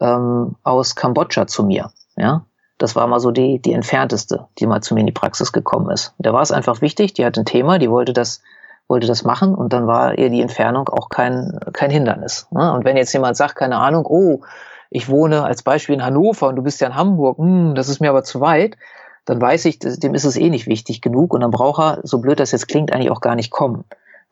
ähm, 0.00 0.56
aus 0.62 0.94
Kambodscha 0.94 1.46
zu 1.46 1.64
mir. 1.64 1.90
Ja, 2.16 2.44
das 2.78 2.96
war 2.96 3.06
mal 3.06 3.20
so 3.20 3.30
die, 3.30 3.58
die 3.58 3.72
entfernteste, 3.72 4.46
die 4.58 4.66
mal 4.66 4.82
zu 4.82 4.94
mir 4.94 5.00
in 5.00 5.06
die 5.06 5.12
Praxis 5.12 5.52
gekommen 5.52 5.90
ist. 5.90 6.14
Da 6.18 6.32
war 6.32 6.42
es 6.42 6.52
einfach 6.52 6.80
wichtig, 6.80 7.14
die 7.14 7.24
hat 7.24 7.38
ein 7.38 7.44
Thema, 7.44 7.78
die 7.78 7.90
wollte 7.90 8.12
das, 8.12 8.42
wollte 8.88 9.06
das 9.06 9.24
machen 9.24 9.54
und 9.54 9.72
dann 9.72 9.86
war 9.86 10.16
ihr 10.16 10.30
die 10.30 10.42
Entfernung 10.42 10.88
auch 10.88 11.08
kein, 11.08 11.58
kein 11.72 11.90
Hindernis. 11.90 12.46
Ne? 12.50 12.72
Und 12.72 12.84
wenn 12.84 12.96
jetzt 12.96 13.12
jemand 13.12 13.36
sagt, 13.36 13.56
keine 13.56 13.78
Ahnung, 13.78 14.06
oh, 14.06 14.40
ich 14.90 15.08
wohne 15.08 15.44
als 15.44 15.62
Beispiel 15.62 15.94
in 15.94 16.04
Hannover 16.04 16.48
und 16.48 16.56
du 16.56 16.62
bist 16.62 16.80
ja 16.80 16.88
in 16.88 16.96
Hamburg, 16.96 17.38
hm, 17.38 17.74
das 17.74 17.88
ist 17.88 18.00
mir 18.00 18.10
aber 18.10 18.24
zu 18.24 18.40
weit, 18.40 18.76
dann 19.24 19.40
weiß 19.40 19.64
ich, 19.64 19.78
dem 19.80 20.14
ist 20.14 20.24
es 20.24 20.36
eh 20.36 20.50
nicht 20.50 20.66
wichtig 20.66 21.00
genug 21.00 21.34
und 21.34 21.40
dann 21.40 21.50
braucht 21.50 21.80
er, 21.80 22.00
so 22.04 22.18
blöd 22.18 22.40
das 22.40 22.52
jetzt 22.52 22.68
klingt, 22.68 22.92
eigentlich 22.92 23.10
auch 23.10 23.20
gar 23.20 23.34
nicht 23.34 23.50
kommen. 23.50 23.84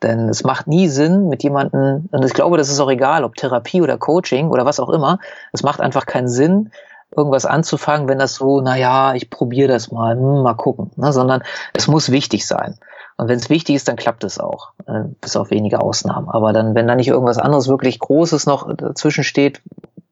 Denn 0.02 0.28
es 0.28 0.44
macht 0.44 0.66
nie 0.66 0.88
Sinn 0.88 1.28
mit 1.28 1.42
jemandem, 1.42 2.08
und 2.10 2.24
ich 2.24 2.34
glaube, 2.34 2.56
das 2.56 2.68
ist 2.68 2.80
auch 2.80 2.90
egal, 2.90 3.24
ob 3.24 3.36
Therapie 3.36 3.82
oder 3.82 3.96
Coaching 3.96 4.50
oder 4.50 4.64
was 4.64 4.80
auch 4.80 4.90
immer, 4.90 5.18
es 5.52 5.62
macht 5.62 5.80
einfach 5.80 6.06
keinen 6.06 6.28
Sinn, 6.28 6.70
irgendwas 7.16 7.46
anzufangen, 7.46 8.08
wenn 8.08 8.18
das 8.18 8.34
so, 8.34 8.60
naja, 8.60 9.14
ich 9.14 9.30
probiere 9.30 9.68
das 9.68 9.90
mal, 9.90 10.16
hm, 10.16 10.42
mal 10.42 10.54
gucken, 10.54 10.90
ne, 10.96 11.12
sondern 11.12 11.42
es 11.72 11.88
muss 11.88 12.10
wichtig 12.10 12.46
sein. 12.46 12.76
Und 13.16 13.28
wenn 13.28 13.38
es 13.38 13.50
wichtig 13.50 13.76
ist, 13.76 13.86
dann 13.86 13.96
klappt 13.96 14.24
es 14.24 14.40
auch, 14.40 14.72
äh, 14.86 15.04
bis 15.20 15.36
auf 15.36 15.50
wenige 15.50 15.80
Ausnahmen. 15.80 16.28
Aber 16.28 16.52
dann, 16.52 16.74
wenn 16.74 16.88
da 16.88 16.96
nicht 16.96 17.08
irgendwas 17.08 17.38
anderes 17.38 17.68
wirklich 17.68 18.00
Großes 18.00 18.46
noch 18.46 18.68
dazwischen 18.74 19.22
steht, 19.22 19.62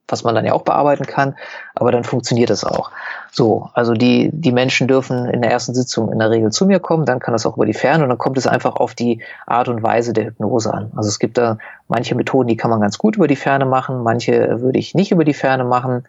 was 0.07 0.23
man 0.23 0.35
dann 0.35 0.45
ja 0.45 0.53
auch 0.53 0.63
bearbeiten 0.63 1.05
kann, 1.05 1.35
aber 1.75 1.91
dann 1.91 2.03
funktioniert 2.03 2.49
es 2.49 2.63
auch. 2.63 2.91
So, 3.31 3.69
also 3.73 3.93
die, 3.93 4.29
die 4.33 4.51
Menschen 4.51 4.87
dürfen 4.87 5.25
in 5.27 5.41
der 5.41 5.51
ersten 5.51 5.73
Sitzung 5.73 6.11
in 6.11 6.19
der 6.19 6.29
Regel 6.29 6.51
zu 6.51 6.65
mir 6.65 6.79
kommen, 6.79 7.05
dann 7.05 7.19
kann 7.19 7.33
das 7.33 7.45
auch 7.45 7.55
über 7.55 7.65
die 7.65 7.73
Ferne 7.73 8.03
und 8.03 8.09
dann 8.09 8.17
kommt 8.17 8.37
es 8.37 8.45
einfach 8.45 8.75
auf 8.75 8.93
die 8.93 9.21
Art 9.47 9.69
und 9.69 9.81
Weise 9.81 10.13
der 10.13 10.25
Hypnose 10.25 10.73
an. 10.73 10.91
Also 10.95 11.09
es 11.09 11.19
gibt 11.19 11.37
da 11.37 11.57
manche 11.87 12.15
Methoden, 12.15 12.47
die 12.47 12.57
kann 12.57 12.69
man 12.69 12.81
ganz 12.81 12.97
gut 12.97 13.15
über 13.15 13.27
die 13.27 13.35
Ferne 13.35 13.65
machen, 13.65 14.03
manche 14.03 14.61
würde 14.61 14.79
ich 14.79 14.93
nicht 14.93 15.11
über 15.11 15.25
die 15.25 15.33
Ferne 15.33 15.63
machen. 15.63 16.05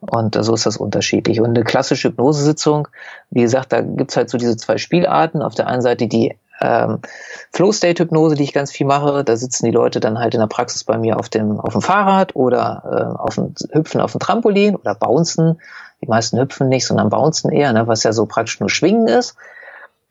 Und 0.00 0.36
so 0.40 0.54
ist 0.54 0.64
das 0.64 0.76
unterschiedlich. 0.76 1.40
Und 1.40 1.56
eine 1.56 1.64
klassische 1.64 2.08
Hypnosesitzung, 2.08 2.86
wie 3.30 3.42
gesagt, 3.42 3.72
da 3.72 3.80
gibt's 3.80 4.16
halt 4.16 4.30
so 4.30 4.38
diese 4.38 4.56
zwei 4.56 4.78
Spielarten. 4.78 5.42
Auf 5.42 5.56
der 5.56 5.66
einen 5.66 5.82
Seite 5.82 6.06
die 6.06 6.36
ähm, 6.60 7.00
Flow-State-Hypnose, 7.52 8.34
die 8.34 8.44
ich 8.44 8.52
ganz 8.52 8.72
viel 8.72 8.86
mache. 8.86 9.24
Da 9.24 9.36
sitzen 9.36 9.64
die 9.64 9.70
Leute 9.70 10.00
dann 10.00 10.18
halt 10.18 10.34
in 10.34 10.40
der 10.40 10.46
Praxis 10.46 10.84
bei 10.84 10.98
mir 10.98 11.18
auf 11.18 11.28
dem, 11.28 11.60
auf 11.60 11.72
dem 11.72 11.82
Fahrrad 11.82 12.34
oder 12.34 12.82
äh, 12.84 13.18
auf 13.18 13.34
dem 13.36 13.54
Hüpfen 13.72 14.00
auf 14.00 14.12
dem 14.12 14.20
Trampolin 14.20 14.76
oder 14.76 14.94
bouncen. 14.94 15.60
Die 16.00 16.08
meisten 16.08 16.38
hüpfen 16.38 16.68
nicht, 16.68 16.86
sondern 16.86 17.10
bouncen 17.10 17.50
eher, 17.50 17.72
ne, 17.72 17.86
was 17.86 18.02
ja 18.02 18.12
so 18.12 18.26
praktisch 18.26 18.60
nur 18.60 18.70
Schwingen 18.70 19.08
ist. 19.08 19.36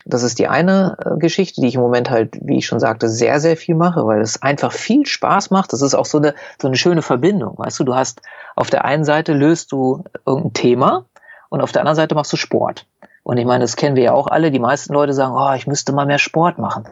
Das 0.06 0.24
ist 0.24 0.40
die 0.40 0.48
eine 0.48 0.98
äh, 1.04 1.18
Geschichte, 1.18 1.60
die 1.60 1.68
ich 1.68 1.76
im 1.76 1.82
Moment 1.82 2.10
halt, 2.10 2.38
wie 2.42 2.58
ich 2.58 2.66
schon 2.66 2.80
sagte, 2.80 3.10
sehr, 3.10 3.40
sehr 3.42 3.58
viel 3.58 3.76
mache, 3.76 4.06
weil 4.06 4.22
es 4.22 4.42
einfach 4.42 4.72
viel 4.72 5.06
Spaß 5.06 5.50
macht. 5.52 5.74
Das 5.74 5.82
ist 5.82 5.96
auch 5.96 6.06
so 6.06 6.18
eine, 6.18 6.34
so 6.62 6.68
eine 6.68 6.78
schöne 6.78 7.02
Verbindung. 7.02 7.58
Weißt 7.58 7.80
du, 7.80 7.84
du 7.84 7.96
hast 7.96 8.22
auf 8.56 8.70
der 8.70 8.86
einen 8.86 9.04
Seite 9.04 9.34
löst 9.34 9.72
du 9.74 10.04
irgendein 10.26 10.54
Thema 10.54 11.06
und 11.50 11.62
auf 11.62 11.74
der 11.74 11.82
anderen 11.82 11.98
Seite 11.98 12.16
machst 12.16 12.32
du 12.32 12.38
Sport. 12.38 12.86
Und 13.28 13.36
ich 13.36 13.46
meine, 13.46 13.66
das 13.66 13.76
kennen 13.76 13.98
wir 13.98 14.04
ja 14.04 14.14
auch 14.14 14.28
alle. 14.28 14.52
Die 14.52 14.60
meisten 14.60 14.94
Leute 14.94 15.12
sagen, 15.12 15.36
oh, 15.36 15.54
ich 15.54 15.68
müsste 15.68 15.92
mal 15.92 16.06
mehr 16.06 16.18
Sport 16.18 16.60
machen. 16.60 16.88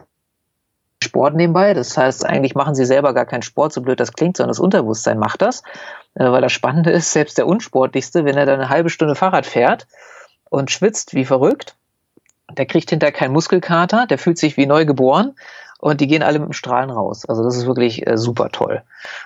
Sport 1.02 1.34
nebenbei. 1.34 1.72
Das 1.72 1.96
heißt, 1.96 2.26
eigentlich 2.26 2.54
machen 2.54 2.74
sie 2.74 2.84
selber 2.84 3.14
gar 3.14 3.24
keinen 3.24 3.40
Sport, 3.40 3.72
so 3.72 3.80
blöd 3.80 3.98
das 3.98 4.12
klingt, 4.12 4.36
sondern 4.36 4.50
das 4.50 4.60
Unterbewusstsein 4.60 5.18
macht 5.18 5.40
das. 5.40 5.62
Äh, 6.12 6.30
weil 6.30 6.42
das 6.42 6.52
Spannende 6.52 6.90
ist, 6.90 7.10
selbst 7.10 7.38
der 7.38 7.46
Unsportlichste, 7.46 8.26
wenn 8.26 8.36
er 8.36 8.44
dann 8.44 8.60
eine 8.60 8.68
halbe 8.68 8.90
Stunde 8.90 9.14
Fahrrad 9.14 9.46
fährt 9.46 9.86
und 10.50 10.70
schwitzt 10.70 11.14
wie 11.14 11.24
verrückt, 11.24 11.74
der 12.54 12.66
kriegt 12.66 12.90
hinterher 12.90 13.14
keinen 13.14 13.32
Muskelkater, 13.32 14.06
der 14.06 14.18
fühlt 14.18 14.36
sich 14.36 14.58
wie 14.58 14.66
neu 14.66 14.84
geboren 14.84 15.36
und 15.78 16.02
die 16.02 16.06
gehen 16.06 16.22
alle 16.22 16.38
mit 16.38 16.50
dem 16.50 16.52
Strahlen 16.52 16.90
raus. 16.90 17.24
Also 17.26 17.44
das 17.44 17.56
ist 17.56 17.66
wirklich 17.66 18.06
äh, 18.06 18.18
super 18.18 18.50
toll. 18.50 18.82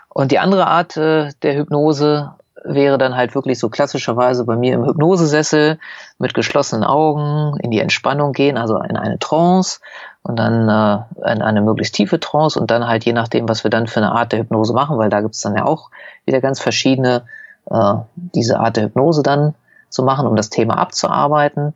Und 0.09 0.31
die 0.31 0.39
andere 0.39 0.69
Art 0.69 0.97
äh, 0.97 1.33
der 1.43 1.57
Hypnose 1.57 2.35
wäre 2.65 2.99
dann 2.99 3.17
halt 3.17 3.35
wirklich 3.35 3.59
so 3.59 3.69
klassischerweise 3.69 4.45
bei 4.45 4.57
mir 4.57 4.75
im 4.75 4.85
Hypnosesessel 4.85 5.79
mit 6.19 6.35
geschlossenen 6.35 6.85
Augen 6.85 7.59
in 7.61 7.71
die 7.71 7.81
Entspannung 7.81 8.33
gehen, 8.33 8.57
also 8.57 8.79
in 8.79 8.97
eine 8.97 9.19
Trance 9.19 9.81
und 10.23 10.39
dann 10.39 10.69
äh, 10.69 11.33
in 11.33 11.43
eine 11.43 11.63
möglichst 11.63 11.95
tiefe 11.95 12.21
Trance 12.21 12.59
und 12.59 12.71
dann 12.71 12.87
halt 12.87 13.05
je 13.05 13.13
nachdem, 13.13 13.49
was 13.49 13.65
wir 13.65 13.71
dann 13.71 13.87
für 13.87 14.01
eine 14.01 14.13
Art 14.13 14.33
der 14.33 14.41
Hypnose 14.41 14.73
machen, 14.73 14.99
weil 14.99 15.11
da 15.11 15.21
gibt 15.21 15.35
es 15.35 15.41
dann 15.41 15.57
ja 15.57 15.65
auch 15.65 15.91
wieder 16.27 16.41
ganz 16.41 16.61
verschiedene, 16.61 17.25
äh, 17.71 17.95
diese 18.15 18.61
Art 18.61 18.77
der 18.77 18.85
Hypnose 18.85 19.23
dann 19.23 19.55
zu 19.89 20.03
machen, 20.03 20.27
um 20.27 20.37
das 20.37 20.51
Thema 20.51 20.79
abzuarbeiten. 20.79 21.75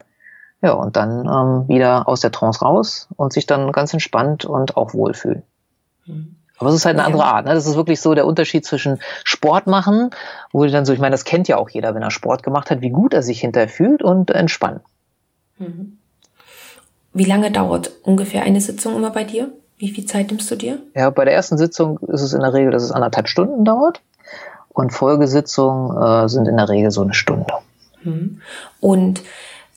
Ja, 0.63 0.73
und 0.73 0.97
dann 0.97 1.27
ähm, 1.27 1.69
wieder 1.69 2.09
aus 2.09 2.21
der 2.21 2.33
Trance 2.33 2.65
raus 2.65 3.09
und 3.17 3.35
sich 3.35 3.45
dann 3.45 3.71
ganz 3.73 3.93
entspannt 3.93 4.47
und 4.47 4.77
auch 4.79 4.95
wohlfühlen. 4.95 5.43
Mhm. 6.07 6.37
Aber 6.65 6.71
es 6.71 6.77
ist 6.77 6.87
halt 6.87 6.97
eine 6.97 7.05
andere 7.05 7.25
Art. 7.25 7.45
Ne? 7.45 7.53
Das 7.53 7.67
ist 7.67 7.77
wirklich 7.77 8.01
so 8.01 8.15
der 8.15 8.27
Unterschied 8.27 8.65
zwischen 8.65 8.99
Sport 9.23 9.67
machen, 9.67 10.11
wo 10.51 10.65
du 10.65 10.71
dann 10.71 10.87
so, 10.87 10.95
ich 10.95 10.99
meine, 10.99 11.13
das 11.13 11.25
kennt 11.25 11.47
ja 11.47 11.59
auch 11.59 11.69
jeder, 11.69 11.95
wenn 11.95 12.03
er 12.03 12.11
Sport 12.11 12.43
gemacht 12.43 12.71
hat, 12.71 12.81
wie 12.81 12.89
gut 12.89 13.13
er 13.13 13.23
sich 13.23 13.41
hinterher 13.41 13.69
fühlt 13.69 14.03
und 14.03 14.31
entspannen. 14.31 14.81
Mhm. 15.59 15.99
Wie 17.13 17.25
lange 17.25 17.51
dauert 17.51 17.91
ungefähr 18.03 18.43
eine 18.43 18.63
Sitzung 18.63 18.97
immer 18.97 19.11
bei 19.11 19.25
dir? 19.25 19.53
Wie 19.77 19.91
viel 19.91 20.07
Zeit 20.07 20.29
nimmst 20.31 20.51
du 20.51 20.57
dir? 20.57 20.79
Ja, 20.95 21.11
bei 21.11 21.27
der 21.27 21.35
ersten 21.35 21.59
Sitzung 21.59 21.99
ist 22.09 22.23
es 22.23 22.33
in 22.33 22.41
der 22.41 22.55
Regel, 22.55 22.73
dass 22.73 22.83
es 22.83 22.93
anderthalb 22.93 23.29
Stunden 23.29 23.65
dauert. 23.65 24.01
Und 24.71 24.93
Folgesitzungen 24.93 26.03
äh, 26.03 26.29
sind 26.29 26.49
in 26.49 26.57
der 26.57 26.69
Regel 26.69 26.91
so 26.91 27.03
eine 27.03 27.15
Stunde. 27.15 27.53
Mhm. 28.03 28.41
Und 28.81 29.23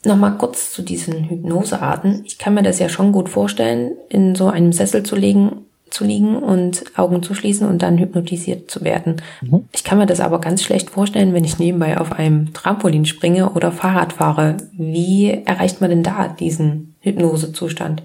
Nochmal 0.08 0.38
kurz 0.38 0.72
zu 0.72 0.84
diesen 0.84 1.30
Hypnosearten. 1.30 2.24
Ich 2.24 2.38
kann 2.38 2.54
mir 2.54 2.64
das 2.64 2.80
ja 2.80 2.88
schon 2.88 3.12
gut 3.12 3.28
vorstellen, 3.28 3.92
in 4.08 4.36
so 4.36 4.48
einem 4.48 4.72
Sessel 4.72 5.04
zu 5.04 5.18
legen 5.18 5.66
zu 5.90 6.04
liegen 6.04 6.38
und 6.38 6.84
Augen 6.98 7.24
zu 7.24 7.34
schließen 7.34 7.68
und 7.68 7.82
dann 7.82 7.98
hypnotisiert 7.98 8.70
zu 8.70 8.84
werden. 8.84 9.22
Mhm. 9.42 9.68
Ich 9.72 9.84
kann 9.84 9.98
mir 9.98 10.06
das 10.06 10.20
aber 10.20 10.40
ganz 10.40 10.64
schlecht 10.64 10.90
vorstellen, 10.90 11.34
wenn 11.34 11.44
ich 11.44 11.60
nebenbei 11.60 12.00
auf 12.00 12.14
einem 12.14 12.54
Trampolin 12.54 13.06
springe 13.06 13.50
oder 13.52 13.72
Fahrrad 13.72 14.14
fahre. 14.14 14.58
Wie 14.74 15.44
erreicht 15.46 15.82
man 15.82 15.90
denn 15.90 16.04
da 16.04 16.28
diesen 16.28 16.96
Hypnosezustand? 17.02 18.04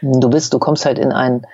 Du 0.00 0.28
bist, 0.28 0.52
du 0.52 0.58
kommst 0.58 0.84
halt 0.84 0.98
in 0.98 1.12
einen 1.12 1.46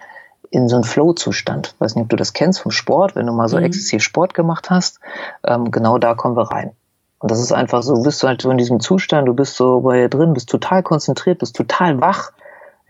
in 0.51 0.69
so 0.69 0.75
einen 0.75 0.85
Flow-Zustand. 0.85 1.77
Weiß 1.79 1.95
nicht, 1.95 2.03
ob 2.03 2.09
du 2.11 2.17
das 2.17 2.33
kennst 2.33 2.61
vom 2.61 2.73
Sport, 2.73 3.15
wenn 3.15 3.27
du 3.27 3.33
mal 3.33 3.49
so 3.49 3.57
mhm. 3.57 3.65
exzessiv 3.65 4.03
Sport 4.03 4.35
gemacht 4.35 4.69
hast. 4.69 4.99
Ähm, 5.45 5.71
genau 5.71 5.99
da 5.99 6.15
kommen 6.15 6.37
wir 6.37 6.51
rein. 6.51 6.73
Und 7.21 7.31
das 7.31 7.39
ist 7.39 7.53
einfach 7.53 7.83
so, 7.83 8.03
bist 8.03 8.23
du 8.23 8.27
halt 8.27 8.43
so 8.43 8.51
in 8.51 8.59
diesem 8.59 8.81
Zustand, 8.81 9.29
du 9.29 9.35
bist 9.35 9.55
so 9.55 9.81
bei 9.81 9.99
dir 9.99 10.09
drin, 10.09 10.33
bist 10.33 10.49
total 10.49 10.83
konzentriert, 10.83 11.39
bist 11.39 11.55
total 11.55 12.01
wach, 12.01 12.33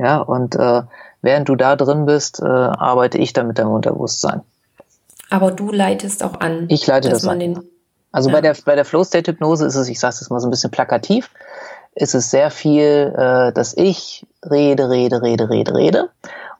ja, 0.01 0.19
und 0.19 0.57
äh, 0.57 0.83
während 1.21 1.49
du 1.49 1.57
da 1.57 1.77
drin 1.77 2.07
bist, 2.07 2.41
äh, 2.41 2.47
arbeite 2.47 3.19
ich 3.19 3.33
dann 3.33 3.47
mit 3.47 3.59
deinem 3.59 3.73
Unterbewusstsein. 3.73 4.41
Aber 5.29 5.53
du 5.53 5.71
leitest 5.71 6.25
auch 6.25 6.41
an. 6.41 6.67
Ich 6.69 6.87
leite 6.87 7.11
das 7.11 7.27
an. 7.27 7.39
Den, 7.39 7.61
also 8.13 8.31
ja. 8.31 8.37
bei 8.37 8.41
der, 8.41 8.57
bei 8.65 8.75
der 8.75 8.85
Flow-State-Hypnose 8.85 9.67
ist 9.67 9.77
es, 9.77 9.89
ich 9.89 10.01
sage 10.01 10.17
es 10.21 10.31
mal 10.31 10.41
so 10.41 10.49
ein 10.49 10.51
bisschen 10.51 10.71
plakativ, 10.71 11.31
ist 11.95 12.15
es 12.15 12.31
sehr 12.31 12.51
viel, 12.51 13.15
äh, 13.17 13.53
dass 13.53 13.77
ich 13.77 14.27
rede, 14.51 14.89
rede, 14.89 15.23
rede, 15.23 15.51
rede, 15.51 15.75
rede 15.75 16.09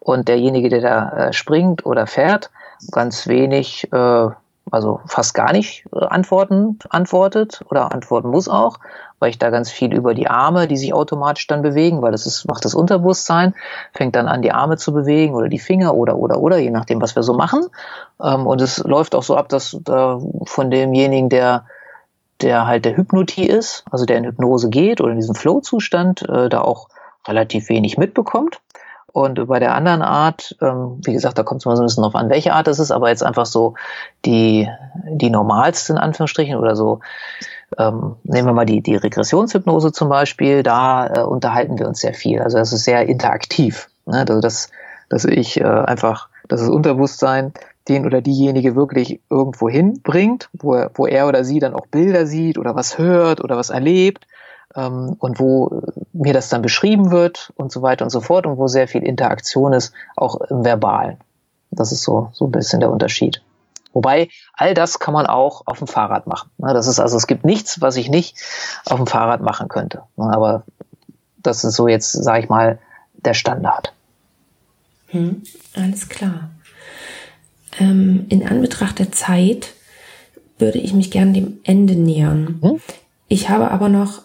und 0.01 0.29
derjenige, 0.29 0.69
der 0.69 0.81
da 0.81 1.11
äh, 1.11 1.33
springt 1.33 1.87
oder 1.87 2.07
fährt, 2.07 2.51
ganz 2.91 3.27
wenig, 3.27 3.91
äh, 3.93 4.29
also 4.71 5.01
fast 5.07 5.35
gar 5.35 5.53
nicht 5.53 5.85
äh, 5.95 6.05
antworten, 6.05 6.79
antwortet 6.89 7.63
oder 7.69 7.93
antworten 7.93 8.31
muss 8.31 8.49
auch 8.49 8.79
weil 9.21 9.31
ich 9.31 9.39
da 9.39 9.51
ganz 9.51 9.71
viel 9.71 9.95
über 9.95 10.15
die 10.15 10.29
Arme, 10.29 10.67
die 10.67 10.77
sich 10.77 10.93
automatisch 10.93 11.47
dann 11.47 11.63
bewegen, 11.63 12.03
weil 12.03 12.11
das 12.11 12.27
ist, 12.27 12.47
macht 12.47 12.65
das 12.65 12.75
Unterbewusstsein, 12.75 13.55
fängt 13.93 14.17
dann 14.17 14.27
an, 14.27 14.43
die 14.43 14.51
Arme 14.51 14.79
zu 14.79 14.93
bewegen 14.93 15.35
oder 15.35 15.49
die 15.49 15.59
Finger 15.59 15.95
oder, 15.95 16.17
oder, 16.17 16.41
oder, 16.41 16.59
je 16.59 16.71
nachdem, 16.71 17.01
was 17.01 17.15
wir 17.15 17.23
so 17.23 17.35
machen. 17.35 17.67
Ähm, 18.21 18.47
und 18.47 18.61
es 18.61 18.79
läuft 18.79 19.15
auch 19.15 19.23
so 19.23 19.37
ab, 19.37 19.49
dass 19.51 19.79
da 19.85 20.21
von 20.45 20.71
demjenigen, 20.71 21.29
der, 21.29 21.67
der 22.41 22.67
halt 22.67 22.87
der 22.87 22.97
Hypnotie 22.97 23.47
ist, 23.47 23.85
also 23.91 24.07
der 24.07 24.17
in 24.17 24.25
Hypnose 24.25 24.71
geht 24.71 25.01
oder 25.03 25.13
in 25.13 25.19
diesem 25.19 25.35
Flow-Zustand, 25.35 26.27
äh, 26.29 26.49
da 26.49 26.63
auch 26.63 26.89
relativ 27.29 27.69
wenig 27.69 27.99
mitbekommt. 27.99 28.61
Und 29.13 29.47
bei 29.49 29.59
der 29.59 29.75
anderen 29.75 30.03
Art, 30.03 30.57
ähm, 30.61 31.01
wie 31.05 31.13
gesagt, 31.13 31.39
da 31.39 31.43
kommt 31.43 31.61
es 31.61 31.67
mal 31.67 31.77
so 31.77 31.83
ein 31.83 31.87
bisschen 31.87 32.03
drauf 32.03 32.15
an, 32.15 32.31
welche 32.31 32.53
Art 32.53 32.69
es 32.69 32.79
ist, 32.79 32.91
aber 32.91 33.09
jetzt 33.09 33.25
einfach 33.25 33.47
so 33.47 33.75
die, 34.25 34.69
die 35.05 35.31
normalste 35.31 35.93
in 35.93 35.99
Anführungsstrichen 35.99 36.57
oder 36.57 36.77
so 36.77 37.01
ähm, 37.79 38.17
nehmen 38.25 38.49
wir 38.49 38.53
mal 38.53 38.67
die, 38.67 38.83
die 38.83 38.97
Regressionshypnose 38.97 39.93
zum 39.93 40.09
Beispiel, 40.09 40.63
da 40.63 41.07
äh, 41.07 41.23
unterhalten 41.23 41.79
wir 41.79 41.87
uns 41.87 42.01
sehr 42.01 42.15
viel. 42.15 42.41
Also 42.41 42.59
das 42.59 42.73
ist 42.73 42.85
sehr 42.85 43.07
interaktiv. 43.07 43.89
Ne? 44.07 44.19
Also 44.19 44.41
das, 44.41 44.71
dass 45.09 45.25
ich 45.25 45.61
äh, 45.61 45.65
einfach, 45.65 46.29
dass 46.49 46.61
das 46.61 46.69
Unterbewusstsein 46.69 47.53
den 47.89 48.07
oder 48.07 48.21
diejenige 48.21 48.77
wirklich 48.77 49.21
irgendwo 49.31 49.69
hinbringt, 49.69 50.49
wo 50.53 50.75
er, 50.75 50.91
wo 50.95 51.07
er 51.07 51.29
oder 51.29 51.45
sie 51.45 51.59
dann 51.59 51.75
auch 51.75 51.87
Bilder 51.87 52.27
sieht 52.27 52.59
oder 52.59 52.75
was 52.75 52.99
hört 52.99 53.43
oder 53.43 53.57
was 53.57 53.71
erlebt 53.71 54.27
ähm, 54.75 55.17
und 55.19 55.39
wo 55.41 55.83
mir 56.13 56.33
das 56.33 56.49
dann 56.49 56.63
beschrieben 56.63 57.11
wird 57.11 57.53
und 57.57 57.73
so 57.73 57.83
weiter 57.83 58.05
und 58.05 58.11
so 58.11 58.21
fort 58.21 58.47
und 58.47 58.57
wo 58.57 58.69
sehr 58.69 58.89
viel 58.89 59.03
Interaktion 59.03 59.73
ist, 59.73 59.93
auch 60.17 60.41
im 60.43 60.65
Verbalen. 60.65 61.19
Das 61.71 61.93
ist 61.93 62.03
so, 62.03 62.31
so 62.33 62.47
ein 62.47 62.53
bisschen 62.53 62.81
der 62.81 62.91
Unterschied. 62.91 63.43
Wobei, 63.93 64.29
all 64.55 64.75
das 64.75 64.99
kann 64.99 65.15
man 65.15 65.27
auch 65.27 65.63
auf 65.67 65.79
dem 65.79 65.87
Fahrrad 65.87 66.27
machen. 66.27 66.51
Das 66.59 66.87
ist 66.87 67.01
also, 67.01 67.17
es 67.17 67.27
gibt 67.27 67.45
nichts, 67.45 67.81
was 67.81 67.97
ich 67.97 68.09
nicht 68.09 68.37
auf 68.87 68.97
dem 68.97 69.07
Fahrrad 69.07 69.41
machen 69.41 69.69
könnte. 69.69 70.03
Aber 70.17 70.65
das 71.39 71.65
ist 71.65 71.75
so 71.75 71.89
jetzt, 71.89 72.13
sage 72.13 72.45
ich 72.45 72.49
mal, 72.49 72.79
der 73.15 73.35
Standard. 73.35 73.93
Hm, 75.09 75.43
alles 75.75 76.09
klar. 76.09 76.51
Ähm, 77.79 78.27
in 78.29 78.47
Anbetracht 78.47 78.99
der 78.99 79.11
Zeit 79.11 79.75
würde 80.59 80.79
ich 80.79 80.93
mich 80.93 81.11
gerne 81.11 81.33
dem 81.33 81.59
Ende 81.65 81.95
nähern. 81.95 82.59
Hm? 82.63 82.81
Ich 83.27 83.49
habe 83.49 83.71
aber 83.71 83.89
noch 83.89 84.23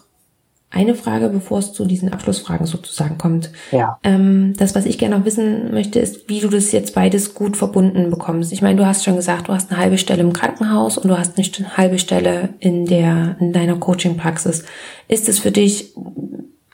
eine 0.76 0.94
Frage, 0.94 1.30
bevor 1.30 1.58
es 1.58 1.72
zu 1.72 1.86
diesen 1.86 2.12
Abschlussfragen 2.12 2.66
sozusagen 2.66 3.16
kommt. 3.16 3.50
Ja. 3.72 3.98
Ähm, 4.04 4.52
das, 4.58 4.74
was 4.74 4.84
ich 4.84 4.98
gerne 4.98 5.18
noch 5.18 5.24
wissen 5.24 5.72
möchte, 5.72 5.98
ist, 5.98 6.28
wie 6.28 6.40
du 6.40 6.48
das 6.48 6.70
jetzt 6.70 6.94
beides 6.94 7.34
gut 7.34 7.56
verbunden 7.56 8.10
bekommst. 8.10 8.52
Ich 8.52 8.60
meine, 8.60 8.76
du 8.76 8.86
hast 8.86 9.02
schon 9.02 9.16
gesagt, 9.16 9.48
du 9.48 9.54
hast 9.54 9.70
eine 9.70 9.80
halbe 9.80 9.96
Stelle 9.96 10.20
im 10.20 10.34
Krankenhaus 10.34 10.98
und 10.98 11.08
du 11.08 11.18
hast 11.18 11.38
eine 11.38 11.76
halbe 11.76 11.98
Stelle 11.98 12.50
in 12.60 12.84
der 12.84 13.36
in 13.40 13.54
deiner 13.54 13.76
Coaching-Praxis. 13.76 14.64
Ist 15.08 15.28
es 15.30 15.38
für 15.38 15.50
dich 15.50 15.94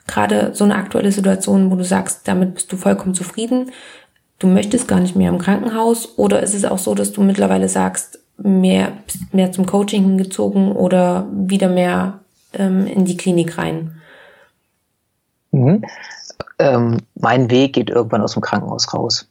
gerade 0.08 0.50
so 0.52 0.64
eine 0.64 0.74
aktuelle 0.74 1.12
Situation, 1.12 1.70
wo 1.70 1.76
du 1.76 1.84
sagst, 1.84 2.22
damit 2.24 2.54
bist 2.54 2.72
du 2.72 2.76
vollkommen 2.76 3.14
zufrieden? 3.14 3.70
Du 4.40 4.48
möchtest 4.48 4.88
gar 4.88 4.98
nicht 4.98 5.14
mehr 5.14 5.30
im 5.30 5.38
Krankenhaus 5.38 6.18
oder 6.18 6.42
ist 6.42 6.54
es 6.54 6.64
auch 6.64 6.78
so, 6.78 6.96
dass 6.96 7.12
du 7.12 7.22
mittlerweile 7.22 7.68
sagst, 7.68 8.18
mehr 8.36 8.94
mehr 9.30 9.52
zum 9.52 9.66
Coaching 9.66 10.02
hingezogen 10.02 10.72
oder 10.72 11.28
wieder 11.32 11.68
mehr 11.68 12.21
ähm, 12.54 12.86
in 12.86 13.04
die 13.04 13.16
Klinik 13.16 13.58
rein? 13.58 14.00
Mhm. 15.50 15.84
Ähm, 16.58 16.98
mein 17.14 17.50
Weg 17.50 17.74
geht 17.74 17.90
irgendwann 17.90 18.22
aus 18.22 18.32
dem 18.32 18.42
Krankenhaus 18.42 18.92
raus. 18.92 19.28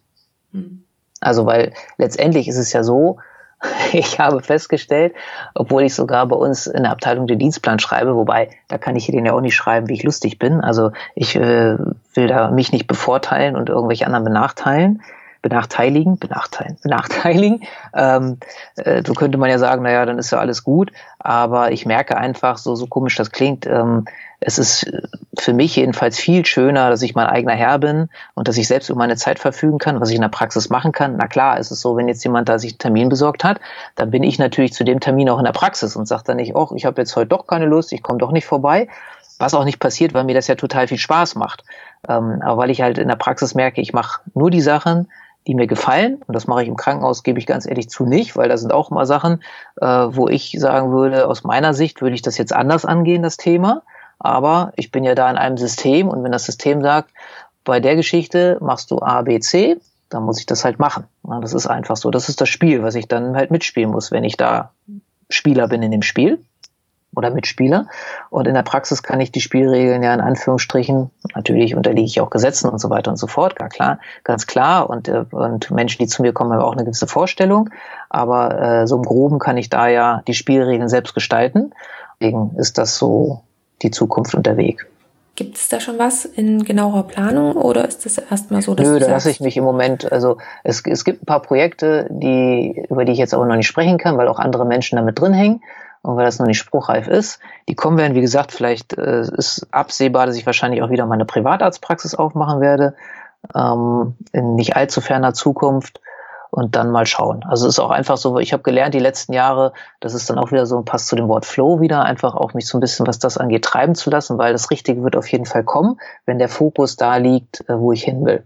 Mhm. 0.51 0.83
Also, 1.19 1.45
weil 1.45 1.73
letztendlich 1.97 2.47
ist 2.47 2.57
es 2.57 2.73
ja 2.73 2.83
so, 2.83 3.19
ich 3.93 4.19
habe 4.19 4.41
festgestellt, 4.41 5.13
obwohl 5.53 5.83
ich 5.83 5.93
sogar 5.93 6.27
bei 6.27 6.35
uns 6.35 6.67
in 6.67 6.83
der 6.83 6.91
Abteilung 6.91 7.27
den 7.27 7.39
Dienstplan 7.39 7.79
schreibe, 7.79 8.15
wobei 8.15 8.49
da 8.67 8.77
kann 8.77 8.95
ich 8.95 9.07
den 9.07 9.25
ja 9.25 9.33
auch 9.33 9.41
nicht 9.41 9.55
schreiben, 9.55 9.87
wie 9.87 9.93
ich 9.93 10.03
lustig 10.03 10.39
bin. 10.39 10.61
Also 10.61 10.91
ich 11.15 11.35
äh, 11.35 11.77
will 12.13 12.27
da 12.27 12.49
mich 12.51 12.71
nicht 12.71 12.87
bevorteilen 12.87 13.55
und 13.55 13.69
irgendwelche 13.69 14.05
anderen 14.05 14.25
benachteilen 14.25 15.01
benachteiligen, 15.41 16.17
benachteiligen, 16.17 16.79
benachteiligen. 16.81 17.63
Ähm, 17.93 18.37
äh, 18.77 19.03
so 19.05 19.13
könnte 19.13 19.37
man 19.37 19.49
ja 19.49 19.57
sagen, 19.57 19.83
naja, 19.83 20.05
dann 20.05 20.19
ist 20.19 20.31
ja 20.31 20.39
alles 20.39 20.63
gut. 20.63 20.91
Aber 21.19 21.71
ich 21.71 21.85
merke 21.85 22.17
einfach, 22.17 22.57
so, 22.57 22.75
so 22.75 22.87
komisch 22.87 23.15
das 23.15 23.31
klingt, 23.31 23.65
ähm, 23.65 24.05
es 24.43 24.57
ist 24.57 24.91
für 25.37 25.53
mich 25.53 25.75
jedenfalls 25.75 26.19
viel 26.19 26.45
schöner, 26.47 26.89
dass 26.89 27.03
ich 27.03 27.13
mein 27.13 27.27
eigener 27.27 27.53
Herr 27.53 27.77
bin 27.77 28.09
und 28.33 28.47
dass 28.47 28.57
ich 28.57 28.67
selbst 28.67 28.89
über 28.89 28.97
meine 28.97 29.15
Zeit 29.15 29.37
verfügen 29.37 29.77
kann, 29.77 30.01
was 30.01 30.09
ich 30.09 30.15
in 30.15 30.21
der 30.21 30.29
Praxis 30.29 30.69
machen 30.69 30.91
kann. 30.91 31.15
Na 31.17 31.27
klar, 31.27 31.59
ist 31.59 31.69
es 31.69 31.79
so, 31.79 31.95
wenn 31.95 32.07
jetzt 32.07 32.23
jemand 32.23 32.49
da 32.49 32.57
sich 32.57 32.73
einen 32.73 32.79
Termin 32.79 33.09
besorgt 33.09 33.43
hat, 33.43 33.59
dann 33.95 34.09
bin 34.09 34.23
ich 34.23 34.39
natürlich 34.39 34.73
zu 34.73 34.83
dem 34.83 34.99
Termin 34.99 35.29
auch 35.29 35.37
in 35.37 35.45
der 35.45 35.51
Praxis 35.51 35.95
und 35.95 36.07
sage 36.07 36.23
dann 36.25 36.37
nicht, 36.37 36.55
oh, 36.55 36.69
ich 36.75 36.85
habe 36.85 36.99
jetzt 36.99 37.15
heute 37.15 37.27
doch 37.27 37.45
keine 37.45 37.65
Lust, 37.65 37.93
ich 37.93 38.01
komme 38.01 38.17
doch 38.17 38.31
nicht 38.31 38.45
vorbei. 38.45 38.87
Was 39.37 39.53
auch 39.53 39.63
nicht 39.63 39.79
passiert, 39.79 40.13
weil 40.13 40.23
mir 40.23 40.35
das 40.35 40.47
ja 40.47 40.55
total 40.55 40.87
viel 40.87 40.99
Spaß 40.99 41.35
macht. 41.35 41.63
Ähm, 42.07 42.41
aber 42.41 42.57
weil 42.57 42.69
ich 42.71 42.81
halt 42.81 42.97
in 42.97 43.07
der 43.07 43.15
Praxis 43.15 43.53
merke, 43.53 43.81
ich 43.81 43.93
mache 43.93 44.21
nur 44.33 44.49
die 44.49 44.61
Sachen, 44.61 45.07
die 45.47 45.55
mir 45.55 45.67
gefallen. 45.67 46.21
Und 46.27 46.35
das 46.35 46.47
mache 46.47 46.63
ich 46.63 46.67
im 46.67 46.75
Krankenhaus, 46.75 47.23
gebe 47.23 47.39
ich 47.39 47.45
ganz 47.45 47.65
ehrlich 47.65 47.89
zu 47.89 48.05
nicht, 48.05 48.35
weil 48.37 48.49
da 48.49 48.57
sind 48.57 48.73
auch 48.73 48.91
immer 48.91 49.05
Sachen, 49.05 49.41
äh, 49.79 49.85
wo 49.85 50.27
ich 50.27 50.55
sagen 50.59 50.91
würde, 50.91 51.27
aus 51.27 51.43
meiner 51.43 51.73
Sicht 51.73 52.01
würde 52.01 52.15
ich 52.15 52.21
das 52.21 52.37
jetzt 52.37 52.53
anders 52.53 52.85
angehen, 52.85 53.23
das 53.23 53.37
Thema. 53.37 53.81
Aber 54.19 54.71
ich 54.75 54.91
bin 54.91 55.03
ja 55.03 55.15
da 55.15 55.29
in 55.29 55.37
einem 55.37 55.57
System 55.57 56.07
und 56.07 56.23
wenn 56.23 56.31
das 56.31 56.45
System 56.45 56.81
sagt, 56.81 57.09
bei 57.63 57.79
der 57.79 57.95
Geschichte 57.95 58.57
machst 58.61 58.91
du 58.91 58.99
A, 58.99 59.21
B, 59.23 59.39
C, 59.39 59.77
dann 60.09 60.23
muss 60.23 60.39
ich 60.39 60.45
das 60.45 60.65
halt 60.65 60.77
machen. 60.77 61.05
Das 61.23 61.53
ist 61.53 61.67
einfach 61.67 61.95
so. 61.95 62.11
Das 62.11 62.29
ist 62.29 62.41
das 62.41 62.49
Spiel, 62.49 62.83
was 62.83 62.95
ich 62.95 63.07
dann 63.07 63.35
halt 63.35 63.49
mitspielen 63.49 63.91
muss, 63.91 64.11
wenn 64.11 64.23
ich 64.23 64.37
da 64.37 64.71
Spieler 65.29 65.67
bin 65.67 65.81
in 65.81 65.91
dem 65.91 66.01
Spiel 66.01 66.39
oder 67.15 67.29
Mitspieler. 67.29 67.87
Und 68.29 68.47
in 68.47 68.53
der 68.53 68.63
Praxis 68.63 69.03
kann 69.03 69.19
ich 69.19 69.31
die 69.31 69.41
Spielregeln 69.41 70.03
ja 70.03 70.13
in 70.13 70.21
Anführungsstrichen, 70.21 71.09
natürlich 71.35 71.75
unterliege 71.75 72.05
ich 72.05 72.21
auch 72.21 72.29
Gesetzen 72.29 72.69
und 72.69 72.79
so 72.79 72.89
weiter 72.89 73.11
und 73.11 73.17
so 73.17 73.27
fort, 73.27 73.55
gar 73.55 73.69
klar, 73.69 73.99
ganz 74.23 74.47
klar. 74.47 74.89
Und, 74.89 75.07
äh, 75.07 75.25
und 75.31 75.71
Menschen, 75.71 75.99
die 75.99 76.07
zu 76.07 76.21
mir 76.21 76.33
kommen, 76.33 76.53
haben 76.53 76.61
auch 76.61 76.73
eine 76.73 76.85
gewisse 76.85 77.07
Vorstellung. 77.07 77.69
Aber 78.09 78.59
äh, 78.61 78.87
so 78.87 78.95
im 78.95 79.03
Groben 79.03 79.39
kann 79.39 79.57
ich 79.57 79.69
da 79.69 79.87
ja 79.87 80.23
die 80.27 80.33
Spielregeln 80.33 80.89
selbst 80.89 81.13
gestalten. 81.13 81.73
Deswegen 82.19 82.55
ist 82.57 82.77
das 82.77 82.97
so 82.97 83.41
die 83.81 83.91
Zukunft 83.91 84.35
und 84.35 84.45
der 84.45 84.57
Weg. 84.57 84.87
Gibt 85.35 85.57
es 85.57 85.69
da 85.69 85.79
schon 85.79 85.97
was 85.97 86.25
in 86.25 86.65
genauer 86.65 87.07
Planung 87.07 87.53
oder 87.55 87.87
ist 87.87 88.05
das 88.05 88.17
erstmal 88.17 88.61
so, 88.61 88.75
dass 88.75 88.85
Nö, 88.85 88.99
da 88.99 89.09
lasse 89.09 89.31
ich 89.31 89.39
mich 89.39 89.55
im 89.55 89.63
Moment, 89.63 90.11
also 90.11 90.37
es, 90.63 90.83
es 90.85 91.05
gibt 91.05 91.23
ein 91.23 91.25
paar 91.25 91.41
Projekte, 91.41 92.05
die, 92.09 92.85
über 92.89 93.05
die 93.05 93.13
ich 93.13 93.17
jetzt 93.17 93.33
aber 93.33 93.45
noch 93.45 93.55
nicht 93.55 93.67
sprechen 93.67 93.97
kann, 93.97 94.17
weil 94.17 94.27
auch 94.27 94.39
andere 94.39 94.65
Menschen 94.65 94.97
damit 94.97 95.19
drin 95.19 95.33
hängen 95.33 95.61
und 96.01 96.15
weil 96.17 96.25
das 96.25 96.39
noch 96.39 96.47
nicht 96.47 96.57
spruchreif 96.57 97.07
ist. 97.07 97.39
Die 97.69 97.75
kommen 97.75 97.97
werden, 97.97 98.15
wie 98.15 98.21
gesagt, 98.21 98.51
vielleicht 98.51 98.97
äh, 98.97 99.21
ist 99.21 99.67
absehbar, 99.71 100.25
dass 100.25 100.35
ich 100.35 100.45
wahrscheinlich 100.45 100.81
auch 100.81 100.89
wieder 100.89 101.05
meine 101.05 101.25
Privatarztpraxis 101.25 102.15
aufmachen 102.15 102.61
werde, 102.61 102.95
ähm, 103.55 104.15
in 104.31 104.55
nicht 104.55 104.75
allzu 104.75 105.01
ferner 105.01 105.33
Zukunft 105.33 106.01
und 106.49 106.75
dann 106.75 106.91
mal 106.91 107.05
schauen. 107.05 107.43
Also 107.47 107.67
es 107.67 107.75
ist 107.75 107.79
auch 107.79 107.91
einfach 107.91 108.17
so, 108.17 108.37
ich 108.37 108.51
habe 108.51 108.63
gelernt 108.63 108.93
die 108.93 108.99
letzten 108.99 109.33
Jahre, 109.33 109.73
das 109.99 110.13
ist 110.13 110.29
dann 110.29 110.37
auch 110.37 110.51
wieder 110.51 110.65
so, 110.65 110.81
passt 110.81 111.07
zu 111.07 111.15
dem 111.15 111.27
Wort 111.27 111.45
Flow 111.45 111.79
wieder, 111.79 112.03
einfach 112.03 112.35
auch 112.35 112.53
mich 112.53 112.67
so 112.67 112.77
ein 112.77 112.81
bisschen, 112.81 113.07
was 113.07 113.19
das 113.19 113.37
angeht, 113.37 113.63
treiben 113.63 113.95
zu 113.95 114.09
lassen, 114.09 114.37
weil 114.37 114.51
das 114.51 114.69
Richtige 114.69 115.03
wird 115.03 115.15
auf 115.15 115.27
jeden 115.27 115.45
Fall 115.45 115.63
kommen, 115.63 115.99
wenn 116.25 116.39
der 116.39 116.49
Fokus 116.49 116.97
da 116.97 117.15
liegt, 117.15 117.61
äh, 117.69 117.79
wo 117.79 117.91
ich 117.91 118.03
hin 118.03 118.25
will. 118.25 118.43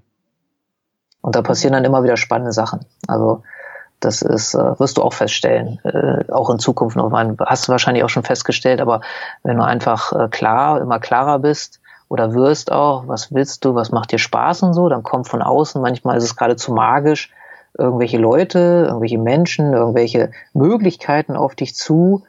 Und 1.21 1.35
da 1.35 1.41
passieren 1.41 1.73
dann 1.73 1.85
immer 1.85 2.03
wieder 2.03 2.17
spannende 2.17 2.51
Sachen. 2.51 2.85
Also 3.07 3.41
das 3.99 4.21
ist, 4.21 4.53
äh, 4.53 4.79
wirst 4.79 4.97
du 4.97 5.01
auch 5.01 5.13
feststellen, 5.13 5.79
äh, 5.83 6.31
auch 6.31 6.49
in 6.49 6.59
Zukunft 6.59 6.95
noch. 6.95 7.09
Mein, 7.09 7.37
hast 7.45 7.67
du 7.67 7.71
wahrscheinlich 7.71 8.03
auch 8.03 8.09
schon 8.09 8.23
festgestellt, 8.23 8.81
aber 8.81 9.01
wenn 9.43 9.57
du 9.57 9.63
einfach 9.63 10.13
äh, 10.13 10.27
klar, 10.29 10.81
immer 10.81 10.99
klarer 10.99 11.39
bist 11.39 11.79
oder 12.09 12.33
wirst 12.33 12.71
auch, 12.71 13.07
was 13.07 13.33
willst 13.33 13.65
du, 13.65 13.75
was 13.75 13.91
macht 13.91 14.11
dir 14.11 14.19
Spaß 14.19 14.63
und 14.63 14.73
so, 14.73 14.89
dann 14.89 15.03
kommt 15.03 15.27
von 15.27 15.41
außen, 15.41 15.81
manchmal 15.81 16.17
ist 16.17 16.23
es 16.23 16.35
geradezu 16.35 16.73
magisch, 16.73 17.31
irgendwelche 17.77 18.17
Leute, 18.17 18.85
irgendwelche 18.87 19.17
Menschen, 19.17 19.73
irgendwelche 19.73 20.31
Möglichkeiten 20.53 21.35
auf 21.35 21.55
dich 21.55 21.75
zu, 21.75 22.23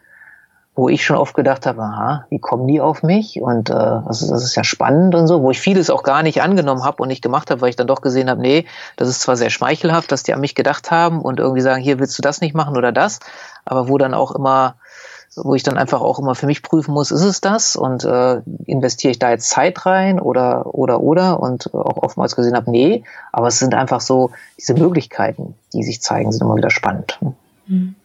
wo 0.77 0.91
ich 0.91 1.05
schon 1.05 1.17
oft 1.17 1.35
gedacht 1.35 1.65
habe, 1.65 1.81
aha, 1.81 2.27
wie 2.29 2.39
kommen 2.39 2.67
die 2.67 2.83
auf 2.83 3.03
mich? 3.03 3.41
Und 3.41 3.71
äh, 3.71 3.73
das, 3.73 4.21
ist, 4.21 4.31
das 4.31 4.45
ist 4.45 4.55
ja 4.57 4.63
spannend 4.63 5.15
und 5.15 5.27
so, 5.27 5.41
wo 5.41 5.51
ich 5.51 5.59
vieles 5.59 5.89
auch 5.89 6.03
gar 6.03 6.23
nicht 6.23 6.43
angenommen 6.43 6.85
habe 6.85 7.03
und 7.03 7.09
nicht 7.09 7.23
gemacht 7.23 7.51
habe, 7.51 7.63
weil 7.63 7.71
ich 7.71 7.77
dann 7.77 7.87
doch 7.87 8.03
gesehen 8.03 8.29
habe, 8.29 8.43
nee, 8.43 8.67
das 8.97 9.09
ist 9.09 9.23
zwar 9.23 9.37
sehr 9.37 9.49
schmeichelhaft, 9.49 10.13
dass 10.13 10.23
die 10.23 10.35
an 10.35 10.41
mich 10.41 10.55
gedacht 10.55 10.91
haben 10.91 11.23
und 11.23 11.41
irgendwie 11.41 11.63
sagen, 11.63 11.83
hier 11.83 11.99
willst 11.99 12.19
du 12.19 12.23
das 12.23 12.43
nicht 12.43 12.55
machen 12.55 12.77
oder 12.77 12.93
das, 12.93 13.21
aber 13.65 13.89
wo 13.89 13.97
dann 13.97 14.13
auch 14.13 14.33
immer, 14.33 14.75
wo 15.35 15.55
ich 15.55 15.63
dann 15.63 15.79
einfach 15.79 16.03
auch 16.03 16.19
immer 16.19 16.35
für 16.35 16.47
mich 16.47 16.63
prüfen 16.63 16.93
muss, 16.93 17.11
ist 17.11 17.25
es 17.25 17.41
das 17.41 17.75
und 17.75 18.05
äh, 18.05 18.43
investiere 18.67 19.13
ich 19.13 19.19
da 19.19 19.31
jetzt 19.31 19.49
Zeit 19.49 19.87
rein 19.87 20.21
oder 20.21 20.75
oder 20.75 21.01
oder 21.01 21.41
und 21.41 21.73
auch 21.75 22.03
oftmals 22.03 22.37
gesehen 22.37 22.55
habe, 22.55 22.71
nee, 22.71 23.03
aber 23.33 23.47
es 23.47 23.59
sind 23.59 23.75
einfach 23.75 24.03
so 24.03 24.31
diese 24.59 24.75
Möglichkeiten, 24.75 25.55
die 25.73 25.83
sich 25.83 26.03
zeigen, 26.03 26.33
sind 26.33 26.43
immer 26.43 26.57
wieder 26.57 26.71
spannend. 26.71 27.19
Mhm. 27.67 27.96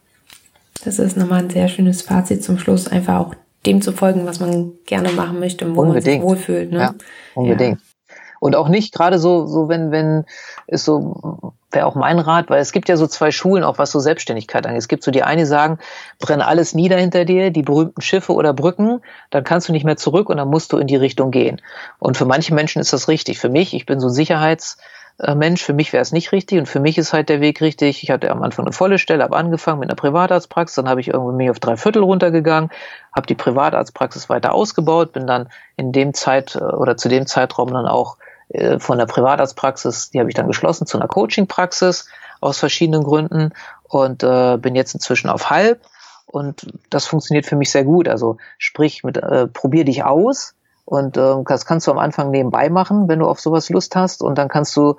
Das 0.84 1.00
ist 1.00 1.18
nochmal 1.18 1.40
ein 1.40 1.50
sehr 1.50 1.68
schönes 1.68 2.02
Fazit 2.02 2.44
zum 2.44 2.58
Schluss, 2.58 2.88
einfach 2.88 3.20
auch 3.20 3.36
dem 3.66 3.82
zu 3.82 3.92
folgen, 3.92 4.26
was 4.26 4.40
man 4.40 4.74
gerne 4.86 5.12
machen 5.12 5.40
möchte 5.40 5.66
und 5.66 5.76
wo 5.76 5.82
unbedingt. 5.82 6.24
man 6.24 6.36
sich 6.36 6.40
wohlfühlt. 6.40 6.72
Ne? 6.72 6.80
Ja, 6.80 6.94
unbedingt. 7.36 7.80
Ja. 7.80 8.16
Und 8.40 8.56
auch 8.56 8.70
nicht 8.70 8.92
gerade 8.92 9.20
so, 9.20 9.46
so 9.46 9.70
wenn, 9.70 9.92
wenn 9.92 10.26
ist 10.66 10.84
so, 10.84 11.54
wäre 11.70 11.86
auch 11.86 11.94
mein 11.94 12.18
Rat, 12.18 12.50
weil 12.50 12.60
es 12.60 12.72
gibt 12.72 12.90
ja 12.90 12.98
so 12.98 13.06
zwei 13.06 13.30
Schulen, 13.30 13.64
auch 13.64 13.78
was 13.78 13.92
so 13.92 14.00
Selbstständigkeit 14.00 14.66
angeht. 14.66 14.80
Es 14.80 14.88
gibt 14.88 15.04
so 15.04 15.12
die 15.12 15.22
eine, 15.22 15.44
die 15.44 15.48
sagen, 15.48 15.78
brenne 16.18 16.48
alles 16.48 16.74
nieder 16.74 16.98
hinter 16.98 17.24
dir, 17.24 17.52
die 17.52 17.62
berühmten 17.62 18.02
Schiffe 18.02 18.34
oder 18.34 18.54
Brücken, 18.54 19.02
dann 19.30 19.44
kannst 19.44 19.68
du 19.68 19.74
nicht 19.74 19.86
mehr 19.86 19.98
zurück 19.98 20.28
und 20.28 20.38
dann 20.38 20.48
musst 20.48 20.74
du 20.74 20.78
in 20.78 20.88
die 20.88 20.96
Richtung 20.96 21.30
gehen. 21.30 21.62
Und 22.00 22.18
für 22.18 22.26
manche 22.26 22.56
Menschen 22.56 22.80
ist 22.82 22.94
das 22.94 23.08
richtig. 23.08 23.38
Für 23.38 23.50
mich, 23.50 23.76
ich 23.76 23.86
bin 23.86 24.00
so 24.00 24.08
Sicherheits- 24.08 24.78
äh, 24.78 25.01
Mensch, 25.36 25.64
für 25.64 25.74
mich 25.74 25.94
wäre 25.94 26.02
es 26.02 26.12
nicht 26.12 26.32
richtig 26.32 26.60
und 26.60 26.66
für 26.66 26.80
mich 26.80 26.98
ist 26.98 27.14
halt 27.14 27.30
der 27.30 27.42
Weg 27.42 27.62
richtig. 27.62 28.02
Ich 28.02 28.10
hatte 28.10 28.32
am 28.32 28.42
Anfang 28.42 28.66
eine 28.66 28.74
volle 28.74 28.98
Stelle, 28.98 29.24
habe 29.24 29.38
angefangen 29.38 29.80
mit 29.80 29.90
einer 29.90 29.96
Privatarztpraxis, 29.96 30.76
dann 30.76 30.90
habe 30.90 31.02
ich 31.02 31.10
irgendwie 31.10 31.36
mich 31.36 31.50
auf 31.50 31.60
drei 31.60 31.78
Viertel 31.78 32.02
runtergegangen, 32.04 32.72
habe 33.16 33.28
die 33.28 33.36
Privatarztpraxis 33.36 34.30
weiter 34.30 34.54
ausgebaut, 34.54 35.14
bin 35.14 35.28
dann 35.28 35.50
in 35.78 35.92
dem 35.92 36.14
Zeit 36.14 36.56
äh, 36.56 36.64
oder 36.64 36.98
zu 36.98 37.10
dem 37.10 37.28
Zeitraum 37.28 37.72
dann 37.72 37.86
auch 37.86 38.18
äh, 38.50 38.80
von 38.80 38.98
der 38.98 39.06
Privatarztpraxis, 39.06 40.10
die 40.10 40.20
habe 40.20 40.30
ich 40.30 40.36
dann 40.36 40.48
geschlossen, 40.48 40.88
zu 40.88 40.98
einer 40.98 41.08
Coachingpraxis 41.08 42.08
aus 42.40 42.58
verschiedenen 42.58 43.04
Gründen 43.04 43.54
und 43.84 44.24
äh, 44.24 44.58
bin 44.58 44.76
jetzt 44.76 44.94
inzwischen 44.94 45.30
auf 45.30 45.50
halb 45.50 45.82
und 46.26 46.66
das 46.90 47.06
funktioniert 47.06 47.46
für 47.46 47.56
mich 47.56 47.72
sehr 47.72 47.84
gut. 47.84 48.08
Also 48.08 48.38
sprich, 48.58 49.04
mit 49.04 49.18
äh, 49.18 49.48
probier 49.48 49.86
dich 49.86 50.04
aus, 50.04 50.56
und 50.92 51.16
äh, 51.16 51.36
das 51.48 51.66
kannst 51.66 51.88
du 51.88 51.92
am 51.92 51.98
Anfang 52.00 52.32
nebenbei 52.32 52.70
machen, 52.70 53.08
wenn 53.08 53.20
du 53.20 53.28
auf 53.28 53.40
sowas 53.40 53.70
Lust 53.70 53.96
hast. 53.96 54.22
Und 54.22 54.38
dann 54.38 54.50
kannst 54.50 54.76
du, 54.76 54.98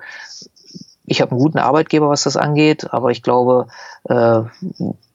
ich 1.05 1.21
habe 1.21 1.29
einen 1.31 1.39
guten 1.39 1.59
Arbeitgeber, 1.59 2.09
was 2.09 2.23
das 2.23 2.35
angeht, 2.35 2.91
aber 2.91 3.11
ich 3.11 3.21
glaube, 3.21 3.67
äh, 4.05 4.41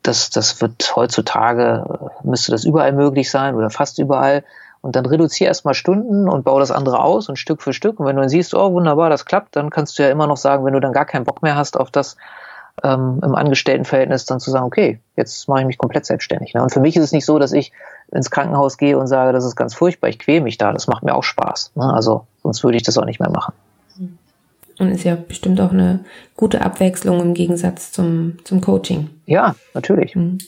das, 0.04 0.30
das 0.30 0.60
wird 0.60 0.94
heutzutage, 0.94 2.12
müsste 2.22 2.52
das 2.52 2.64
überall 2.64 2.92
möglich 2.92 3.28
sein 3.28 3.56
oder 3.56 3.70
fast 3.70 3.98
überall. 3.98 4.44
und 4.80 4.94
dann 4.94 5.04
reduziere 5.04 5.48
erstmal 5.48 5.74
Stunden 5.74 6.28
und 6.28 6.44
baue 6.44 6.60
das 6.60 6.70
andere 6.70 7.00
aus 7.00 7.28
und 7.28 7.40
Stück 7.40 7.60
für 7.60 7.72
Stück. 7.72 7.98
Und 7.98 8.06
wenn 8.06 8.14
du 8.14 8.22
dann 8.22 8.28
siehst, 8.28 8.54
oh 8.54 8.72
wunderbar, 8.72 9.10
das 9.10 9.24
klappt, 9.24 9.56
dann 9.56 9.70
kannst 9.70 9.98
du 9.98 10.04
ja 10.04 10.10
immer 10.10 10.28
noch 10.28 10.36
sagen, 10.36 10.64
wenn 10.64 10.74
du 10.74 10.80
dann 10.80 10.92
gar 10.92 11.06
keinen 11.06 11.24
Bock 11.24 11.42
mehr 11.42 11.56
hast 11.56 11.76
auf 11.76 11.90
das 11.90 12.16
ähm, 12.84 13.20
im 13.24 13.34
Angestelltenverhältnis, 13.34 14.26
dann 14.26 14.38
zu 14.38 14.52
sagen, 14.52 14.66
okay, 14.66 15.00
jetzt 15.16 15.48
mache 15.48 15.62
ich 15.62 15.66
mich 15.66 15.78
komplett 15.78 16.06
selbstständig. 16.06 16.54
Ne? 16.54 16.62
Und 16.62 16.70
für 16.72 16.78
mich 16.78 16.96
ist 16.96 17.02
es 17.02 17.10
nicht 17.10 17.24
so, 17.24 17.40
dass 17.40 17.52
ich 17.52 17.72
ins 18.12 18.30
Krankenhaus 18.30 18.78
gehe 18.78 18.98
und 18.98 19.06
sage, 19.06 19.32
das 19.32 19.44
ist 19.44 19.56
ganz 19.56 19.74
furchtbar, 19.74 20.08
ich 20.08 20.18
quäle 20.18 20.40
mich 20.40 20.58
da, 20.58 20.72
das 20.72 20.86
macht 20.86 21.02
mir 21.02 21.14
auch 21.14 21.24
Spaß. 21.24 21.72
Ne? 21.74 21.92
Also 21.92 22.26
sonst 22.42 22.64
würde 22.64 22.76
ich 22.76 22.82
das 22.82 22.96
auch 22.98 23.04
nicht 23.04 23.20
mehr 23.20 23.30
machen. 23.30 23.54
Und 24.78 24.92
ist 24.92 25.04
ja 25.04 25.16
bestimmt 25.16 25.60
auch 25.60 25.72
eine 25.72 26.04
gute 26.36 26.62
Abwechslung 26.62 27.20
im 27.20 27.34
Gegensatz 27.34 27.90
zum, 27.90 28.38
zum 28.44 28.60
Coaching. 28.60 29.10
Ja, 29.26 29.56
natürlich. 29.74 30.14
Mhm. 30.14 30.38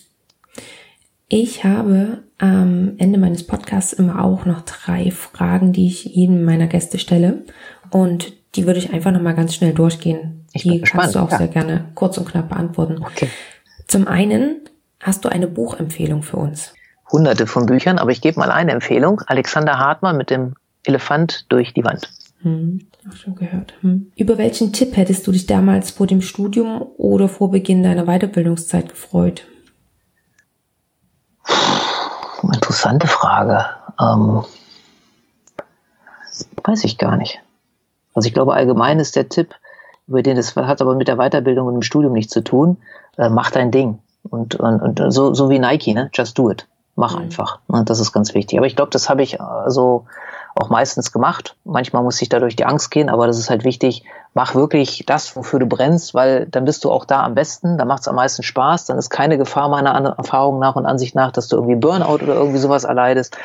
Ich 1.29 1.65
habe 1.65 2.19
am 2.39 2.95
Ende 2.99 3.19
meines 3.19 3.47
Podcasts 3.47 3.93
immer 3.93 4.25
auch 4.25 4.47
noch 4.47 4.63
drei 4.63 5.11
Fragen, 5.11 5.73
die 5.73 5.87
ich 5.87 6.05
jedem 6.05 6.45
meiner 6.45 6.67
Gäste 6.67 6.99
stelle. 6.99 7.45
Und 7.91 8.33
die 8.55 8.67
würde 8.67 8.79
ich 8.79 8.93
einfach 8.93 9.13
nochmal 9.13 9.35
ganz 9.35 9.55
schnell 9.55 9.73
durchgehen. 9.73 10.47
Ich 10.53 10.63
die 10.63 10.81
kannst 10.81 11.15
du 11.15 11.21
auch 11.21 11.31
ja. 11.31 11.39
sehr 11.39 11.49
gerne 11.49 11.87
kurz 11.95 12.19
und 12.19 12.29
knapp 12.29 12.49
beantworten. 12.49 12.99
Okay. 13.05 13.29
Zum 13.87 14.07
einen, 14.07 14.61
hast 15.01 15.25
du 15.25 15.29
eine 15.29 15.47
Buchempfehlung 15.47 16.23
für 16.23 16.37
uns? 16.37 16.75
Hunderte 17.13 17.47
von 17.47 17.67
Büchern, 17.67 17.99
aber 17.99 18.11
ich 18.11 18.21
gebe 18.21 18.39
mal 18.39 18.51
eine 18.51 18.73
Empfehlung. 18.73 19.21
Alexander 19.27 19.79
Hartmann 19.79 20.17
mit 20.17 20.31
dem 20.31 20.55
Elefant 20.85 21.47
durch 21.49 21.75
die 21.75 21.85
Wand. 21.85 22.11
Hm, 22.43 22.87
auch 23.09 23.17
schon 23.17 23.35
gehört. 23.35 23.75
Hm. 23.83 24.13
Über 24.17 24.39
welchen 24.39 24.73
Tipp 24.73 24.97
hättest 24.97 25.27
du 25.27 25.33
dich 25.33 25.47
damals 25.47 25.91
vor 25.91 26.07
dem 26.07 26.23
Studium 26.23 26.83
oder 26.97 27.29
vor 27.29 27.51
Beginn 27.51 27.83
deiner 27.83 28.07
Weiterbildungszeit 28.07 28.89
gefreut? 28.89 29.45
Interessante 32.43 33.07
Frage. 33.07 33.67
Ähm, 34.01 34.45
weiß 36.65 36.85
ich 36.85 36.97
gar 36.97 37.17
nicht. 37.17 37.41
Also 38.15 38.27
ich 38.27 38.35
glaube, 38.35 38.55
allgemein 38.55 38.99
ist 38.99 39.17
der 39.17 39.29
Tipp, 39.29 39.55
über 40.07 40.23
den 40.23 40.37
das 40.37 40.57
hat 40.57 40.81
aber 40.81 40.95
mit 40.95 41.09
der 41.09 41.17
Weiterbildung 41.17 41.67
und 41.67 41.75
dem 41.75 41.83
Studium 41.83 42.13
nichts 42.13 42.33
zu 42.33 42.43
tun, 42.43 42.79
äh, 43.19 43.29
mach 43.29 43.51
dein 43.51 43.71
Ding. 43.71 43.99
Und, 44.23 44.55
und, 44.57 44.81
und 44.81 45.13
so, 45.13 45.35
so 45.35 45.51
wie 45.51 45.59
Nike, 45.59 45.95
ne? 45.95 46.11
Just 46.13 46.39
do 46.39 46.51
it. 46.51 46.67
Mach 46.97 47.17
mhm. 47.17 47.23
einfach. 47.23 47.59
Und 47.67 47.91
das 47.91 48.01
ist 48.01 48.13
ganz 48.13 48.35
wichtig. 48.35 48.59
Aber 48.59 48.67
ich 48.67 48.77
glaube, 48.77 48.91
das 48.91 49.09
habe 49.09 49.23
ich 49.23 49.41
also 49.41 50.07
auch 50.55 50.69
meistens 50.69 51.13
gemacht. 51.13 51.57
Manchmal 51.65 52.03
muss 52.03 52.21
ich 52.21 52.29
dadurch 52.29 52.57
die 52.57 52.65
Angst 52.65 52.91
gehen, 52.91 53.09
aber 53.09 53.27
das 53.27 53.39
ist 53.39 53.51
halt 53.51 53.65
wichtig. 53.65 54.05
Mach 54.35 54.55
wirklich 54.55 55.05
das, 55.07 55.35
wofür 55.37 55.59
du 55.59 55.67
brennst, 55.67 56.15
weil 56.15 56.47
dann 56.47 56.65
bist 56.65 56.85
du 56.85 56.91
auch 56.91 57.05
da 57.05 57.23
am 57.23 57.35
besten, 57.35 57.79
da 57.79 57.85
macht 57.85 58.01
es 58.01 58.09
am 58.09 58.17
meisten 58.17 58.43
Spaß, 58.43 58.87
dann 58.87 58.99
ist 58.99 59.11
keine 59.11 59.39
Gefahr 59.39 59.69
meiner 59.69 59.93
Erfahrung 60.17 60.59
nach 60.59 60.77
und 60.77 60.87
Ansicht 60.87 61.15
nach, 61.15 61.33
dass 61.33 61.49
du 61.49 61.57
irgendwie 61.57 61.77
Burnout 61.77 62.23
oder 62.23 62.35
irgendwie 62.35 62.59
sowas 62.59 62.85
erleidest. 62.85 63.37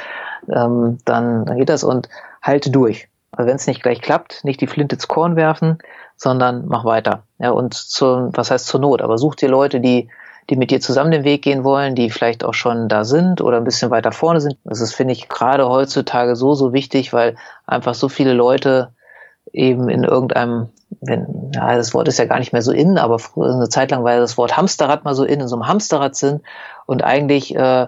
Ähm, 0.49 0.99
dann, 1.05 1.45
dann 1.45 1.57
geht 1.57 1.69
das 1.69 1.83
und 1.83 2.09
halte 2.41 2.69
durch. 2.69 3.07
Also 3.31 3.49
wenn 3.49 3.55
es 3.55 3.67
nicht 3.67 3.83
gleich 3.83 4.01
klappt, 4.01 4.43
nicht 4.43 4.61
die 4.61 4.67
Flinte 4.67 4.95
ins 4.95 5.07
Korn 5.07 5.35
werfen, 5.35 5.79
sondern 6.15 6.65
mach 6.67 6.85
weiter. 6.85 7.23
Ja, 7.39 7.51
und 7.51 7.73
zu, 7.73 8.29
was 8.33 8.51
heißt 8.51 8.67
zur 8.67 8.79
Not? 8.79 9.01
Aber 9.01 9.17
such 9.17 9.35
dir 9.35 9.49
Leute, 9.49 9.79
die 9.79 10.09
die 10.49 10.55
mit 10.55 10.71
dir 10.71 10.79
zusammen 10.79 11.11
den 11.11 11.23
Weg 11.23 11.41
gehen 11.41 11.63
wollen, 11.63 11.95
die 11.95 12.09
vielleicht 12.09 12.43
auch 12.43 12.53
schon 12.53 12.87
da 12.87 13.03
sind 13.03 13.41
oder 13.41 13.57
ein 13.57 13.63
bisschen 13.63 13.89
weiter 13.89 14.11
vorne 14.11 14.41
sind. 14.41 14.57
Das 14.63 14.81
ist, 14.81 14.93
finde 14.93 15.13
ich, 15.13 15.27
gerade 15.27 15.67
heutzutage 15.67 16.35
so, 16.35 16.53
so 16.53 16.73
wichtig, 16.73 17.13
weil 17.13 17.35
einfach 17.65 17.95
so 17.95 18.09
viele 18.09 18.33
Leute 18.33 18.89
eben 19.51 19.89
in 19.89 20.03
irgendeinem, 20.03 20.69
wenn, 21.01 21.51
ja, 21.53 21.75
das 21.75 21.93
Wort 21.93 22.07
ist 22.07 22.19
ja 22.19 22.25
gar 22.25 22.39
nicht 22.39 22.53
mehr 22.53 22.61
so 22.61 22.71
in, 22.71 22.97
aber 22.97 23.17
eine 23.35 23.69
Zeit 23.69 23.91
lang 23.91 24.03
war 24.03 24.17
das 24.17 24.37
Wort 24.37 24.55
Hamsterrad 24.55 25.03
mal 25.03 25.15
so 25.15 25.23
in, 25.23 25.41
in 25.41 25.47
so 25.47 25.55
einem 25.55 25.67
Hamsterrad 25.67 26.15
sind 26.15 26.43
und 26.85 27.03
eigentlich, 27.03 27.55
äh, 27.55 27.87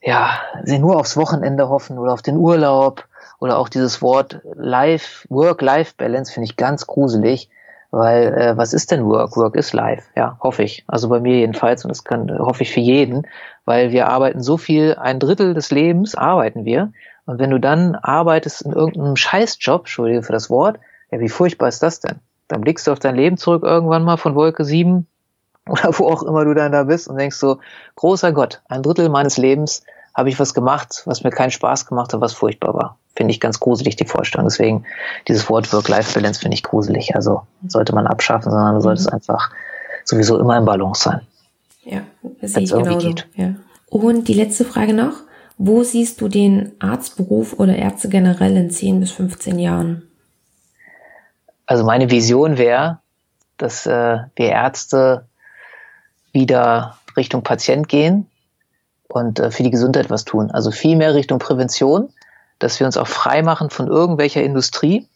ja, 0.00 0.30
sie 0.64 0.78
nur 0.78 0.96
aufs 0.96 1.16
Wochenende 1.16 1.68
hoffen 1.68 1.98
oder 1.98 2.12
auf 2.12 2.22
den 2.22 2.36
Urlaub 2.36 3.04
oder 3.40 3.58
auch 3.58 3.68
dieses 3.68 4.00
Wort 4.00 4.40
Life, 4.54 5.26
Work-Life-Balance 5.28 6.32
finde 6.32 6.46
ich 6.46 6.56
ganz 6.56 6.86
gruselig 6.86 7.50
weil 7.90 8.34
äh, 8.34 8.56
was 8.56 8.72
ist 8.72 8.90
denn 8.90 9.04
Work? 9.06 9.36
Work 9.36 9.56
ist 9.56 9.72
Life, 9.72 10.08
ja, 10.14 10.38
hoffe 10.40 10.62
ich. 10.62 10.84
Also 10.86 11.08
bei 11.08 11.20
mir 11.20 11.38
jedenfalls 11.38 11.84
und 11.84 11.88
das 11.88 12.04
kann 12.04 12.38
hoffe 12.38 12.62
ich 12.62 12.72
für 12.72 12.80
jeden, 12.80 13.26
weil 13.64 13.90
wir 13.92 14.08
arbeiten 14.08 14.42
so 14.42 14.56
viel, 14.56 14.94
ein 14.94 15.18
Drittel 15.18 15.54
des 15.54 15.70
Lebens 15.70 16.14
arbeiten 16.14 16.64
wir. 16.64 16.92
Und 17.26 17.38
wenn 17.38 17.50
du 17.50 17.60
dann 17.60 17.94
arbeitest 17.94 18.62
in 18.62 18.72
irgendeinem 18.72 19.16
Scheißjob, 19.16 19.82
Entschuldige 19.82 20.22
für 20.22 20.32
das 20.32 20.50
Wort, 20.50 20.78
ja, 21.10 21.20
wie 21.20 21.28
furchtbar 21.28 21.68
ist 21.68 21.82
das 21.82 22.00
denn? 22.00 22.16
Dann 22.48 22.60
blickst 22.62 22.86
du 22.86 22.92
auf 22.92 22.98
dein 22.98 23.16
Leben 23.16 23.36
zurück 23.36 23.62
irgendwann 23.62 24.04
mal 24.04 24.16
von 24.16 24.34
Wolke 24.34 24.64
7 24.64 25.06
oder 25.68 25.98
wo 25.98 26.08
auch 26.08 26.22
immer 26.22 26.44
du 26.44 26.54
dann 26.54 26.72
da 26.72 26.84
bist 26.84 27.08
und 27.08 27.18
denkst 27.18 27.36
so, 27.36 27.58
großer 27.96 28.32
Gott, 28.32 28.62
ein 28.68 28.82
Drittel 28.82 29.08
meines 29.08 29.36
Lebens 29.36 29.82
habe 30.18 30.30
ich 30.30 30.40
was 30.40 30.52
gemacht, 30.52 31.02
was 31.04 31.22
mir 31.22 31.30
keinen 31.30 31.52
Spaß 31.52 31.86
gemacht 31.86 32.12
hat, 32.12 32.20
was 32.20 32.32
furchtbar 32.32 32.74
war. 32.74 32.98
Finde 33.14 33.30
ich 33.30 33.38
ganz 33.38 33.60
gruselig, 33.60 33.94
die 33.94 34.04
Vorstellung. 34.04 34.48
Deswegen, 34.48 34.84
dieses 35.28 35.48
Wort 35.48 35.72
Work-Life-Balance 35.72 36.40
finde 36.40 36.56
ich 36.56 36.64
gruselig. 36.64 37.14
Also 37.14 37.42
sollte 37.68 37.94
man 37.94 38.08
abschaffen, 38.08 38.50
sondern 38.50 38.74
mhm. 38.74 38.80
sollte 38.80 39.00
es 39.02 39.06
einfach 39.06 39.52
sowieso 40.04 40.40
immer 40.40 40.56
im 40.56 40.64
Balance 40.64 41.04
sein. 41.04 41.20
Ja, 41.84 42.00
sehe 42.42 42.64
ich 42.64 42.72
genauso. 42.72 43.06
Geht. 43.06 43.28
Ja. 43.36 43.54
Und 43.86 44.26
die 44.26 44.34
letzte 44.34 44.64
Frage 44.64 44.92
noch. 44.92 45.12
Wo 45.56 45.84
siehst 45.84 46.20
du 46.20 46.26
den 46.26 46.72
Arztberuf 46.80 47.52
oder 47.60 47.76
Ärzte 47.76 48.08
generell 48.08 48.56
in 48.56 48.72
10 48.72 48.98
bis 48.98 49.12
15 49.12 49.60
Jahren? 49.60 50.02
Also 51.64 51.84
meine 51.84 52.10
Vision 52.10 52.58
wäre, 52.58 52.98
dass 53.56 53.86
äh, 53.86 54.18
wir 54.34 54.48
Ärzte 54.48 55.26
wieder 56.32 56.98
Richtung 57.16 57.42
Patient 57.44 57.88
gehen, 57.88 58.26
und 59.08 59.40
äh, 59.40 59.50
für 59.50 59.62
die 59.62 59.70
Gesundheit 59.70 60.10
was 60.10 60.24
tun. 60.24 60.50
Also 60.50 60.70
viel 60.70 60.96
mehr 60.96 61.14
Richtung 61.14 61.38
Prävention, 61.38 62.10
dass 62.58 62.78
wir 62.78 62.86
uns 62.86 62.96
auch 62.96 63.06
frei 63.06 63.42
machen 63.42 63.70
von 63.70 63.88
irgendwelcher 63.88 64.42
Industrie. 64.42 65.08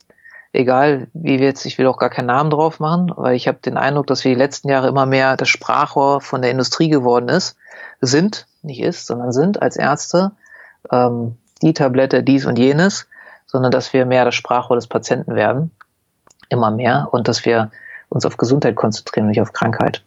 Egal, 0.53 1.07
wie 1.15 1.39
wir 1.39 1.47
jetzt, 1.47 1.65
ich 1.65 1.79
will 1.79 1.87
auch 1.87 1.97
gar 1.97 2.11
keinen 2.11 2.27
Namen 2.27 2.51
drauf 2.51 2.79
machen, 2.79 3.13
weil 3.17 3.35
ich 3.37 3.49
habe 3.49 3.59
den 3.65 3.77
Eindruck, 3.77 4.07
dass 4.07 4.25
wir 4.25 4.33
die 4.33 4.39
letzten 4.39 4.69
Jahre 4.69 4.89
immer 4.89 5.07
mehr 5.07 5.37
das 5.37 5.49
Sprachrohr 5.49 6.21
von 6.21 6.43
der 6.43 6.51
Industrie 6.51 6.91
geworden 6.91 7.29
ist, 7.29 7.57
sind, 8.01 8.47
nicht 8.63 8.83
ist, 8.83 9.07
sondern 9.07 9.33
sind 9.33 9.63
als 9.63 9.77
Ärzte, 9.77 10.33
ähm, 10.91 11.37
die 11.63 11.73
Tablette, 11.73 12.23
dies 12.23 12.45
und 12.45 12.59
jenes, 12.59 13.09
sondern 13.47 13.71
dass 13.71 13.93
wir 13.93 14.05
mehr 14.05 14.25
das 14.25 14.35
Sprachrohr 14.35 14.77
des 14.77 14.87
Patienten 14.87 15.35
werden, 15.35 15.71
immer 16.49 16.71
mehr, 16.71 17.09
und 17.13 17.29
dass 17.29 17.45
wir 17.45 17.71
uns 18.09 18.27
auf 18.27 18.37
Gesundheit 18.37 18.77
konzentrieren, 18.77 19.29
nicht 19.29 19.41
auf 19.41 19.53
Krankheit. 19.53 20.05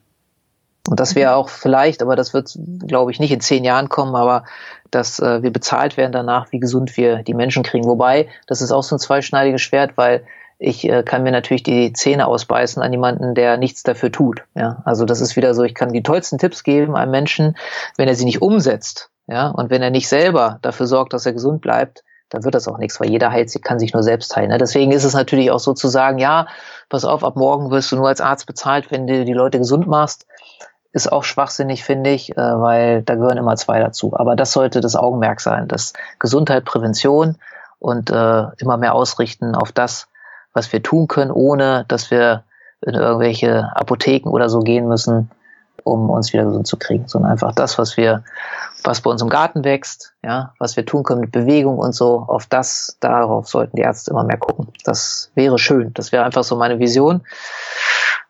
Und 0.89 0.99
das 0.99 1.15
wäre 1.15 1.35
auch 1.35 1.49
vielleicht, 1.49 2.01
aber 2.01 2.15
das 2.15 2.33
wird, 2.33 2.57
glaube 2.85 3.11
ich, 3.11 3.19
nicht 3.19 3.31
in 3.31 3.39
zehn 3.39 3.63
Jahren 3.63 3.89
kommen, 3.89 4.15
aber 4.15 4.43
dass 4.91 5.19
äh, 5.19 5.41
wir 5.41 5.51
bezahlt 5.51 5.97
werden 5.97 6.11
danach, 6.11 6.51
wie 6.51 6.59
gesund 6.59 6.95
wir 6.95 7.23
die 7.23 7.33
Menschen 7.33 7.63
kriegen. 7.63 7.85
Wobei, 7.85 8.27
das 8.47 8.61
ist 8.61 8.71
auch 8.71 8.83
so 8.83 8.95
ein 8.95 8.99
zweischneidiges 8.99 9.61
Schwert, 9.61 9.97
weil 9.97 10.23
ich 10.57 10.87
äh, 10.87 11.03
kann 11.03 11.23
mir 11.23 11.31
natürlich 11.31 11.63
die 11.63 11.91
Zähne 11.93 12.27
ausbeißen 12.27 12.81
an 12.81 12.91
jemanden, 12.91 13.35
der 13.35 13.57
nichts 13.57 13.83
dafür 13.83 14.11
tut. 14.11 14.43
Ja, 14.55 14.81
also 14.85 15.05
das 15.05 15.21
ist 15.21 15.35
wieder 15.35 15.53
so, 15.53 15.63
ich 15.63 15.73
kann 15.73 15.91
die 15.91 16.03
tollsten 16.03 16.37
Tipps 16.37 16.63
geben 16.63 16.95
einem 16.95 17.11
Menschen, 17.11 17.57
wenn 17.97 18.07
er 18.07 18.15
sie 18.15 18.25
nicht 18.25 18.41
umsetzt. 18.41 19.09
Ja, 19.27 19.49
und 19.49 19.71
wenn 19.71 19.81
er 19.81 19.89
nicht 19.89 20.07
selber 20.07 20.59
dafür 20.61 20.85
sorgt, 20.85 21.13
dass 21.13 21.25
er 21.25 21.33
gesund 21.33 21.61
bleibt, 21.61 22.03
dann 22.29 22.43
wird 22.43 22.55
das 22.55 22.67
auch 22.67 22.77
nichts, 22.77 22.99
weil 22.99 23.09
jeder 23.09 23.31
heilt, 23.31 23.51
kann 23.63 23.79
sich 23.79 23.93
nur 23.93 24.03
selbst 24.03 24.35
heilen. 24.35 24.49
Ne? 24.49 24.57
Deswegen 24.57 24.91
ist 24.91 25.03
es 25.03 25.13
natürlich 25.13 25.51
auch 25.51 25.59
so 25.59 25.73
zu 25.73 25.87
sagen, 25.87 26.19
ja, 26.19 26.47
pass 26.89 27.05
auf, 27.05 27.23
ab 27.23 27.35
morgen 27.35 27.71
wirst 27.71 27.91
du 27.91 27.95
nur 27.95 28.07
als 28.07 28.21
Arzt 28.21 28.45
bezahlt, 28.45 28.91
wenn 28.91 29.07
du 29.07 29.25
die 29.25 29.33
Leute 29.33 29.57
gesund 29.57 29.87
machst 29.87 30.25
ist 30.95 31.11
auch 31.11 31.25
schwachsinnig, 31.25 31.83
finde 31.83 32.11
ich, 32.11 32.31
äh, 32.37 32.41
weil 32.41 33.03
da 33.03 33.15
gehören 33.15 33.37
immer 33.37 33.57
zwei 33.57 33.79
dazu. 33.79 34.13
Aber 34.15 34.37
das 34.37 34.53
sollte 34.53 34.79
das 34.79 34.95
Augenmerk 34.95 35.41
sein, 35.41 35.67
dass 35.67 35.91
Gesundheit, 36.19 36.63
Prävention 36.63 37.35
und 37.79 38.09
äh, 38.09 38.43
immer 38.59 38.77
mehr 38.77 38.95
ausrichten 38.95 39.55
auf 39.55 39.73
das, 39.73 40.07
was 40.53 40.71
wir 40.71 40.81
tun 40.81 41.09
können, 41.09 41.31
ohne 41.31 41.83
dass 41.89 42.11
wir 42.11 42.45
in 42.81 42.93
irgendwelche 42.93 43.75
Apotheken 43.75 44.29
oder 44.29 44.47
so 44.47 44.59
gehen 44.59 44.87
müssen, 44.87 45.29
um 45.83 46.09
uns 46.09 46.31
wieder 46.31 46.45
gesund 46.45 46.65
zu 46.65 46.77
kriegen, 46.77 47.09
sondern 47.09 47.31
einfach 47.33 47.53
das, 47.53 47.77
was 47.77 47.97
wir, 47.97 48.23
was 48.85 49.01
bei 49.01 49.09
uns 49.09 49.21
im 49.21 49.27
Garten 49.27 49.65
wächst, 49.65 50.13
ja, 50.23 50.53
was 50.59 50.77
wir 50.77 50.85
tun 50.85 51.03
können 51.03 51.19
mit 51.19 51.33
Bewegung 51.33 51.77
und 51.77 51.93
so, 51.93 52.23
auf 52.25 52.45
das, 52.45 52.95
darauf 53.01 53.49
sollten 53.49 53.75
die 53.75 53.81
Ärzte 53.81 54.11
immer 54.11 54.23
mehr 54.23 54.37
gucken. 54.37 54.69
Das 54.85 55.29
wäre 55.35 55.59
schön. 55.59 55.93
Das 55.93 56.13
wäre 56.13 56.23
einfach 56.23 56.45
so 56.45 56.55
meine 56.55 56.79
Vision. 56.79 57.25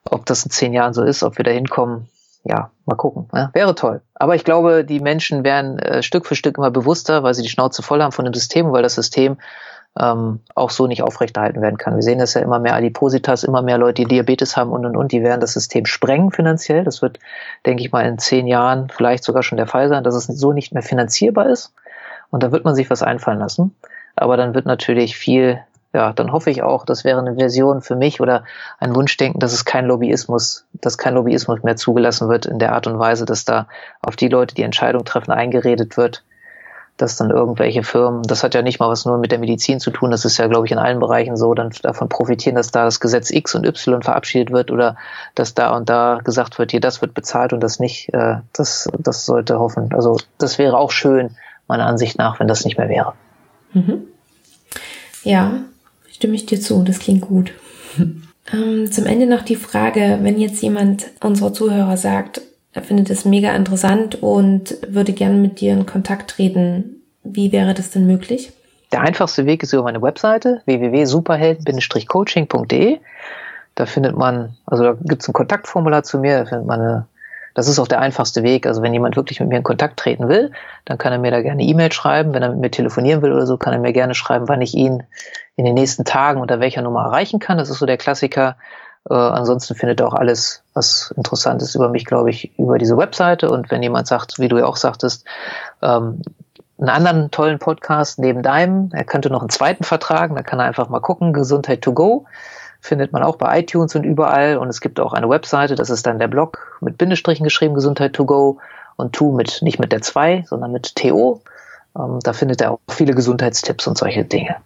Ob 0.10 0.26
das 0.26 0.46
in 0.46 0.52
zehn 0.52 0.74
Jahren 0.74 0.94
so 0.94 1.04
ist, 1.04 1.22
ob 1.22 1.38
wir 1.38 1.44
da 1.46 1.52
hinkommen, 1.52 2.10
ja, 2.46 2.70
mal 2.86 2.96
gucken. 2.96 3.28
Ne? 3.34 3.50
Wäre 3.54 3.76
toll. 3.76 4.02
Aber 4.14 4.36
ich 4.36 4.44
glaube, 4.44 4.86
die 4.86 5.00
Menschen 5.00 5.44
werden 5.44 5.80
äh, 5.80 6.04
Stück 6.04 6.26
für 6.26 6.36
Stück 6.36 6.58
immer 6.58 6.72
bewusster, 6.72 7.24
weil 7.24 7.34
sie 7.34 7.42
die 7.42 7.50
Schnauze 7.50 7.82
voll 7.82 8.02
haben 8.02 8.12
von 8.12 8.26
dem 8.26 8.34
System, 8.34 8.72
weil 8.72 8.84
das 8.84 8.96
System 8.96 9.38
ähm, 10.00 10.42
auch 10.54 10.70
so 10.70 10.88
nicht 10.88 11.02
aufrechterhalten 11.02 11.62
werden 11.62 11.78
kann. 11.78 11.96
Wir 11.96 12.04
sehen 12.04 12.20
das 12.20 12.34
ja 12.34 12.42
immer 12.42 12.60
mehr 12.60 12.76
Adipositas, 12.76 13.44
immer 13.44 13.62
mehr 13.62 13.78
Leute, 13.78 14.04
die 14.04 14.08
Diabetes 14.08 14.56
haben 14.56 14.72
und 14.72 14.86
und 14.86 14.96
und, 14.96 15.12
die 15.12 15.24
werden 15.24 15.42
das 15.42 15.54
System 15.54 15.86
sprengen 15.86 16.32
finanziell. 16.32 16.84
Das 16.84 17.02
wird, 17.02 17.20
denke 17.66 17.84
ich 17.84 17.92
mal, 17.92 18.06
in 18.06 18.20
zehn 18.20 18.46
Jahren 18.46 18.90
vielleicht 18.90 19.24
sogar 19.24 19.42
schon 19.42 19.58
der 19.58 19.68
Fall 19.68 19.90
sein, 19.90 20.04
dass 20.04 20.16
es 20.16 20.26
so 20.26 20.54
nicht 20.54 20.74
mehr 20.74 20.84
finanzierbar 20.84 21.50
ist. 21.50 21.74
Und 22.30 22.44
da 22.44 22.52
wird 22.52 22.66
man 22.66 22.76
sich 22.76 22.90
was 22.90 23.02
einfallen 23.02 23.40
lassen. 23.40 23.76
Aber 24.16 24.38
dann 24.38 24.54
wird 24.54 24.66
natürlich 24.66 25.18
viel 25.18 25.60
ja, 25.96 26.12
dann 26.12 26.34
hoffe 26.34 26.50
ich 26.50 26.62
auch, 26.62 26.86
das 26.86 27.06
wäre 27.06 27.20
eine 27.20 27.36
Version 27.36 27.82
für 27.82 27.96
mich 27.96 28.20
oder 28.20 28.44
ein 28.80 28.94
Wunschdenken, 28.94 29.40
dass 29.40 29.54
es 29.54 29.64
kein 29.64 29.86
Lobbyismus, 29.86 30.66
dass 30.74 30.98
kein 30.98 31.16
Lobbyismus 31.16 31.64
mehr 31.64 31.78
zugelassen 31.78 32.28
wird 32.28 32.46
in 32.46 32.60
der 32.60 32.74
Art 32.74 32.86
und 32.86 33.00
Weise, 33.00 33.26
dass 33.26 33.46
da 33.46 33.68
auf 34.02 34.18
die 34.18 34.28
Leute, 34.28 34.54
die 34.54 34.64
Entscheidung 34.64 35.06
treffen, 35.06 35.32
eingeredet 35.32 35.96
wird, 35.96 36.26
dass 36.98 37.16
dann 37.16 37.30
irgendwelche 37.30 37.84
Firmen, 37.84 38.24
das 38.24 38.44
hat 38.44 38.54
ja 38.56 38.62
nicht 38.62 38.82
mal 38.82 38.90
was 38.90 39.06
nur 39.06 39.18
mit 39.18 39.32
der 39.32 39.40
Medizin 39.40 39.80
zu 39.80 39.90
tun, 39.90 40.12
das 40.12 40.26
ist 40.26 40.38
ja, 40.38 40.48
glaube 40.48 40.66
ich, 40.66 40.74
in 40.74 40.80
allen 40.80 41.00
Bereichen 41.00 41.38
so, 41.38 41.54
dann 41.54 41.72
davon 41.82 42.10
profitieren, 42.10 42.58
dass 42.58 42.72
da 42.72 42.84
das 42.84 43.00
Gesetz 43.00 43.32
X 43.32 43.56
und 43.56 43.66
Y 43.66 44.04
verabschiedet 44.04 44.52
wird 44.52 44.72
oder 44.72 44.98
dass 45.34 45.54
da 45.54 45.74
und 45.78 45.88
da 45.88 46.20
gesagt 46.26 46.60
wird, 46.60 46.72
hier, 46.72 46.82
das 46.82 47.02
wird 47.02 47.14
bezahlt 47.14 47.54
und 47.54 47.62
das 47.62 47.80
nicht. 47.80 48.14
Äh, 48.14 48.40
das, 48.52 48.90
das 49.00 49.26
sollte 49.26 49.60
hoffen. 49.60 49.94
Also 49.94 50.18
das 50.38 50.58
wäre 50.58 50.78
auch 50.78 50.92
schön, 50.92 51.38
meiner 51.68 51.86
Ansicht 51.86 52.18
nach, 52.18 52.42
wenn 52.42 52.50
das 52.50 52.66
nicht 52.66 52.78
mehr 52.78 52.90
wäre. 52.90 53.14
Mhm. 53.72 54.08
Ja, 55.24 55.52
stimme 56.16 56.36
ich 56.36 56.46
dir 56.46 56.60
zu, 56.60 56.84
das 56.84 57.00
klingt 57.00 57.22
gut. 57.22 57.54
Ähm, 58.54 58.92
zum 58.92 59.08
Ende 59.08 59.26
noch 59.26 59.42
die 59.42 59.56
Frage, 59.56 60.20
wenn 60.22 60.38
jetzt 60.38 60.62
jemand 60.62 61.08
unserer 61.20 61.52
Zuhörer 61.52 61.98
sagt, 61.98 62.42
er 62.74 62.84
findet 62.84 63.10
es 63.10 63.26
mega 63.26 63.56
interessant 63.56 64.22
und 64.22 64.78
würde 64.88 65.14
gerne 65.14 65.40
mit 65.40 65.62
dir 65.62 65.74
in 65.74 65.88
Kontakt 65.88 66.30
treten. 66.30 67.02
Wie 67.24 67.52
wäre 67.52 67.74
das 67.74 67.90
denn 67.90 68.06
möglich? 68.06 68.52
Der 68.92 69.02
einfachste 69.02 69.48
Weg 69.48 69.64
ist 69.64 69.74
über 69.74 69.82
meine 69.82 70.04
Webseite 70.04 70.62
www.superhelden-coaching.de. 70.66 73.00
Da 73.74 73.88
findet 73.88 74.16
man, 74.16 74.56
also 74.68 74.84
da 74.84 74.96
gibt 75.02 75.24
es 75.24 75.28
ein 75.28 75.34
Kontaktformular 75.34 76.04
zu 76.04 76.20
mir, 76.20 76.38
da 76.38 76.46
findet 76.46 76.68
man 76.68 76.82
eine, 76.82 77.08
das 77.56 77.69
ist 77.69 77.80
auch 77.80 77.88
der 77.88 78.02
einfachste 78.02 78.44
Weg. 78.44 78.68
Also 78.68 78.84
wenn 78.84 78.94
jemand 78.94 79.15
wirklich 79.15 79.40
mit 79.40 79.49
mir 79.49 79.57
in 79.57 79.64
Kontakt 79.64 79.98
treten 79.98 80.27
will, 80.27 80.52
dann 80.84 80.98
kann 80.98 81.14
er 81.14 81.19
mir 81.19 81.32
da 81.32 81.41
gerne 81.41 81.64
E-Mail 81.64 81.91
schreiben. 81.91 82.34
Wenn 82.34 82.44
er 82.44 82.49
mit 82.49 82.60
mir 82.60 82.69
telefonieren 82.69 83.22
will 83.22 83.32
oder 83.32 83.48
so, 83.48 83.57
kann 83.57 83.73
er 83.73 83.80
mir 83.80 83.94
gerne 83.94 84.14
schreiben, 84.14 84.48
wann 84.49 84.61
ich 84.61 84.76
ihn 84.76 85.03
in 85.56 85.64
den 85.64 85.73
nächsten 85.73 86.03
Tagen 86.03 86.41
unter 86.41 86.60
welcher 86.60 86.82
Nummer 86.82 87.06
erreichen 87.06 87.40
kann. 87.40 87.57
Das 87.57 87.69
ist 87.69 87.80
so 87.80 87.86
der 87.86 87.98
Klassiker. 87.98 88.57
Äh, 89.10 89.14
ansonsten 89.14 89.73
findet 89.73 90.02
ihr 90.02 90.07
auch 90.07 90.14
alles, 90.14 90.64
was 90.73 91.14
interessant 91.15 91.61
ist 91.61 91.76
über 91.76 91.88
mich, 91.88 92.03
glaube 92.03 92.30
ich, 92.30 92.60
über 92.60 92.77
diese 92.77 92.98
Webseite. 92.98 93.49
Und 93.49 93.72
wenn 93.72 93.82
jemand 93.82 94.07
sagt, 94.07 94.38
wie 94.38 94.49
du 94.49 94.57
ja 94.57 94.65
auch 94.65 94.77
sagtest, 94.77 95.26
ähm, 95.82 96.22
einen 96.77 96.90
anderen 96.90 97.32
tollen 97.32 97.60
Podcast 97.60 98.19
neben 98.19 98.44
deinem, 98.44 98.90
er 98.91 99.06
könnte 99.06 99.30
noch 99.30 99.40
einen 99.40 99.49
zweiten 99.49 99.86
vertragen, 99.86 100.36
da 100.36 100.41
kann 100.41 100.60
er 100.60 100.65
einfach 100.65 100.90
mal 100.90 100.99
gucken, 100.99 101.32
Gesundheit 101.32 101.82
to 101.82 101.94
go, 101.94 102.26
findet 102.86 103.12
man 103.12 103.24
auch 103.24 103.36
bei 103.36 103.60
iTunes 103.60 103.95
und 103.95 104.03
überall. 104.03 104.57
Und 104.57 104.70
es 104.70 104.80
gibt 104.80 104.99
auch 104.99 105.14
eine 105.14 105.30
Webseite, 105.30 105.76
das 105.76 105.90
ist 105.90 106.06
dann 106.06 106.20
der 106.20 106.28
Blog 106.28 106.78
mit 106.82 106.98
Bindestrichen 106.98 107.44
geschrieben, 107.44 107.74
Gesundheit 107.74 108.14
to 108.14 108.26
go 108.26 108.60
und 108.95 109.14
to 109.14 109.32
mit, 109.32 109.62
nicht 109.62 109.80
mit 109.80 109.91
der 109.91 110.02
2, 110.02 110.45
sondern 110.48 110.72
mit 110.72 110.95
TO. 110.95 111.41
Ähm, 111.98 112.20
da 112.24 112.34
findet 112.34 112.62
er 112.62 112.72
auch 112.72 112.80
viele 112.90 113.14
Gesundheitstipps 113.14 113.88
und 113.88 113.98
solche 113.98 114.24
Dinge. 114.24 114.57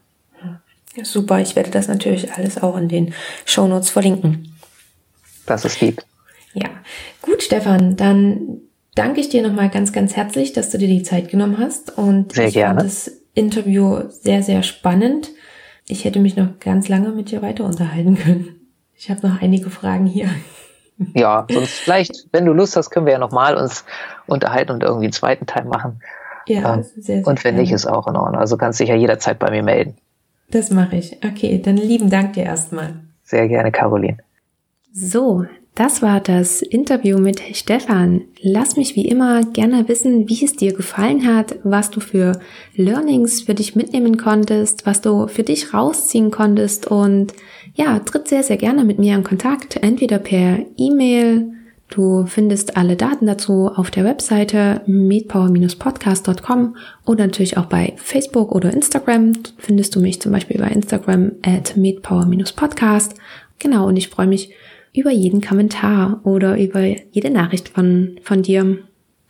Super, 1.03 1.39
ich 1.39 1.55
werde 1.55 1.71
das 1.71 1.87
natürlich 1.87 2.33
alles 2.33 2.61
auch 2.61 2.75
in 2.75 2.89
den 2.89 3.13
Shownotes 3.45 3.89
verlinken. 3.89 4.53
Das 5.45 5.63
ist 5.63 5.79
lieb. 5.79 6.01
Ja, 6.53 6.67
gut, 7.21 7.41
Stefan, 7.41 7.95
dann 7.95 8.61
danke 8.95 9.21
ich 9.21 9.29
dir 9.29 9.41
nochmal 9.41 9.69
ganz, 9.69 9.93
ganz 9.93 10.15
herzlich, 10.15 10.51
dass 10.51 10.71
du 10.71 10.77
dir 10.77 10.87
die 10.87 11.03
Zeit 11.03 11.29
genommen 11.29 11.57
hast. 11.57 11.97
Und 11.97 12.33
sehr 12.33 12.47
ich 12.47 12.53
gerne. 12.55 12.79
fand 12.79 12.89
das 12.89 13.11
Interview 13.33 14.09
sehr, 14.09 14.43
sehr 14.43 14.61
spannend. 14.63 15.29
Ich 15.91 16.05
hätte 16.05 16.19
mich 16.19 16.37
noch 16.37 16.59
ganz 16.59 16.87
lange 16.87 17.09
mit 17.09 17.31
dir 17.31 17.41
weiter 17.41 17.65
unterhalten 17.65 18.15
können. 18.15 18.55
Ich 18.95 19.09
habe 19.09 19.27
noch 19.27 19.41
einige 19.41 19.71
Fragen 19.71 20.05
hier. 20.05 20.29
Ja, 21.15 21.47
sonst 21.49 21.79
vielleicht, 21.79 22.27
wenn 22.31 22.45
du 22.45 22.53
Lust 22.53 22.75
hast, 22.75 22.91
können 22.91 23.07
wir 23.07 23.13
ja 23.13 23.19
nochmal 23.19 23.55
uns 23.55 23.85
unterhalten 24.27 24.71
und 24.73 24.83
irgendwie 24.83 25.05
einen 25.05 25.13
zweiten 25.13 25.47
Teil 25.47 25.65
machen. 25.65 26.01
Ja, 26.47 26.75
ähm, 26.75 26.83
sehr, 26.83 27.03
sehr 27.03 27.27
Und 27.27 27.43
wenn 27.43 27.55
gerne. 27.55 27.61
nicht, 27.61 27.71
ist 27.71 27.87
auch 27.87 28.07
in 28.07 28.15
Ordnung. 28.17 28.39
Also 28.39 28.55
kannst 28.57 28.79
dich 28.79 28.89
ja 28.89 28.95
jederzeit 28.95 29.39
bei 29.39 29.49
mir 29.49 29.63
melden. 29.63 29.97
Das 30.51 30.69
mache 30.69 30.97
ich. 30.97 31.17
Okay, 31.25 31.59
dann 31.59 31.77
lieben 31.77 32.09
Dank 32.11 32.33
dir 32.33 32.43
erstmal. 32.43 32.95
Sehr 33.23 33.47
gerne, 33.47 33.71
Caroline. 33.71 34.17
So, 34.93 35.45
das 35.75 36.01
war 36.01 36.19
das 36.19 36.61
Interview 36.61 37.19
mit 37.19 37.41
Stefan. 37.53 38.23
Lass 38.41 38.75
mich 38.75 38.95
wie 38.95 39.07
immer 39.07 39.43
gerne 39.43 39.87
wissen, 39.87 40.27
wie 40.27 40.43
es 40.43 40.55
dir 40.55 40.73
gefallen 40.73 41.25
hat, 41.25 41.55
was 41.63 41.89
du 41.89 41.99
für 41.99 42.39
Learnings 42.75 43.41
für 43.41 43.53
dich 43.53 43.75
mitnehmen 43.75 44.17
konntest, 44.17 44.85
was 44.85 45.01
du 45.01 45.27
für 45.27 45.43
dich 45.43 45.73
rausziehen 45.73 46.31
konntest 46.31 46.87
und 46.87 47.33
ja, 47.75 47.99
tritt 47.99 48.27
sehr, 48.27 48.43
sehr 48.43 48.57
gerne 48.57 48.83
mit 48.83 48.99
mir 48.99 49.15
in 49.15 49.23
Kontakt, 49.23 49.77
entweder 49.81 50.19
per 50.19 50.59
E-Mail, 50.75 51.53
Du 51.89 52.25
findest 52.27 52.77
alle 52.77 52.95
Daten 52.95 53.25
dazu 53.25 53.67
auf 53.67 53.89
der 53.89 54.03
Webseite 54.05 54.81
meetpower-podcast.com 54.85 56.75
oder 57.07 57.25
natürlich 57.25 57.57
auch 57.57 57.65
bei 57.65 57.93
Facebook 57.97 58.51
oder 58.51 58.71
Instagram. 58.71 59.31
Findest 59.57 59.95
du 59.95 59.99
mich 59.99 60.21
zum 60.21 60.31
Beispiel 60.31 60.59
bei 60.59 60.67
Instagram 60.67 61.31
at 61.41 61.75
meetpower-podcast. 61.77 63.15
Genau, 63.57 63.87
und 63.87 63.97
ich 63.97 64.09
freue 64.09 64.27
mich 64.27 64.53
über 64.93 65.11
jeden 65.11 65.41
Kommentar 65.41 66.21
oder 66.23 66.57
über 66.59 66.81
jede 66.81 67.29
Nachricht 67.29 67.69
von, 67.69 68.19
von 68.23 68.41
dir. 68.41 68.79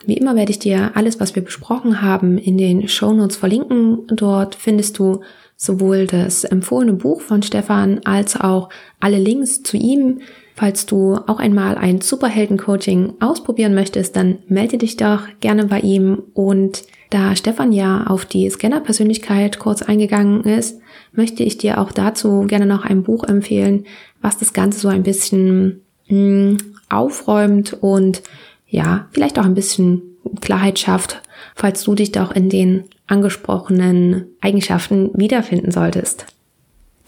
Wie 0.06 0.18
immer 0.18 0.36
werde 0.36 0.52
ich 0.52 0.60
dir 0.60 0.92
alles, 0.96 1.20
was 1.20 1.36
wir 1.36 1.44
besprochen 1.44 2.02
haben, 2.02 2.38
in 2.38 2.58
den 2.58 2.88
Show 2.88 3.14
Notes 3.14 3.38
verlinken. 3.38 4.08
Dort 4.08 4.56
findest 4.56 4.98
du 4.98 5.22
sowohl 5.58 6.08
das 6.08 6.46
empfohlene 6.46 6.94
Buch 6.94 7.22
von 7.22 7.44
Stefan 7.44 8.00
als 8.06 8.40
auch 8.40 8.70
alle 9.00 9.20
Links 9.20 9.62
zu 9.62 9.76
ihm, 9.76 10.22
Falls 10.60 10.86
du 10.86 11.16
auch 11.16 11.40
einmal 11.40 11.78
ein 11.78 12.02
Superhelden-Coaching 12.02 13.14
ausprobieren 13.22 13.74
möchtest, 13.74 14.18
dann 14.18 14.40
melde 14.50 14.78
dich 14.78 14.98
doch 14.98 15.22
gerne 15.40 15.68
bei 15.68 15.80
ihm. 15.80 16.22
Und 16.34 16.84
da 17.12 17.34
Stefan 17.38 17.72
ja 17.72 18.08
auf 18.08 18.26
die 18.26 18.50
Scanner-Persönlichkeit 18.50 19.58
kurz 19.58 19.82
eingegangen 19.82 20.44
ist, 20.44 20.79
möchte 21.12 21.44
ich 21.44 21.58
dir 21.58 21.80
auch 21.80 21.92
dazu 21.92 22.42
gerne 22.48 22.66
noch 22.66 22.86
ein 22.86 23.04
Buch 23.04 23.24
empfehlen, 23.24 23.86
was 24.22 24.38
das 24.38 24.54
Ganze 24.54 24.80
so 24.80 24.88
ein 24.88 25.04
bisschen 25.04 25.82
mh, 26.08 26.16
hm, 26.16 26.58
aufräumt 26.90 27.74
und 27.82 28.24
ja, 28.68 29.08
vielleicht 29.12 29.40
auch 29.40 29.46
ein 29.46 29.56
bisschen 29.56 30.02
Klarheit 30.42 30.80
schafft, 30.80 31.22
falls 31.56 31.84
du 31.84 31.96
dich 31.96 32.12
doch 32.12 32.32
in 32.32 32.50
den 32.50 32.86
angesprochenen 33.08 34.26
Eigenschaften 34.42 35.10
wiederfinden 35.16 35.72
solltest. 35.72 36.28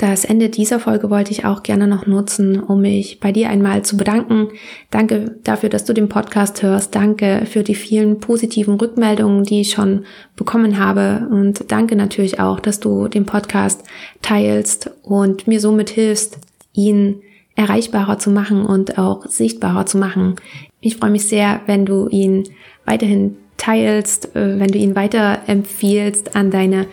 Das 0.02 0.26
Ende 0.26 0.49
dieser 0.49 0.80
Folge 0.80 1.11
wollte 1.11 1.30
ich 1.30 1.45
auch 1.45 1.61
gerne 1.61 1.86
noch 1.86 2.07
nutzen, 2.07 2.60
um 2.60 2.82
mich 2.82 3.19
bei 3.19 3.32
dir 3.32 3.52
einmal 3.52 3.84
zu 3.84 3.98
bedanken. 3.98 4.48
Danke 4.90 5.36
dafür, 5.44 5.69
dass 5.69 5.86
du 5.86 5.94
den 5.94 6.10
Podcast 6.10 6.64
hörst. 6.64 6.95
Danke 6.95 7.44
für 7.45 7.61
die 7.61 7.76
vielen 7.76 8.19
positiven 8.19 8.80
Rückmeldungen, 8.80 9.44
die 9.44 9.61
ich 9.61 9.73
schon 9.73 10.06
bekommen 10.36 10.80
habe. 10.80 11.28
Und 11.30 11.72
danke 11.72 11.95
natürlich 11.95 12.40
auch, 12.40 12.60
dass 12.60 12.80
du 12.80 13.10
den 13.10 13.28
Podcast 13.28 13.84
teilst 14.23 14.90
und 15.03 15.48
mir 15.48 15.60
somit 15.60 15.91
hilfst, 15.91 16.40
ihn 16.73 17.22
erreichbarer 17.53 18.18
zu 18.18 18.32
machen 18.32 18.65
und 18.65 18.98
auch 18.98 19.28
sichtbarer 19.28 19.86
zu 19.86 19.99
machen. 19.99 20.36
Ich 20.80 20.98
freue 20.98 21.11
mich 21.11 21.28
sehr, 21.28 21.61
wenn 21.68 21.86
du 21.86 22.07
ihn 22.07 22.45
weiterhin 22.86 23.38
teilst, 23.57 24.36
äh, 24.36 24.60
wenn 24.60 24.72
du 24.72 24.80
ihn 24.80 24.95
weiterempfiehlst 24.95 26.36
an 26.36 26.49
deine 26.49 26.88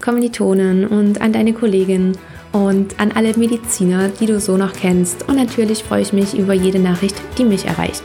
Kommilitonen 0.00 0.88
und 0.88 1.20
an 1.20 1.32
deine 1.32 1.52
Kolleginnen 1.52 2.18
und 2.66 2.98
an 2.98 3.12
alle 3.12 3.36
Mediziner, 3.36 4.08
die 4.08 4.26
du 4.26 4.40
so 4.40 4.56
noch 4.56 4.72
kennst. 4.72 5.28
Und 5.28 5.36
natürlich 5.36 5.84
freue 5.84 6.02
ich 6.02 6.12
mich 6.12 6.36
über 6.36 6.52
jede 6.52 6.78
Nachricht, 6.78 7.16
die 7.36 7.44
mich 7.44 7.64
erreicht. 7.64 8.02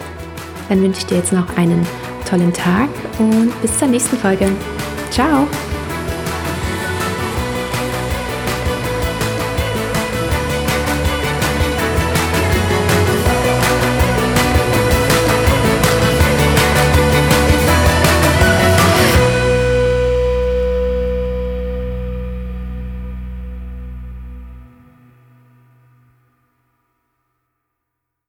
Dann 0.69 0.81
wünsche 0.81 0.99
ich 0.99 1.05
dir 1.07 1.17
jetzt 1.17 1.33
noch 1.33 1.57
einen 1.57 1.85
tollen 2.29 2.53
Tag 2.53 2.89
und 3.19 3.51
bis 3.61 3.77
zur 3.77 3.87
nächsten 3.87 4.17
Folge. 4.17 4.49
Ciao! 5.11 5.47